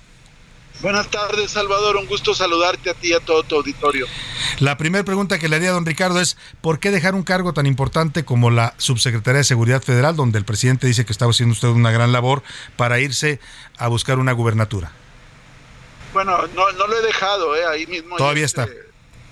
Buenas 0.80 1.10
tardes, 1.10 1.52
Salvador. 1.52 1.96
Un 1.96 2.06
gusto 2.06 2.34
saludarte 2.34 2.90
a 2.90 2.94
ti 2.94 3.08
y 3.08 3.12
a 3.12 3.20
todo 3.20 3.42
tu 3.42 3.56
auditorio. 3.56 4.06
La 4.60 4.76
primera 4.76 5.04
pregunta 5.04 5.38
que 5.38 5.48
le 5.48 5.56
haría 5.56 5.70
a 5.70 5.72
don 5.72 5.86
Ricardo 5.86 6.20
es, 6.20 6.36
¿por 6.60 6.78
qué 6.78 6.90
dejar 6.90 7.14
un 7.14 7.22
cargo 7.22 7.52
tan 7.54 7.66
importante 7.66 8.24
como 8.24 8.50
la 8.50 8.74
Subsecretaría 8.76 9.38
de 9.38 9.44
Seguridad 9.44 9.82
Federal, 9.82 10.16
donde 10.16 10.38
el 10.38 10.44
presidente 10.44 10.86
dice 10.86 11.04
que 11.04 11.12
estaba 11.12 11.30
haciendo 11.30 11.52
usted 11.52 11.68
una 11.68 11.90
gran 11.90 12.12
labor, 12.12 12.42
para 12.76 13.00
irse 13.00 13.40
a 13.78 13.88
buscar 13.88 14.18
una 14.18 14.32
gubernatura? 14.32 14.92
Bueno, 16.12 16.46
no, 16.54 16.70
no 16.72 16.86
lo 16.86 16.98
he 16.98 17.02
dejado, 17.02 17.56
¿eh? 17.56 17.64
ahí 17.66 17.86
mismo. 17.86 18.16
Todavía 18.16 18.44
está. 18.44 18.66
Se, 18.66 18.74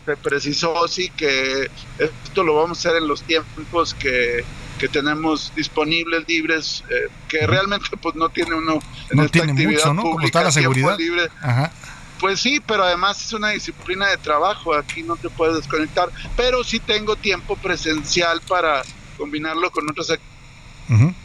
se 0.06 0.16
precisó, 0.16 0.88
sí, 0.88 1.10
que 1.10 1.70
esto 1.98 2.42
lo 2.42 2.56
vamos 2.56 2.78
a 2.78 2.80
hacer 2.80 3.02
en 3.02 3.08
los 3.08 3.22
tiempos 3.22 3.94
que, 3.94 4.44
que 4.78 4.88
tenemos 4.88 5.52
disponibles, 5.54 6.24
libres, 6.26 6.82
eh, 6.90 7.08
que 7.28 7.46
realmente 7.46 7.86
pues 8.00 8.14
no 8.14 8.28
tiene 8.28 8.54
uno 8.54 8.80
en 9.10 9.16
No 9.16 9.22
esta 9.24 9.32
tiene 9.32 9.52
actividad 9.52 9.80
mucho, 9.80 9.94
¿no? 9.94 10.02
Como 10.02 10.14
pública, 10.14 10.26
está 10.40 10.44
la 10.44 10.52
seguridad. 10.52 10.98
libre. 10.98 11.28
Ajá. 11.40 11.72
Pues 12.20 12.40
sí, 12.40 12.60
pero 12.60 12.84
además 12.84 13.20
es 13.24 13.32
una 13.32 13.50
disciplina 13.50 14.08
de 14.08 14.16
trabajo, 14.16 14.74
aquí 14.74 15.02
no 15.02 15.16
te 15.16 15.28
puedes 15.28 15.56
desconectar, 15.56 16.08
pero 16.36 16.62
sí 16.62 16.78
tengo 16.78 17.16
tiempo 17.16 17.56
presencial 17.56 18.40
para 18.42 18.82
combinarlo 19.18 19.70
con 19.70 19.88
otras 19.90 20.10
actividades. 20.10 21.16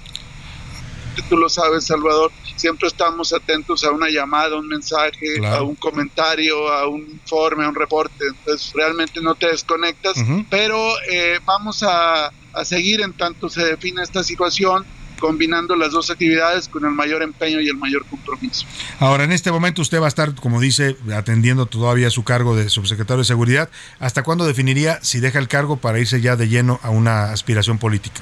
Tú 1.30 1.36
lo 1.36 1.50
sabes, 1.50 1.86
Salvador, 1.86 2.32
siempre 2.56 2.88
estamos 2.88 3.34
atentos 3.34 3.84
a 3.84 3.90
una 3.92 4.08
llamada, 4.08 4.56
un 4.56 4.68
mensaje, 4.68 5.36
Claro. 5.38 5.56
a 5.58 5.62
un 5.64 5.76
comentario, 5.76 6.72
a 6.72 6.88
un 6.88 7.02
informe, 7.02 7.66
a 7.66 7.70
un 7.70 7.76
reporte, 7.76 8.24
entonces 8.28 8.72
realmente 8.74 9.20
no 9.20 9.34
te 9.36 9.48
desconectas, 9.48 10.16
pero 10.50 10.78
eh, 11.12 11.40
vamos 11.44 11.84
a, 11.84 12.32
a 12.58 12.66
seguir 12.66 13.02
en 13.02 13.14
tanto 13.14 13.50
se 13.50 13.64
define 13.64 14.02
esta 14.02 14.24
situación 14.24 14.86
combinando 15.20 15.76
las 15.76 15.92
dos 15.92 16.10
actividades 16.10 16.68
con 16.68 16.86
el 16.86 16.92
mayor 16.92 17.24
empeño 17.24 17.60
y 17.60 17.68
el 17.68 17.76
mayor 17.76 18.06
compromiso. 18.06 18.66
Ahora, 19.00 19.24
en 19.24 19.32
este 19.32 19.52
momento 19.52 19.82
usted 19.82 20.00
va 20.00 20.06
a 20.06 20.10
estar, 20.10 20.36
como 20.36 20.60
dice, 20.60 20.96
atendiendo 21.16 21.66
todavía 21.66 22.10
su 22.10 22.24
cargo 22.24 22.56
de 22.56 22.70
subsecretario 22.70 23.20
de 23.20 23.26
Seguridad. 23.26 23.70
¿Hasta 24.00 24.24
cuándo 24.24 24.46
definiría 24.46 25.00
si 25.02 25.20
deja 25.20 25.40
el 25.40 25.48
cargo 25.48 25.78
para 25.78 26.00
irse 26.00 26.22
ya 26.22 26.36
de 26.36 26.48
lleno 26.48 26.80
a 26.84 26.90
una 26.90 27.32
aspiración 27.32 27.78
política? 27.78 28.22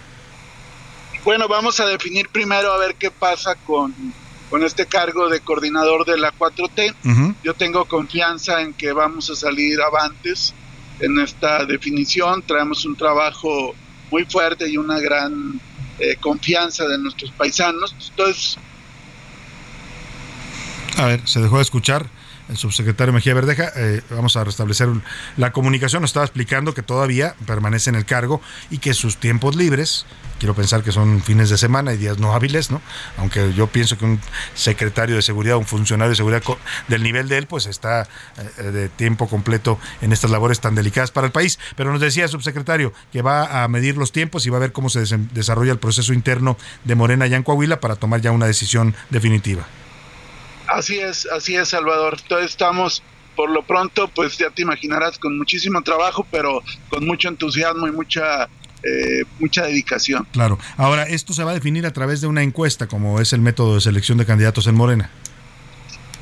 Bueno, 1.24 1.48
vamos 1.48 1.80
a 1.80 1.86
definir 1.86 2.30
primero 2.30 2.72
a 2.72 2.78
ver 2.78 2.96
qué 2.96 3.12
pasa 3.12 3.56
con, 3.56 3.94
con 4.50 4.64
este 4.64 4.86
cargo 4.86 5.28
de 5.28 5.40
coordinador 5.40 6.06
de 6.06 6.18
la 6.18 6.32
4T. 6.32 6.96
Ujú. 7.04 7.36
Yo 7.44 7.54
tengo 7.56 7.86
confianza 7.86 8.62
en 8.62 8.74
que 8.74 8.92
vamos 8.94 9.30
a 9.30 9.36
salir 9.36 9.82
avantes 9.82 10.54
en 11.00 11.20
esta 11.20 11.66
definición. 11.66 12.44
Traemos 12.44 12.86
un 12.86 12.96
trabajo 12.96 13.76
muy 14.12 14.26
fuerte 14.26 14.70
y 14.70 14.78
una 14.78 15.00
gran 15.00 15.60
eh, 16.00 16.16
confianza 16.20 16.88
de 16.88 16.98
nuestros 16.98 17.32
paisanos. 17.32 17.96
Entonces, 18.10 18.58
A 20.98 21.06
ver, 21.06 21.28
se 21.28 21.42
dejó 21.42 21.58
de 21.58 21.64
escuchar. 21.64 22.08
El 22.50 22.58
subsecretario 22.58 23.14
Mejía 23.14 23.34
Verdeja. 23.34 23.72
Eh, 23.76 24.02
vamos 24.10 24.36
a 24.36 24.44
restablecer 24.44 24.90
la 25.38 25.52
comunicación. 25.52 26.02
Nos 26.02 26.10
estaba 26.10 26.26
explicando 26.26 26.74
que 26.74 26.84
todavía 26.84 27.36
permanece 27.46 27.90
en 27.90 27.96
el 27.96 28.06
cargo 28.06 28.42
y 28.70 28.78
que 28.80 28.94
sus 28.94 29.18
tiempos 29.18 29.56
libres, 29.56 30.06
quiero 30.40 30.54
pensar 30.54 30.84
que 30.84 30.92
son 30.92 31.22
fines 31.22 31.50
de 31.50 31.58
semana 31.58 31.94
y 31.94 31.98
días 31.98 32.18
no 32.20 32.34
hábiles, 32.34 32.72
¿no? 32.72 32.82
Aunque 33.18 33.54
yo 33.54 33.68
pienso 33.68 33.98
que 33.98 34.06
un 34.06 34.20
secretario 34.54 35.16
de 35.16 35.22
seguridad, 35.22 35.58
un 35.58 35.66
funcionario 35.66 36.10
de 36.10 36.16
seguridad 36.16 36.44
del 36.88 37.04
nivel 37.04 37.28
de 37.28 37.38
él, 37.38 37.48
pues 37.48 37.66
está 37.66 38.08
eh, 38.58 38.64
de 38.64 38.90
tiempo 38.90 39.28
completo 39.28 39.80
en 40.02 40.14
estas 40.14 40.32
labores 40.32 40.60
tan 40.60 40.76
delicadas 40.76 41.12
para 41.12 41.28
el 41.28 41.34
país. 41.34 41.60
Pero 41.76 41.92
nos 41.92 42.02
decía, 42.02 42.28
subsecretario, 42.28 42.94
que 43.12 43.22
va 43.22 43.64
a 43.64 43.68
medir 43.68 43.98
los 43.98 44.12
tiempos 44.12 44.46
y 44.46 44.50
va 44.50 44.58
a 44.58 44.62
ver 44.62 44.72
cómo 44.72 44.90
se 44.90 45.06
desarrolla 45.34 45.72
el 45.72 45.80
proceso 45.80 46.14
interno 46.14 46.58
de 46.84 46.96
Morena 46.96 47.26
allá 47.26 47.38
en 47.38 47.44
Coahuila 47.44 47.80
para 47.80 47.96
tomar 47.96 48.22
ya 48.22 48.32
una 48.32 48.46
decisión 48.46 48.96
definitiva. 49.10 49.66
Así 50.68 51.00
es, 51.00 51.28
así 51.28 51.56
es, 51.56 51.70
Salvador. 51.70 52.18
Entonces 52.22 52.52
estamos, 52.52 53.04
por 53.36 53.50
lo 53.50 53.64
pronto, 53.64 54.08
pues 54.08 54.38
ya 54.38 54.50
te 54.50 54.62
imaginarás, 54.62 55.20
con 55.20 55.38
muchísimo 55.38 55.82
trabajo, 55.82 56.26
pero 56.32 56.62
con 56.90 57.06
mucho 57.06 57.30
entusiasmo 57.30 57.88
y 57.88 57.92
mucha 57.92 58.50
eh, 58.86 59.24
mucha 59.40 59.64
dedicación. 59.64 60.28
Claro. 60.32 60.60
Ahora, 60.78 61.04
esto 61.04 61.34
se 61.34 61.44
va 61.44 61.52
a 61.52 61.54
definir 61.56 61.88
a 61.88 61.92
través 61.92 62.22
de 62.22 62.28
una 62.28 62.44
encuesta, 62.44 62.88
como 62.88 63.20
es 63.20 63.34
el 63.34 63.42
método 63.42 63.76
de 63.76 63.82
selección 63.82 64.20
de 64.20 64.28
candidatos 64.28 64.68
en 64.68 64.76
Morena. 64.76 65.10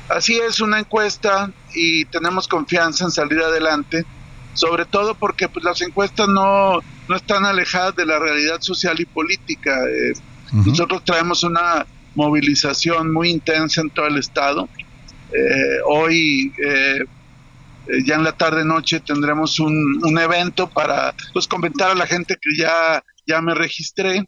Así 0.08 0.38
es, 0.38 0.60
una 0.60 0.78
encuesta 0.78 1.50
y 1.74 2.06
tenemos 2.06 2.48
confianza 2.48 3.04
en 3.04 3.10
salir 3.10 3.40
adelante, 3.40 4.06
sobre 4.54 4.86
todo 4.86 5.14
porque 5.14 5.48
pues, 5.48 5.62
las 5.62 5.82
encuestas 5.82 6.26
no, 6.28 6.80
no 7.06 7.16
están 7.16 7.44
alejadas 7.44 7.96
de 7.96 8.06
la 8.06 8.18
realidad 8.18 8.60
social 8.60 8.98
y 8.98 9.04
política. 9.04 9.78
Eh, 9.86 10.14
nosotros 10.52 11.04
traemos 11.04 11.42
una 11.42 11.84
movilización 12.14 13.12
muy 13.12 13.30
intensa 13.30 13.80
en 13.80 13.90
todo 13.90 14.06
el 14.06 14.18
estado. 14.18 14.68
Eh, 15.32 15.78
hoy, 15.86 16.52
eh, 16.64 17.04
ya 18.04 18.16
en 18.16 18.24
la 18.24 18.32
tarde-noche, 18.32 19.00
tendremos 19.00 19.58
un, 19.60 20.00
un, 20.04 20.18
evento 20.18 20.68
para 20.70 21.14
pues, 21.32 21.48
comentar 21.48 21.90
a 21.90 21.94
la 21.94 22.06
gente 22.06 22.36
que 22.40 22.56
ya, 22.56 23.02
ya 23.26 23.40
me 23.40 23.54
registré 23.54 24.26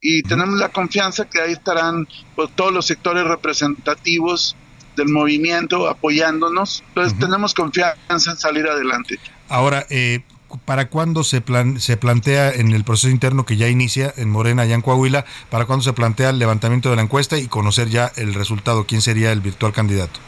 y 0.00 0.22
tenemos 0.22 0.58
la 0.58 0.68
confianza 0.70 1.28
que 1.28 1.40
ahí 1.40 1.52
estarán 1.52 2.06
pues, 2.34 2.50
todos 2.54 2.72
los 2.72 2.86
sectores 2.86 3.24
representativos 3.24 4.56
del 4.96 5.08
movimiento 5.08 5.88
apoyándonos. 5.88 6.82
Entonces 6.88 7.18
tenemos 7.18 7.54
confianza 7.54 8.30
en 8.30 8.36
salir 8.36 8.66
adelante. 8.66 9.18
Ahora, 9.48 9.86
eh, 9.90 10.20
¿para 10.64 10.88
cuándo 10.88 11.24
se, 11.24 11.40
plan, 11.40 11.80
se 11.80 11.96
plantea 11.96 12.50
en 12.50 12.72
el 12.72 12.84
proceso 12.84 13.08
interno 13.08 13.44
que 13.44 13.56
ya 13.56 13.68
inicia 13.68 14.12
en 14.16 14.30
Morena, 14.30 14.62
allá 14.62 14.74
en 14.74 14.82
Coahuila, 14.82 15.24
para 15.50 15.66
cuándo 15.66 15.84
se 15.84 15.92
plantea 15.92 16.30
el 16.30 16.38
levantamiento 16.38 16.90
de 16.90 16.96
la 16.96 17.02
encuesta 17.02 17.38
y 17.38 17.48
conocer 17.48 17.88
ya 17.88 18.12
el 18.16 18.34
resultado? 18.34 18.84
¿Quién 18.86 19.02
sería 19.02 19.32
el 19.32 19.40
virtual 19.40 19.72
candidato? 19.72 20.20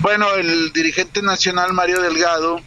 Bueno, 0.00 0.34
el 0.34 0.72
dirigente 0.72 1.22
nacional 1.22 1.72
Mario 1.72 2.02
Delgado 2.02 2.60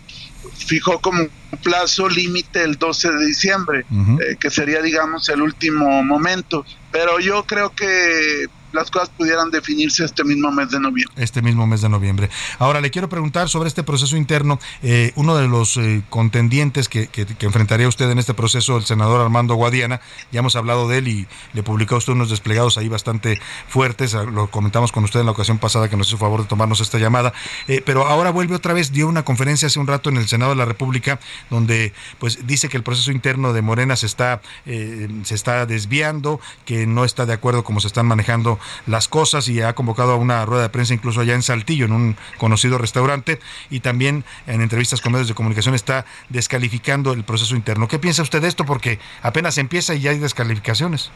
fijó 0.55 0.99
como 0.99 1.27
plazo 1.63 2.09
límite 2.09 2.63
el 2.63 2.77
12 2.77 3.11
de 3.11 3.25
diciembre, 3.25 3.85
eh, 3.89 4.35
que 4.39 4.49
sería, 4.49 4.81
digamos, 4.81 5.29
el 5.29 5.41
último 5.41 6.03
momento. 6.03 6.65
Pero 6.91 7.19
yo 7.19 7.43
creo 7.45 7.71
que 7.75 8.47
las 8.71 8.91
cosas 8.91 9.09
pudieran 9.09 9.51
definirse 9.51 10.03
este 10.03 10.23
mismo 10.23 10.51
mes 10.51 10.69
de 10.69 10.79
noviembre. 10.79 11.13
Este 11.17 11.41
mismo 11.41 11.65
mes 11.67 11.81
de 11.81 11.89
noviembre. 11.89 12.29
Ahora 12.59 12.81
le 12.81 12.91
quiero 12.91 13.09
preguntar 13.09 13.49
sobre 13.49 13.67
este 13.67 13.83
proceso 13.83 14.15
interno. 14.17 14.59
Eh, 14.83 15.11
uno 15.15 15.35
de 15.35 15.47
los 15.47 15.77
eh, 15.77 16.03
contendientes 16.09 16.89
que, 16.89 17.07
que, 17.07 17.25
enfrentaría 17.41 17.87
usted 17.87 18.09
en 18.09 18.19
este 18.19 18.33
proceso, 18.33 18.77
el 18.77 18.83
senador 18.83 19.21
Armando 19.21 19.55
Guadiana, 19.55 20.01
ya 20.31 20.39
hemos 20.39 20.55
hablado 20.55 20.87
de 20.87 20.99
él 20.99 21.07
y 21.07 21.27
le 21.53 21.63
publicó 21.63 21.97
usted 21.97 22.13
unos 22.13 22.29
desplegados 22.29 22.77
ahí 22.77 22.87
bastante 22.87 23.39
fuertes. 23.67 24.13
Lo 24.13 24.49
comentamos 24.49 24.91
con 24.91 25.03
usted 25.03 25.21
en 25.21 25.25
la 25.25 25.31
ocasión 25.31 25.57
pasada 25.57 25.89
que 25.89 25.97
nos 25.97 26.07
hizo 26.07 26.17
favor 26.17 26.41
de 26.41 26.47
tomarnos 26.47 26.81
esta 26.81 26.99
llamada. 26.99 27.33
Eh, 27.67 27.81
pero 27.85 28.07
ahora 28.07 28.31
vuelve 28.31 28.55
otra 28.55 28.73
vez, 28.73 28.91
dio 28.91 29.07
una 29.07 29.23
conferencia 29.23 29.67
hace 29.67 29.79
un 29.79 29.87
rato 29.87 30.09
en 30.09 30.17
el 30.17 30.27
Senado 30.27 30.51
de 30.51 30.57
la 30.57 30.65
República 30.65 31.19
donde 31.49 31.93
pues 32.19 32.45
dice 32.45 32.69
que 32.69 32.77
el 32.77 32.83
proceso 32.83 33.11
interno 33.11 33.53
de 33.53 33.61
Morena 33.61 33.95
se 33.95 34.05
está, 34.05 34.41
se 34.65 35.35
está 35.35 35.65
desviando, 35.65 36.39
que 36.65 36.85
no 36.85 37.05
está 37.05 37.25
de 37.25 37.33
acuerdo 37.33 37.63
como 37.63 37.79
se 37.79 37.87
están 37.87 38.05
manejando 38.05 38.58
las 38.85 39.07
cosas 39.07 39.47
y 39.47 39.61
ha 39.61 39.73
convocado 39.73 40.13
a 40.13 40.15
una 40.15 40.45
rueda 40.45 40.63
de 40.63 40.69
prensa 40.69 40.93
incluso 40.93 41.21
allá 41.21 41.35
en 41.35 41.43
Saltillo, 41.43 41.85
en 41.85 41.91
un 41.91 42.17
conocido 42.37 42.77
restaurante, 42.77 43.39
y 43.69 43.79
también 43.79 44.23
en 44.47 44.61
entrevistas 44.61 45.01
con 45.01 45.11
medios 45.11 45.27
de 45.27 45.35
comunicación 45.35 45.75
está 45.75 46.05
descalificando 46.29 47.13
el 47.13 47.23
proceso 47.23 47.55
interno. 47.55 47.87
¿Qué 47.87 47.99
piensa 47.99 48.21
usted 48.21 48.41
de 48.41 48.47
esto? 48.47 48.65
Porque 48.65 48.99
apenas 49.21 49.57
empieza 49.57 49.95
y 49.95 50.01
ya 50.01 50.11
hay 50.11 50.19
descalificaciones. 50.19 51.11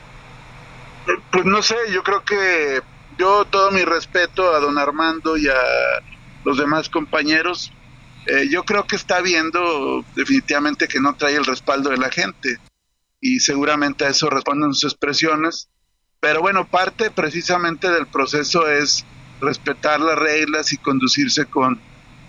Pues 1.32 1.46
no 1.46 1.62
sé, 1.62 1.76
yo 1.92 2.04
creo 2.04 2.24
que 2.24 2.82
yo 3.18 3.46
todo 3.46 3.72
mi 3.72 3.84
respeto 3.84 4.54
a 4.54 4.60
don 4.60 4.78
Armando 4.78 5.38
y 5.38 5.48
a 5.48 5.54
los 6.46 6.58
demás 6.58 6.90
compañeros, 6.90 7.72
eh, 8.26 8.48
yo 8.50 8.64
creo 8.64 8.86
que 8.86 8.96
está 8.96 9.22
viendo 9.22 10.06
definitivamente 10.16 10.88
que 10.88 11.00
no 11.00 11.16
trae 11.16 11.36
el 11.36 11.46
respaldo 11.46 11.90
de 11.90 11.98
la 11.98 12.10
gente 12.10 12.58
y 13.20 13.40
seguramente 13.40 14.06
a 14.06 14.10
eso 14.10 14.30
responden 14.30 14.74
sus 14.74 14.92
expresiones 14.92 15.70
pero 16.24 16.40
bueno, 16.40 16.66
parte 16.66 17.12
precisamente 17.12 17.92
del 17.92 18.08
proceso 18.08 18.66
es 18.66 19.04
respetar 19.42 20.00
las 20.00 20.18
reglas 20.18 20.72
y 20.72 20.78
conducirse 20.78 21.48
con, 21.48 21.78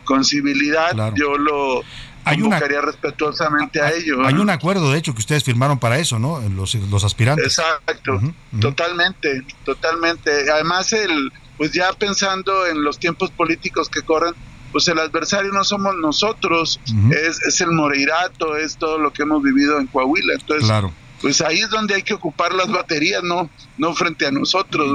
con 0.05 0.25
civilidad. 0.25 1.13
Yo 1.15 1.39
lo 1.39 1.83
hay 2.25 2.43
respetuosamente 2.43 3.81
a 3.81 3.93
ello. 3.93 4.27
Hay 4.27 4.35
un 4.35 4.51
acuerdo, 4.51 4.91
de 4.91 4.99
hecho, 4.99 5.15
que 5.15 5.21
ustedes 5.21 5.45
firmaron 5.45 5.79
para 5.79 6.01
eso, 6.01 6.19
¿no? 6.19 6.41
Los, 6.41 6.75
los 6.75 7.05
aspirantes. 7.05 7.57
Exacto, 7.57 8.21
totalmente, 8.61 9.45
totalmente. 9.65 10.51
Además, 10.51 10.93
el, 10.93 11.33
pues 11.57 11.71
ya 11.71 11.93
pensando 11.93 12.67
en 12.67 12.83
los 12.83 12.99
tiempos 12.99 13.31
políticos 13.31 13.89
que 13.89 14.03
corren, 14.03 14.35
pues 14.73 14.89
el 14.89 14.99
adversario 14.99 15.53
no 15.53 15.63
somos 15.63 15.95
nosotros, 15.95 16.81
es, 17.13 17.41
es 17.43 17.61
el 17.61 17.71
Moreirato, 17.71 18.57
es 18.57 18.77
todo 18.77 18.99
lo 18.99 19.13
que 19.13 19.23
hemos 19.23 19.41
vivido 19.41 19.79
en 19.79 19.87
Coahuila. 19.87 20.35
Entonces, 20.35 20.67
claro 20.67 20.93
pues 21.25 21.41
ahí 21.41 21.61
es 21.61 21.71
donde 21.71 21.95
hay 21.95 22.03
que 22.03 22.13
ocupar 22.13 22.53
las 22.53 22.71
baterías, 22.71 23.23
no, 23.23 23.49
no 23.79 23.95
frente 23.95 24.27
a 24.27 24.31
nosotros, 24.31 24.95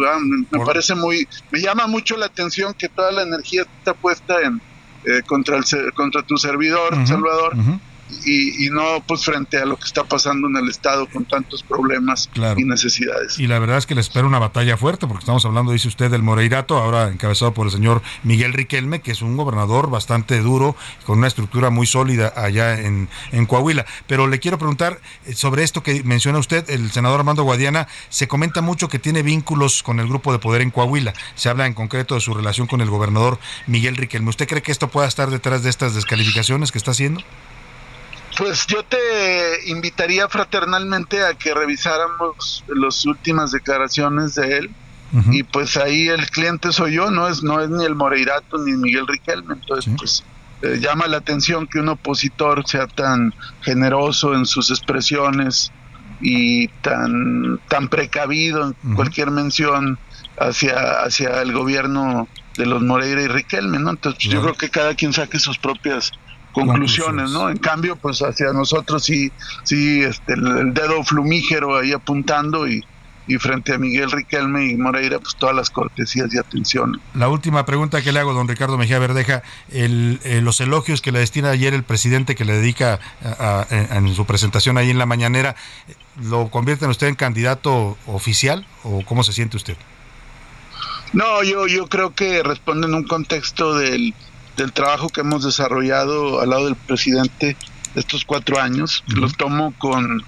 Me, 0.52 0.64
parece 0.64 0.94
muy, 0.94 1.28
me 1.50 1.60
llama 1.60 1.88
mucho 1.88 2.16
la 2.18 2.28
atención 2.28 2.76
que 2.76 2.88
toda 2.88 3.12
la 3.12 3.24
energía 3.24 3.64
está 3.64 3.96
puesta 3.96 4.40
en 4.44 4.62
eh, 5.06 5.24
contra 5.26 5.58
el 5.58 5.64
contra 5.96 6.22
tu 6.22 6.38
servidor, 6.38 7.08
Salvador 7.08 7.56
y, 8.26 8.70
no 8.70 9.04
pues 9.08 9.26
frente 9.26 9.58
a 9.58 9.66
lo 9.66 9.78
que 9.78 9.86
está 9.86 10.04
pasando 10.04 10.48
en 10.48 10.58
el 10.58 10.70
estado 10.70 11.08
con 11.08 11.26
tantos 11.26 11.64
problemas 11.64 12.30
y 12.58 12.64
necesidades. 12.64 13.40
Y 13.40 13.48
la 13.48 13.60
verdad 13.60 13.78
es 13.78 13.86
que 13.86 13.96
le 13.96 14.02
espera 14.02 14.26
una 14.26 14.40
batalla 14.40 14.78
fuerte 14.78 15.08
porque 15.08 15.22
estamos 15.22 15.46
hablando, 15.46 15.72
dice 15.72 15.88
usted, 15.88 16.12
del 16.12 16.24
Moreirato, 16.24 16.78
ahora 16.78 17.08
encabezado 17.10 17.54
por 17.54 17.68
el 17.68 17.72
señor 17.72 18.02
Miguel 18.24 18.54
Riquelme, 18.54 19.02
que 19.02 19.12
es 19.12 19.22
un 19.22 19.38
gobernador 19.38 19.90
bastante 19.90 20.40
duro, 20.42 20.76
con 21.06 21.18
una 21.20 21.28
estructura 21.28 21.70
muy 21.70 21.88
sólida 21.88 22.34
allá 22.36 22.80
en, 22.80 23.10
en 23.32 23.46
Coahuila. 23.46 23.86
Pero 24.08 24.28
le 24.28 24.40
quiero 24.40 24.58
preguntar 24.58 25.00
eh, 25.26 25.34
sobre 25.34 25.64
esto 25.64 25.84
que 25.84 26.04
menciona 26.04 26.40
usted, 26.40 26.70
el 26.70 26.92
senador 26.92 27.20
Armando 27.20 27.44
Guadiana, 27.44 27.88
se 28.10 28.28
comenta 28.28 28.62
mucho 28.62 28.88
que 28.88 29.00
tiene 29.00 29.24
vínculos 29.24 29.84
con 29.84 30.00
el 30.00 30.08
grupo 30.08 30.32
de 30.32 30.40
poder 30.40 30.62
en 30.62 30.72
Coahuila. 30.72 31.14
Se 31.36 31.50
habla 31.50 31.66
en 31.66 31.74
concreto 31.74 32.16
de 32.16 32.22
su 32.22 32.34
relación 32.34 32.68
con 32.68 32.82
el 32.82 32.90
gobernador 32.90 33.40
Miguel 33.68 33.96
Riquelme. 33.96 34.30
¿Usted 34.30 34.48
cree 34.48 34.62
que 34.62 34.72
esto 34.72 34.90
pueda 34.90 35.08
estar 35.08 35.30
detrás 35.30 35.64
de 35.64 35.70
estas 35.70 35.96
descalificaciones 35.96 36.72
que 36.72 36.78
está 36.78 36.92
haciendo? 36.92 37.22
Pues 38.40 38.66
yo 38.68 38.84
te 38.84 39.70
invitaría 39.70 40.30
fraternalmente 40.30 41.26
a 41.26 41.34
que 41.34 41.54
revisáramos 41.54 42.64
las 42.70 43.06
últimas 43.06 43.52
declaraciones 43.52 44.36
de 44.36 44.58
él. 44.60 44.70
Y 45.32 45.44
pues 45.44 45.76
ahí 45.76 46.08
el 46.08 46.30
cliente 46.30 46.72
soy 46.72 46.94
yo, 46.94 47.12
no 47.12 47.28
es, 47.28 47.44
no 47.44 47.60
es 47.60 47.70
ni 47.70 47.84
el 47.84 47.96
Moreirato 47.96 48.60
ni 48.60 48.72
Miguel 48.78 49.08
Riquelme. 49.08 49.56
Entonces, 49.56 49.92
pues 49.98 50.24
eh, 50.62 50.80
llama 50.80 51.08
la 51.08 51.18
atención 51.18 51.68
que 51.68 51.80
un 51.80 51.90
opositor 51.90 52.66
sea 52.66 52.88
tan 52.88 53.34
generoso 53.62 54.34
en 54.34 54.46
sus 54.46 54.70
expresiones 54.70 55.74
y 56.22 56.70
tan, 56.82 57.60
tan 57.68 57.90
precavido 57.90 58.74
en 58.84 58.96
cualquier 58.96 59.32
mención 59.32 60.00
hacia, 60.40 61.02
hacia 61.02 61.42
el 61.42 61.52
gobierno 61.52 62.30
de 62.56 62.68
los 62.68 62.82
Moreira 62.84 63.22
y 63.22 63.28
Riquelme, 63.28 63.80
¿no? 63.80 63.90
Entonces 63.90 64.30
yo 64.30 64.42
creo 64.42 64.54
que 64.54 64.70
cada 64.70 64.96
quien 64.96 65.12
saque 65.12 65.40
sus 65.40 65.58
propias 65.58 66.14
conclusiones, 66.54 67.32
¿no? 67.32 67.50
En 67.50 67.58
cambio, 67.58 67.96
pues 67.96 68.20
hacia 68.22 68.52
nosotros 68.54 69.04
sí, 69.04 69.32
sí, 69.64 70.02
este, 70.04 70.34
el, 70.34 70.74
dedo 70.74 71.04
flumígero 71.04 71.78
ahí 71.78 71.92
apuntando 71.92 72.68
y, 72.68 72.84
y 73.28 73.38
frente 73.38 73.74
a 73.74 73.78
Miguel 73.78 74.12
Riquelme 74.12 74.72
y 74.72 74.76
Moreira, 74.76 75.20
pues 75.20 75.36
todas 75.36 75.56
las 75.56 75.70
cortesías 75.70 76.34
y 76.34 76.38
atención. 76.38 77.00
La 77.14 77.30
última 77.30 77.66
pregunta 77.66 78.02
que 78.02 78.12
le 78.12 78.20
hago, 78.20 78.34
don 78.34 78.48
Ricardo 78.48 78.78
Mejía 78.78 79.00
Verdeja, 79.00 79.44
el, 79.72 80.20
eh, 80.24 80.42
los 80.42 80.60
elogios 80.62 81.02
que 81.02 81.12
le 81.12 81.20
destina 81.20 81.50
ayer 81.50 81.74
el 81.74 81.84
presidente 81.84 82.36
que 82.36 82.46
le 82.46 82.54
dedica 82.54 83.00
en 83.70 84.14
su 84.16 84.26
presentación 84.26 84.78
ahí 84.78 84.90
en 84.90 84.98
la 84.98 85.06
mañanera, 85.06 85.56
¿lo 86.24 86.50
convierten 86.50 86.90
usted 86.90 87.08
en 87.08 87.16
candidato 87.16 87.98
oficial 88.08 88.66
o 88.84 89.04
cómo 89.06 89.24
se 89.24 89.34
siente 89.34 89.58
usted? 89.58 89.78
No, 91.14 91.44
yo, 91.44 91.68
yo 91.68 91.88
creo 91.88 92.14
que 92.14 92.44
responde 92.44 92.88
en 92.88 92.94
un 92.94 93.04
contexto 93.04 93.76
del 93.76 94.14
del 94.60 94.74
trabajo 94.74 95.10
que 95.10 95.22
hemos 95.22 95.44
desarrollado 95.44 96.42
al 96.42 96.50
lado 96.50 96.66
del 96.66 96.76
presidente 96.76 97.56
estos 97.96 98.26
cuatro 98.26 98.60
años. 98.60 99.04
Los 99.08 99.36
tomo 99.36 99.74
con 99.78 100.24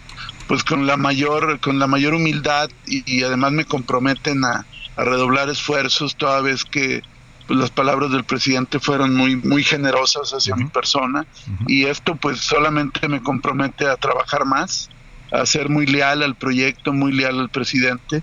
pues 0.48 0.64
con 0.64 0.86
la 0.86 0.98
mayor, 0.98 1.60
con 1.60 1.80
la 1.80 1.88
mayor 1.88 2.14
humildad 2.14 2.70
y, 2.86 3.24
además 3.24 3.53
me 3.53 3.64
comprometen 3.64 4.44
a, 4.44 4.66
redoblar 4.98 5.49
esfuerzos 5.49 6.18
toda 6.18 6.41
vez 6.41 6.66
que 6.66 7.02
pues, 7.48 7.58
las 7.58 7.72
palabras 7.72 8.12
del 8.12 8.26
presidente 8.26 8.80
fueron 8.80 9.16
muy, 9.16 9.38
muy 9.38 9.64
generosas 9.64 10.32
hacia 10.32 10.56
mi 10.56 10.66
persona. 10.66 11.26
Y 11.68 11.86
esto 11.86 12.16
pues 12.16 12.40
solamente 12.40 13.08
me 13.08 13.24
compromete 13.24 13.88
a 13.88 13.95
trabajar 13.95 14.45
más, 14.45 14.90
a 15.32 15.45
ser 15.45 15.70
muy 15.70 15.86
leal 15.86 16.22
al 16.24 16.36
proyecto, 16.36 16.91
muy 16.91 17.14
leal 17.14 17.40
al 17.40 17.49
presidente. 17.49 18.22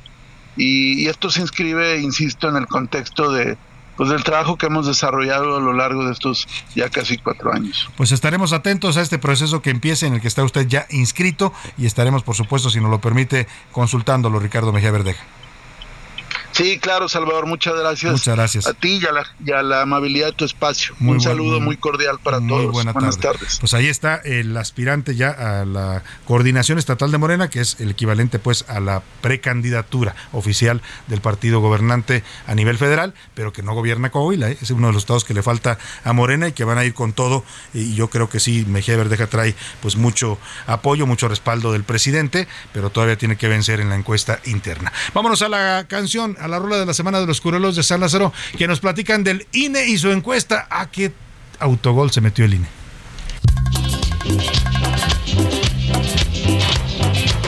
Y 0.57 1.07
esto 1.07 1.31
se 1.31 1.41
inscribe, 1.41 1.99
insisto, 2.01 2.49
en 2.49 2.57
el 2.57 2.67
contexto 2.67 3.33
de, 3.33 3.57
pues 3.99 4.11
del 4.11 4.23
trabajo 4.23 4.57
que 4.57 4.67
hemos 4.67 4.87
desarrollado 4.87 5.57
a 5.57 5.61
lo 5.61 5.73
largo 5.73 6.07
de 6.07 6.13
estos 6.13 6.49
ya 6.75 6.89
casi 6.89 7.19
cuatro 7.19 7.53
años. 7.53 7.91
Pues 7.97 8.13
estaremos 8.13 8.53
atentos 8.53 8.97
a 8.97 9.03
este 9.03 9.19
proceso 9.19 9.61
que 9.61 9.71
empiece 9.71 10.07
en 10.07 10.15
el 10.15 10.21
que 10.21 10.29
está 10.29 10.45
usted 10.45 10.69
ya 10.69 10.87
inscrito 10.91 11.53
y 11.77 11.85
estaremos, 11.85 12.23
por 12.23 12.37
supuesto, 12.37 12.71
si 12.71 12.81
nos 12.81 12.91
lo 12.91 13.01
permite, 13.01 13.49
consultándolo, 13.73 14.39
Ricardo 14.39 14.73
Mejía 14.73 14.93
Verdeja. 14.93 15.38
Sí, 16.59 16.81
claro, 16.81 17.09
Salvador, 17.09 17.47
muchas 17.47 17.79
gracias. 17.79 18.11
Muchas 18.11 18.35
gracias. 18.35 18.67
A 18.67 18.75
ti 18.75 19.01
y 19.01 19.53
a 19.53 19.63
la, 19.63 19.83
amabilidad 19.83 20.27
de 20.27 20.33
tu 20.33 20.45
espacio. 20.45 20.93
Un 21.01 21.21
saludo 21.21 21.61
muy 21.61 21.77
cordial 21.77 22.19
para 22.21 22.41
muy 22.41 22.49
todos. 22.49 22.73
Buenas 22.73 23.19
tardes. 23.19 23.59
Pues 23.61 23.75
ahí 23.75 23.87
está 23.87 24.17
el 24.17 24.57
aspirante 24.57 25.15
ya 25.15 25.31
a 25.31 25.65
la 25.65 26.03
coordinación 26.25 26.77
estatal 26.79 27.13
de 27.13 27.19
Morena, 27.19 27.49
que 27.49 27.61
es 27.61 27.79
el 27.79 27.93
equivalente 27.93 28.41
pues 28.41 28.65
a 28.67 28.81
la 28.81 29.05
precandidatura 29.21 30.17
oficial 30.33 30.83
del 31.07 31.21
partido 31.21 31.61
gobernante 31.61 32.25
a 32.49 32.57
nivel 32.57 32.77
federal, 32.77 33.15
pero 33.35 33.53
que 33.53 33.63
no 33.63 33.73
gobierna 33.75 34.11
Coahuila. 34.11 34.51
¿eh? 34.51 34.59
Es 34.61 34.73
uno 34.73 34.89
de 34.89 34.95
los 34.95 35.03
estados 35.03 35.25
que 35.25 35.35
le 35.35 35.45
falta 35.45 35.79
a 36.03 36.13
Morena 36.13 36.49
y 36.49 36.53
que 36.53 36.65
van 36.65 36.79
a 36.79 36.85
ir 36.85 36.93
con 36.93 37.13
todo. 37.13 37.45
Y 37.73 37.95
yo 37.95 38.11
creo 38.11 38.29
que 38.29 38.41
sí, 38.41 38.65
Mejía 38.67 38.97
Verdeja 38.97 39.29
trae 39.29 39.55
pues 39.81 39.95
mucho 39.95 40.39
apoyo, 40.67 41.07
mucho 41.07 41.29
respaldo 41.29 41.71
del 41.71 41.85
presidente, 41.85 42.49
pero 42.73 42.91
todavía 42.91 43.17
tiene 43.17 43.37
que 43.37 43.47
vencer 43.47 43.79
en 43.79 43.91
la 43.91 43.95
encuesta 43.95 44.41
interna. 44.45 44.93
Vámonos 45.15 45.41
a 45.43 45.49
la 45.49 45.87
canción, 45.87 46.37
la 46.49 46.59
rola 46.59 46.79
de 46.79 46.87
la 46.87 46.95
semana 46.95 47.21
de 47.21 47.27
los 47.27 47.41
curelos 47.41 47.77
de 47.77 47.83
San 47.83 48.01
Lázaro, 48.01 48.33
que 48.57 48.67
nos 48.67 48.81
platican 48.81 49.25
del 49.25 49.47
INE 49.53 49.87
y 49.87 49.99
su 49.99 50.11
encuesta. 50.11 50.67
¿A 50.71 50.91
qué 50.91 51.13
autogol 51.61 52.11
se 52.11 52.21
metió 52.21 52.45
el 52.45 52.55
INE? 52.55 52.69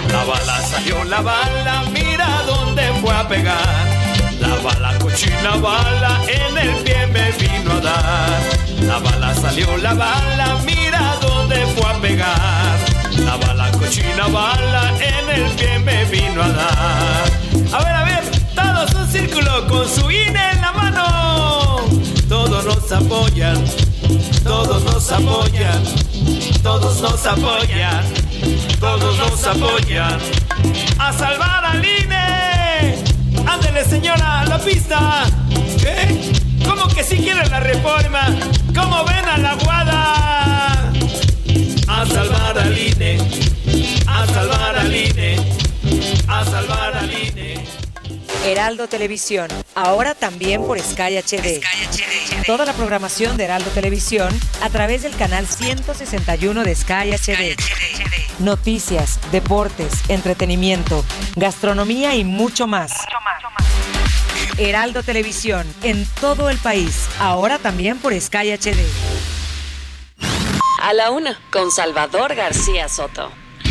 La 0.09 0.25
bala 0.25 0.63
salió, 0.63 1.05
la 1.05 1.21
bala, 1.21 1.85
mira 1.93 2.43
dónde 2.47 2.83
fue 3.01 3.15
a 3.15 3.29
pegar. 3.29 4.01
La 4.41 4.57
bala 4.57 4.99
cochina 4.99 5.57
bala 5.57 6.21
en 6.27 6.59
el 6.59 6.75
pie 6.83 7.07
me 7.07 7.31
vino 7.33 7.73
a 7.73 7.81
dar. 7.81 8.41
La 8.83 8.99
bala 8.99 9.35
salió, 9.35 9.77
la 9.77 9.95
bala, 9.95 10.59
mira 10.65 11.17
dónde 11.21 11.67
fue 11.77 11.91
a 11.91 12.01
pegar. 12.01 12.79
La 13.19 13.37
bala 13.37 13.71
cochina 13.73 14.27
bala 14.29 14.93
en 14.99 15.41
el 15.41 15.51
pie 15.53 15.79
me 15.79 16.05
vino 16.07 16.43
a 16.43 16.49
dar. 16.49 17.31
A 17.73 17.85
ver, 17.85 17.95
a 17.95 18.05
ver, 18.05 18.40
todos 18.55 18.95
un 18.95 19.09
círculo 19.11 19.67
con 19.69 19.89
su 19.89 20.11
INE 20.11 20.51
en 20.53 20.61
la 20.61 20.73
mano. 20.73 21.77
Todos 22.29 22.65
nos 22.65 22.93
apoyan, 22.93 23.57
todos 24.45 24.85
nos 24.85 25.13
apoyan, 25.13 25.83
todos 26.63 27.01
nos 27.01 27.27
apoyan, 27.27 28.05
todos 28.79 29.19
nos 29.19 29.45
apoyan. 29.47 30.19
A 30.99 31.13
salvar 31.13 31.65
al 31.65 31.85
INE. 31.85 32.99
Ándele 33.47 33.85
señora, 33.85 34.45
la 34.47 34.59
pista. 34.59 35.25
¿Qué? 35.79 36.33
¿Cómo 36.67 36.87
que 36.89 37.03
si 37.03 37.17
quieren 37.19 37.51
la 37.51 37.61
reforma? 37.61 38.29
¿Cómo 38.75 39.05
ven 39.05 39.25
a 39.25 39.39
la 39.39 39.55
guada? 39.55 40.93
A 41.89 42.07
salvar 42.07 42.59
al 42.59 42.79
INE, 42.79 43.19
a 44.07 44.27
salvar 44.27 44.79
al 44.79 44.95
INE, 44.95 45.37
a 46.29 46.45
salvar. 46.45 46.80
Heraldo 48.45 48.89
Televisión, 48.89 49.49
ahora 49.75 50.15
también 50.15 50.65
por 50.65 50.81
Sky 50.81 51.19
HD. 51.19 51.61
Toda 52.47 52.65
la 52.65 52.73
programación 52.73 53.37
de 53.37 53.45
Heraldo 53.45 53.71
Televisión 53.71 54.29
a 54.63 54.71
través 54.71 55.03
del 55.03 55.15
canal 55.15 55.47
161 55.47 56.63
de 56.65 56.75
Sky 56.75 57.13
HD. 57.13 57.57
Noticias, 58.39 59.21
deportes, 59.31 59.93
entretenimiento, 60.09 61.05
gastronomía 61.37 62.15
y 62.15 62.25
mucho 62.25 62.67
más. 62.67 62.93
Heraldo 64.57 65.03
Televisión, 65.03 65.67
en 65.83 66.07
todo 66.21 66.49
el 66.49 66.57
país, 66.57 67.09
ahora 67.19 67.59
también 67.59 67.99
por 67.99 68.19
Sky 68.19 68.53
HD. 68.53 68.79
A 70.83 70.95
la 70.95 71.11
una, 71.11 71.39
con 71.53 71.71
Salvador 71.71 72.35
García 72.35 72.89
Soto. 72.89 73.31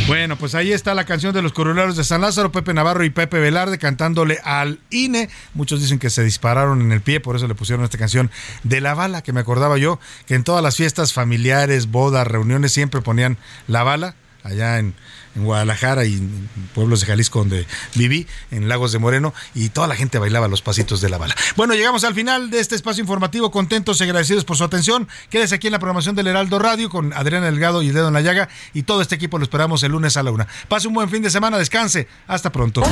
Bueno, 0.10 0.38
pues 0.38 0.56
ahí 0.56 0.74
está 0.74 0.96
la 0.96 1.06
canción 1.06 1.36
de 1.36 1.44
los 1.44 1.54
coroneros 1.54 1.96
de 1.96 2.04
San 2.04 2.22
Lázaro, 2.22 2.52
Pepe 2.52 2.74
Navarro 2.74 3.04
y 3.04 3.12
Pepe 3.12 3.38
Velarde 3.40 3.78
cantándole 3.78 4.40
al 4.44 4.80
INE. 4.90 5.30
Muchos 5.54 5.82
dicen 5.82 6.00
que 6.00 6.10
se 6.10 6.24
dispararon 6.24 6.82
en 6.82 6.92
el 6.92 7.02
pie, 7.02 7.20
por 7.20 7.36
eso 7.36 7.48
le 7.48 7.54
pusieron 7.54 7.86
esta 7.86 8.00
canción 8.00 8.32
de 8.64 8.82
la 8.82 8.96
bala, 8.96 9.22
que 9.22 9.34
me 9.34 9.40
acordaba 9.40 9.78
yo, 9.78 10.00
que 10.26 10.34
en 10.34 10.44
todas 10.44 10.64
las 10.64 10.78
fiestas 10.78 11.14
familiares, 11.14 11.92
bodas, 11.92 12.26
reuniones, 12.26 12.74
siempre 12.74 13.02
ponían 13.02 13.38
la 13.68 13.84
bala 13.84 14.16
allá 14.44 14.80
en, 14.80 14.96
en 15.36 15.44
Guadalajara 15.44 16.06
y 16.06 16.14
en 16.14 16.50
pueblos 16.74 17.02
de 17.02 17.08
Jalisco 17.08 17.40
donde 17.40 17.66
viví, 17.96 18.28
en 18.52 18.68
Lagos 18.68 18.92
de 18.92 19.00
Moreno, 19.00 19.34
y 19.56 19.70
toda 19.70 19.88
la 19.88 19.96
gente 19.96 20.20
bailaba 20.20 20.48
los 20.48 20.62
pasitos 20.62 21.02
de 21.02 21.10
la 21.10 21.18
bala. 21.18 21.36
Bueno, 21.56 21.74
llegamos 21.74 22.04
al 22.04 22.14
final 22.14 22.50
de 22.50 22.60
este 22.60 22.76
espacio 22.76 23.02
informativo, 23.02 23.52
contentos 23.52 24.00
y 24.00 24.04
agradecidos 24.04 24.46
por 24.46 24.58
su 24.58 24.64
atención. 24.64 25.08
Quédese 25.30 25.56
aquí 25.56 25.68
en 25.68 25.74
la 25.74 25.80
programación 25.80 26.16
del 26.16 26.28
Heraldo 26.28 26.60
Radio 26.60 26.90
con 26.90 27.14
Adriana 27.14 27.48
Delgado 27.48 27.82
y 27.82 27.90
el 27.90 27.94
Dedo 27.94 28.08
en 28.08 28.14
la 28.14 28.22
Llaga, 28.22 28.50
y 28.74 28.84
todo 28.84 29.02
este 29.02 29.16
equipo 29.16 29.38
lo 29.38 29.44
esperamos 29.44 29.84
el 29.84 29.92
lunes 29.92 30.18
a 30.18 30.24
la 30.24 30.32
una. 30.32 30.48
Pase 30.68 30.88
un 30.88 30.94
buen 30.94 31.10
fin 31.10 31.22
de 31.22 31.30
semana, 31.30 31.58
descanse, 31.58 32.08
hasta 32.28 32.52
pronto. 32.52 32.84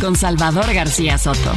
Con 0.00 0.16
Salvador 0.16 0.72
García 0.72 1.18
Soto. 1.18 1.54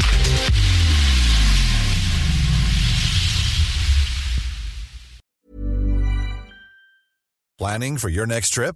Planning 7.62 8.00
for 8.00 8.10
your 8.10 8.26
next 8.26 8.56
trip? 8.56 8.76